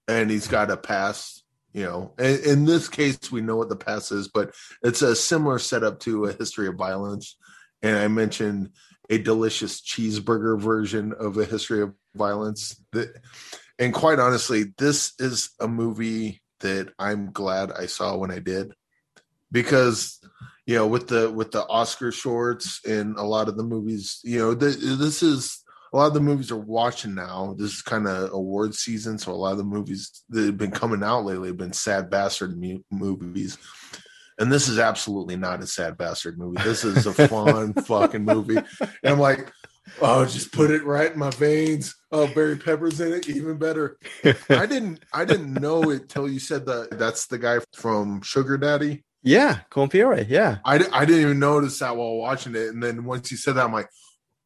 and 0.08 0.30
he's 0.30 0.48
got 0.48 0.72
a 0.72 0.78
pass. 0.78 1.44
You 1.74 1.84
know, 1.84 2.14
in, 2.18 2.40
in 2.44 2.66
this 2.66 2.88
case, 2.88 3.32
we 3.32 3.42
know 3.42 3.58
what 3.58 3.70
the 3.70 3.76
pass 3.76 4.12
is, 4.12 4.30
but 4.30 4.54
it's 4.84 5.02
a 5.02 5.16
similar 5.16 5.60
setup 5.60 6.00
to 6.02 6.26
a 6.26 6.34
history 6.34 6.68
of 6.68 6.76
violence. 6.76 7.36
And 7.82 7.98
I 7.98 8.08
mentioned 8.08 8.72
a 9.10 9.18
delicious 9.18 9.82
cheeseburger 9.82 10.60
version 10.60 11.14
of 11.14 11.38
a 11.38 11.46
history 11.46 11.82
of 11.82 11.94
violence. 12.16 12.82
That, 12.94 13.14
and 13.78 13.94
quite 13.94 14.20
honestly, 14.20 14.74
this 14.78 15.14
is 15.20 15.50
a 15.60 15.68
movie 15.68 16.42
that 16.62 16.94
I'm 16.98 17.32
glad 17.32 17.72
I 17.72 17.88
saw 17.88 18.16
when 18.16 18.32
I 18.32 18.40
did 18.40 18.74
because 19.52 20.20
you 20.66 20.76
know 20.76 20.88
with 20.88 21.08
the 21.08 21.32
with 21.32 21.52
the 21.52 21.66
Oscar 21.68 22.12
shorts 22.12 22.82
and 22.86 23.18
a 23.18 23.24
lot 23.24 23.48
of 23.48 23.58
the 23.58 23.64
movies, 23.64 24.20
you 24.24 24.40
know, 24.40 24.56
th- 24.56 24.78
this 24.78 25.22
is 25.22 25.64
a 25.94 25.98
lot 25.98 26.08
of 26.08 26.14
the 26.14 26.20
movies 26.20 26.52
are 26.52 26.58
watching 26.58 27.16
now. 27.16 27.56
This 27.58 27.72
is 27.74 27.82
kind 27.82 28.08
of 28.08 28.34
award 28.34 28.76
season, 28.76 29.18
so 29.18 29.32
a 29.32 29.34
lot 29.34 29.54
of 29.54 29.60
the 29.60 29.64
movies 29.64 30.24
that 30.30 30.46
have 30.46 30.58
been 30.58 30.72
coming 30.72 31.04
out 31.04 31.24
lately 31.24 31.50
have 31.50 31.58
been 31.58 31.74
sad 31.74 32.10
bastard 32.10 32.60
mu- 32.60 32.82
movies. 32.92 33.58
And 34.38 34.52
this 34.52 34.68
is 34.68 34.80
absolutely 34.80 35.38
not 35.38 35.64
a 35.64 35.68
sad 35.68 35.98
bastard 35.98 36.38
movie. 36.38 36.62
This 36.62 36.84
is 36.84 37.06
a 37.06 37.14
fun 37.14 37.74
fucking 37.86 38.26
movie. 38.26 38.58
And 38.58 38.90
I'm 39.06 39.20
like, 39.20 39.54
oh, 40.02 40.26
just 40.26 40.52
put 40.52 40.72
it 40.72 40.84
right 40.84 41.14
in 41.14 41.20
my 41.20 41.30
veins. 41.30 41.96
Oh, 42.12 42.28
Barry 42.28 42.58
Pepper's 42.58 43.00
in 43.00 43.14
it, 43.14 43.30
even 43.30 43.58
better. 43.58 43.98
I 44.50 44.66
didn't 44.66 45.00
I 45.14 45.24
didn't 45.24 45.54
know 45.54 45.90
it 45.92 46.10
till 46.10 46.30
you 46.30 46.40
said 46.40 46.66
that 46.66 46.98
that's 46.98 47.28
the 47.28 47.38
guy 47.38 47.60
from 47.74 48.22
Sugar 48.22 48.58
Daddy. 48.58 49.06
Yeah, 49.26 49.60
Colm 49.72 49.90
Feore. 49.92 50.26
Yeah. 50.30 50.60
I, 50.64 50.76
I 50.94 51.06
didn't 51.06 51.22
even 51.22 51.40
notice 51.40 51.80
that 51.80 51.98
while 51.98 52.16
watching 52.16 52.56
it. 52.56 52.68
And 52.70 52.82
then 52.82 53.04
once 53.06 53.32
you 53.32 53.38
said 53.38 53.56
that, 53.56 53.66
I'm 53.66 53.74
like, 53.74 53.90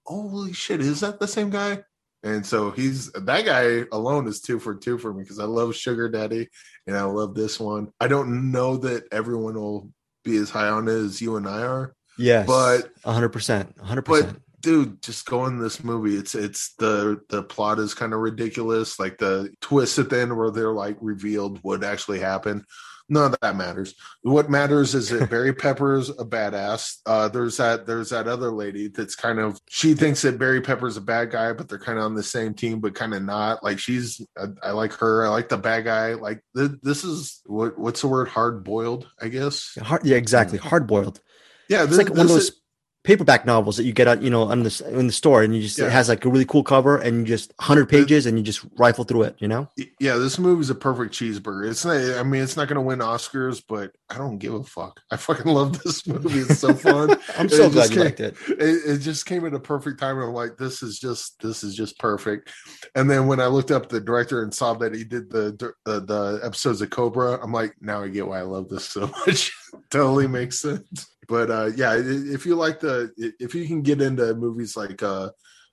holy 0.06 0.54
shit, 0.54 0.82
is 0.82 1.02
that 1.02 1.20
the 1.20 1.28
same 1.28 1.50
guy? 1.50 1.84
And 2.24 2.46
so 2.46 2.72
he's 2.72 3.12
that 3.14 3.46
guy 3.46 3.86
alone 3.92 4.28
is 4.28 4.42
two 4.42 4.60
for 4.60 4.76
two 4.76 4.98
for 4.98 5.14
me 5.14 5.24
because 5.24 5.40
I 5.40 5.46
love 5.46 5.76
Sugar 5.76 6.10
Daddy 6.10 6.50
and 6.88 6.98
I 6.98 7.04
love 7.04 7.34
this 7.36 7.60
one. 7.60 7.90
I 8.00 8.08
don't 8.08 8.52
know 8.52 8.78
that 8.78 9.04
everyone 9.12 9.54
will 9.56 9.90
be 10.26 10.36
as 10.38 10.50
high 10.50 10.68
on 10.70 10.88
it 10.88 10.92
as 10.92 11.22
you 11.22 11.38
and 11.38 11.48
I 11.48 11.62
are, 11.62 11.96
Yes. 12.18 12.46
But- 12.46 12.90
100%. 13.06 13.78
100%. 13.78 14.04
but 14.06 14.36
dude, 14.60 15.02
just 15.02 15.26
go 15.26 15.46
in 15.46 15.60
this 15.60 15.82
movie. 15.82 16.18
It's 16.18 16.36
it's 16.36 16.74
the 16.78 17.22
the 17.30 17.42
plot 17.44 17.80
is 17.80 17.94
kind 17.94 18.14
of 18.14 18.20
ridiculous. 18.20 19.00
Like 19.00 19.18
the 19.18 19.52
twist 19.62 19.98
at 20.00 20.10
the 20.10 20.20
end 20.22 20.36
where 20.38 20.52
they're 20.52 20.74
like 20.74 20.98
revealed 21.00 21.60
what 21.62 21.84
actually 21.86 22.20
happened. 22.20 22.66
None 23.10 23.34
of 23.34 23.40
that 23.42 23.56
matters. 23.56 23.96
What 24.22 24.50
matters 24.50 24.94
is 24.94 25.10
that 25.10 25.30
Barry 25.30 25.54
Pepper's 25.66 26.10
a 26.10 26.24
badass. 26.26 26.98
Uh, 27.06 27.28
there's 27.28 27.58
that 27.58 27.86
there's 27.88 28.10
that 28.12 28.28
other 28.28 28.52
lady 28.52 28.88
that's 28.88 29.16
kind 29.16 29.40
of 29.40 29.60
she 29.68 29.96
thinks 29.96 30.22
that 30.22 30.38
Barry 30.38 30.62
Pepper's 30.62 30.96
a 30.98 31.02
bad 31.02 31.32
guy, 31.32 31.54
but 31.54 31.68
they're 31.68 31.80
kind 31.80 31.98
of 31.98 32.06
on 32.06 32.14
the 32.16 32.24
same 32.24 32.54
team, 32.54 32.80
but 32.80 32.94
kind 32.96 33.14
of 33.14 33.24
not. 33.24 33.64
Like 33.64 33.80
she's 33.80 34.22
I, 34.38 34.46
I 34.64 34.72
like 34.72 34.94
her. 34.94 35.26
I 35.26 35.30
like 35.30 35.50
the 35.50 35.58
bad 35.58 35.86
guy. 35.86 36.14
Like 36.14 36.44
th- 36.56 36.72
this 36.84 37.04
is 37.04 37.42
what 37.46 37.78
what's 37.80 38.02
the 38.02 38.08
word? 38.08 38.28
Hard 38.28 38.64
boiled, 38.64 39.08
I 39.20 39.28
guess. 39.30 39.78
Hard, 39.82 40.06
yeah, 40.06 40.18
exactly. 40.18 40.60
Hard 40.60 40.86
boiled. 40.88 41.20
Yeah, 41.68 41.84
It's 41.84 41.92
thi- 41.94 41.98
like 42.04 42.10
one 42.10 42.20
of 42.22 42.28
those 42.30 42.44
is- 42.50 42.62
paperback 43.04 43.46
novels 43.46 43.78
that 43.78 43.84
you 43.86 43.94
get 43.94 44.08
on 44.08 44.22
you 44.22 44.30
know, 44.30 44.44
on 44.44 44.64
the 44.64 44.86
in 44.92 45.08
the 45.08 45.14
store, 45.14 45.42
and 45.42 45.56
you 45.56 45.62
just 45.62 45.78
Yeah. 45.80 45.86
it 45.86 45.92
has 45.92 46.10
like 46.10 46.26
a 46.26 46.30
really 46.30 46.46
cool 46.46 46.64
cover, 46.64 46.98
and 46.98 47.20
you 47.20 47.26
just 47.26 47.54
hundred 47.60 47.88
pages, 47.88 48.26
and 48.26 48.38
you 48.38 48.44
just 48.44 48.66
rifle 48.78 49.04
through 49.06 49.24
it. 49.24 49.36
You 49.40 49.48
know, 49.48 49.70
yeah, 50.00 50.16
this 50.18 50.38
movie's 50.38 50.70
a 50.70 50.76
perfect 50.76 51.14
cheeseburger. 51.14 51.70
It's 51.70 51.86
not. 51.86 51.96
I 52.18 52.24
mean, 52.24 52.44
it's 52.44 52.58
not 52.58 52.68
going 52.68 52.76
to 52.76 52.82
win 52.82 53.00
Oscars, 53.00 53.64
but 53.68 53.92
I 54.10 54.18
don't 54.18 54.38
give 54.38 54.54
a 54.54 54.64
fuck. 54.64 55.00
I 55.12 55.16
fucking 55.18 55.46
love 55.52 55.82
this 55.82 56.06
movie. 56.08 56.40
It's 56.40 56.60
so 56.60 56.74
fun. 56.74 57.12
I'm 57.38 57.48
so 57.50 57.70
just 57.70 57.74
glad 57.74 57.90
you 57.90 57.96
came- 57.96 58.06
liked 58.06 58.20
it. 58.20 58.36
It, 58.50 58.82
it 58.96 58.98
just 59.00 59.26
came 59.26 59.46
at 59.46 59.54
a 59.54 59.60
perfect 59.60 60.00
time. 60.00 60.20
I'm 60.20 60.34
like, 60.34 60.58
this 60.58 60.84
is 60.84 61.00
just 61.00 61.42
this 61.42 61.64
is 61.64 61.76
just 61.76 61.98
perfect. 62.00 62.50
And 62.96 63.10
then 63.10 63.28
when 63.28 63.40
I 63.40 63.48
looked 63.48 63.72
up 63.72 63.88
the 63.90 64.02
director 64.02 64.44
and 64.44 64.54
saw 64.54 64.74
that 64.76 64.94
he 64.94 65.04
did 65.06 65.30
the 65.30 65.74
the, 65.86 66.00
the 66.02 66.42
episodes 66.44 66.82
of 66.82 66.90
Cobra, 66.90 67.40
I'm 67.42 67.54
like, 67.54 67.76
now 67.82 68.04
I 68.04 68.10
get 68.10 68.28
why 68.28 68.40
I 68.40 68.44
love 68.44 68.68
this 68.70 68.86
so 68.86 69.10
much. 69.26 69.52
totally 69.90 70.28
makes 70.28 70.60
sense. 70.60 71.08
But 71.30 71.52
uh, 71.52 71.70
yeah, 71.76 71.96
if 71.96 72.46
you 72.46 72.56
like 72.56 72.80
the 72.80 73.14
if 73.40 73.54
you 73.54 73.68
can 73.68 73.84
get 73.84 74.02
into 74.02 74.34
movies 74.34 74.76
like 74.76 75.04
uh 75.04 75.30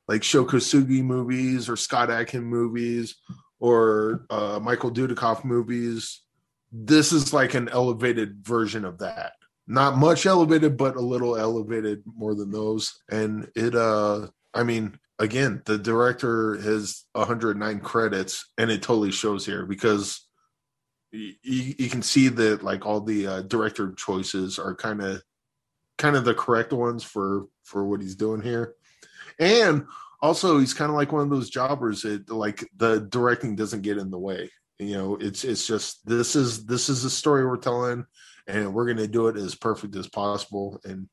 like 0.07 0.23
Sho 0.23 0.45
Kosugi 0.45 1.03
movies 1.03 1.69
or 1.69 1.77
Scott 1.77 2.11
Adkin 2.11 2.43
movies 2.43 3.17
or 3.59 4.27
uh, 4.31 4.61
Michael 4.63 4.93
Dudikoff 4.93 5.45
movies, 5.45 6.23
this 6.71 7.11
is 7.11 7.33
like 7.33 7.55
an 7.55 7.69
elevated 7.71 8.45
version 8.45 8.85
of 8.85 8.99
that. 8.99 9.33
Not 9.67 9.97
much 9.97 10.27
elevated, 10.27 10.77
but 10.77 10.95
a 10.95 11.01
little 11.01 11.37
elevated 11.37 12.03
more 12.07 12.35
than 12.35 12.53
those. 12.53 13.01
And 13.11 13.51
it, 13.57 13.75
uh, 13.75 14.29
I 14.55 14.63
mean, 14.63 14.99
again, 15.19 15.63
the 15.65 15.79
director 15.79 16.57
has 16.61 17.05
109 17.13 17.81
credits, 17.81 18.49
and 18.59 18.71
it 18.71 18.83
totally 18.83 19.11
shows 19.11 19.45
here 19.45 19.67
because 19.67 20.25
you, 21.11 21.35
you 21.43 21.89
can 21.89 22.03
see 22.03 22.29
that 22.29 22.63
like 22.63 22.87
all 22.87 23.01
the 23.01 23.27
uh, 23.27 23.43
director 23.43 23.93
choices 23.93 24.59
are 24.59 24.77
kind 24.77 25.03
of 25.03 25.23
kind 25.99 26.17
of 26.17 26.25
the 26.25 26.35
correct 26.35 26.73
ones 26.73 27.03
for 27.03 27.47
for 27.65 27.85
what 27.87 28.01
he's 28.01 28.17
doing 28.17 28.41
here. 28.41 28.75
And 29.39 29.87
also 30.21 30.59
he's 30.59 30.75
kind 30.75 30.91
of 30.91 30.97
like 30.97 31.13
one 31.13 31.23
of 31.23 31.31
those 31.31 31.51
jobbers 31.51 32.03
that 32.03 32.31
like 32.31 32.69
the 32.77 33.01
directing 33.01 33.57
doesn't 33.57 33.83
get 33.83 33.99
in 33.99 34.11
the 34.11 34.19
way. 34.19 34.51
You 34.79 34.95
know 34.95 35.17
it's 35.17 35.45
it's 35.45 35.67
just 35.67 36.07
this 36.07 36.37
is 36.37 36.67
this 36.67 36.89
is 36.89 37.03
the 37.03 37.11
story 37.11 37.47
we're 37.47 37.57
telling 37.57 38.07
and 38.47 38.73
we're 38.75 38.85
going 38.85 38.99
to 38.99 39.09
do 39.09 39.29
it 39.29 39.37
as 39.37 39.55
perfect 39.55 39.97
as 39.97 40.07
possible. 40.07 40.81
And 40.85 41.09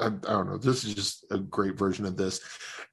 I, 0.00 0.06
I 0.06 0.10
don't 0.10 0.46
know 0.46 0.58
this 0.58 0.84
is 0.84 0.94
just 0.94 1.26
a 1.30 1.38
great 1.38 1.78
version 1.78 2.06
of 2.06 2.16
this. 2.16 2.40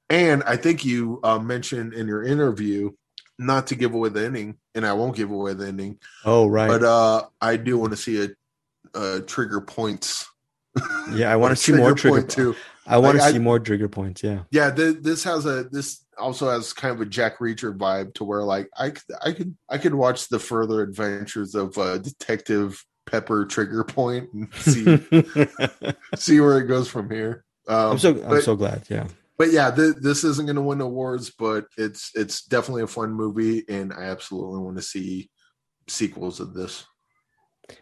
And 0.09 0.43
i 0.43 0.57
think 0.57 0.83
you 0.83 1.19
uh, 1.23 1.39
mentioned 1.39 1.93
in 1.93 2.07
your 2.07 2.23
interview 2.23 2.91
not 3.37 3.67
to 3.67 3.75
give 3.75 3.93
away 3.93 4.09
the 4.09 4.25
ending 4.25 4.57
and 4.75 4.85
i 4.85 4.91
won't 4.91 5.15
give 5.15 5.31
away 5.31 5.53
the 5.53 5.67
ending. 5.67 5.99
Oh 6.25 6.47
right, 6.47 6.67
but 6.67 6.83
uh 6.83 7.23
i 7.39 7.55
do 7.55 7.77
want 7.77 7.91
to 7.91 7.97
see 7.97 8.25
a, 8.25 8.29
uh 8.97 9.19
trigger 9.21 9.61
points 9.61 10.25
yeah, 11.13 11.31
I 11.31 11.35
want 11.35 11.51
to 11.51 11.55
see 11.55 11.73
more 11.73 11.93
trigger. 11.93 12.17
point 12.21 12.31
too 12.31 12.55
I 12.89 12.97
want 12.97 13.19
to 13.19 13.31
see 13.31 13.39
more 13.39 13.59
trigger 13.59 13.87
points. 13.87 14.23
Yeah, 14.23 14.43
yeah 14.51 14.71
th- 14.71 14.97
this 15.01 15.23
has 15.23 15.45
a 15.45 15.65
this 15.65 16.05
also 16.19 16.49
has 16.49 16.73
kind 16.73 16.93
of 16.93 17.01
a 17.01 17.05
jack 17.05 17.37
reacher 17.39 17.75
vibe 17.75 18.13
to 18.13 18.25
where 18.25 18.43
like 18.43 18.69
i 18.77 18.89
could 18.89 19.03
i 19.23 19.31
could 19.31 19.55
i 19.69 19.77
could 19.77 19.95
watch 19.95 20.27
the 20.27 20.39
further 20.39 20.81
adventures 20.81 21.55
of 21.55 21.77
uh 21.77 21.97
detective 21.97 22.83
pepper 23.05 23.45
trigger 23.45 23.85
point 23.85 24.29
and 24.33 24.53
see 24.55 24.83
see 26.15 26.41
where 26.41 26.59
it 26.59 26.67
goes 26.67 26.89
from 26.89 27.09
here 27.09 27.45
um, 27.67 27.91
I'm 27.91 27.99
so 27.99 28.09
I'm 28.09 28.29
but, 28.29 28.43
so 28.43 28.55
glad. 28.55 28.83
Yeah, 28.89 29.07
but 29.37 29.51
yeah 29.51 29.71
th- 29.71 29.95
this 30.01 30.23
isn't 30.23 30.45
going 30.45 30.55
to 30.57 30.61
win 30.61 30.81
awards 30.81 31.31
but 31.31 31.65
it's 31.77 32.11
it's 32.15 32.43
definitely 32.43 32.83
a 32.83 32.87
fun 32.87 33.13
movie 33.13 33.63
and 33.69 33.93
i 33.93 34.03
absolutely 34.03 34.59
want 34.59 34.75
to 34.75 34.83
see 34.83 35.29
sequels 35.87 36.39
of 36.39 36.53
this 36.53 36.85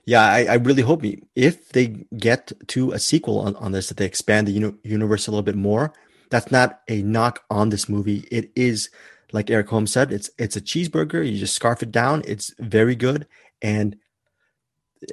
yeah. 0.06 0.24
I, 0.24 0.46
I 0.46 0.54
really 0.56 0.82
hope 0.82 1.04
if 1.36 1.70
they 1.70 2.06
get 2.18 2.52
to 2.70 2.92
a 2.92 3.00
sequel 3.00 3.40
on, 3.40 3.56
on 3.58 3.72
this, 3.72 3.90
that 3.90 3.98
they 3.98 4.06
expand 4.06 4.48
the 4.48 4.52
uni- 4.52 4.76
universe 4.84 5.28
a 5.28 5.32
little 5.32 5.44
bit 5.44 5.56
more. 5.56 5.94
That's 6.30 6.52
not 6.52 6.82
a 6.88 7.02
knock 7.04 7.44
on 7.50 7.70
this 7.70 7.88
movie. 7.88 8.28
It 8.32 8.52
is 8.56 8.90
like 9.32 9.50
Eric 9.50 9.70
Holmes 9.70 9.92
said. 9.92 10.12
It's 10.12 10.30
it's 10.38 10.56
a 10.56 10.62
cheeseburger. 10.62 11.30
You 11.30 11.40
just 11.40 11.56
scarf 11.56 11.84
it 11.84 11.92
down. 11.92 12.24
It's 12.26 12.54
very 12.60 12.96
good. 12.96 13.28
And 13.62 13.98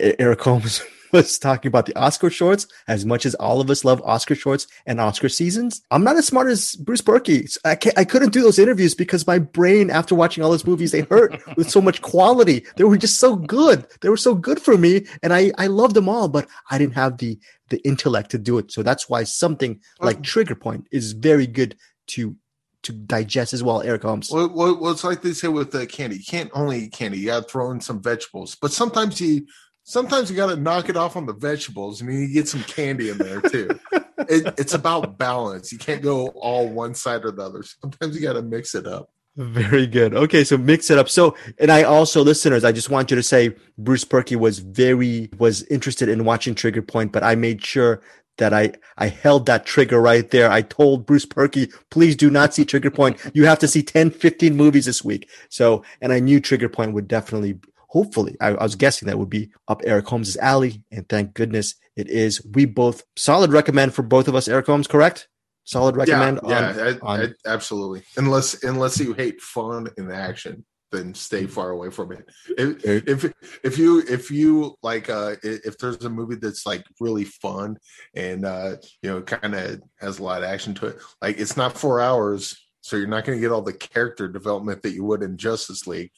Eric 0.00 0.40
Holmes 0.40 0.82
was 1.14 1.38
talking 1.38 1.68
about 1.68 1.86
the 1.86 1.96
Oscar 1.96 2.28
shorts. 2.28 2.66
As 2.88 3.06
much 3.06 3.24
as 3.24 3.34
all 3.36 3.60
of 3.60 3.70
us 3.70 3.84
love 3.84 4.02
Oscar 4.04 4.34
shorts 4.34 4.66
and 4.86 5.00
Oscar 5.00 5.28
seasons, 5.28 5.80
I'm 5.90 6.04
not 6.04 6.16
as 6.16 6.26
smart 6.26 6.48
as 6.48 6.74
Bruce 6.74 7.00
Purkey. 7.00 7.56
I 7.64 7.76
can't, 7.76 7.96
I 7.98 8.04
couldn't 8.04 8.32
do 8.32 8.42
those 8.42 8.58
interviews 8.58 8.94
because 8.94 9.26
my 9.26 9.38
brain, 9.38 9.90
after 9.90 10.14
watching 10.14 10.42
all 10.42 10.50
those 10.50 10.66
movies, 10.66 10.92
they 10.92 11.02
hurt 11.02 11.40
with 11.56 11.70
so 11.70 11.80
much 11.80 12.02
quality. 12.02 12.66
They 12.76 12.84
were 12.84 12.98
just 12.98 13.20
so 13.20 13.36
good. 13.36 13.86
They 14.00 14.08
were 14.08 14.16
so 14.16 14.34
good 14.34 14.60
for 14.60 14.76
me, 14.76 15.06
and 15.22 15.32
I 15.32 15.52
I 15.56 15.68
loved 15.68 15.94
them 15.94 16.08
all, 16.08 16.28
but 16.28 16.48
I 16.70 16.78
didn't 16.78 16.94
have 16.94 17.18
the 17.18 17.38
the 17.70 17.78
intellect 17.86 18.30
to 18.32 18.38
do 18.38 18.58
it. 18.58 18.72
So 18.72 18.82
that's 18.82 19.08
why 19.08 19.24
something 19.24 19.80
like 20.00 20.22
Trigger 20.22 20.54
Point 20.54 20.86
is 20.90 21.12
very 21.12 21.46
good 21.46 21.76
to 22.08 22.36
to 22.84 22.92
digest 22.92 23.52
as 23.52 23.62
well. 23.62 23.82
Eric 23.82 24.02
Holmes. 24.02 24.30
Well, 24.30 24.48
well, 24.48 24.78
well, 24.78 24.92
it's 24.92 25.04
like 25.04 25.22
they 25.22 25.32
say 25.32 25.48
with 25.48 25.72
the 25.72 25.86
candy. 25.86 26.16
You 26.16 26.24
can't 26.24 26.50
only 26.54 26.84
eat 26.84 26.92
candy. 26.92 27.18
You 27.18 27.26
got 27.26 27.44
to 27.44 27.48
throw 27.48 27.70
in 27.70 27.80
some 27.80 28.00
vegetables. 28.00 28.54
But 28.54 28.72
sometimes 28.72 29.20
you, 29.20 29.46
sometimes 29.84 30.30
you 30.30 30.36
got 30.36 30.48
to 30.48 30.56
knock 30.56 30.88
it 30.88 30.96
off 30.96 31.16
on 31.16 31.26
the 31.26 31.32
vegetables. 31.32 32.02
I 32.02 32.06
mean, 32.06 32.20
you 32.20 32.28
get 32.28 32.48
some 32.48 32.62
candy 32.64 33.10
in 33.10 33.18
there 33.18 33.40
too. 33.40 33.68
it, 33.92 34.54
it's 34.58 34.74
about 34.74 35.16
balance. 35.18 35.70
You 35.72 35.78
can't 35.78 36.02
go 36.02 36.28
all 36.28 36.68
one 36.68 36.94
side 36.94 37.24
or 37.24 37.30
the 37.30 37.42
other. 37.42 37.62
Sometimes 37.62 38.16
you 38.16 38.22
got 38.22 38.32
to 38.32 38.42
mix 38.42 38.74
it 38.74 38.86
up. 38.86 39.10
Very 39.36 39.86
good. 39.86 40.14
Okay, 40.14 40.44
so 40.44 40.56
mix 40.56 40.90
it 40.90 40.98
up. 40.98 41.08
So, 41.08 41.36
and 41.58 41.70
I 41.70 41.82
also, 41.82 42.22
listeners, 42.22 42.64
I 42.64 42.70
just 42.70 42.88
want 42.88 43.10
you 43.10 43.16
to 43.16 43.22
say 43.22 43.54
Bruce 43.76 44.04
Purkey 44.04 44.36
was 44.36 44.60
very 44.60 45.28
was 45.38 45.64
interested 45.64 46.08
in 46.08 46.24
watching 46.24 46.54
Trigger 46.54 46.82
Point, 46.82 47.10
but 47.10 47.24
I 47.24 47.34
made 47.34 47.64
sure 47.64 48.00
that 48.38 48.54
I 48.54 48.74
I 48.96 49.08
held 49.08 49.46
that 49.46 49.66
trigger 49.66 50.00
right 50.00 50.30
there. 50.30 50.50
I 50.52 50.62
told 50.62 51.04
Bruce 51.04 51.26
Purkey, 51.26 51.72
please 51.90 52.14
do 52.14 52.30
not 52.30 52.54
see 52.54 52.64
Trigger 52.64 52.92
Point. 52.92 53.18
You 53.34 53.46
have 53.46 53.58
to 53.58 53.68
see 53.68 53.82
10, 53.82 54.12
15 54.12 54.56
movies 54.56 54.86
this 54.86 55.04
week. 55.04 55.28
So, 55.48 55.82
and 56.00 56.12
I 56.12 56.20
knew 56.20 56.38
Trigger 56.38 56.68
Point 56.68 56.92
would 56.92 57.08
definitely, 57.08 57.58
hopefully, 57.94 58.36
I, 58.40 58.48
I 58.48 58.62
was 58.62 58.74
guessing 58.74 59.06
that 59.06 59.18
would 59.18 59.30
be 59.30 59.50
up 59.68 59.80
Eric 59.86 60.06
Holmes' 60.08 60.36
alley, 60.36 60.82
and 60.90 61.08
thank 61.08 61.32
goodness 61.32 61.76
it 61.96 62.08
is. 62.08 62.44
We 62.44 62.66
both 62.66 63.04
solid 63.16 63.52
recommend 63.52 63.94
for 63.94 64.02
both 64.02 64.28
of 64.28 64.34
us. 64.34 64.48
Eric 64.48 64.66
Holmes, 64.66 64.86
correct? 64.88 65.28
Solid 65.64 65.96
recommend. 65.96 66.40
yeah, 66.46 66.68
on- 66.68 66.76
yeah, 66.76 66.84
I- 67.02 67.06
on- 67.06 67.20
I- 67.22 67.50
absolutely. 67.50 68.02
Unless 68.18 68.64
unless 68.64 68.98
you 69.00 69.14
hate 69.14 69.40
fun 69.40 69.88
and 69.96 70.12
action, 70.12 70.64
then 70.92 71.14
stay 71.14 71.46
far 71.46 71.70
away 71.70 71.90
from 71.90 72.12
it. 72.12 72.28
If 72.58 72.84
if, 73.08 73.32
if 73.62 73.78
you 73.78 74.00
if 74.08 74.30
you 74.30 74.76
like 74.82 75.08
uh 75.08 75.36
if 75.42 75.78
there's 75.78 76.04
a 76.04 76.10
movie 76.10 76.34
that's 76.36 76.66
like 76.66 76.84
really 77.00 77.24
fun 77.24 77.78
and 78.14 78.44
uh 78.44 78.76
you 79.02 79.10
know 79.10 79.22
kind 79.22 79.54
of 79.54 79.80
has 80.00 80.18
a 80.18 80.22
lot 80.22 80.42
of 80.42 80.48
action 80.50 80.74
to 80.74 80.86
it, 80.88 80.98
like 81.22 81.38
it's 81.38 81.56
not 81.56 81.78
four 81.78 81.98
hours, 82.00 82.54
so 82.82 82.96
you're 82.96 83.06
not 83.08 83.24
going 83.24 83.38
to 83.38 83.40
get 83.40 83.50
all 83.50 83.62
the 83.62 83.72
character 83.72 84.28
development 84.28 84.82
that 84.82 84.92
you 84.92 85.04
would 85.04 85.22
in 85.22 85.38
Justice 85.38 85.86
League. 85.86 86.10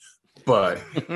But 0.46 0.80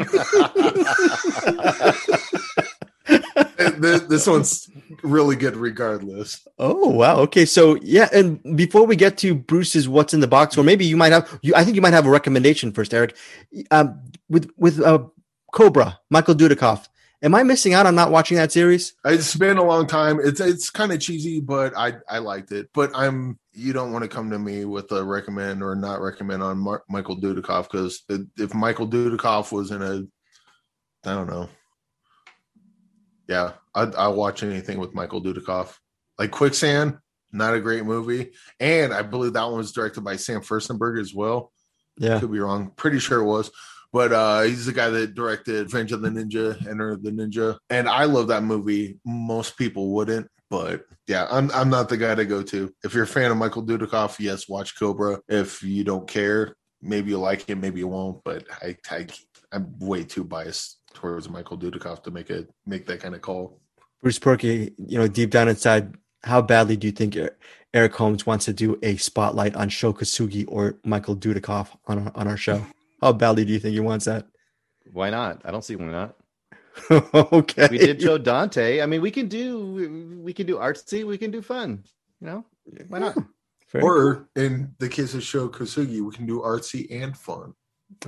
this, 3.78 4.02
this 4.02 4.26
one's 4.26 4.68
really 5.02 5.36
good 5.36 5.56
regardless. 5.56 6.46
Oh 6.58 6.88
wow. 6.88 7.16
Okay. 7.20 7.44
So 7.44 7.76
yeah, 7.80 8.08
and 8.12 8.42
before 8.56 8.86
we 8.86 8.96
get 8.96 9.16
to 9.18 9.34
Bruce's 9.34 9.88
what's 9.88 10.12
in 10.12 10.20
the 10.20 10.26
box, 10.26 10.58
or 10.58 10.64
maybe 10.64 10.84
you 10.84 10.96
might 10.96 11.12
have 11.12 11.38
you 11.42 11.54
I 11.54 11.64
think 11.64 11.76
you 11.76 11.82
might 11.82 11.92
have 11.92 12.06
a 12.06 12.10
recommendation 12.10 12.72
first, 12.72 12.92
Eric. 12.92 13.16
Um 13.70 14.00
with 14.28 14.50
with 14.56 14.80
uh 14.80 15.04
Cobra, 15.52 16.00
Michael 16.10 16.34
Dudikoff. 16.34 16.88
Am 17.22 17.34
I 17.34 17.42
missing 17.42 17.74
out 17.74 17.86
on 17.86 17.94
not 17.94 18.10
watching 18.10 18.38
that 18.38 18.50
series? 18.50 18.94
It's 19.04 19.36
been 19.36 19.58
a 19.58 19.64
long 19.64 19.86
time. 19.86 20.20
It's 20.22 20.40
it's 20.40 20.70
kind 20.70 20.90
of 20.90 21.00
cheesy, 21.00 21.40
but 21.40 21.76
I 21.76 21.94
I 22.08 22.18
liked 22.18 22.50
it. 22.50 22.70
But 22.72 22.90
I'm 22.94 23.38
you 23.52 23.72
don't 23.74 23.92
want 23.92 24.04
to 24.04 24.08
come 24.08 24.30
to 24.30 24.38
me 24.38 24.64
with 24.64 24.90
a 24.92 25.04
recommend 25.04 25.62
or 25.62 25.76
not 25.76 26.00
recommend 26.00 26.42
on 26.42 26.58
Mar- 26.58 26.84
Michael 26.88 27.20
Dudikoff 27.20 27.70
because 27.70 28.02
if 28.38 28.54
Michael 28.54 28.88
Dudikoff 28.88 29.52
was 29.52 29.70
in 29.70 29.82
a 29.82 30.02
I 31.08 31.14
don't 31.14 31.28
know. 31.28 31.48
Yeah, 33.28 33.52
I'd, 33.74 33.94
I'll 33.94 34.14
watch 34.14 34.42
anything 34.42 34.78
with 34.78 34.94
Michael 34.94 35.22
Dudikoff. 35.22 35.76
Like 36.18 36.30
Quicksand, 36.30 36.98
not 37.32 37.54
a 37.54 37.60
great 37.60 37.84
movie, 37.84 38.32
and 38.58 38.92
I 38.92 39.02
believe 39.02 39.34
that 39.34 39.44
one 39.44 39.58
was 39.58 39.72
directed 39.72 40.02
by 40.02 40.16
Sam 40.16 40.40
Firstenberg 40.40 41.00
as 41.00 41.14
well. 41.14 41.52
Yeah, 41.98 42.18
could 42.18 42.32
be 42.32 42.40
wrong. 42.40 42.72
Pretty 42.76 42.98
sure 42.98 43.20
it 43.20 43.26
was. 43.26 43.50
But 43.92 44.12
uh, 44.12 44.42
he's 44.42 44.66
the 44.66 44.72
guy 44.72 44.88
that 44.88 45.14
directed 45.14 45.64
Revenge 45.64 45.92
of 45.92 46.00
the 46.00 46.10
Ninja, 46.10 46.64
Enter 46.68 46.96
the 46.96 47.10
Ninja, 47.10 47.58
and 47.70 47.88
I 47.88 48.04
love 48.04 48.28
that 48.28 48.44
movie. 48.44 48.98
Most 49.04 49.56
people 49.56 49.90
wouldn't, 49.90 50.28
but 50.48 50.84
yeah, 51.08 51.26
I'm 51.28 51.50
I'm 51.50 51.70
not 51.70 51.88
the 51.88 51.96
guy 51.96 52.14
to 52.14 52.24
go 52.24 52.42
to. 52.42 52.72
If 52.84 52.94
you're 52.94 53.04
a 53.04 53.08
fan 53.08 53.32
of 53.32 53.36
Michael 53.36 53.66
Dudikoff, 53.66 54.20
yes, 54.20 54.48
watch 54.48 54.78
Cobra. 54.78 55.20
If 55.28 55.62
you 55.62 55.82
don't 55.82 56.06
care, 56.06 56.54
maybe 56.80 57.10
you 57.10 57.18
like 57.18 57.48
it, 57.50 57.56
maybe 57.56 57.80
you 57.80 57.88
won't. 57.88 58.22
But 58.24 58.44
I, 58.62 58.76
I 58.90 59.06
I'm 59.52 59.74
way 59.80 60.04
too 60.04 60.22
biased 60.22 60.78
towards 60.94 61.28
Michael 61.28 61.58
Dudikoff 61.58 62.04
to 62.04 62.12
make 62.12 62.30
it 62.30 62.48
make 62.66 62.86
that 62.86 63.00
kind 63.00 63.16
of 63.16 63.22
call. 63.22 63.60
Bruce 64.02 64.18
Purkey, 64.20 64.72
you 64.78 64.98
know, 64.98 65.08
deep 65.08 65.30
down 65.30 65.48
inside, 65.48 65.94
how 66.22 66.40
badly 66.40 66.76
do 66.76 66.86
you 66.86 66.92
think 66.92 67.18
Eric 67.74 67.94
Holmes 67.94 68.24
wants 68.24 68.44
to 68.46 68.52
do 68.52 68.78
a 68.82 68.96
spotlight 68.96 69.56
on 69.56 69.68
Sho 69.68 69.92
Kosugi 69.92 70.44
or 70.48 70.78
Michael 70.84 71.16
Dudikoff 71.16 71.76
on 71.86 72.12
on 72.14 72.28
our 72.28 72.36
show? 72.36 72.64
How 73.00 73.12
badly 73.12 73.44
do 73.44 73.52
you 73.52 73.58
think 73.58 73.74
he 73.74 73.80
wants 73.80 74.04
that? 74.04 74.26
Why 74.92 75.10
not? 75.10 75.42
I 75.44 75.50
don't 75.50 75.64
see 75.64 75.76
why 75.76 75.86
not. 75.86 76.16
okay. 77.14 77.68
We 77.70 77.78
did 77.78 78.00
Joe 78.00 78.18
Dante. 78.18 78.80
I 78.80 78.86
mean, 78.86 79.00
we 79.00 79.10
can 79.10 79.28
do 79.28 80.20
we 80.22 80.32
can 80.32 80.46
do 80.46 80.56
artsy, 80.56 81.04
we 81.06 81.18
can 81.18 81.30
do 81.30 81.42
fun. 81.42 81.84
You 82.20 82.26
know, 82.26 82.44
why 82.88 82.98
not? 82.98 83.16
Very 83.72 83.84
or 83.84 84.14
cool. 84.14 84.44
in 84.44 84.74
the 84.78 84.88
case 84.88 85.14
of 85.14 85.22
Sho 85.22 85.48
Kosugi, 85.48 86.00
we 86.00 86.12
can 86.12 86.26
do 86.26 86.40
artsy 86.40 86.86
and 86.90 87.16
fun. 87.16 87.54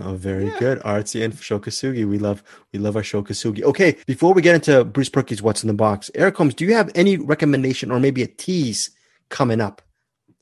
Oh, 0.01 0.15
very 0.15 0.47
yeah. 0.47 0.59
good. 0.59 0.79
Artsy 0.81 1.25
and 1.25 1.37
Sho 1.39 1.59
Kosugi. 1.59 2.09
We 2.09 2.19
love 2.19 2.43
we 2.73 2.79
love 2.79 2.97
our 2.97 3.03
Sho 3.03 3.23
Kosugi. 3.23 3.63
Okay, 3.63 3.97
before 4.07 4.35
we 4.35 4.43
get 4.43 4.55
into 4.55 4.85
Bruce 4.85 5.09
Purkey's 5.09 5.43
What's 5.43 5.63
in 5.63 5.69
the 5.69 5.75
Box, 5.75 6.11
Eric 6.15 6.37
Holmes, 6.37 6.55
do 6.55 6.65
you 6.65 6.75
have 6.75 6.91
any 6.95 7.17
recommendation 7.17 7.91
or 7.91 8.01
maybe 8.01 8.23
a 8.23 8.27
tease 8.27 8.91
coming 9.29 9.61
up 9.61 9.83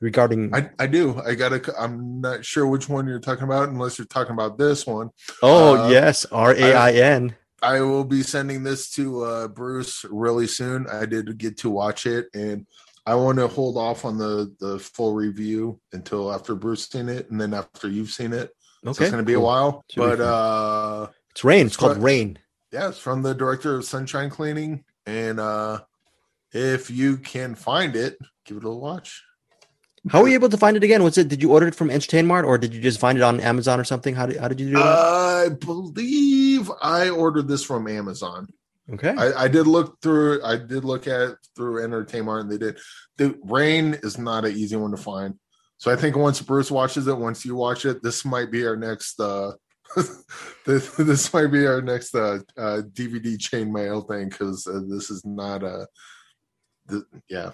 regarding 0.01 0.55
I, 0.55 0.71
I 0.79 0.87
do. 0.87 1.21
I 1.21 1.35
gotta 1.35 1.63
I'm 1.79 2.21
not 2.21 2.45
sure 2.45 2.67
which 2.67 2.89
one 2.89 3.07
you're 3.07 3.21
talking 3.21 3.45
about 3.45 3.69
unless 3.69 3.99
you're 3.99 4.07
talking 4.07 4.33
about 4.33 4.59
this 4.59 4.87
one. 4.87 5.11
Oh 5.43 5.85
uh, 5.85 5.89
yes, 5.91 6.25
R 6.27 6.55
A 6.55 6.75
I 6.75 6.93
N. 6.93 7.37
I 7.63 7.81
will 7.83 8.05
be 8.05 8.23
sending 8.23 8.63
this 8.63 8.91
to 8.93 9.23
uh, 9.23 9.49
Bruce 9.49 10.05
really 10.11 10.47
soon. 10.47 10.87
I 10.89 11.05
did 11.05 11.37
get 11.37 11.59
to 11.59 11.71
watch 11.71 12.07
it 12.07 12.29
and 12.35 12.67
I 13.07 13.15
want 13.15 13.39
to 13.39 13.49
hold 13.49 13.77
off 13.77 14.05
on 14.05 14.19
the 14.19 14.55
the 14.61 14.79
full 14.79 15.15
review 15.15 15.81
until 15.93 16.33
after 16.33 16.55
Bruce 16.55 16.89
seen 16.89 17.09
it 17.09 17.31
and 17.31 17.41
then 17.41 17.55
after 17.55 17.89
you've 17.89 18.11
seen 18.11 18.33
it. 18.33 18.51
Okay, 18.87 18.95
so 18.95 19.03
it's 19.05 19.11
going 19.11 19.23
to 19.23 19.27
be 19.27 19.35
cool. 19.35 19.43
a 19.43 19.47
while, 19.47 19.85
Should 19.91 20.01
but 20.01 20.21
uh, 20.21 21.09
it's 21.31 21.45
rain. 21.45 21.67
It's, 21.67 21.75
it's 21.75 21.77
called 21.77 21.99
Rain. 21.99 22.39
Yeah, 22.73 22.89
it's 22.89 22.99
from 22.99 23.23
the 23.23 23.35
director 23.35 23.77
of 23.77 23.85
Sunshine 23.85 24.31
Cleaning, 24.31 24.85
and 25.05 25.39
uh, 25.39 25.81
if 26.53 26.91
you 26.91 27.19
can 27.19 27.55
find 27.55 27.95
it, 27.95 28.17
give 28.47 28.57
it 28.59 28.65
a 28.65 28.71
watch. 28.71 29.23
How 30.09 30.23
were 30.23 30.29
you 30.29 30.35
able 30.35 30.49
to 30.49 30.57
find 30.57 30.77
it 30.77 30.85
again? 30.85 31.03
Was 31.03 31.19
it 31.19 31.29
did 31.29 31.43
you 31.43 31.53
order 31.53 31.69
it 31.69 31.75
from 31.75 31.91
Entertain 31.91 32.27
Mart 32.27 32.47
or 32.47 32.57
did 32.57 32.73
you 32.73 32.81
just 32.81 32.99
find 32.99 33.19
it 33.19 33.23
on 33.23 33.39
Amazon 33.41 33.79
or 33.79 33.85
something? 33.85 34.15
How 34.15 34.27
did 34.27 34.39
how 34.39 34.49
did 34.49 34.59
you 34.59 34.69
do 34.69 34.73
that? 34.75 34.83
I 34.83 35.49
believe 35.51 36.71
I 36.81 37.11
ordered 37.11 37.49
this 37.49 37.63
from 37.63 37.87
Amazon. 37.87 38.49
Okay. 38.91 39.11
I, 39.11 39.45
I 39.45 39.49
did 39.49 39.67
look 39.67 40.01
through 40.01 40.43
I 40.43 40.57
did 40.57 40.85
look 40.85 41.07
at 41.07 41.21
it 41.21 41.37
through 41.55 41.85
Entertain 41.85 42.25
Mart 42.25 42.43
and 42.43 42.51
they 42.51 42.57
did 42.57 42.79
the 43.19 43.39
rain 43.45 43.99
is 44.03 44.17
not 44.17 44.47
an 44.47 44.57
easy 44.57 44.77
one 44.77 44.93
to 44.93 44.97
find. 44.97 45.35
So 45.77 45.91
I 45.91 45.97
think 45.97 46.17
once 46.17 46.41
Bruce 46.41 46.71
watches 46.71 47.07
it, 47.07 47.17
once 47.17 47.45
you 47.45 47.55
watch 47.55 47.85
it, 47.85 48.03
this 48.03 48.25
might 48.25 48.51
be 48.51 48.67
our 48.67 48.77
next. 48.77 49.21
uh 49.21 49.53
this, 50.67 50.89
this 50.95 51.33
might 51.35 51.49
be 51.49 51.67
our 51.67 51.83
next 51.83 52.15
uh, 52.15 52.39
uh 52.57 52.83
DVD 52.93 53.39
chain 53.39 53.73
mail 53.73 54.03
thing 54.03 54.29
because 54.29 54.65
uh, 54.67 54.81
this 54.87 55.11
is 55.11 55.25
not 55.25 55.65
a. 55.65 55.89
Th- 56.89 57.03
yeah, 57.29 57.51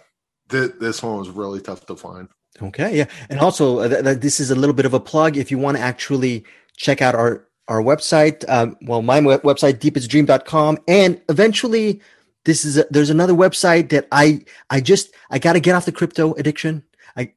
th- 0.51 0.73
this 0.79 1.03
one 1.03 1.19
was 1.19 1.31
really 1.31 1.61
tough 1.63 1.87
to 1.87 1.97
find. 1.97 2.29
Okay, 2.63 2.97
yeah, 2.97 3.07
and 3.29 3.39
also 3.41 3.81
uh, 3.81 3.89
th- 3.89 4.05
th- 4.05 4.19
this 4.19 4.41
is 4.41 4.51
a 4.51 4.55
little 4.55 4.75
bit 4.75 4.87
of 4.87 4.95
a 4.95 5.01
plug. 5.01 5.37
If 5.37 5.51
you 5.51 5.59
want 5.59 5.77
to 5.77 5.83
actually 5.83 6.45
check 6.77 7.03
out 7.03 7.15
our 7.15 7.47
our 7.69 7.83
website. 7.83 8.45
Um, 8.49 8.77
well, 8.83 9.03
my 9.03 9.21
website 9.21 9.75
deepazdream.com, 9.75 10.79
and 10.87 11.21
eventually 11.29 12.01
this 12.45 12.65
is 12.65 12.79
a, 12.79 12.87
there's 12.91 13.11
another 13.11 13.35
website 13.35 13.91
that 13.91 14.07
I 14.13 14.45
I 14.71 14.81
just 14.81 15.13
I 15.31 15.39
got 15.39 15.55
to 15.55 15.61
get 15.61 15.75
off 15.75 15.85
the 15.85 15.93
crypto 15.93 16.35
addiction. 16.35 16.85
I, 17.17 17.33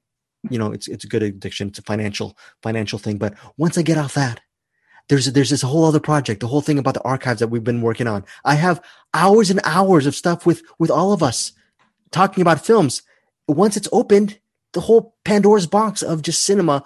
you 0.50 0.60
know 0.60 0.72
it's 0.72 0.88
it's 0.88 1.04
a 1.04 1.08
good 1.08 1.24
addiction. 1.24 1.70
It's 1.70 1.80
a 1.80 1.84
financial 1.84 2.38
financial 2.62 3.00
thing. 3.00 3.18
But 3.18 3.34
once 3.58 3.78
i 3.78 3.82
get 3.82 3.98
off 3.98 4.14
that 4.14 4.42
there's 5.10 5.32
there's 5.34 5.50
this 5.50 5.64
whole 5.64 5.86
other 5.86 6.00
project 6.00 6.40
the 6.40 6.48
whole 6.48 6.62
thing 6.62 6.80
about 6.80 6.94
the 6.94 7.02
archives 7.02 7.40
that 7.40 7.50
we've 7.50 7.64
been 7.64 7.82
working 7.82 8.08
on. 8.08 8.24
I 8.46 8.56
have 8.56 8.82
hours 9.14 9.50
and 9.50 9.60
hours 9.64 10.06
of 10.06 10.16
stuff 10.16 10.46
with 10.46 10.62
with 10.78 10.92
all 10.92 11.12
of 11.12 11.24
us 11.24 11.52
talking 12.12 12.42
about 12.42 12.66
films. 12.66 13.02
Once 13.48 13.76
it's 13.76 13.90
opened 13.92 14.39
the 14.74 14.82
whole 14.82 15.16
pandora's 15.26 15.68
box 15.68 16.02
of 16.02 16.22
just 16.22 16.44
cinema 16.44 16.84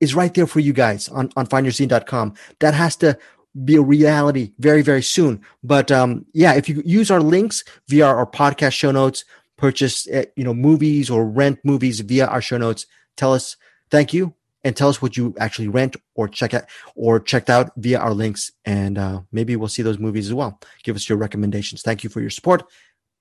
is 0.00 0.14
right 0.14 0.34
there 0.34 0.46
for 0.46 0.60
you 0.60 0.72
guys 0.72 1.08
on 1.08 1.30
on 1.36 1.46
findyourscene.com 1.46 2.34
that 2.60 2.74
has 2.74 2.96
to 2.96 3.18
be 3.64 3.76
a 3.76 3.82
reality 3.82 4.52
very 4.58 4.82
very 4.82 5.02
soon. 5.02 5.40
But 5.62 5.90
um 5.90 6.26
yeah 6.32 6.54
if 6.54 6.68
you 6.68 6.82
use 6.84 7.10
our 7.10 7.20
links 7.20 7.64
via 7.88 8.06
our 8.06 8.26
podcast 8.26 8.72
show 8.72 8.90
notes 8.90 9.24
purchase 9.56 10.08
eh, 10.08 10.24
you 10.36 10.44
know 10.44 10.54
movies 10.54 11.10
or 11.10 11.26
rent 11.26 11.58
movies 11.64 12.00
via 12.00 12.26
our 12.26 12.42
show 12.42 12.58
notes 12.58 12.86
tell 13.16 13.32
us 13.32 13.56
thank 13.90 14.12
you 14.12 14.34
and 14.64 14.74
tell 14.74 14.88
us 14.88 15.00
what 15.00 15.16
you 15.16 15.34
actually 15.38 15.68
rent 15.68 15.94
or 16.14 16.26
check 16.26 16.54
out 16.54 16.64
or 16.96 17.20
checked 17.20 17.50
out 17.50 17.70
via 17.76 17.98
our 17.98 18.14
links. 18.14 18.50
And 18.64 18.98
uh, 18.98 19.20
maybe 19.30 19.54
we'll 19.56 19.68
see 19.68 19.82
those 19.82 19.98
movies 19.98 20.26
as 20.26 20.34
well. 20.34 20.58
Give 20.82 20.96
us 20.96 21.08
your 21.08 21.18
recommendations. 21.18 21.82
Thank 21.82 22.02
you 22.02 22.10
for 22.10 22.20
your 22.20 22.30
support. 22.30 22.64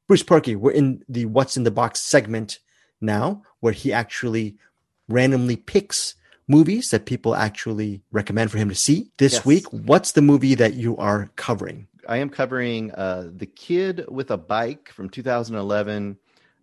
Bruce 0.08 0.24
Purkey. 0.24 0.56
we're 0.56 0.72
in 0.72 1.04
the 1.08 1.26
what's 1.26 1.58
in 1.58 1.64
the 1.64 1.72
box 1.72 2.00
segment 2.00 2.60
now 3.04 3.44
where 3.60 3.74
he 3.74 3.94
actually 3.94 4.56
randomly 5.08 5.56
picks 5.56 6.16
movies 6.48 6.90
that 6.92 7.06
people 7.06 7.36
actually 7.36 8.02
recommend 8.12 8.52
for 8.52 8.58
him 8.58 8.70
to 8.70 8.76
see. 8.76 9.12
This 9.18 9.34
yes. 9.34 9.46
week 9.46 9.66
what's 9.72 10.14
the 10.14 10.22
movie 10.22 10.56
that 10.56 10.74
you 10.74 10.98
are 10.98 11.30
covering? 11.36 11.88
I 12.08 12.18
am 12.18 12.30
covering 12.30 12.92
uh, 12.92 13.30
the 13.34 13.46
kid 13.46 14.06
with 14.10 14.32
a 14.32 14.38
bike 14.38 14.90
from 14.92 15.10
2011 15.10 16.18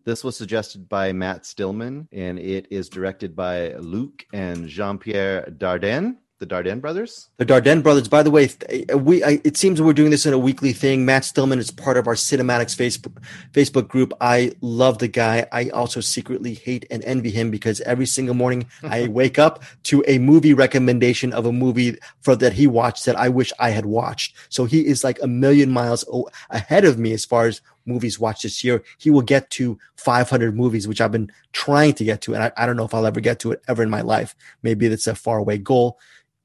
this 0.04 0.24
was 0.24 0.36
suggested 0.36 0.88
by 0.88 1.12
Matt 1.12 1.44
Stillman, 1.44 2.08
and 2.10 2.38
it 2.38 2.66
is 2.70 2.88
directed 2.88 3.36
by 3.36 3.74
Luc 3.74 4.24
and 4.32 4.66
Jean 4.66 4.98
Pierre 4.98 5.42
Dardenne 5.58 6.16
the 6.40 6.46
Dardenne 6.46 6.80
brothers. 6.80 7.28
The 7.36 7.44
Dardenne 7.44 7.82
brothers. 7.82 8.08
By 8.08 8.22
the 8.22 8.30
way, 8.30 8.48
uh, 8.90 8.96
we 8.96 9.22
I, 9.22 9.40
it 9.44 9.58
seems 9.58 9.80
we're 9.80 9.92
doing 9.92 10.10
this 10.10 10.24
in 10.24 10.32
a 10.32 10.38
weekly 10.38 10.72
thing. 10.72 11.04
Matt 11.04 11.24
Stillman 11.24 11.58
is 11.58 11.70
part 11.70 11.98
of 11.98 12.08
our 12.08 12.14
CinemAddicts 12.14 12.74
Facebook 12.74 13.22
Facebook 13.52 13.88
group. 13.88 14.14
I 14.22 14.52
love 14.62 14.98
the 14.98 15.08
guy. 15.08 15.46
I 15.52 15.68
also 15.68 16.00
secretly 16.00 16.54
hate 16.54 16.86
and 16.90 17.04
envy 17.04 17.30
him 17.30 17.50
because 17.50 17.82
every 17.82 18.06
single 18.06 18.34
morning 18.34 18.66
I 18.82 19.06
wake 19.08 19.38
up 19.38 19.62
to 19.84 20.02
a 20.08 20.18
movie 20.18 20.54
recommendation 20.54 21.34
of 21.34 21.44
a 21.44 21.52
movie 21.52 21.98
for 22.22 22.34
that 22.36 22.54
he 22.54 22.66
watched 22.66 23.04
that 23.04 23.16
I 23.16 23.28
wish 23.28 23.52
I 23.58 23.70
had 23.70 23.84
watched. 23.84 24.34
So 24.48 24.64
he 24.64 24.86
is 24.86 25.04
like 25.04 25.22
a 25.22 25.28
million 25.28 25.70
miles 25.70 26.06
ahead 26.48 26.86
of 26.86 26.98
me 26.98 27.12
as 27.12 27.26
far 27.26 27.46
as 27.46 27.60
movies 27.84 28.18
watched 28.18 28.44
this 28.44 28.64
year. 28.64 28.82
He 28.96 29.10
will 29.10 29.22
get 29.22 29.50
to 29.50 29.78
500 29.96 30.56
movies, 30.56 30.88
which 30.88 31.00
I've 31.00 31.12
been 31.12 31.30
trying 31.52 31.92
to 31.94 32.04
get 32.04 32.22
to, 32.22 32.34
and 32.34 32.44
I, 32.44 32.52
I 32.56 32.66
don't 32.66 32.76
know 32.76 32.84
if 32.84 32.94
I'll 32.94 33.06
ever 33.06 33.20
get 33.20 33.40
to 33.40 33.52
it 33.52 33.62
ever 33.68 33.82
in 33.82 33.90
my 33.90 34.00
life. 34.00 34.34
Maybe 34.62 34.88
that's 34.88 35.06
a 35.06 35.14
far 35.14 35.38
away 35.38 35.58
goal. 35.58 35.98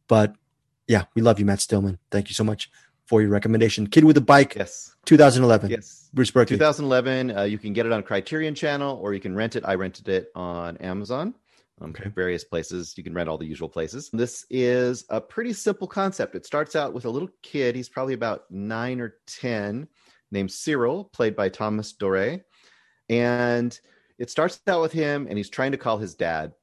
But 0.07 0.35
yeah, 0.87 1.05
we 1.15 1.21
love 1.21 1.39
you, 1.39 1.45
Matt 1.45 1.61
Stillman. 1.61 1.99
Thank 2.11 2.29
you 2.29 2.35
so 2.35 2.43
much 2.43 2.69
for 3.05 3.21
your 3.21 3.29
recommendation. 3.29 3.87
Kid 3.87 4.03
with 4.03 4.17
a 4.17 4.21
Bike, 4.21 4.55
yes, 4.55 4.95
2011. 5.05 5.69
Yes, 5.69 6.09
Bruce 6.13 6.31
Berkeley. 6.31 6.57
2011. 6.57 7.37
Uh, 7.37 7.43
you 7.43 7.57
can 7.57 7.73
get 7.73 7.85
it 7.85 7.91
on 7.91 8.03
Criterion 8.03 8.55
Channel, 8.55 8.97
or 9.01 9.13
you 9.13 9.19
can 9.19 9.35
rent 9.35 9.55
it. 9.55 9.63
I 9.65 9.75
rented 9.75 10.07
it 10.09 10.31
on 10.35 10.77
Amazon. 10.77 11.35
Um, 11.81 11.89
okay. 11.89 12.09
Various 12.09 12.43
places 12.43 12.93
you 12.97 13.03
can 13.03 13.13
rent 13.13 13.27
all 13.27 13.37
the 13.37 13.45
usual 13.45 13.67
places. 13.67 14.09
This 14.13 14.45
is 14.49 15.05
a 15.09 15.19
pretty 15.19 15.53
simple 15.53 15.87
concept. 15.87 16.35
It 16.35 16.45
starts 16.45 16.75
out 16.75 16.93
with 16.93 17.05
a 17.05 17.09
little 17.09 17.29
kid. 17.43 17.75
He's 17.75 17.89
probably 17.89 18.13
about 18.13 18.49
nine 18.49 19.01
or 19.01 19.15
ten, 19.27 19.87
named 20.31 20.51
Cyril, 20.51 21.05
played 21.05 21.35
by 21.35 21.49
Thomas 21.49 21.93
Doret, 21.93 22.43
and 23.09 23.77
it 24.17 24.29
starts 24.29 24.59
out 24.67 24.81
with 24.81 24.93
him, 24.93 25.27
and 25.27 25.37
he's 25.37 25.49
trying 25.49 25.73
to 25.73 25.77
call 25.77 25.97
his 25.97 26.15
dad 26.15 26.53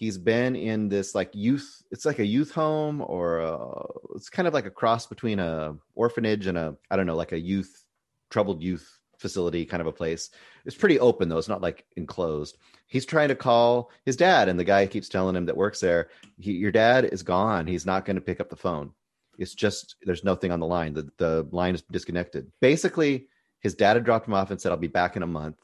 he's 0.00 0.18
been 0.18 0.56
in 0.56 0.88
this 0.88 1.14
like 1.14 1.30
youth 1.34 1.82
it's 1.90 2.04
like 2.04 2.18
a 2.18 2.26
youth 2.26 2.50
home 2.50 3.02
or 3.06 3.38
a, 3.38 3.84
it's 4.16 4.30
kind 4.30 4.48
of 4.48 4.54
like 4.54 4.66
a 4.66 4.70
cross 4.70 5.06
between 5.06 5.38
a 5.38 5.76
orphanage 5.94 6.46
and 6.46 6.58
a 6.58 6.74
i 6.90 6.96
don't 6.96 7.06
know 7.06 7.16
like 7.16 7.32
a 7.32 7.38
youth 7.38 7.84
troubled 8.30 8.62
youth 8.62 9.00
facility 9.20 9.66
kind 9.66 9.80
of 9.80 9.86
a 9.86 9.92
place. 9.92 10.30
It's 10.64 10.76
pretty 10.76 10.98
open 10.98 11.28
though. 11.28 11.38
It's 11.38 11.48
not 11.48 11.60
like 11.60 11.84
enclosed. 11.96 12.56
He's 12.86 13.06
trying 13.06 13.28
to 13.28 13.34
call 13.34 13.90
his 14.04 14.16
dad, 14.16 14.48
and 14.48 14.58
the 14.58 14.64
guy 14.64 14.86
keeps 14.86 15.08
telling 15.08 15.36
him 15.36 15.46
that 15.46 15.56
works 15.56 15.80
there, 15.80 16.08
he, 16.38 16.52
"Your 16.52 16.72
dad 16.72 17.04
is 17.04 17.22
gone. 17.22 17.66
He's 17.66 17.86
not 17.86 18.04
going 18.04 18.16
to 18.16 18.22
pick 18.22 18.40
up 18.40 18.48
the 18.48 18.56
phone. 18.56 18.92
It's 19.38 19.54
just 19.54 19.96
there's 20.02 20.24
nothing 20.24 20.50
on 20.50 20.60
the 20.60 20.66
line. 20.66 20.94
The 20.94 21.08
the 21.18 21.46
line 21.52 21.74
is 21.74 21.82
disconnected. 21.82 22.50
Basically, 22.60 23.28
his 23.60 23.74
dad 23.74 23.96
had 23.96 24.04
dropped 24.04 24.26
him 24.26 24.34
off 24.34 24.50
and 24.50 24.60
said, 24.60 24.72
"I'll 24.72 24.78
be 24.78 24.88
back 24.88 25.16
in 25.16 25.22
a 25.22 25.26
month," 25.26 25.58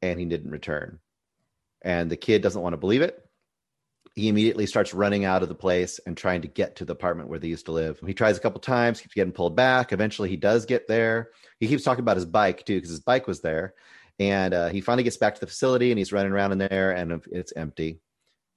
and 0.00 0.18
he 0.18 0.26
didn't 0.26 0.50
return. 0.50 1.00
And 1.82 2.10
the 2.10 2.16
kid 2.16 2.42
doesn't 2.42 2.62
want 2.62 2.72
to 2.72 2.78
believe 2.78 3.02
it 3.02 3.25
he 4.16 4.28
immediately 4.28 4.64
starts 4.64 4.94
running 4.94 5.26
out 5.26 5.42
of 5.42 5.50
the 5.50 5.54
place 5.54 6.00
and 6.06 6.16
trying 6.16 6.40
to 6.40 6.48
get 6.48 6.76
to 6.76 6.86
the 6.86 6.94
apartment 6.94 7.28
where 7.28 7.38
they 7.38 7.48
used 7.48 7.66
to 7.66 7.72
live. 7.72 8.00
He 8.04 8.14
tries 8.14 8.38
a 8.38 8.40
couple 8.40 8.60
times, 8.60 8.98
keeps 8.98 9.14
getting 9.14 9.32
pulled 9.32 9.54
back. 9.54 9.92
Eventually, 9.92 10.30
he 10.30 10.36
does 10.36 10.64
get 10.64 10.88
there. 10.88 11.30
He 11.60 11.68
keeps 11.68 11.84
talking 11.84 12.00
about 12.00 12.16
his 12.16 12.24
bike 12.24 12.64
too, 12.64 12.76
because 12.76 12.88
his 12.90 13.00
bike 13.00 13.26
was 13.26 13.42
there. 13.42 13.74
And 14.18 14.54
uh, 14.54 14.68
he 14.70 14.80
finally 14.80 15.02
gets 15.02 15.18
back 15.18 15.34
to 15.34 15.40
the 15.40 15.46
facility 15.46 15.92
and 15.92 15.98
he's 15.98 16.14
running 16.14 16.32
around 16.32 16.52
in 16.52 16.58
there, 16.58 16.92
and 16.92 17.22
it's 17.30 17.52
empty. 17.54 18.00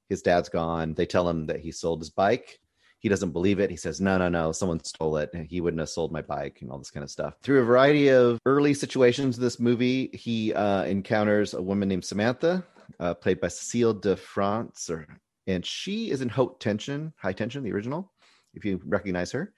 His 0.07 0.21
dad's 0.21 0.47
gone. 0.47 0.93
They 0.93 1.05
tell 1.05 1.27
him 1.27 1.47
that 1.47 1.59
he 1.59 1.73
sold 1.73 1.99
his 1.99 2.09
bike. 2.09 2.59
He 2.99 3.09
doesn't 3.09 3.31
believe 3.31 3.59
it. 3.59 3.69
He 3.69 3.75
says, 3.75 3.99
No, 3.99 4.17
no, 4.17 4.29
no, 4.29 4.53
someone 4.53 4.81
stole 4.85 5.17
it. 5.17 5.29
He 5.49 5.59
wouldn't 5.59 5.79
have 5.81 5.89
sold 5.89 6.13
my 6.13 6.21
bike 6.21 6.59
and 6.61 6.71
all 6.71 6.77
this 6.77 6.91
kind 6.91 7.03
of 7.03 7.11
stuff. 7.11 7.35
Through 7.43 7.59
a 7.59 7.65
variety 7.65 8.09
of 8.09 8.39
early 8.45 8.73
situations 8.73 9.37
in 9.37 9.43
this 9.43 9.59
movie, 9.59 10.09
he 10.13 10.53
uh, 10.53 10.83
encounters 10.83 11.53
a 11.53 11.61
woman 11.61 11.89
named 11.89 12.05
Samantha, 12.05 12.65
uh, 13.01 13.13
played 13.13 13.41
by 13.41 13.49
Cecile 13.49 13.93
de 13.93 14.15
France, 14.15 14.89
or 14.89 15.05
and 15.49 15.65
she 15.65 16.11
is 16.11 16.21
in 16.21 16.29
Haute 16.29 16.59
Tension, 16.59 17.11
High 17.17 17.33
Tension, 17.33 17.63
the 17.63 17.71
original, 17.71 18.11
if 18.53 18.63
you 18.63 18.79
recognize 18.85 19.31
her. 19.31 19.51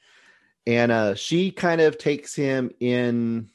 And 0.65 0.89
uh, 0.89 1.15
she 1.15 1.51
kind 1.51 1.81
of 1.81 1.97
takes 1.97 2.33
him 2.33 2.71
in 2.79 3.49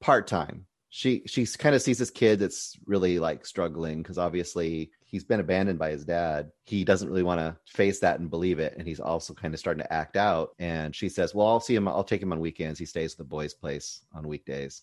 part 0.00 0.26
time. 0.26 0.64
She 0.88 1.22
she 1.26 1.44
kind 1.44 1.74
of 1.74 1.82
sees 1.82 1.98
this 1.98 2.10
kid 2.10 2.38
that's 2.38 2.78
really 2.86 3.18
like 3.18 3.44
struggling 3.44 4.02
because 4.02 4.16
obviously 4.16 4.90
he's 5.04 5.22
been 5.22 5.40
abandoned 5.40 5.78
by 5.78 5.90
his 5.90 6.06
dad. 6.06 6.50
He 6.64 6.82
doesn't 6.82 7.10
really 7.10 7.22
want 7.22 7.40
to 7.40 7.58
face 7.66 8.00
that 8.00 8.20
and 8.20 8.30
believe 8.30 8.58
it, 8.58 8.74
and 8.78 8.88
he's 8.88 8.98
also 8.98 9.34
kind 9.34 9.52
of 9.52 9.60
starting 9.60 9.82
to 9.82 9.92
act 9.92 10.16
out. 10.16 10.54
And 10.58 10.96
she 10.96 11.10
says, 11.10 11.34
"Well, 11.34 11.46
I'll 11.46 11.60
see 11.60 11.74
him. 11.74 11.88
I'll 11.88 12.04
take 12.04 12.22
him 12.22 12.32
on 12.32 12.40
weekends. 12.40 12.78
He 12.78 12.86
stays 12.86 13.12
at 13.12 13.18
the 13.18 13.24
boys' 13.24 13.52
place 13.52 14.00
on 14.14 14.26
weekdays." 14.26 14.82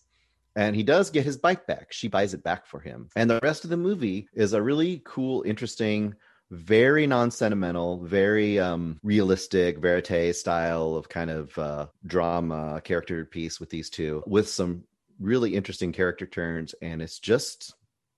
and 0.56 0.74
he 0.74 0.82
does 0.82 1.10
get 1.10 1.24
his 1.24 1.36
bike 1.36 1.66
back. 1.66 1.92
She 1.92 2.08
buys 2.08 2.32
it 2.32 2.42
back 2.42 2.66
for 2.66 2.80
him. 2.80 3.10
And 3.14 3.28
the 3.28 3.38
rest 3.42 3.64
of 3.64 3.70
the 3.70 3.76
movie 3.76 4.26
is 4.32 4.54
a 4.54 4.62
really 4.62 5.02
cool, 5.04 5.42
interesting 5.42 6.14
very 6.50 7.06
non-sentimental 7.08 8.04
very 8.04 8.58
um 8.60 9.00
realistic 9.02 9.78
verite 9.78 10.34
style 10.34 10.94
of 10.94 11.08
kind 11.08 11.30
of 11.30 11.58
uh 11.58 11.86
drama 12.06 12.80
character 12.84 13.24
piece 13.24 13.58
with 13.58 13.68
these 13.68 13.90
two 13.90 14.22
with 14.26 14.48
some 14.48 14.84
really 15.18 15.54
interesting 15.54 15.92
character 15.92 16.26
turns. 16.26 16.74
And 16.82 17.02
it's 17.02 17.18
just 17.18 17.74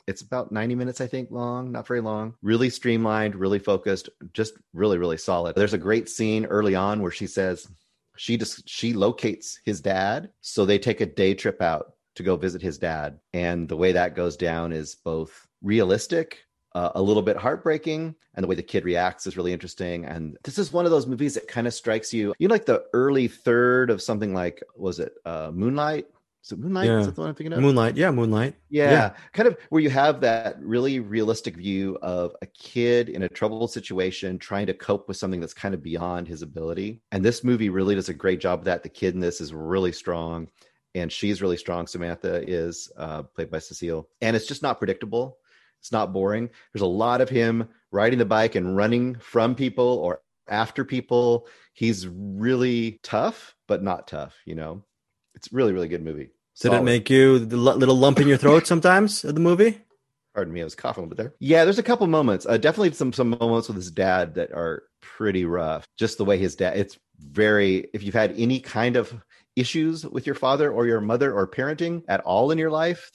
it's 0.07 0.23
about 0.23 0.51
90 0.51 0.75
minutes 0.75 1.03
i 1.03 1.07
think 1.07 1.31
long 1.31 1.71
not 1.71 1.87
very 1.87 2.01
long. 2.01 2.35
Really 2.43 2.71
streamlined 2.71 3.35
really 3.35 3.59
focused 3.59 4.09
just 4.33 4.55
really 4.73 4.99
really 4.99 5.19
solid. 5.19 5.55
There's 5.55 5.75
a 5.75 5.79
great 5.79 6.09
scene 6.09 6.47
early 6.47 6.75
on 6.75 7.03
where 7.03 7.13
she 7.13 7.27
says 7.27 7.69
she 8.17 8.37
just 8.37 8.69
she 8.69 8.93
locates 8.93 9.61
his 9.65 9.81
dad. 9.81 10.31
So 10.41 10.65
they 10.65 10.79
take 10.79 11.01
a 11.01 11.07
day 11.07 11.35
trip 11.35 11.61
out 11.63 11.93
to 12.17 12.23
go 12.23 12.37
visit 12.37 12.61
his 12.63 12.79
dad. 12.79 13.21
And 13.33 13.69
the 13.69 13.77
way 13.77 13.93
that 13.93 14.17
goes 14.17 14.37
down 14.37 14.73
is 14.73 14.97
both 14.97 15.47
realistic 15.63 16.39
uh, 16.75 16.91
a 16.95 17.03
little 17.03 17.23
bit 17.23 17.37
heartbreaking 17.37 18.15
and 18.35 18.45
the 18.45 18.47
way 18.49 18.55
the 18.55 18.63
kid 18.63 18.85
reacts 18.85 19.27
is 19.27 19.37
really 19.37 19.53
interesting 19.53 20.05
and 20.05 20.37
this 20.45 20.59
is 20.59 20.73
one 20.73 20.85
of 20.85 20.91
those 20.91 21.07
movies 21.07 21.35
that 21.35 21.49
kind 21.49 21.67
of 21.67 21.75
strikes 21.75 22.13
you 22.13 22.35
you 22.39 22.47
know 22.49 22.55
like 22.55 22.67
the 22.67 22.85
early 22.93 23.27
third 23.29 23.91
of 23.91 24.03
something 24.03 24.35
like 24.35 24.63
was 24.77 24.99
it 25.01 25.15
uh 25.25 25.51
moonlight 25.53 26.07
is 26.45 26.53
it 26.53 26.59
moonlight 26.59 26.87
Yeah. 26.87 26.99
is 27.01 27.07
that 27.07 27.15
the 27.17 27.21
one 27.23 27.31
i'm 27.31 27.35
thinking 27.35 27.53
of 27.55 27.61
Moonlight, 27.61 27.97
yeah, 27.97 28.11
Moonlight. 28.11 28.55
yeah, 28.69 29.15
kind 29.33 29.49
of 29.49 29.57
where 29.71 29.83
you 29.83 29.91
have 29.91 30.21
that 30.21 30.57
really 30.63 31.01
realistic 31.01 31.57
view 31.57 31.99
of 32.01 32.35
a 32.43 32.47
kid 32.47 33.09
in 33.09 33.23
a 33.25 33.29
troubled 33.29 33.73
situation 33.73 34.39
trying 34.39 34.67
to 34.67 34.75
cope 34.75 35.09
with 35.09 35.17
something 35.17 35.41
that's 35.41 35.53
kind 35.55 35.75
of 35.75 35.83
beyond 35.83 36.29
his 36.29 36.43
ability. 36.43 37.01
And 37.13 37.25
this 37.25 37.43
movie 37.43 37.71
really 37.71 37.95
does 37.97 38.09
a 38.09 38.15
great 38.15 38.41
job 38.41 38.61
of 38.61 38.65
that. 38.67 38.83
The 38.83 38.89
kid 38.89 39.15
in 39.15 39.21
this 39.21 39.41
is 39.41 39.53
really 39.53 39.91
strong, 39.93 40.49
and 40.95 41.11
she's 41.11 41.43
really 41.43 41.57
strong. 41.57 41.87
Samantha 41.87 42.49
is 42.49 42.91
uh, 42.97 43.25
played 43.25 43.51
by 43.51 43.59
Cecile, 43.59 44.09
and 44.23 44.37
it's 44.37 44.47
just 44.47 44.63
not 44.63 44.79
predictable. 44.79 45.39
It's 45.81 45.93
not 45.93 46.13
boring. 46.13 46.51
There's 46.73 46.83
a 46.83 46.87
lot 46.87 47.21
of 47.21 47.29
him 47.29 47.69
riding 47.91 48.19
the 48.19 48.25
bike 48.25 48.55
and 48.55 48.77
running 48.77 49.17
from 49.17 49.55
people 49.55 49.85
or 49.85 50.21
after 50.49 50.85
people. 50.85 51.47
He's 51.73 52.07
really 52.07 53.01
tough, 53.03 53.55
but 53.67 53.83
not 53.83 54.09
tough. 54.09 54.37
You 54.45 54.55
know, 54.55 54.85
it's 55.35 55.53
really, 55.53 55.73
really 55.73 55.89
good 55.89 56.05
movie. 56.05 56.31
Did 56.61 56.73
it 56.73 56.83
make 56.83 57.09
you 57.09 57.39
the 57.39 57.57
little 57.57 57.95
lump 57.95 58.19
in 58.19 58.27
your 58.27 58.37
throat 58.37 58.67
sometimes 58.67 59.25
of 59.25 59.35
the 59.35 59.41
movie? 59.41 59.81
pardon 60.39 60.55
me, 60.55 60.61
I 60.61 60.65
was 60.65 60.77
coughing 60.77 61.03
a 61.03 61.07
little 61.07 61.17
bit 61.17 61.23
there. 61.25 61.35
Yeah, 61.41 61.65
there's 61.65 61.81
a 61.81 61.83
couple 61.83 62.07
moments. 62.07 62.47
Uh, 62.47 62.59
definitely 62.59 62.93
some 62.93 63.13
some 63.13 63.31
moments 63.31 63.67
with 63.67 63.77
his 63.77 63.91
dad 63.91 64.35
that 64.35 64.53
are 64.53 64.85
pretty 65.01 65.45
rough. 65.45 65.85
Just 65.99 66.17
the 66.17 66.25
way 66.25 66.39
his 66.39 66.55
dad. 66.55 66.77
It's 66.77 66.97
very. 67.19 67.89
If 67.93 68.05
you've 68.05 68.15
had 68.15 68.39
any 68.39 68.61
kind 68.61 68.95
of 68.95 69.13
issues 69.57 70.07
with 70.07 70.27
your 70.27 70.37
father 70.37 70.71
or 70.71 70.87
your 70.87 71.01
mother 71.01 71.33
or 71.33 71.49
parenting 71.49 72.05
at 72.07 72.21
all 72.21 72.53
in 72.53 72.59
your 72.59 72.71
life, 72.71 73.11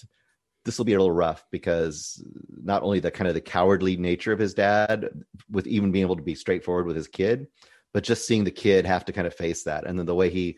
this 0.65 0.77
will 0.77 0.85
be 0.85 0.93
a 0.93 0.97
little 0.99 1.11
rough 1.11 1.45
because 1.51 2.23
not 2.63 2.83
only 2.83 2.99
the 2.99 3.11
kind 3.11 3.27
of 3.27 3.33
the 3.33 3.41
cowardly 3.41 3.97
nature 3.97 4.31
of 4.31 4.39
his 4.39 4.53
dad, 4.53 5.09
with 5.51 5.67
even 5.67 5.91
being 5.91 6.03
able 6.05 6.15
to 6.15 6.21
be 6.23 6.35
straightforward 6.35 6.85
with 6.85 6.95
his 6.95 7.07
kid, 7.07 7.47
but 7.93 8.03
just 8.03 8.25
seeing 8.27 8.43
the 8.43 8.51
kid 8.51 8.85
have 8.85 9.05
to 9.05 9.13
kind 9.13 9.27
of 9.27 9.33
face 9.33 9.63
that, 9.63 9.85
and 9.85 9.99
then 9.99 10.05
the 10.05 10.15
way 10.15 10.29
he 10.29 10.57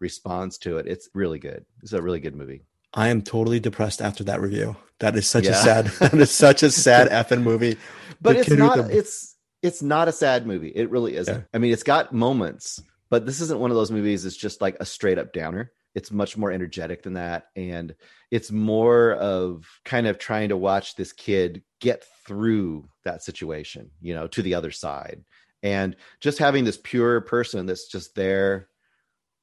responds 0.00 0.58
to 0.58 0.78
it, 0.78 0.86
it's 0.86 1.08
really 1.14 1.38
good. 1.38 1.64
It's 1.82 1.92
a 1.92 2.02
really 2.02 2.20
good 2.20 2.34
movie. 2.34 2.62
I 2.94 3.08
am 3.08 3.22
totally 3.22 3.60
depressed 3.60 4.02
after 4.02 4.24
that 4.24 4.40
review. 4.40 4.76
That 5.00 5.16
is 5.16 5.26
such 5.28 5.46
a 5.46 5.54
sad. 5.54 5.86
That 6.00 6.14
is 6.14 6.30
such 6.30 6.62
a 6.62 6.70
sad 6.70 7.08
effing 7.10 7.42
movie. 7.42 7.76
but 8.20 8.34
The 8.34 8.40
it's 8.40 8.50
not 8.50 8.76
the- 8.88 8.96
it's 8.98 9.36
it's 9.62 9.80
not 9.82 10.08
a 10.08 10.12
sad 10.12 10.44
movie 10.44 10.72
it 10.74 10.90
really 10.90 11.14
isn't 11.16 11.36
Yeah. 11.36 11.42
i 11.54 11.58
mean 11.58 11.72
it's 11.72 11.84
got 11.84 12.12
moments 12.12 12.82
but 13.10 13.26
this 13.26 13.40
isn't 13.40 13.60
one 13.60 13.70
of 13.70 13.76
those 13.76 13.92
movies 13.92 14.24
it's 14.24 14.36
just 14.36 14.60
like 14.60 14.76
a 14.80 14.84
straight 14.84 15.18
up 15.18 15.32
downer 15.32 15.70
it's 15.94 16.10
much 16.10 16.36
more 16.36 16.50
energetic 16.50 17.02
than 17.02 17.14
that 17.14 17.46
and 17.56 17.94
it's 18.30 18.50
more 18.50 19.12
of 19.14 19.66
kind 19.84 20.06
of 20.06 20.18
trying 20.18 20.48
to 20.48 20.56
watch 20.56 20.96
this 20.96 21.12
kid 21.12 21.62
get 21.80 22.04
through 22.26 22.88
that 23.04 23.22
situation 23.22 23.90
you 24.00 24.14
know 24.14 24.26
to 24.26 24.42
the 24.42 24.54
other 24.54 24.70
side 24.70 25.24
and 25.62 25.96
just 26.20 26.38
having 26.38 26.64
this 26.64 26.78
pure 26.82 27.20
person 27.20 27.66
that's 27.66 27.88
just 27.88 28.14
there 28.14 28.68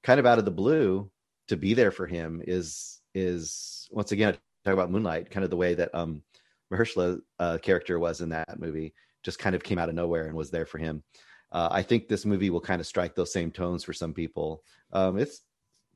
kind 0.03 0.19
of 0.19 0.25
out 0.25 0.39
of 0.39 0.45
the 0.45 0.51
blue 0.51 1.09
to 1.47 1.57
be 1.57 1.73
there 1.73 1.91
for 1.91 2.07
him 2.07 2.41
is 2.45 2.99
is 3.13 3.87
once 3.91 4.11
again 4.11 4.37
talk 4.63 4.73
about 4.73 4.91
moonlight 4.91 5.29
kind 5.29 5.43
of 5.43 5.49
the 5.49 5.57
way 5.57 5.73
that 5.73 5.93
um 5.93 6.21
Mahershala 6.71 7.19
uh, 7.39 7.57
character 7.57 7.97
was 7.97 8.21
in 8.21 8.29
that 8.29 8.59
movie 8.59 8.93
just 9.23 9.39
kind 9.39 9.55
of 9.55 9.63
came 9.63 9.79
out 9.79 9.89
of 9.89 9.95
nowhere 9.95 10.27
and 10.27 10.35
was 10.35 10.51
there 10.51 10.65
for 10.65 10.77
him. 10.77 11.03
Uh, 11.51 11.67
I 11.71 11.81
think 11.81 12.07
this 12.07 12.25
movie 12.25 12.49
will 12.49 12.61
kind 12.61 12.79
of 12.79 12.87
strike 12.87 13.15
those 13.15 13.33
same 13.33 13.51
tones 13.51 13.83
for 13.83 13.93
some 13.93 14.13
people. 14.13 14.63
Um, 14.93 15.17
it's 15.17 15.41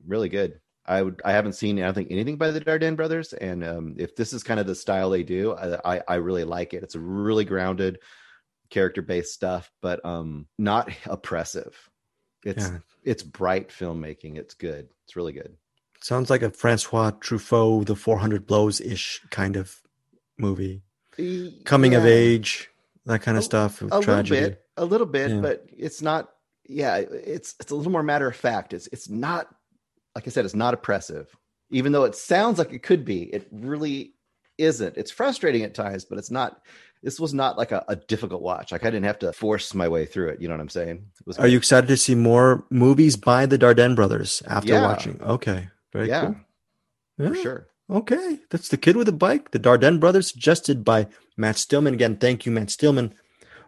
really 0.06 0.28
good. 0.28 0.60
I 0.86 1.02
would. 1.02 1.22
I 1.24 1.32
haven't 1.32 1.54
seen. 1.54 1.78
I 1.78 1.82
don't 1.86 1.94
think 1.94 2.10
anything 2.10 2.36
by 2.36 2.50
the 2.50 2.60
Dardenne 2.60 2.96
brothers, 2.96 3.32
and 3.32 3.64
um, 3.64 3.94
if 3.98 4.16
this 4.16 4.32
is 4.34 4.42
kind 4.42 4.60
of 4.60 4.66
the 4.66 4.74
style 4.74 5.08
they 5.10 5.22
do, 5.22 5.52
I, 5.54 5.96
I, 5.96 6.02
I 6.08 6.14
really 6.16 6.44
like 6.44 6.74
it. 6.74 6.82
It's 6.82 6.94
a 6.94 7.00
really 7.00 7.46
grounded, 7.46 8.00
character 8.68 9.00
based 9.00 9.32
stuff, 9.32 9.70
but 9.80 10.04
um, 10.04 10.46
not 10.58 10.90
oppressive. 11.06 11.74
It's 12.44 12.64
Yeah. 12.68 12.78
it's 13.02 13.22
bright 13.22 13.70
filmmaking. 13.70 14.36
It's 14.36 14.52
good. 14.52 14.88
It's 15.04 15.16
really 15.16 15.32
good. 15.32 15.56
Sounds 16.02 16.28
like 16.28 16.42
a 16.42 16.50
Francois 16.50 17.12
Truffaut, 17.12 17.86
the 17.86 17.96
400 17.96 18.46
Blows 18.46 18.78
ish 18.82 19.22
kind 19.30 19.56
of 19.56 19.74
movie. 20.36 20.82
Coming 21.64 21.94
of 21.94 22.04
age, 22.04 22.68
that 23.06 23.22
kind 23.22 23.38
of 23.38 23.42
A- 23.42 23.44
stuff. 23.44 23.80
A 23.80 24.02
tragedy. 24.02 24.34
little 24.40 24.50
bit 24.50 24.60
a 24.76 24.84
little 24.84 25.06
bit 25.06 25.30
Yeah. 25.30 25.40
but 25.40 25.64
it's 25.74 26.02
not 26.02 26.28
yeah 26.68 26.96
it's 26.96 27.54
it's 27.60 27.70
a 27.70 27.76
little 27.76 27.92
more 27.92 28.02
matter 28.02 28.26
of 28.26 28.34
fact 28.34 28.72
it's 28.72 28.88
it's 28.88 29.08
not 29.08 29.46
like 30.14 30.26
i 30.26 30.30
said 30.30 30.44
it's 30.44 30.54
not 30.54 30.74
oppressive 30.74 31.34
even 31.70 31.92
though 31.92 32.04
it 32.04 32.14
sounds 32.14 32.58
like 32.58 32.72
it 32.72 32.82
could 32.82 33.04
be 33.04 33.22
it 33.24 33.46
really 33.50 34.14
isn't 34.58 34.96
it's 34.96 35.10
frustrating 35.10 35.62
at 35.62 35.74
times 35.74 36.04
but 36.04 36.18
it's 36.18 36.30
not 36.30 36.60
this 37.02 37.18
was 37.20 37.34
not 37.34 37.58
like 37.58 37.72
a, 37.72 37.84
a 37.88 37.96
difficult 37.96 38.40
watch 38.42 38.72
like 38.72 38.84
i 38.84 38.90
didn't 38.90 39.04
have 39.04 39.18
to 39.18 39.32
force 39.32 39.74
my 39.74 39.88
way 39.88 40.06
through 40.06 40.28
it 40.28 40.40
you 40.40 40.48
know 40.48 40.54
what 40.54 40.60
i'm 40.60 40.68
saying 40.68 41.04
it 41.20 41.26
was 41.26 41.38
Are 41.38 41.48
you 41.48 41.58
excited 41.58 41.88
to 41.88 41.96
see 41.96 42.14
more 42.14 42.64
movies 42.70 43.16
by 43.16 43.46
the 43.46 43.58
Dardenne 43.58 43.96
brothers 43.96 44.42
after 44.46 44.72
Yeah. 44.74 44.82
watching? 44.82 45.20
Okay, 45.22 45.68
very 45.92 46.08
yeah 46.08 46.26
cool. 46.26 46.36
Yeah. 47.18 47.28
for 47.28 47.34
sure 47.36 47.68
Okay, 47.90 48.38
that's 48.48 48.68
the 48.68 48.78
kid 48.78 48.96
with 48.96 49.04
the 49.04 49.12
bike. 49.12 49.50
The 49.50 49.60
Dardenne 49.60 50.00
brothers, 50.00 50.28
suggested 50.30 50.86
by 50.86 51.06
Matt 51.36 51.58
Stillman. 51.58 51.92
Again, 51.92 52.16
thank 52.16 52.46
you, 52.46 52.50
Matt 52.50 52.70
Stillman, 52.70 53.12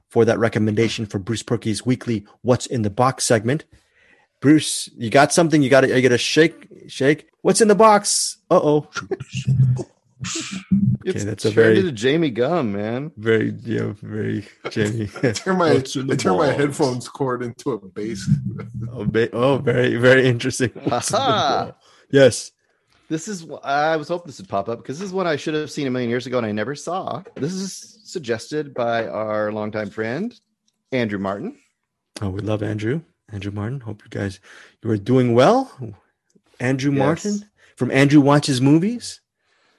for 0.08 0.24
that 0.24 0.38
recommendation 0.38 1.04
for 1.04 1.18
Bruce 1.18 1.42
Purkey's 1.42 1.84
weekly 1.84 2.24
"What's 2.40 2.64
in 2.64 2.80
the 2.80 2.88
Box" 2.88 3.24
segment. 3.26 3.66
Bruce, 4.40 4.88
you 4.96 5.10
got 5.10 5.32
something? 5.32 5.62
You 5.62 5.70
got 5.70 5.80
to, 5.82 5.88
you 5.94 6.02
got 6.02 6.10
to 6.10 6.18
shake, 6.18 6.68
shake. 6.88 7.28
What's 7.42 7.60
in 7.60 7.68
the 7.68 7.74
box? 7.74 8.38
Uh 8.50 8.60
oh. 8.62 8.88
it's 11.04 11.24
that's 11.24 11.44
a 11.44 11.48
turned 11.52 11.54
very- 11.54 11.78
into 11.78 11.92
jamie 11.92 12.30
gum 12.30 12.72
man 12.72 13.12
Very, 13.16 13.54
yeah, 13.64 13.92
very 14.02 14.46
Jamie. 14.70 15.06
turn 15.34 15.58
my 15.58 15.74
What's 15.74 15.94
in 15.96 16.06
the 16.06 16.14
I 16.14 16.16
turn 16.16 16.36
my 16.38 16.50
headphones 16.52 17.08
cord 17.08 17.42
into 17.42 17.72
a 17.72 17.78
bass. 17.78 18.28
Oh, 18.92 19.04
ba- 19.04 19.30
oh, 19.34 19.58
very, 19.58 19.96
very 19.96 20.26
interesting. 20.26 20.70
What's 20.84 21.10
in 21.10 21.16
the 21.16 21.20
Aha. 21.22 21.64
box? 21.66 21.84
Yes. 22.10 22.52
This 23.10 23.28
is 23.28 23.46
I 23.62 23.96
was 23.96 24.08
hoping 24.08 24.26
this 24.28 24.38
would 24.38 24.48
pop 24.48 24.68
up 24.70 24.78
because 24.78 24.98
this 24.98 25.06
is 25.06 25.12
one 25.12 25.26
I 25.26 25.36
should 25.36 25.52
have 25.54 25.70
seen 25.70 25.86
a 25.86 25.90
million 25.90 26.08
years 26.08 26.26
ago 26.26 26.38
and 26.38 26.46
I 26.46 26.52
never 26.52 26.74
saw. 26.74 27.22
This 27.34 27.52
is 27.52 28.00
suggested 28.04 28.72
by 28.74 29.06
our 29.06 29.52
longtime 29.52 29.90
friend 29.90 30.34
Andrew 30.92 31.18
Martin. 31.18 31.58
Oh, 32.22 32.30
we 32.30 32.40
love 32.40 32.62
Andrew. 32.62 33.02
Andrew 33.30 33.52
Martin. 33.52 33.80
Hope 33.80 34.02
you 34.04 34.10
guys 34.10 34.40
you 34.82 34.90
are 34.90 34.96
doing 34.96 35.34
well. 35.34 35.94
Andrew 36.60 36.92
Yes. 36.92 36.98
Martin 36.98 37.50
from 37.76 37.90
Andrew 37.90 38.20
Watches 38.20 38.60
Movies. 38.60 39.20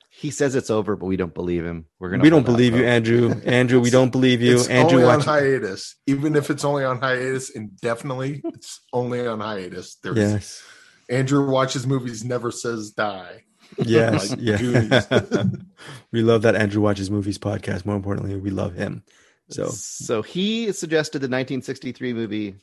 He 0.10 0.32
says 0.32 0.56
it's 0.56 0.72
over, 0.72 0.96
but 0.96 1.06
we 1.06 1.16
don't 1.16 1.34
believe 1.34 1.64
him. 1.64 1.86
We're 2.00 2.10
gonna. 2.10 2.24
We 2.24 2.32
don't 2.32 2.46
believe 2.46 2.76
you. 2.76 2.84
Andrew. 2.84 3.40
Andrew, 3.46 3.80
we 3.80 3.92
don't 3.92 4.12
believe 4.12 4.42
you. 4.42 4.56
It's 4.56 4.68
Andrew 4.68 5.02
only 5.02 5.14
on 5.14 5.22
hiatus. 5.22 5.96
Even 6.08 6.36
if 6.36 6.50
it's 6.50 6.66
only 6.66 6.84
on 6.84 7.00
hiatus 7.00 7.52
indefinitely, 7.52 8.42
it's 8.46 8.82
only 8.92 9.26
on 9.28 9.40
hiatus. 9.40 9.98
There's 10.02 10.18
Yes. 10.18 10.64
Andrew 11.08 11.50
watches 11.50 11.86
movies, 11.86 12.26
never 12.26 12.50
says 12.52 12.92
die. 12.92 13.44
Yes. 13.78 14.32
Like 14.32 14.40
yeah. 14.42 15.44
We 16.12 16.24
love 16.24 16.42
that 16.42 16.56
Andrew 16.56 16.82
Watches 16.82 17.12
Movies 17.12 17.38
podcast. 17.38 17.86
More 17.86 17.96
importantly, 17.96 18.36
we 18.38 18.50
love 18.50 18.74
him. 18.74 19.04
So 19.50 19.68
so 19.70 20.24
he 20.24 20.72
suggested 20.72 21.20
the 21.20 21.26
1963 21.26 22.14
movie 22.14 22.56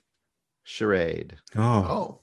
Charade, 0.64 1.36
oh, 1.56 1.60
Oh, 1.62 2.20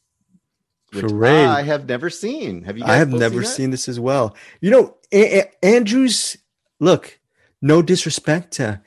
which 0.92 1.10
Charade. 1.10 1.46
I 1.46 1.62
have 1.62 1.88
never 1.88 2.10
seen. 2.10 2.64
Have 2.64 2.78
you? 2.78 2.84
Guys 2.84 2.92
I 2.92 2.96
have 2.98 3.10
never 3.14 3.40
that? 3.42 3.46
seen 3.48 3.70
this 3.72 3.88
as 3.88 4.00
well. 4.00 4.36
You 4.60 4.72
know, 4.72 4.98
A- 5.12 5.40
A- 5.42 5.66
Andrew's 5.66 6.38
look, 6.80 7.20
no 7.62 7.82
disrespect 7.82 8.52
to 8.54 8.82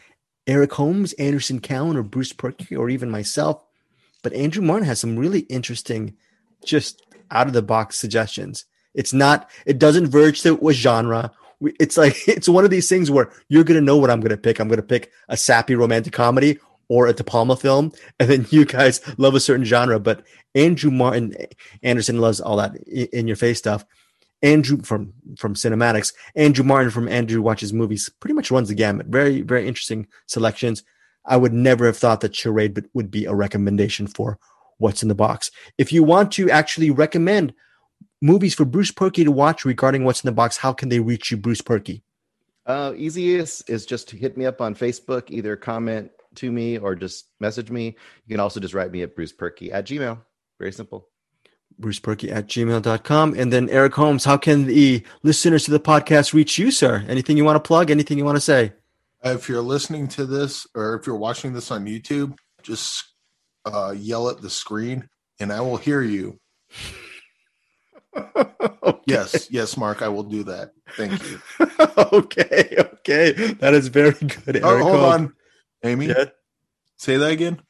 Eric 0.46 0.72
Holmes, 0.72 1.12
Anderson 1.14 1.60
Cowan, 1.60 1.96
or 1.96 2.02
Bruce 2.02 2.32
Purkey, 2.32 2.76
or 2.78 2.90
even 2.90 3.10
myself, 3.10 3.64
but 4.22 4.32
Andrew 4.34 4.62
Martin 4.62 4.86
has 4.86 5.00
some 5.00 5.16
really 5.16 5.40
interesting, 5.40 6.16
just 6.64 7.00
out 7.30 7.46
of 7.46 7.52
the 7.52 7.62
box 7.62 7.96
suggestions. 7.96 8.66
It's 8.92 9.12
not, 9.12 9.48
it 9.64 9.78
doesn't 9.78 10.08
verge 10.08 10.42
to 10.42 10.58
a 10.68 10.72
genre. 10.72 11.30
It's 11.80 11.96
like, 11.96 12.16
it's 12.28 12.48
one 12.48 12.64
of 12.64 12.70
these 12.70 12.88
things 12.88 13.10
where 13.10 13.30
you're 13.48 13.64
going 13.64 13.80
to 13.80 13.84
know 13.84 13.96
what 13.96 14.10
I'm 14.10 14.20
going 14.20 14.30
to 14.30 14.36
pick. 14.36 14.58
I'm 14.58 14.68
going 14.68 14.76
to 14.80 14.82
pick 14.86 15.10
a 15.28 15.36
sappy 15.36 15.74
romantic 15.74 16.12
comedy 16.12 16.58
or 16.88 17.06
a 17.06 17.12
De 17.12 17.24
Palma 17.24 17.56
film. 17.56 17.92
And 18.18 18.28
then 18.28 18.46
you 18.50 18.64
guys 18.64 19.00
love 19.18 19.34
a 19.34 19.40
certain 19.40 19.64
genre. 19.64 19.98
But 19.98 20.24
Andrew 20.54 20.90
Martin, 20.90 21.34
Anderson 21.82 22.20
loves 22.20 22.40
all 22.40 22.56
that 22.56 22.76
in 22.86 23.26
your 23.26 23.36
face 23.36 23.58
stuff. 23.58 23.84
Andrew 24.42 24.82
from 24.82 25.14
from 25.38 25.54
CinemAddicts, 25.54 26.12
Andrew 26.36 26.64
Martin 26.64 26.90
from 26.90 27.08
Andrew 27.08 27.40
Watches 27.40 27.72
Movies 27.72 28.10
pretty 28.20 28.34
much 28.34 28.50
runs 28.50 28.68
the 28.68 28.74
gamut. 28.74 29.06
Very 29.06 29.40
very 29.40 29.66
interesting 29.66 30.06
selections. 30.26 30.82
I 31.24 31.38
would 31.38 31.54
never 31.54 31.86
have 31.86 31.96
thought 31.96 32.20
that 32.20 32.36
Charade 32.36 32.84
would- 32.92 33.10
be 33.10 33.24
a 33.24 33.34
recommendation 33.34 34.06
for 34.06 34.38
what's 34.76 35.02
in 35.02 35.08
the 35.08 35.14
box. 35.14 35.50
If 35.78 35.92
you 35.92 36.02
want 36.02 36.32
to 36.32 36.50
actually 36.50 36.90
recommend 36.90 37.54
movies 38.20 38.54
for 38.54 38.66
Bruce 38.66 38.90
Purkey 38.90 39.24
to 39.24 39.30
watch 39.30 39.64
regarding 39.64 40.04
what's 40.04 40.22
in 40.22 40.28
the 40.28 40.32
box, 40.32 40.58
how 40.58 40.74
can 40.74 40.90
they 40.90 41.00
reach 41.00 41.30
you, 41.30 41.38
Bruce 41.38 41.62
Purkey? 41.62 42.02
Uh, 42.66 42.92
easiest 42.96 43.68
is 43.70 43.86
just 43.86 44.08
to 44.08 44.16
hit 44.16 44.36
me 44.36 44.44
up 44.44 44.60
on 44.60 44.74
Facebook, 44.74 45.30
either 45.30 45.56
comment 45.56 46.10
to 46.36 46.50
me 46.52 46.78
or 46.78 46.94
just 46.94 47.26
message 47.40 47.70
me. 47.70 47.96
You 48.26 48.32
can 48.34 48.40
also 48.40 48.60
just 48.60 48.74
write 48.74 48.90
me 48.92 49.02
at 49.02 49.14
Bruce 49.14 49.32
Purkey 49.32 49.72
at 49.72 49.86
Gmail. 49.86 50.18
Very 50.58 50.72
simple. 50.72 51.08
Bruce 51.78 51.98
Purkey 52.00 52.30
at 52.30 52.46
gmail.com. 52.46 53.34
And 53.34 53.52
then 53.52 53.68
Eric 53.68 53.94
Holmes, 53.94 54.24
how 54.24 54.36
can 54.36 54.66
the 54.66 55.02
listeners 55.22 55.64
to 55.64 55.72
the 55.72 55.80
podcast 55.80 56.32
reach 56.32 56.56
you, 56.58 56.70
sir? 56.70 57.04
Anything 57.08 57.36
you 57.36 57.44
want 57.44 57.56
to 57.56 57.66
plug? 57.66 57.90
Anything 57.90 58.18
you 58.18 58.24
want 58.24 58.36
to 58.36 58.40
say? 58.40 58.72
if 59.26 59.48
you're 59.48 59.62
listening 59.62 60.06
to 60.06 60.26
this 60.26 60.66
or 60.74 60.96
if 60.96 61.06
you're 61.06 61.16
watching 61.16 61.54
this 61.54 61.70
on 61.70 61.86
YouTube, 61.86 62.36
just 62.62 63.04
uh, 63.64 63.94
yell 63.96 64.28
at 64.28 64.42
the 64.42 64.50
screen 64.50 65.08
and 65.40 65.50
I 65.50 65.62
will 65.62 65.78
hear 65.78 66.02
you. 66.02 66.38
Yes, 69.06 69.48
yes, 69.50 69.76
Mark, 69.76 70.02
I 70.02 70.08
will 70.08 70.22
do 70.22 70.44
that. 70.44 70.72
Thank 70.96 71.20
you. 71.30 71.40
okay, 72.12 72.74
okay. 72.78 73.32
That 73.54 73.74
is 73.74 73.88
very 73.88 74.12
good. 74.12 74.62
Oh, 74.62 74.70
Eric 74.70 74.82
hold 74.82 74.96
Holmes. 74.96 75.14
on, 75.14 75.34
Amy. 75.84 76.06
Yeah. 76.06 76.26
Say 76.96 77.16
that 77.16 77.30
again. 77.30 77.60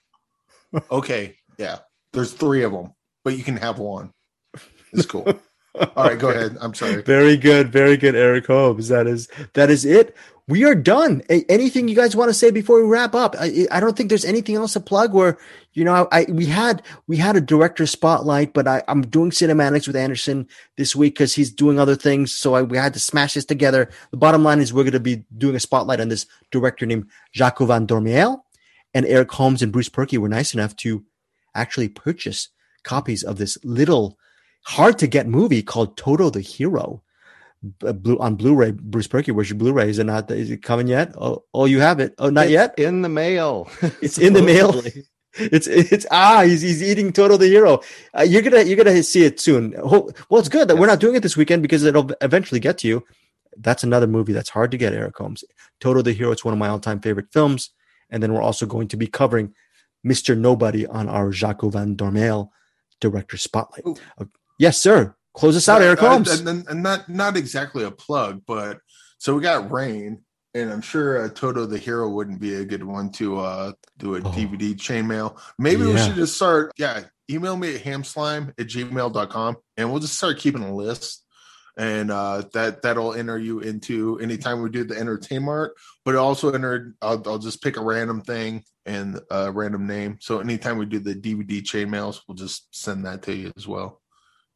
Okay, 0.90 1.36
yeah. 1.58 1.78
There's 2.12 2.32
three 2.32 2.62
of 2.62 2.72
them, 2.72 2.94
but 3.24 3.36
you 3.36 3.44
can 3.44 3.56
have 3.56 3.78
one. 3.78 4.12
It's 4.92 5.06
cool. 5.06 5.26
All 5.74 6.04
right, 6.04 6.18
go 6.18 6.30
ahead. 6.30 6.56
I'm 6.60 6.74
sorry. 6.74 7.02
Very 7.02 7.36
good, 7.36 7.72
very 7.72 7.96
good, 7.96 8.14
Eric 8.14 8.46
Holmes. 8.46 8.88
That 8.88 9.06
is 9.08 9.28
that 9.54 9.70
is 9.70 9.84
it. 9.84 10.14
We 10.46 10.64
are 10.64 10.74
done. 10.74 11.22
A- 11.30 11.50
anything 11.50 11.88
you 11.88 11.96
guys 11.96 12.14
want 12.14 12.28
to 12.28 12.34
say 12.34 12.50
before 12.50 12.82
we 12.82 12.88
wrap 12.88 13.14
up? 13.14 13.34
I, 13.38 13.66
I 13.70 13.80
don't 13.80 13.96
think 13.96 14.10
there's 14.10 14.26
anything 14.26 14.56
else 14.56 14.74
to 14.74 14.80
plug. 14.80 15.14
Where 15.14 15.38
you 15.72 15.84
know, 15.84 16.06
I 16.12 16.26
we 16.28 16.44
had 16.46 16.82
we 17.06 17.16
had 17.16 17.36
a 17.36 17.40
director 17.40 17.86
spotlight, 17.86 18.52
but 18.52 18.68
I, 18.68 18.82
I'm 18.86 19.02
doing 19.02 19.30
CinemAddicts 19.30 19.86
with 19.86 19.96
Anderson 19.96 20.46
this 20.76 20.94
week 20.94 21.14
because 21.14 21.34
he's 21.34 21.50
doing 21.50 21.80
other 21.80 21.96
things. 21.96 22.34
So 22.34 22.54
I, 22.54 22.62
we 22.62 22.76
had 22.76 22.92
to 22.92 23.00
smash 23.00 23.34
this 23.34 23.46
together. 23.46 23.88
The 24.10 24.18
bottom 24.18 24.44
line 24.44 24.60
is 24.60 24.72
we're 24.72 24.82
going 24.82 24.92
to 24.92 25.00
be 25.00 25.24
doing 25.38 25.56
a 25.56 25.60
spotlight 25.60 26.00
on 26.00 26.08
this 26.08 26.26
director 26.50 26.84
named 26.84 27.08
Jacques 27.34 27.60
Van 27.60 27.86
Dormael, 27.86 28.42
and 28.92 29.06
Eric 29.06 29.32
Holmes 29.32 29.62
and 29.62 29.72
Bruce 29.72 29.88
Purkey 29.88 30.18
were 30.18 30.28
nice 30.28 30.52
enough 30.52 30.76
to 30.76 31.04
actually 31.54 31.88
purchase 31.88 32.50
copies 32.82 33.22
of 33.22 33.38
this 33.38 33.56
little 33.64 34.18
hard 34.64 34.98
to 34.98 35.06
get 35.06 35.26
movie 35.26 35.62
called 35.62 35.96
Toto 35.96 36.28
the 36.28 36.40
Hero. 36.40 37.02
Blue 37.78 38.18
on 38.18 38.36
Blu-ray. 38.36 38.72
Bruce 38.72 39.08
Purkey, 39.08 39.32
where's 39.32 39.48
your 39.48 39.58
Blu-ray? 39.58 39.88
Is 39.88 39.98
it 39.98 40.04
not? 40.04 40.30
Is 40.30 40.50
it 40.50 40.62
coming 40.62 40.86
yet? 40.86 41.14
Oh, 41.18 41.44
oh, 41.54 41.64
you 41.64 41.80
have 41.80 42.00
it. 42.00 42.14
Oh, 42.18 42.30
not 42.30 42.44
It's 42.46 42.52
yet. 42.52 42.78
In 42.78 43.02
the 43.02 43.08
mail. 43.08 43.68
It's 44.02 44.18
in 44.18 44.32
the 44.32 44.42
mail. 44.42 44.82
It's 45.36 45.66
it's 45.66 46.06
ah, 46.12 46.42
he's 46.42 46.62
he's 46.62 46.80
eating 46.82 47.12
Toto 47.12 47.36
the 47.36 47.48
Hero. 47.48 47.80
Uh, 48.16 48.22
you're 48.22 48.42
gonna 48.42 48.62
you're 48.62 48.76
gonna 48.76 49.02
see 49.02 49.24
it 49.24 49.40
soon. 49.40 49.74
Well, 49.82 50.12
it's 50.32 50.48
good 50.48 50.68
that 50.68 50.76
we're 50.76 50.86
not 50.86 51.00
doing 51.00 51.16
it 51.16 51.24
this 51.24 51.36
weekend 51.36 51.60
because 51.62 51.82
it'll 51.82 52.10
eventually 52.20 52.60
get 52.60 52.78
to 52.78 52.88
you. 52.88 53.04
That's 53.56 53.82
another 53.82 54.06
movie 54.06 54.32
that's 54.32 54.50
hard 54.50 54.70
to 54.70 54.76
get. 54.76 54.92
Eric 54.92 55.16
Holmes, 55.16 55.42
Toto 55.80 56.02
the 56.02 56.12
Hero. 56.12 56.30
It's 56.30 56.44
one 56.44 56.54
of 56.54 56.58
my 56.58 56.68
all-time 56.68 57.00
favorite 57.00 57.32
films. 57.32 57.70
And 58.10 58.22
then 58.22 58.32
we're 58.32 58.42
also 58.42 58.66
going 58.66 58.88
to 58.88 58.96
be 58.96 59.06
covering 59.06 59.54
Mr. 60.06 60.36
Nobody 60.36 60.86
on 60.86 61.08
our 61.08 61.32
Jacques 61.32 61.62
Van 61.62 61.96
Dormael 61.96 62.50
director 63.00 63.36
spotlight. 63.36 64.00
Uh, 64.18 64.26
yes, 64.58 64.78
sir. 64.78 65.16
Close 65.34 65.56
us 65.56 65.68
out, 65.68 65.82
Eric 65.82 65.98
Holmes. 66.00 66.30
and, 66.40 66.48
and- 66.48 66.68
and 66.68 66.82
not 66.82 67.08
not 67.08 67.36
exactly 67.36 67.84
a 67.84 67.90
plug, 67.90 68.42
but 68.46 68.78
so 69.18 69.34
we 69.34 69.42
got 69.42 69.70
Rain, 69.70 70.22
and 70.54 70.72
I'm 70.72 70.80
sure 70.80 71.24
uh, 71.24 71.28
Toto 71.28 71.66
the 71.66 71.78
Hero 71.78 72.08
wouldn't 72.08 72.40
be 72.40 72.54
a 72.54 72.64
good 72.64 72.84
one 72.84 73.10
to 73.12 73.38
uh, 73.40 73.72
do 73.98 74.14
a 74.16 74.18
Oh. 74.18 74.22
DVD 74.32 74.74
chainmail. 74.74 75.38
Maybe 75.58 75.82
we 75.84 75.98
should 75.98 76.14
just 76.14 76.36
start. 76.36 76.72
Yeah, 76.76 77.04
email 77.30 77.56
me 77.56 77.74
at 77.74 77.82
hamslime 77.82 78.50
at 78.50 78.66
gmail.com 78.68 79.56
and 79.76 79.90
we'll 79.90 80.00
just 80.00 80.14
start 80.16 80.38
keeping 80.38 80.62
a 80.62 80.74
list. 80.74 81.22
And 81.76 82.12
uh, 82.12 82.42
that 82.52 82.82
that'll 82.82 83.14
enter 83.14 83.36
you 83.36 83.58
into 83.58 84.20
anytime 84.20 84.62
we 84.62 84.70
do 84.70 84.84
the 84.84 84.96
entertainment, 84.96 85.72
but 86.04 86.14
it 86.14 86.18
also 86.18 86.52
enter. 86.52 86.94
I'll, 87.02 87.20
I'll 87.26 87.38
just 87.40 87.60
pick 87.64 87.76
a 87.76 87.82
random 87.82 88.20
thing 88.20 88.62
and 88.86 89.18
a 89.28 89.50
random 89.50 89.84
name. 89.88 90.18
So 90.20 90.38
anytime 90.38 90.78
we 90.78 90.86
do 90.86 91.00
the 91.00 91.16
DVD 91.16 91.64
chain 91.64 91.90
mails, 91.90 92.22
we'll 92.28 92.36
just 92.36 92.68
send 92.72 93.04
that 93.06 93.22
to 93.22 93.34
you 93.34 93.50
as 93.56 93.66
well. 93.66 94.00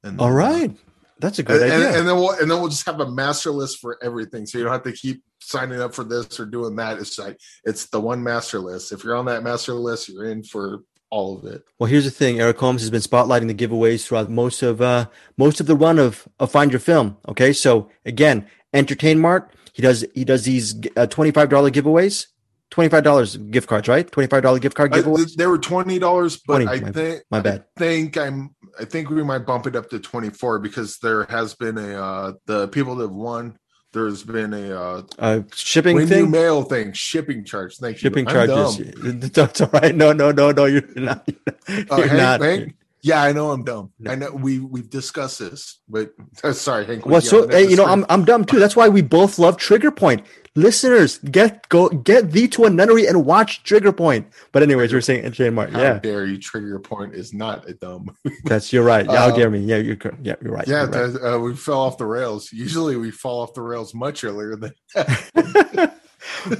And 0.02 0.20
All 0.20 0.34
then, 0.34 0.70
uh. 0.70 0.74
That's 1.20 1.38
a 1.38 1.42
good 1.42 1.62
and, 1.62 1.72
idea. 1.72 1.88
and, 1.88 1.96
and 1.96 2.08
then 2.08 2.16
we'll 2.16 2.30
and 2.30 2.50
then 2.50 2.60
we'll 2.60 2.68
just 2.68 2.86
have 2.86 3.00
a 3.00 3.10
master 3.10 3.50
list 3.50 3.80
for 3.80 3.98
everything, 4.02 4.46
so 4.46 4.58
you 4.58 4.64
don't 4.64 4.72
have 4.72 4.84
to 4.84 4.92
keep 4.92 5.22
signing 5.40 5.80
up 5.80 5.94
for 5.94 6.04
this 6.04 6.38
or 6.38 6.46
doing 6.46 6.76
that. 6.76 6.98
It's 6.98 7.18
like 7.18 7.38
it's 7.64 7.86
the 7.86 8.00
one 8.00 8.22
master 8.22 8.60
list. 8.60 8.92
If 8.92 9.02
you're 9.02 9.16
on 9.16 9.26
that 9.26 9.42
master 9.42 9.74
list, 9.74 10.08
you're 10.08 10.30
in 10.30 10.44
for 10.44 10.82
all 11.10 11.36
of 11.36 11.44
it. 11.44 11.64
Well, 11.78 11.90
here's 11.90 12.04
the 12.04 12.10
thing. 12.10 12.38
Eric 12.38 12.58
Holmes 12.58 12.82
has 12.82 12.90
been 12.90 13.00
spotlighting 13.00 13.48
the 13.48 13.54
giveaways 13.54 14.06
throughout 14.06 14.30
most 14.30 14.62
of 14.62 14.80
uh 14.80 15.06
most 15.36 15.58
of 15.58 15.66
the 15.66 15.74
run 15.74 15.98
of, 15.98 16.28
of 16.38 16.52
Find 16.52 16.70
Your 16.70 16.80
Film. 16.80 17.16
Okay, 17.28 17.52
so 17.52 17.90
again, 18.04 18.46
Entertain 18.72 19.18
Mart. 19.18 19.52
He 19.72 19.82
does 19.82 20.04
he 20.14 20.24
does 20.24 20.44
these 20.44 20.80
uh, 20.96 21.06
twenty 21.06 21.32
five 21.32 21.48
dollar 21.48 21.70
giveaways, 21.70 22.26
twenty 22.70 22.88
five 22.88 23.04
dollars 23.04 23.36
gift 23.36 23.68
cards, 23.68 23.88
right? 23.88 24.10
Twenty 24.10 24.26
five 24.28 24.42
dollar 24.42 24.58
gift 24.58 24.76
card 24.76 24.94
I, 24.94 25.00
giveaways. 25.00 25.34
they 25.34 25.46
were 25.46 25.58
twenty 25.58 25.98
dollars, 25.98 26.36
but 26.46 26.62
20, 26.62 26.66
I 26.66 26.80
my- 26.80 26.92
think 26.92 27.22
my 27.30 27.40
bad. 27.40 27.64
I 27.76 27.78
think 27.80 28.16
I'm. 28.16 28.54
I 28.78 28.84
think 28.84 29.10
we 29.10 29.22
might 29.24 29.40
bump 29.46 29.66
it 29.66 29.74
up 29.76 29.90
to 29.90 29.98
twenty 29.98 30.30
four 30.30 30.58
because 30.58 30.98
there 30.98 31.24
has 31.24 31.54
been 31.54 31.78
a 31.78 31.94
uh 32.00 32.32
the 32.46 32.68
people 32.68 32.94
that 32.96 33.04
have 33.04 33.12
won. 33.12 33.58
There's 33.92 34.22
been 34.22 34.52
a 34.52 34.78
uh 34.78 35.02
uh, 35.18 35.40
shipping 35.54 36.06
thing, 36.06 36.30
mail 36.30 36.62
thing, 36.62 36.92
shipping 36.92 37.42
charge. 37.44 37.78
Thank 37.78 37.96
shipping 37.96 38.28
you. 38.28 38.36
I'm 38.36 38.46
charges. 38.48 38.76
dumb. 38.94 39.20
That's 39.32 39.60
all 39.62 39.70
right. 39.72 39.94
No, 39.94 40.12
no, 40.12 40.30
no, 40.30 40.52
no. 40.52 40.66
You're 40.66 40.82
not. 40.96 41.26
You're 41.66 41.86
Uh, 41.90 41.96
Hank, 42.02 42.12
not. 42.12 42.40
Hank, 42.42 42.74
yeah, 43.00 43.22
I 43.22 43.32
know 43.32 43.50
I'm 43.50 43.64
dumb. 43.64 43.90
No. 43.98 44.10
I 44.10 44.14
know 44.16 44.30
we 44.32 44.58
we've 44.58 44.90
discussed 44.90 45.38
this, 45.38 45.80
but 45.88 46.10
sorry, 46.52 46.84
Hank. 46.84 47.06
Well, 47.06 47.20
so 47.22 47.48
hey, 47.48 47.66
you 47.66 47.76
know. 47.76 47.86
I'm 47.86 48.04
I'm 48.10 48.24
dumb 48.26 48.44
too. 48.44 48.58
That's 48.58 48.76
why 48.76 48.88
we 48.88 49.00
both 49.02 49.38
love 49.38 49.56
Trigger 49.56 49.90
Point. 49.90 50.24
Listeners, 50.58 51.18
get 51.18 51.68
go 51.68 51.88
get 51.88 52.32
thee 52.32 52.48
to 52.48 52.64
a 52.64 52.70
nunnery 52.70 53.06
and 53.06 53.24
watch 53.24 53.62
Trigger 53.62 53.92
Point. 53.92 54.26
But 54.50 54.64
anyways, 54.64 54.90
you're 54.90 55.00
saying 55.00 55.24
Entertain 55.24 55.54
Mart. 55.54 55.70
How 55.70 55.80
Yeah, 55.80 55.98
dare 56.00 56.26
you? 56.26 56.36
Trigger 56.36 56.80
point 56.80 57.14
is 57.14 57.32
not 57.32 57.68
a 57.68 57.74
dumb. 57.74 58.10
that's 58.44 58.72
you're 58.72 58.82
right. 58.82 59.06
Yeah, 59.06 59.18
how 59.18 59.30
dare 59.30 59.50
me? 59.50 59.60
Yeah, 59.60 59.76
you're 59.76 59.96
yeah, 60.20 60.34
you're 60.42 60.52
right. 60.52 60.66
yeah, 60.66 60.90
you're 60.90 61.10
right. 61.12 61.34
uh, 61.34 61.38
we 61.38 61.54
fell 61.54 61.78
off 61.80 61.96
the 61.96 62.06
rails. 62.06 62.52
Usually, 62.52 62.96
we 62.96 63.12
fall 63.12 63.40
off 63.42 63.54
the 63.54 63.62
rails 63.62 63.94
much 63.94 64.24
earlier 64.24 64.56
than. 64.56 64.72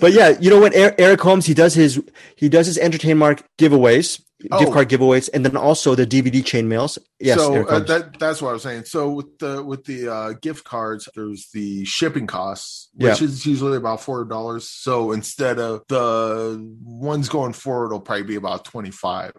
but 0.00 0.12
yeah, 0.12 0.36
you 0.40 0.50
know 0.50 0.60
what? 0.60 0.74
Er- 0.74 0.94
Eric 0.98 1.20
Holmes 1.20 1.46
he 1.46 1.54
does 1.54 1.74
his 1.74 2.02
he 2.36 2.48
does 2.48 2.66
his 2.66 2.78
Entertainmart 2.78 3.42
giveaways, 3.58 4.20
Oh. 4.52 4.60
gift 4.60 4.72
card 4.72 4.88
giveaways, 4.88 5.28
and 5.34 5.44
then 5.44 5.56
also 5.56 5.96
the 5.96 6.06
DVD 6.06 6.44
chain 6.44 6.68
mails. 6.68 6.96
Yes, 7.18 7.38
so 7.38 7.66
uh, 7.66 7.80
that 7.80 8.18
that's 8.20 8.40
what 8.40 8.50
I 8.50 8.52
was 8.52 8.62
saying. 8.62 8.84
So 8.84 9.10
with 9.10 9.36
the 9.40 9.62
with 9.64 9.84
the 9.84 10.08
uh, 10.12 10.32
gift 10.40 10.64
cards, 10.64 11.08
there's 11.16 11.48
the 11.52 11.84
shipping 11.84 12.26
costs, 12.28 12.88
which 12.94 13.20
Yeah. 13.20 13.26
is 13.26 13.44
usually 13.44 13.76
about 13.76 14.00
four 14.00 14.24
dollars. 14.24 14.68
So 14.70 15.10
instead 15.12 15.58
of 15.58 15.82
the 15.88 16.64
ones 16.84 17.28
going 17.28 17.52
forward, 17.52 17.86
it'll 17.86 18.00
probably 18.00 18.22
be 18.24 18.36
about 18.36 18.64
twenty 18.64 18.92
five. 18.92 19.32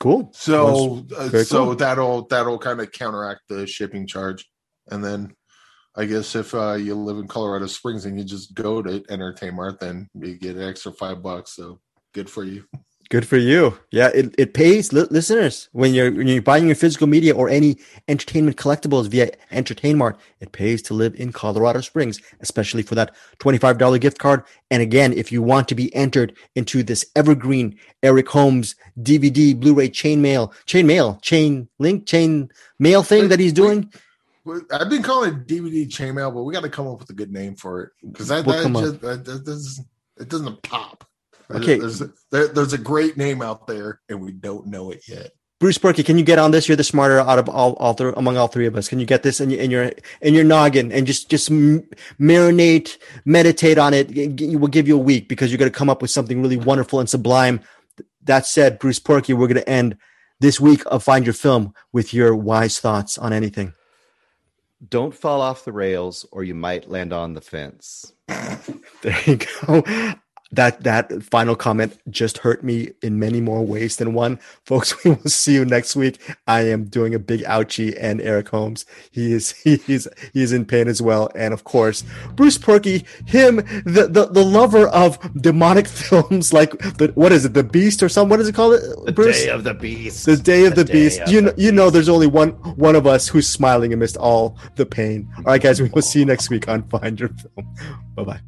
cool. 0.00 0.32
So 0.34 1.06
uh, 1.16 1.44
so 1.44 1.64
cool. 1.66 1.74
that'll 1.76 2.26
that'll 2.26 2.58
kind 2.58 2.80
of 2.80 2.90
counteract 2.90 3.42
the 3.48 3.66
shipping 3.68 4.06
charge, 4.08 4.44
and 4.90 5.04
then. 5.04 5.34
I 5.94 6.06
guess 6.06 6.34
if 6.34 6.54
uh, 6.54 6.74
you 6.74 6.94
live 6.94 7.18
in 7.18 7.28
Colorado 7.28 7.66
Springs 7.66 8.06
and 8.06 8.18
you 8.18 8.24
just 8.24 8.54
go 8.54 8.80
to 8.82 9.04
Entertain 9.10 9.54
Mart, 9.54 9.78
then 9.80 10.08
you 10.14 10.36
get 10.36 10.56
an 10.56 10.68
extra 10.68 10.90
five 10.92 11.22
bucks. 11.22 11.52
So 11.52 11.80
good 12.14 12.30
for 12.30 12.44
you. 12.44 12.64
Good 13.12 13.28
for 13.28 13.36
you. 13.36 13.78
Yeah, 13.90 14.08
it, 14.14 14.34
it 14.38 14.54
pays 14.54 14.90
li- 14.90 15.06
listeners 15.10 15.68
when 15.72 15.92
you're 15.92 16.10
when 16.10 16.28
you're 16.28 16.40
buying 16.40 16.64
your 16.64 16.76
physical 16.76 17.06
media 17.06 17.34
or 17.34 17.50
any 17.50 17.76
entertainment 18.08 18.56
collectibles 18.56 19.06
via 19.08 19.32
Entertainmart. 19.50 20.16
It 20.40 20.52
pays 20.52 20.80
to 20.82 20.94
live 20.94 21.14
in 21.16 21.30
Colorado 21.30 21.82
Springs, 21.82 22.18
especially 22.40 22.82
for 22.82 22.94
that 22.94 23.14
twenty-five 23.38 23.76
dollar 23.76 23.98
gift 23.98 24.18
card. 24.18 24.44
And 24.70 24.80
again, 24.80 25.12
if 25.12 25.30
you 25.30 25.42
want 25.42 25.68
to 25.68 25.74
be 25.74 25.94
entered 25.94 26.34
into 26.54 26.82
this 26.82 27.04
evergreen 27.14 27.78
Eric 28.02 28.30
Holmes 28.30 28.76
DVD, 28.98 29.54
Blu-ray 29.60 29.90
chain 29.90 30.22
mail, 30.22 30.54
chain 30.64 30.86
mail, 30.86 31.18
chain 31.20 31.68
link, 31.78 32.06
chain 32.06 32.48
mail 32.78 33.02
thing 33.02 33.28
that 33.28 33.40
he's 33.40 33.52
doing, 33.52 33.92
I've 34.72 34.90
been 34.90 35.02
calling 35.02 35.34
it 35.34 35.46
DVD 35.46 35.86
chainmail, 35.88 36.34
but 36.34 36.42
we 36.42 36.52
got 36.52 36.62
to 36.62 36.68
come 36.68 36.88
up 36.88 36.98
with 37.00 37.10
a 37.10 37.14
good 37.14 37.30
name 37.32 37.54
for 37.54 37.82
it 37.82 37.90
because 38.10 38.28
that, 38.28 38.44
We'll 38.44 38.68
that 38.68 38.80
just 38.80 39.00
that, 39.02 39.24
that 39.24 39.44
doesn't 39.44 39.86
it 40.18 40.28
doesn't 40.28 40.62
pop. 40.62 41.04
There's- 41.48 41.62
Okay. 41.64 41.78
there's 41.78 42.00
a, 42.00 42.10
there, 42.30 42.48
there's 42.48 42.72
a 42.72 42.78
great 42.78 43.16
name 43.16 43.42
out 43.42 43.66
there, 43.66 44.00
and 44.08 44.20
we 44.22 44.32
don't 44.32 44.66
know 44.66 44.90
it 44.90 45.02
yet. 45.06 45.32
Bruce 45.60 45.78
Purkey, 45.78 46.04
can 46.04 46.18
you 46.18 46.24
get 46.24 46.38
on 46.40 46.50
this? 46.50 46.66
You're 46.66 46.76
the 46.76 46.82
smarter 46.82 47.20
out 47.20 47.38
of 47.38 47.48
all, 47.48 47.74
all 47.74 47.94
th- 47.94 48.14
among 48.16 48.36
all 48.36 48.48
three 48.48 48.66
of 48.66 48.74
us. 48.74 48.88
Can 48.88 48.98
you 48.98 49.06
get 49.06 49.22
this 49.22 49.40
in, 49.40 49.50
your- 49.50 49.60
in 49.60 49.70
your 49.70 49.92
in 50.22 50.34
your 50.34 50.44
noggin 50.44 50.90
and 50.90 51.06
just 51.06 51.30
just 51.30 51.50
m- 51.50 51.88
marinate, 52.18 52.96
meditate 53.24 53.78
on 53.78 53.94
it? 53.94 54.10
G- 54.36 54.56
We'll 54.56 54.68
give 54.68 54.88
you 54.88 54.96
a 54.96 55.02
week 55.02 55.28
because 55.28 55.50
you're 55.50 55.58
going 55.58 55.70
to 55.70 55.76
come 55.78 55.90
up 55.90 56.02
with 56.02 56.10
something 56.10 56.40
really 56.42 56.56
wonderful 56.56 56.98
and 57.00 57.08
sublime. 57.08 57.60
That 58.24 58.46
said, 58.46 58.78
Bruce 58.78 58.98
Purkey, 59.00 59.34
we're 59.34 59.46
going 59.48 59.56
to 59.56 59.68
end 59.68 59.96
this 60.40 60.58
week 60.60 60.82
of 60.86 61.02
Find 61.04 61.24
Your 61.26 61.32
Film 61.34 61.74
with 61.92 62.12
your 62.14 62.34
wise 62.34 62.80
thoughts 62.80 63.18
on 63.18 63.32
anything. 63.32 63.74
Don't 64.88 65.14
fall 65.14 65.40
off 65.40 65.64
the 65.64 65.72
rails, 65.72 66.26
or 66.32 66.44
you 66.44 66.54
might 66.54 66.90
land 66.90 67.12
on 67.12 67.34
the 67.34 67.40
fence. 67.40 68.12
There 69.02 69.18
you 69.26 69.38
go. 69.66 69.82
That 70.52 70.82
that 70.84 71.22
final 71.22 71.56
comment 71.56 71.98
just 72.10 72.38
hurt 72.38 72.62
me 72.62 72.90
in 73.02 73.18
many 73.18 73.40
more 73.40 73.64
ways 73.64 73.96
than 73.96 74.14
one. 74.14 74.38
Folks, 74.64 75.02
we 75.04 75.12
will 75.12 75.30
see 75.30 75.54
you 75.54 75.64
next 75.64 75.96
week. 75.96 76.20
I 76.46 76.62
am 76.62 76.84
doing 76.84 77.14
a 77.14 77.18
big 77.18 77.40
ouchie 77.42 77.96
and 77.98 78.20
Eric 78.20 78.48
Holmes. 78.48 78.84
He 79.10 79.32
is 79.32 79.52
he 79.64 79.80
is 79.88 80.08
he 80.32 80.42
is 80.42 80.52
in 80.52 80.64
pain 80.64 80.88
as 80.88 81.00
well. 81.00 81.30
And 81.34 81.54
of 81.54 81.64
course, 81.64 82.04
Bruce 82.34 82.58
Purkey, 82.58 83.06
him, 83.28 83.56
the 83.84 84.08
the, 84.08 84.26
the 84.26 84.44
lover 84.44 84.88
of 84.88 85.18
demonic 85.40 85.88
films 86.02 86.52
like 86.52 86.70
the 86.98 87.12
what 87.14 87.32
is 87.32 87.44
it, 87.44 87.54
the 87.54 87.64
beast 87.64 88.02
or 88.02 88.08
something? 88.08 88.30
What 88.30 88.40
is 88.40 88.48
it 88.48 88.54
called? 88.54 88.80
The 89.06 89.12
Bruce? 89.12 89.42
day 89.42 89.48
of 89.48 89.64
the 89.64 89.74
beast. 89.74 90.26
the 90.26 90.36
day 90.36 90.66
of 90.66 90.74
the, 90.74 90.84
day 90.84 90.92
beast. 90.92 91.20
of 91.20 91.28
you 91.28 91.40
know, 91.42 91.52
you 91.56 91.72
know, 91.72 91.90
there's 91.90 92.08
only 92.08 92.26
one 92.26 92.50
one 92.76 92.96
of 92.96 93.06
us 93.06 93.28
who's 93.28 93.48
smiling 93.48 93.92
amidst 93.92 94.16
all 94.16 94.56
the 94.76 94.86
pain. 94.86 95.28
All 95.38 95.44
right, 95.44 95.62
guys, 95.62 95.80
we 95.80 95.88
will 95.88 96.02
see 96.02 96.20
you 96.20 96.26
next 96.26 96.50
week 96.50 96.68
on 96.68 96.82
Find 96.88 97.18
Your 97.18 97.30
Film. 97.30 97.74
Bye 98.14 98.24
bye. 98.24 98.40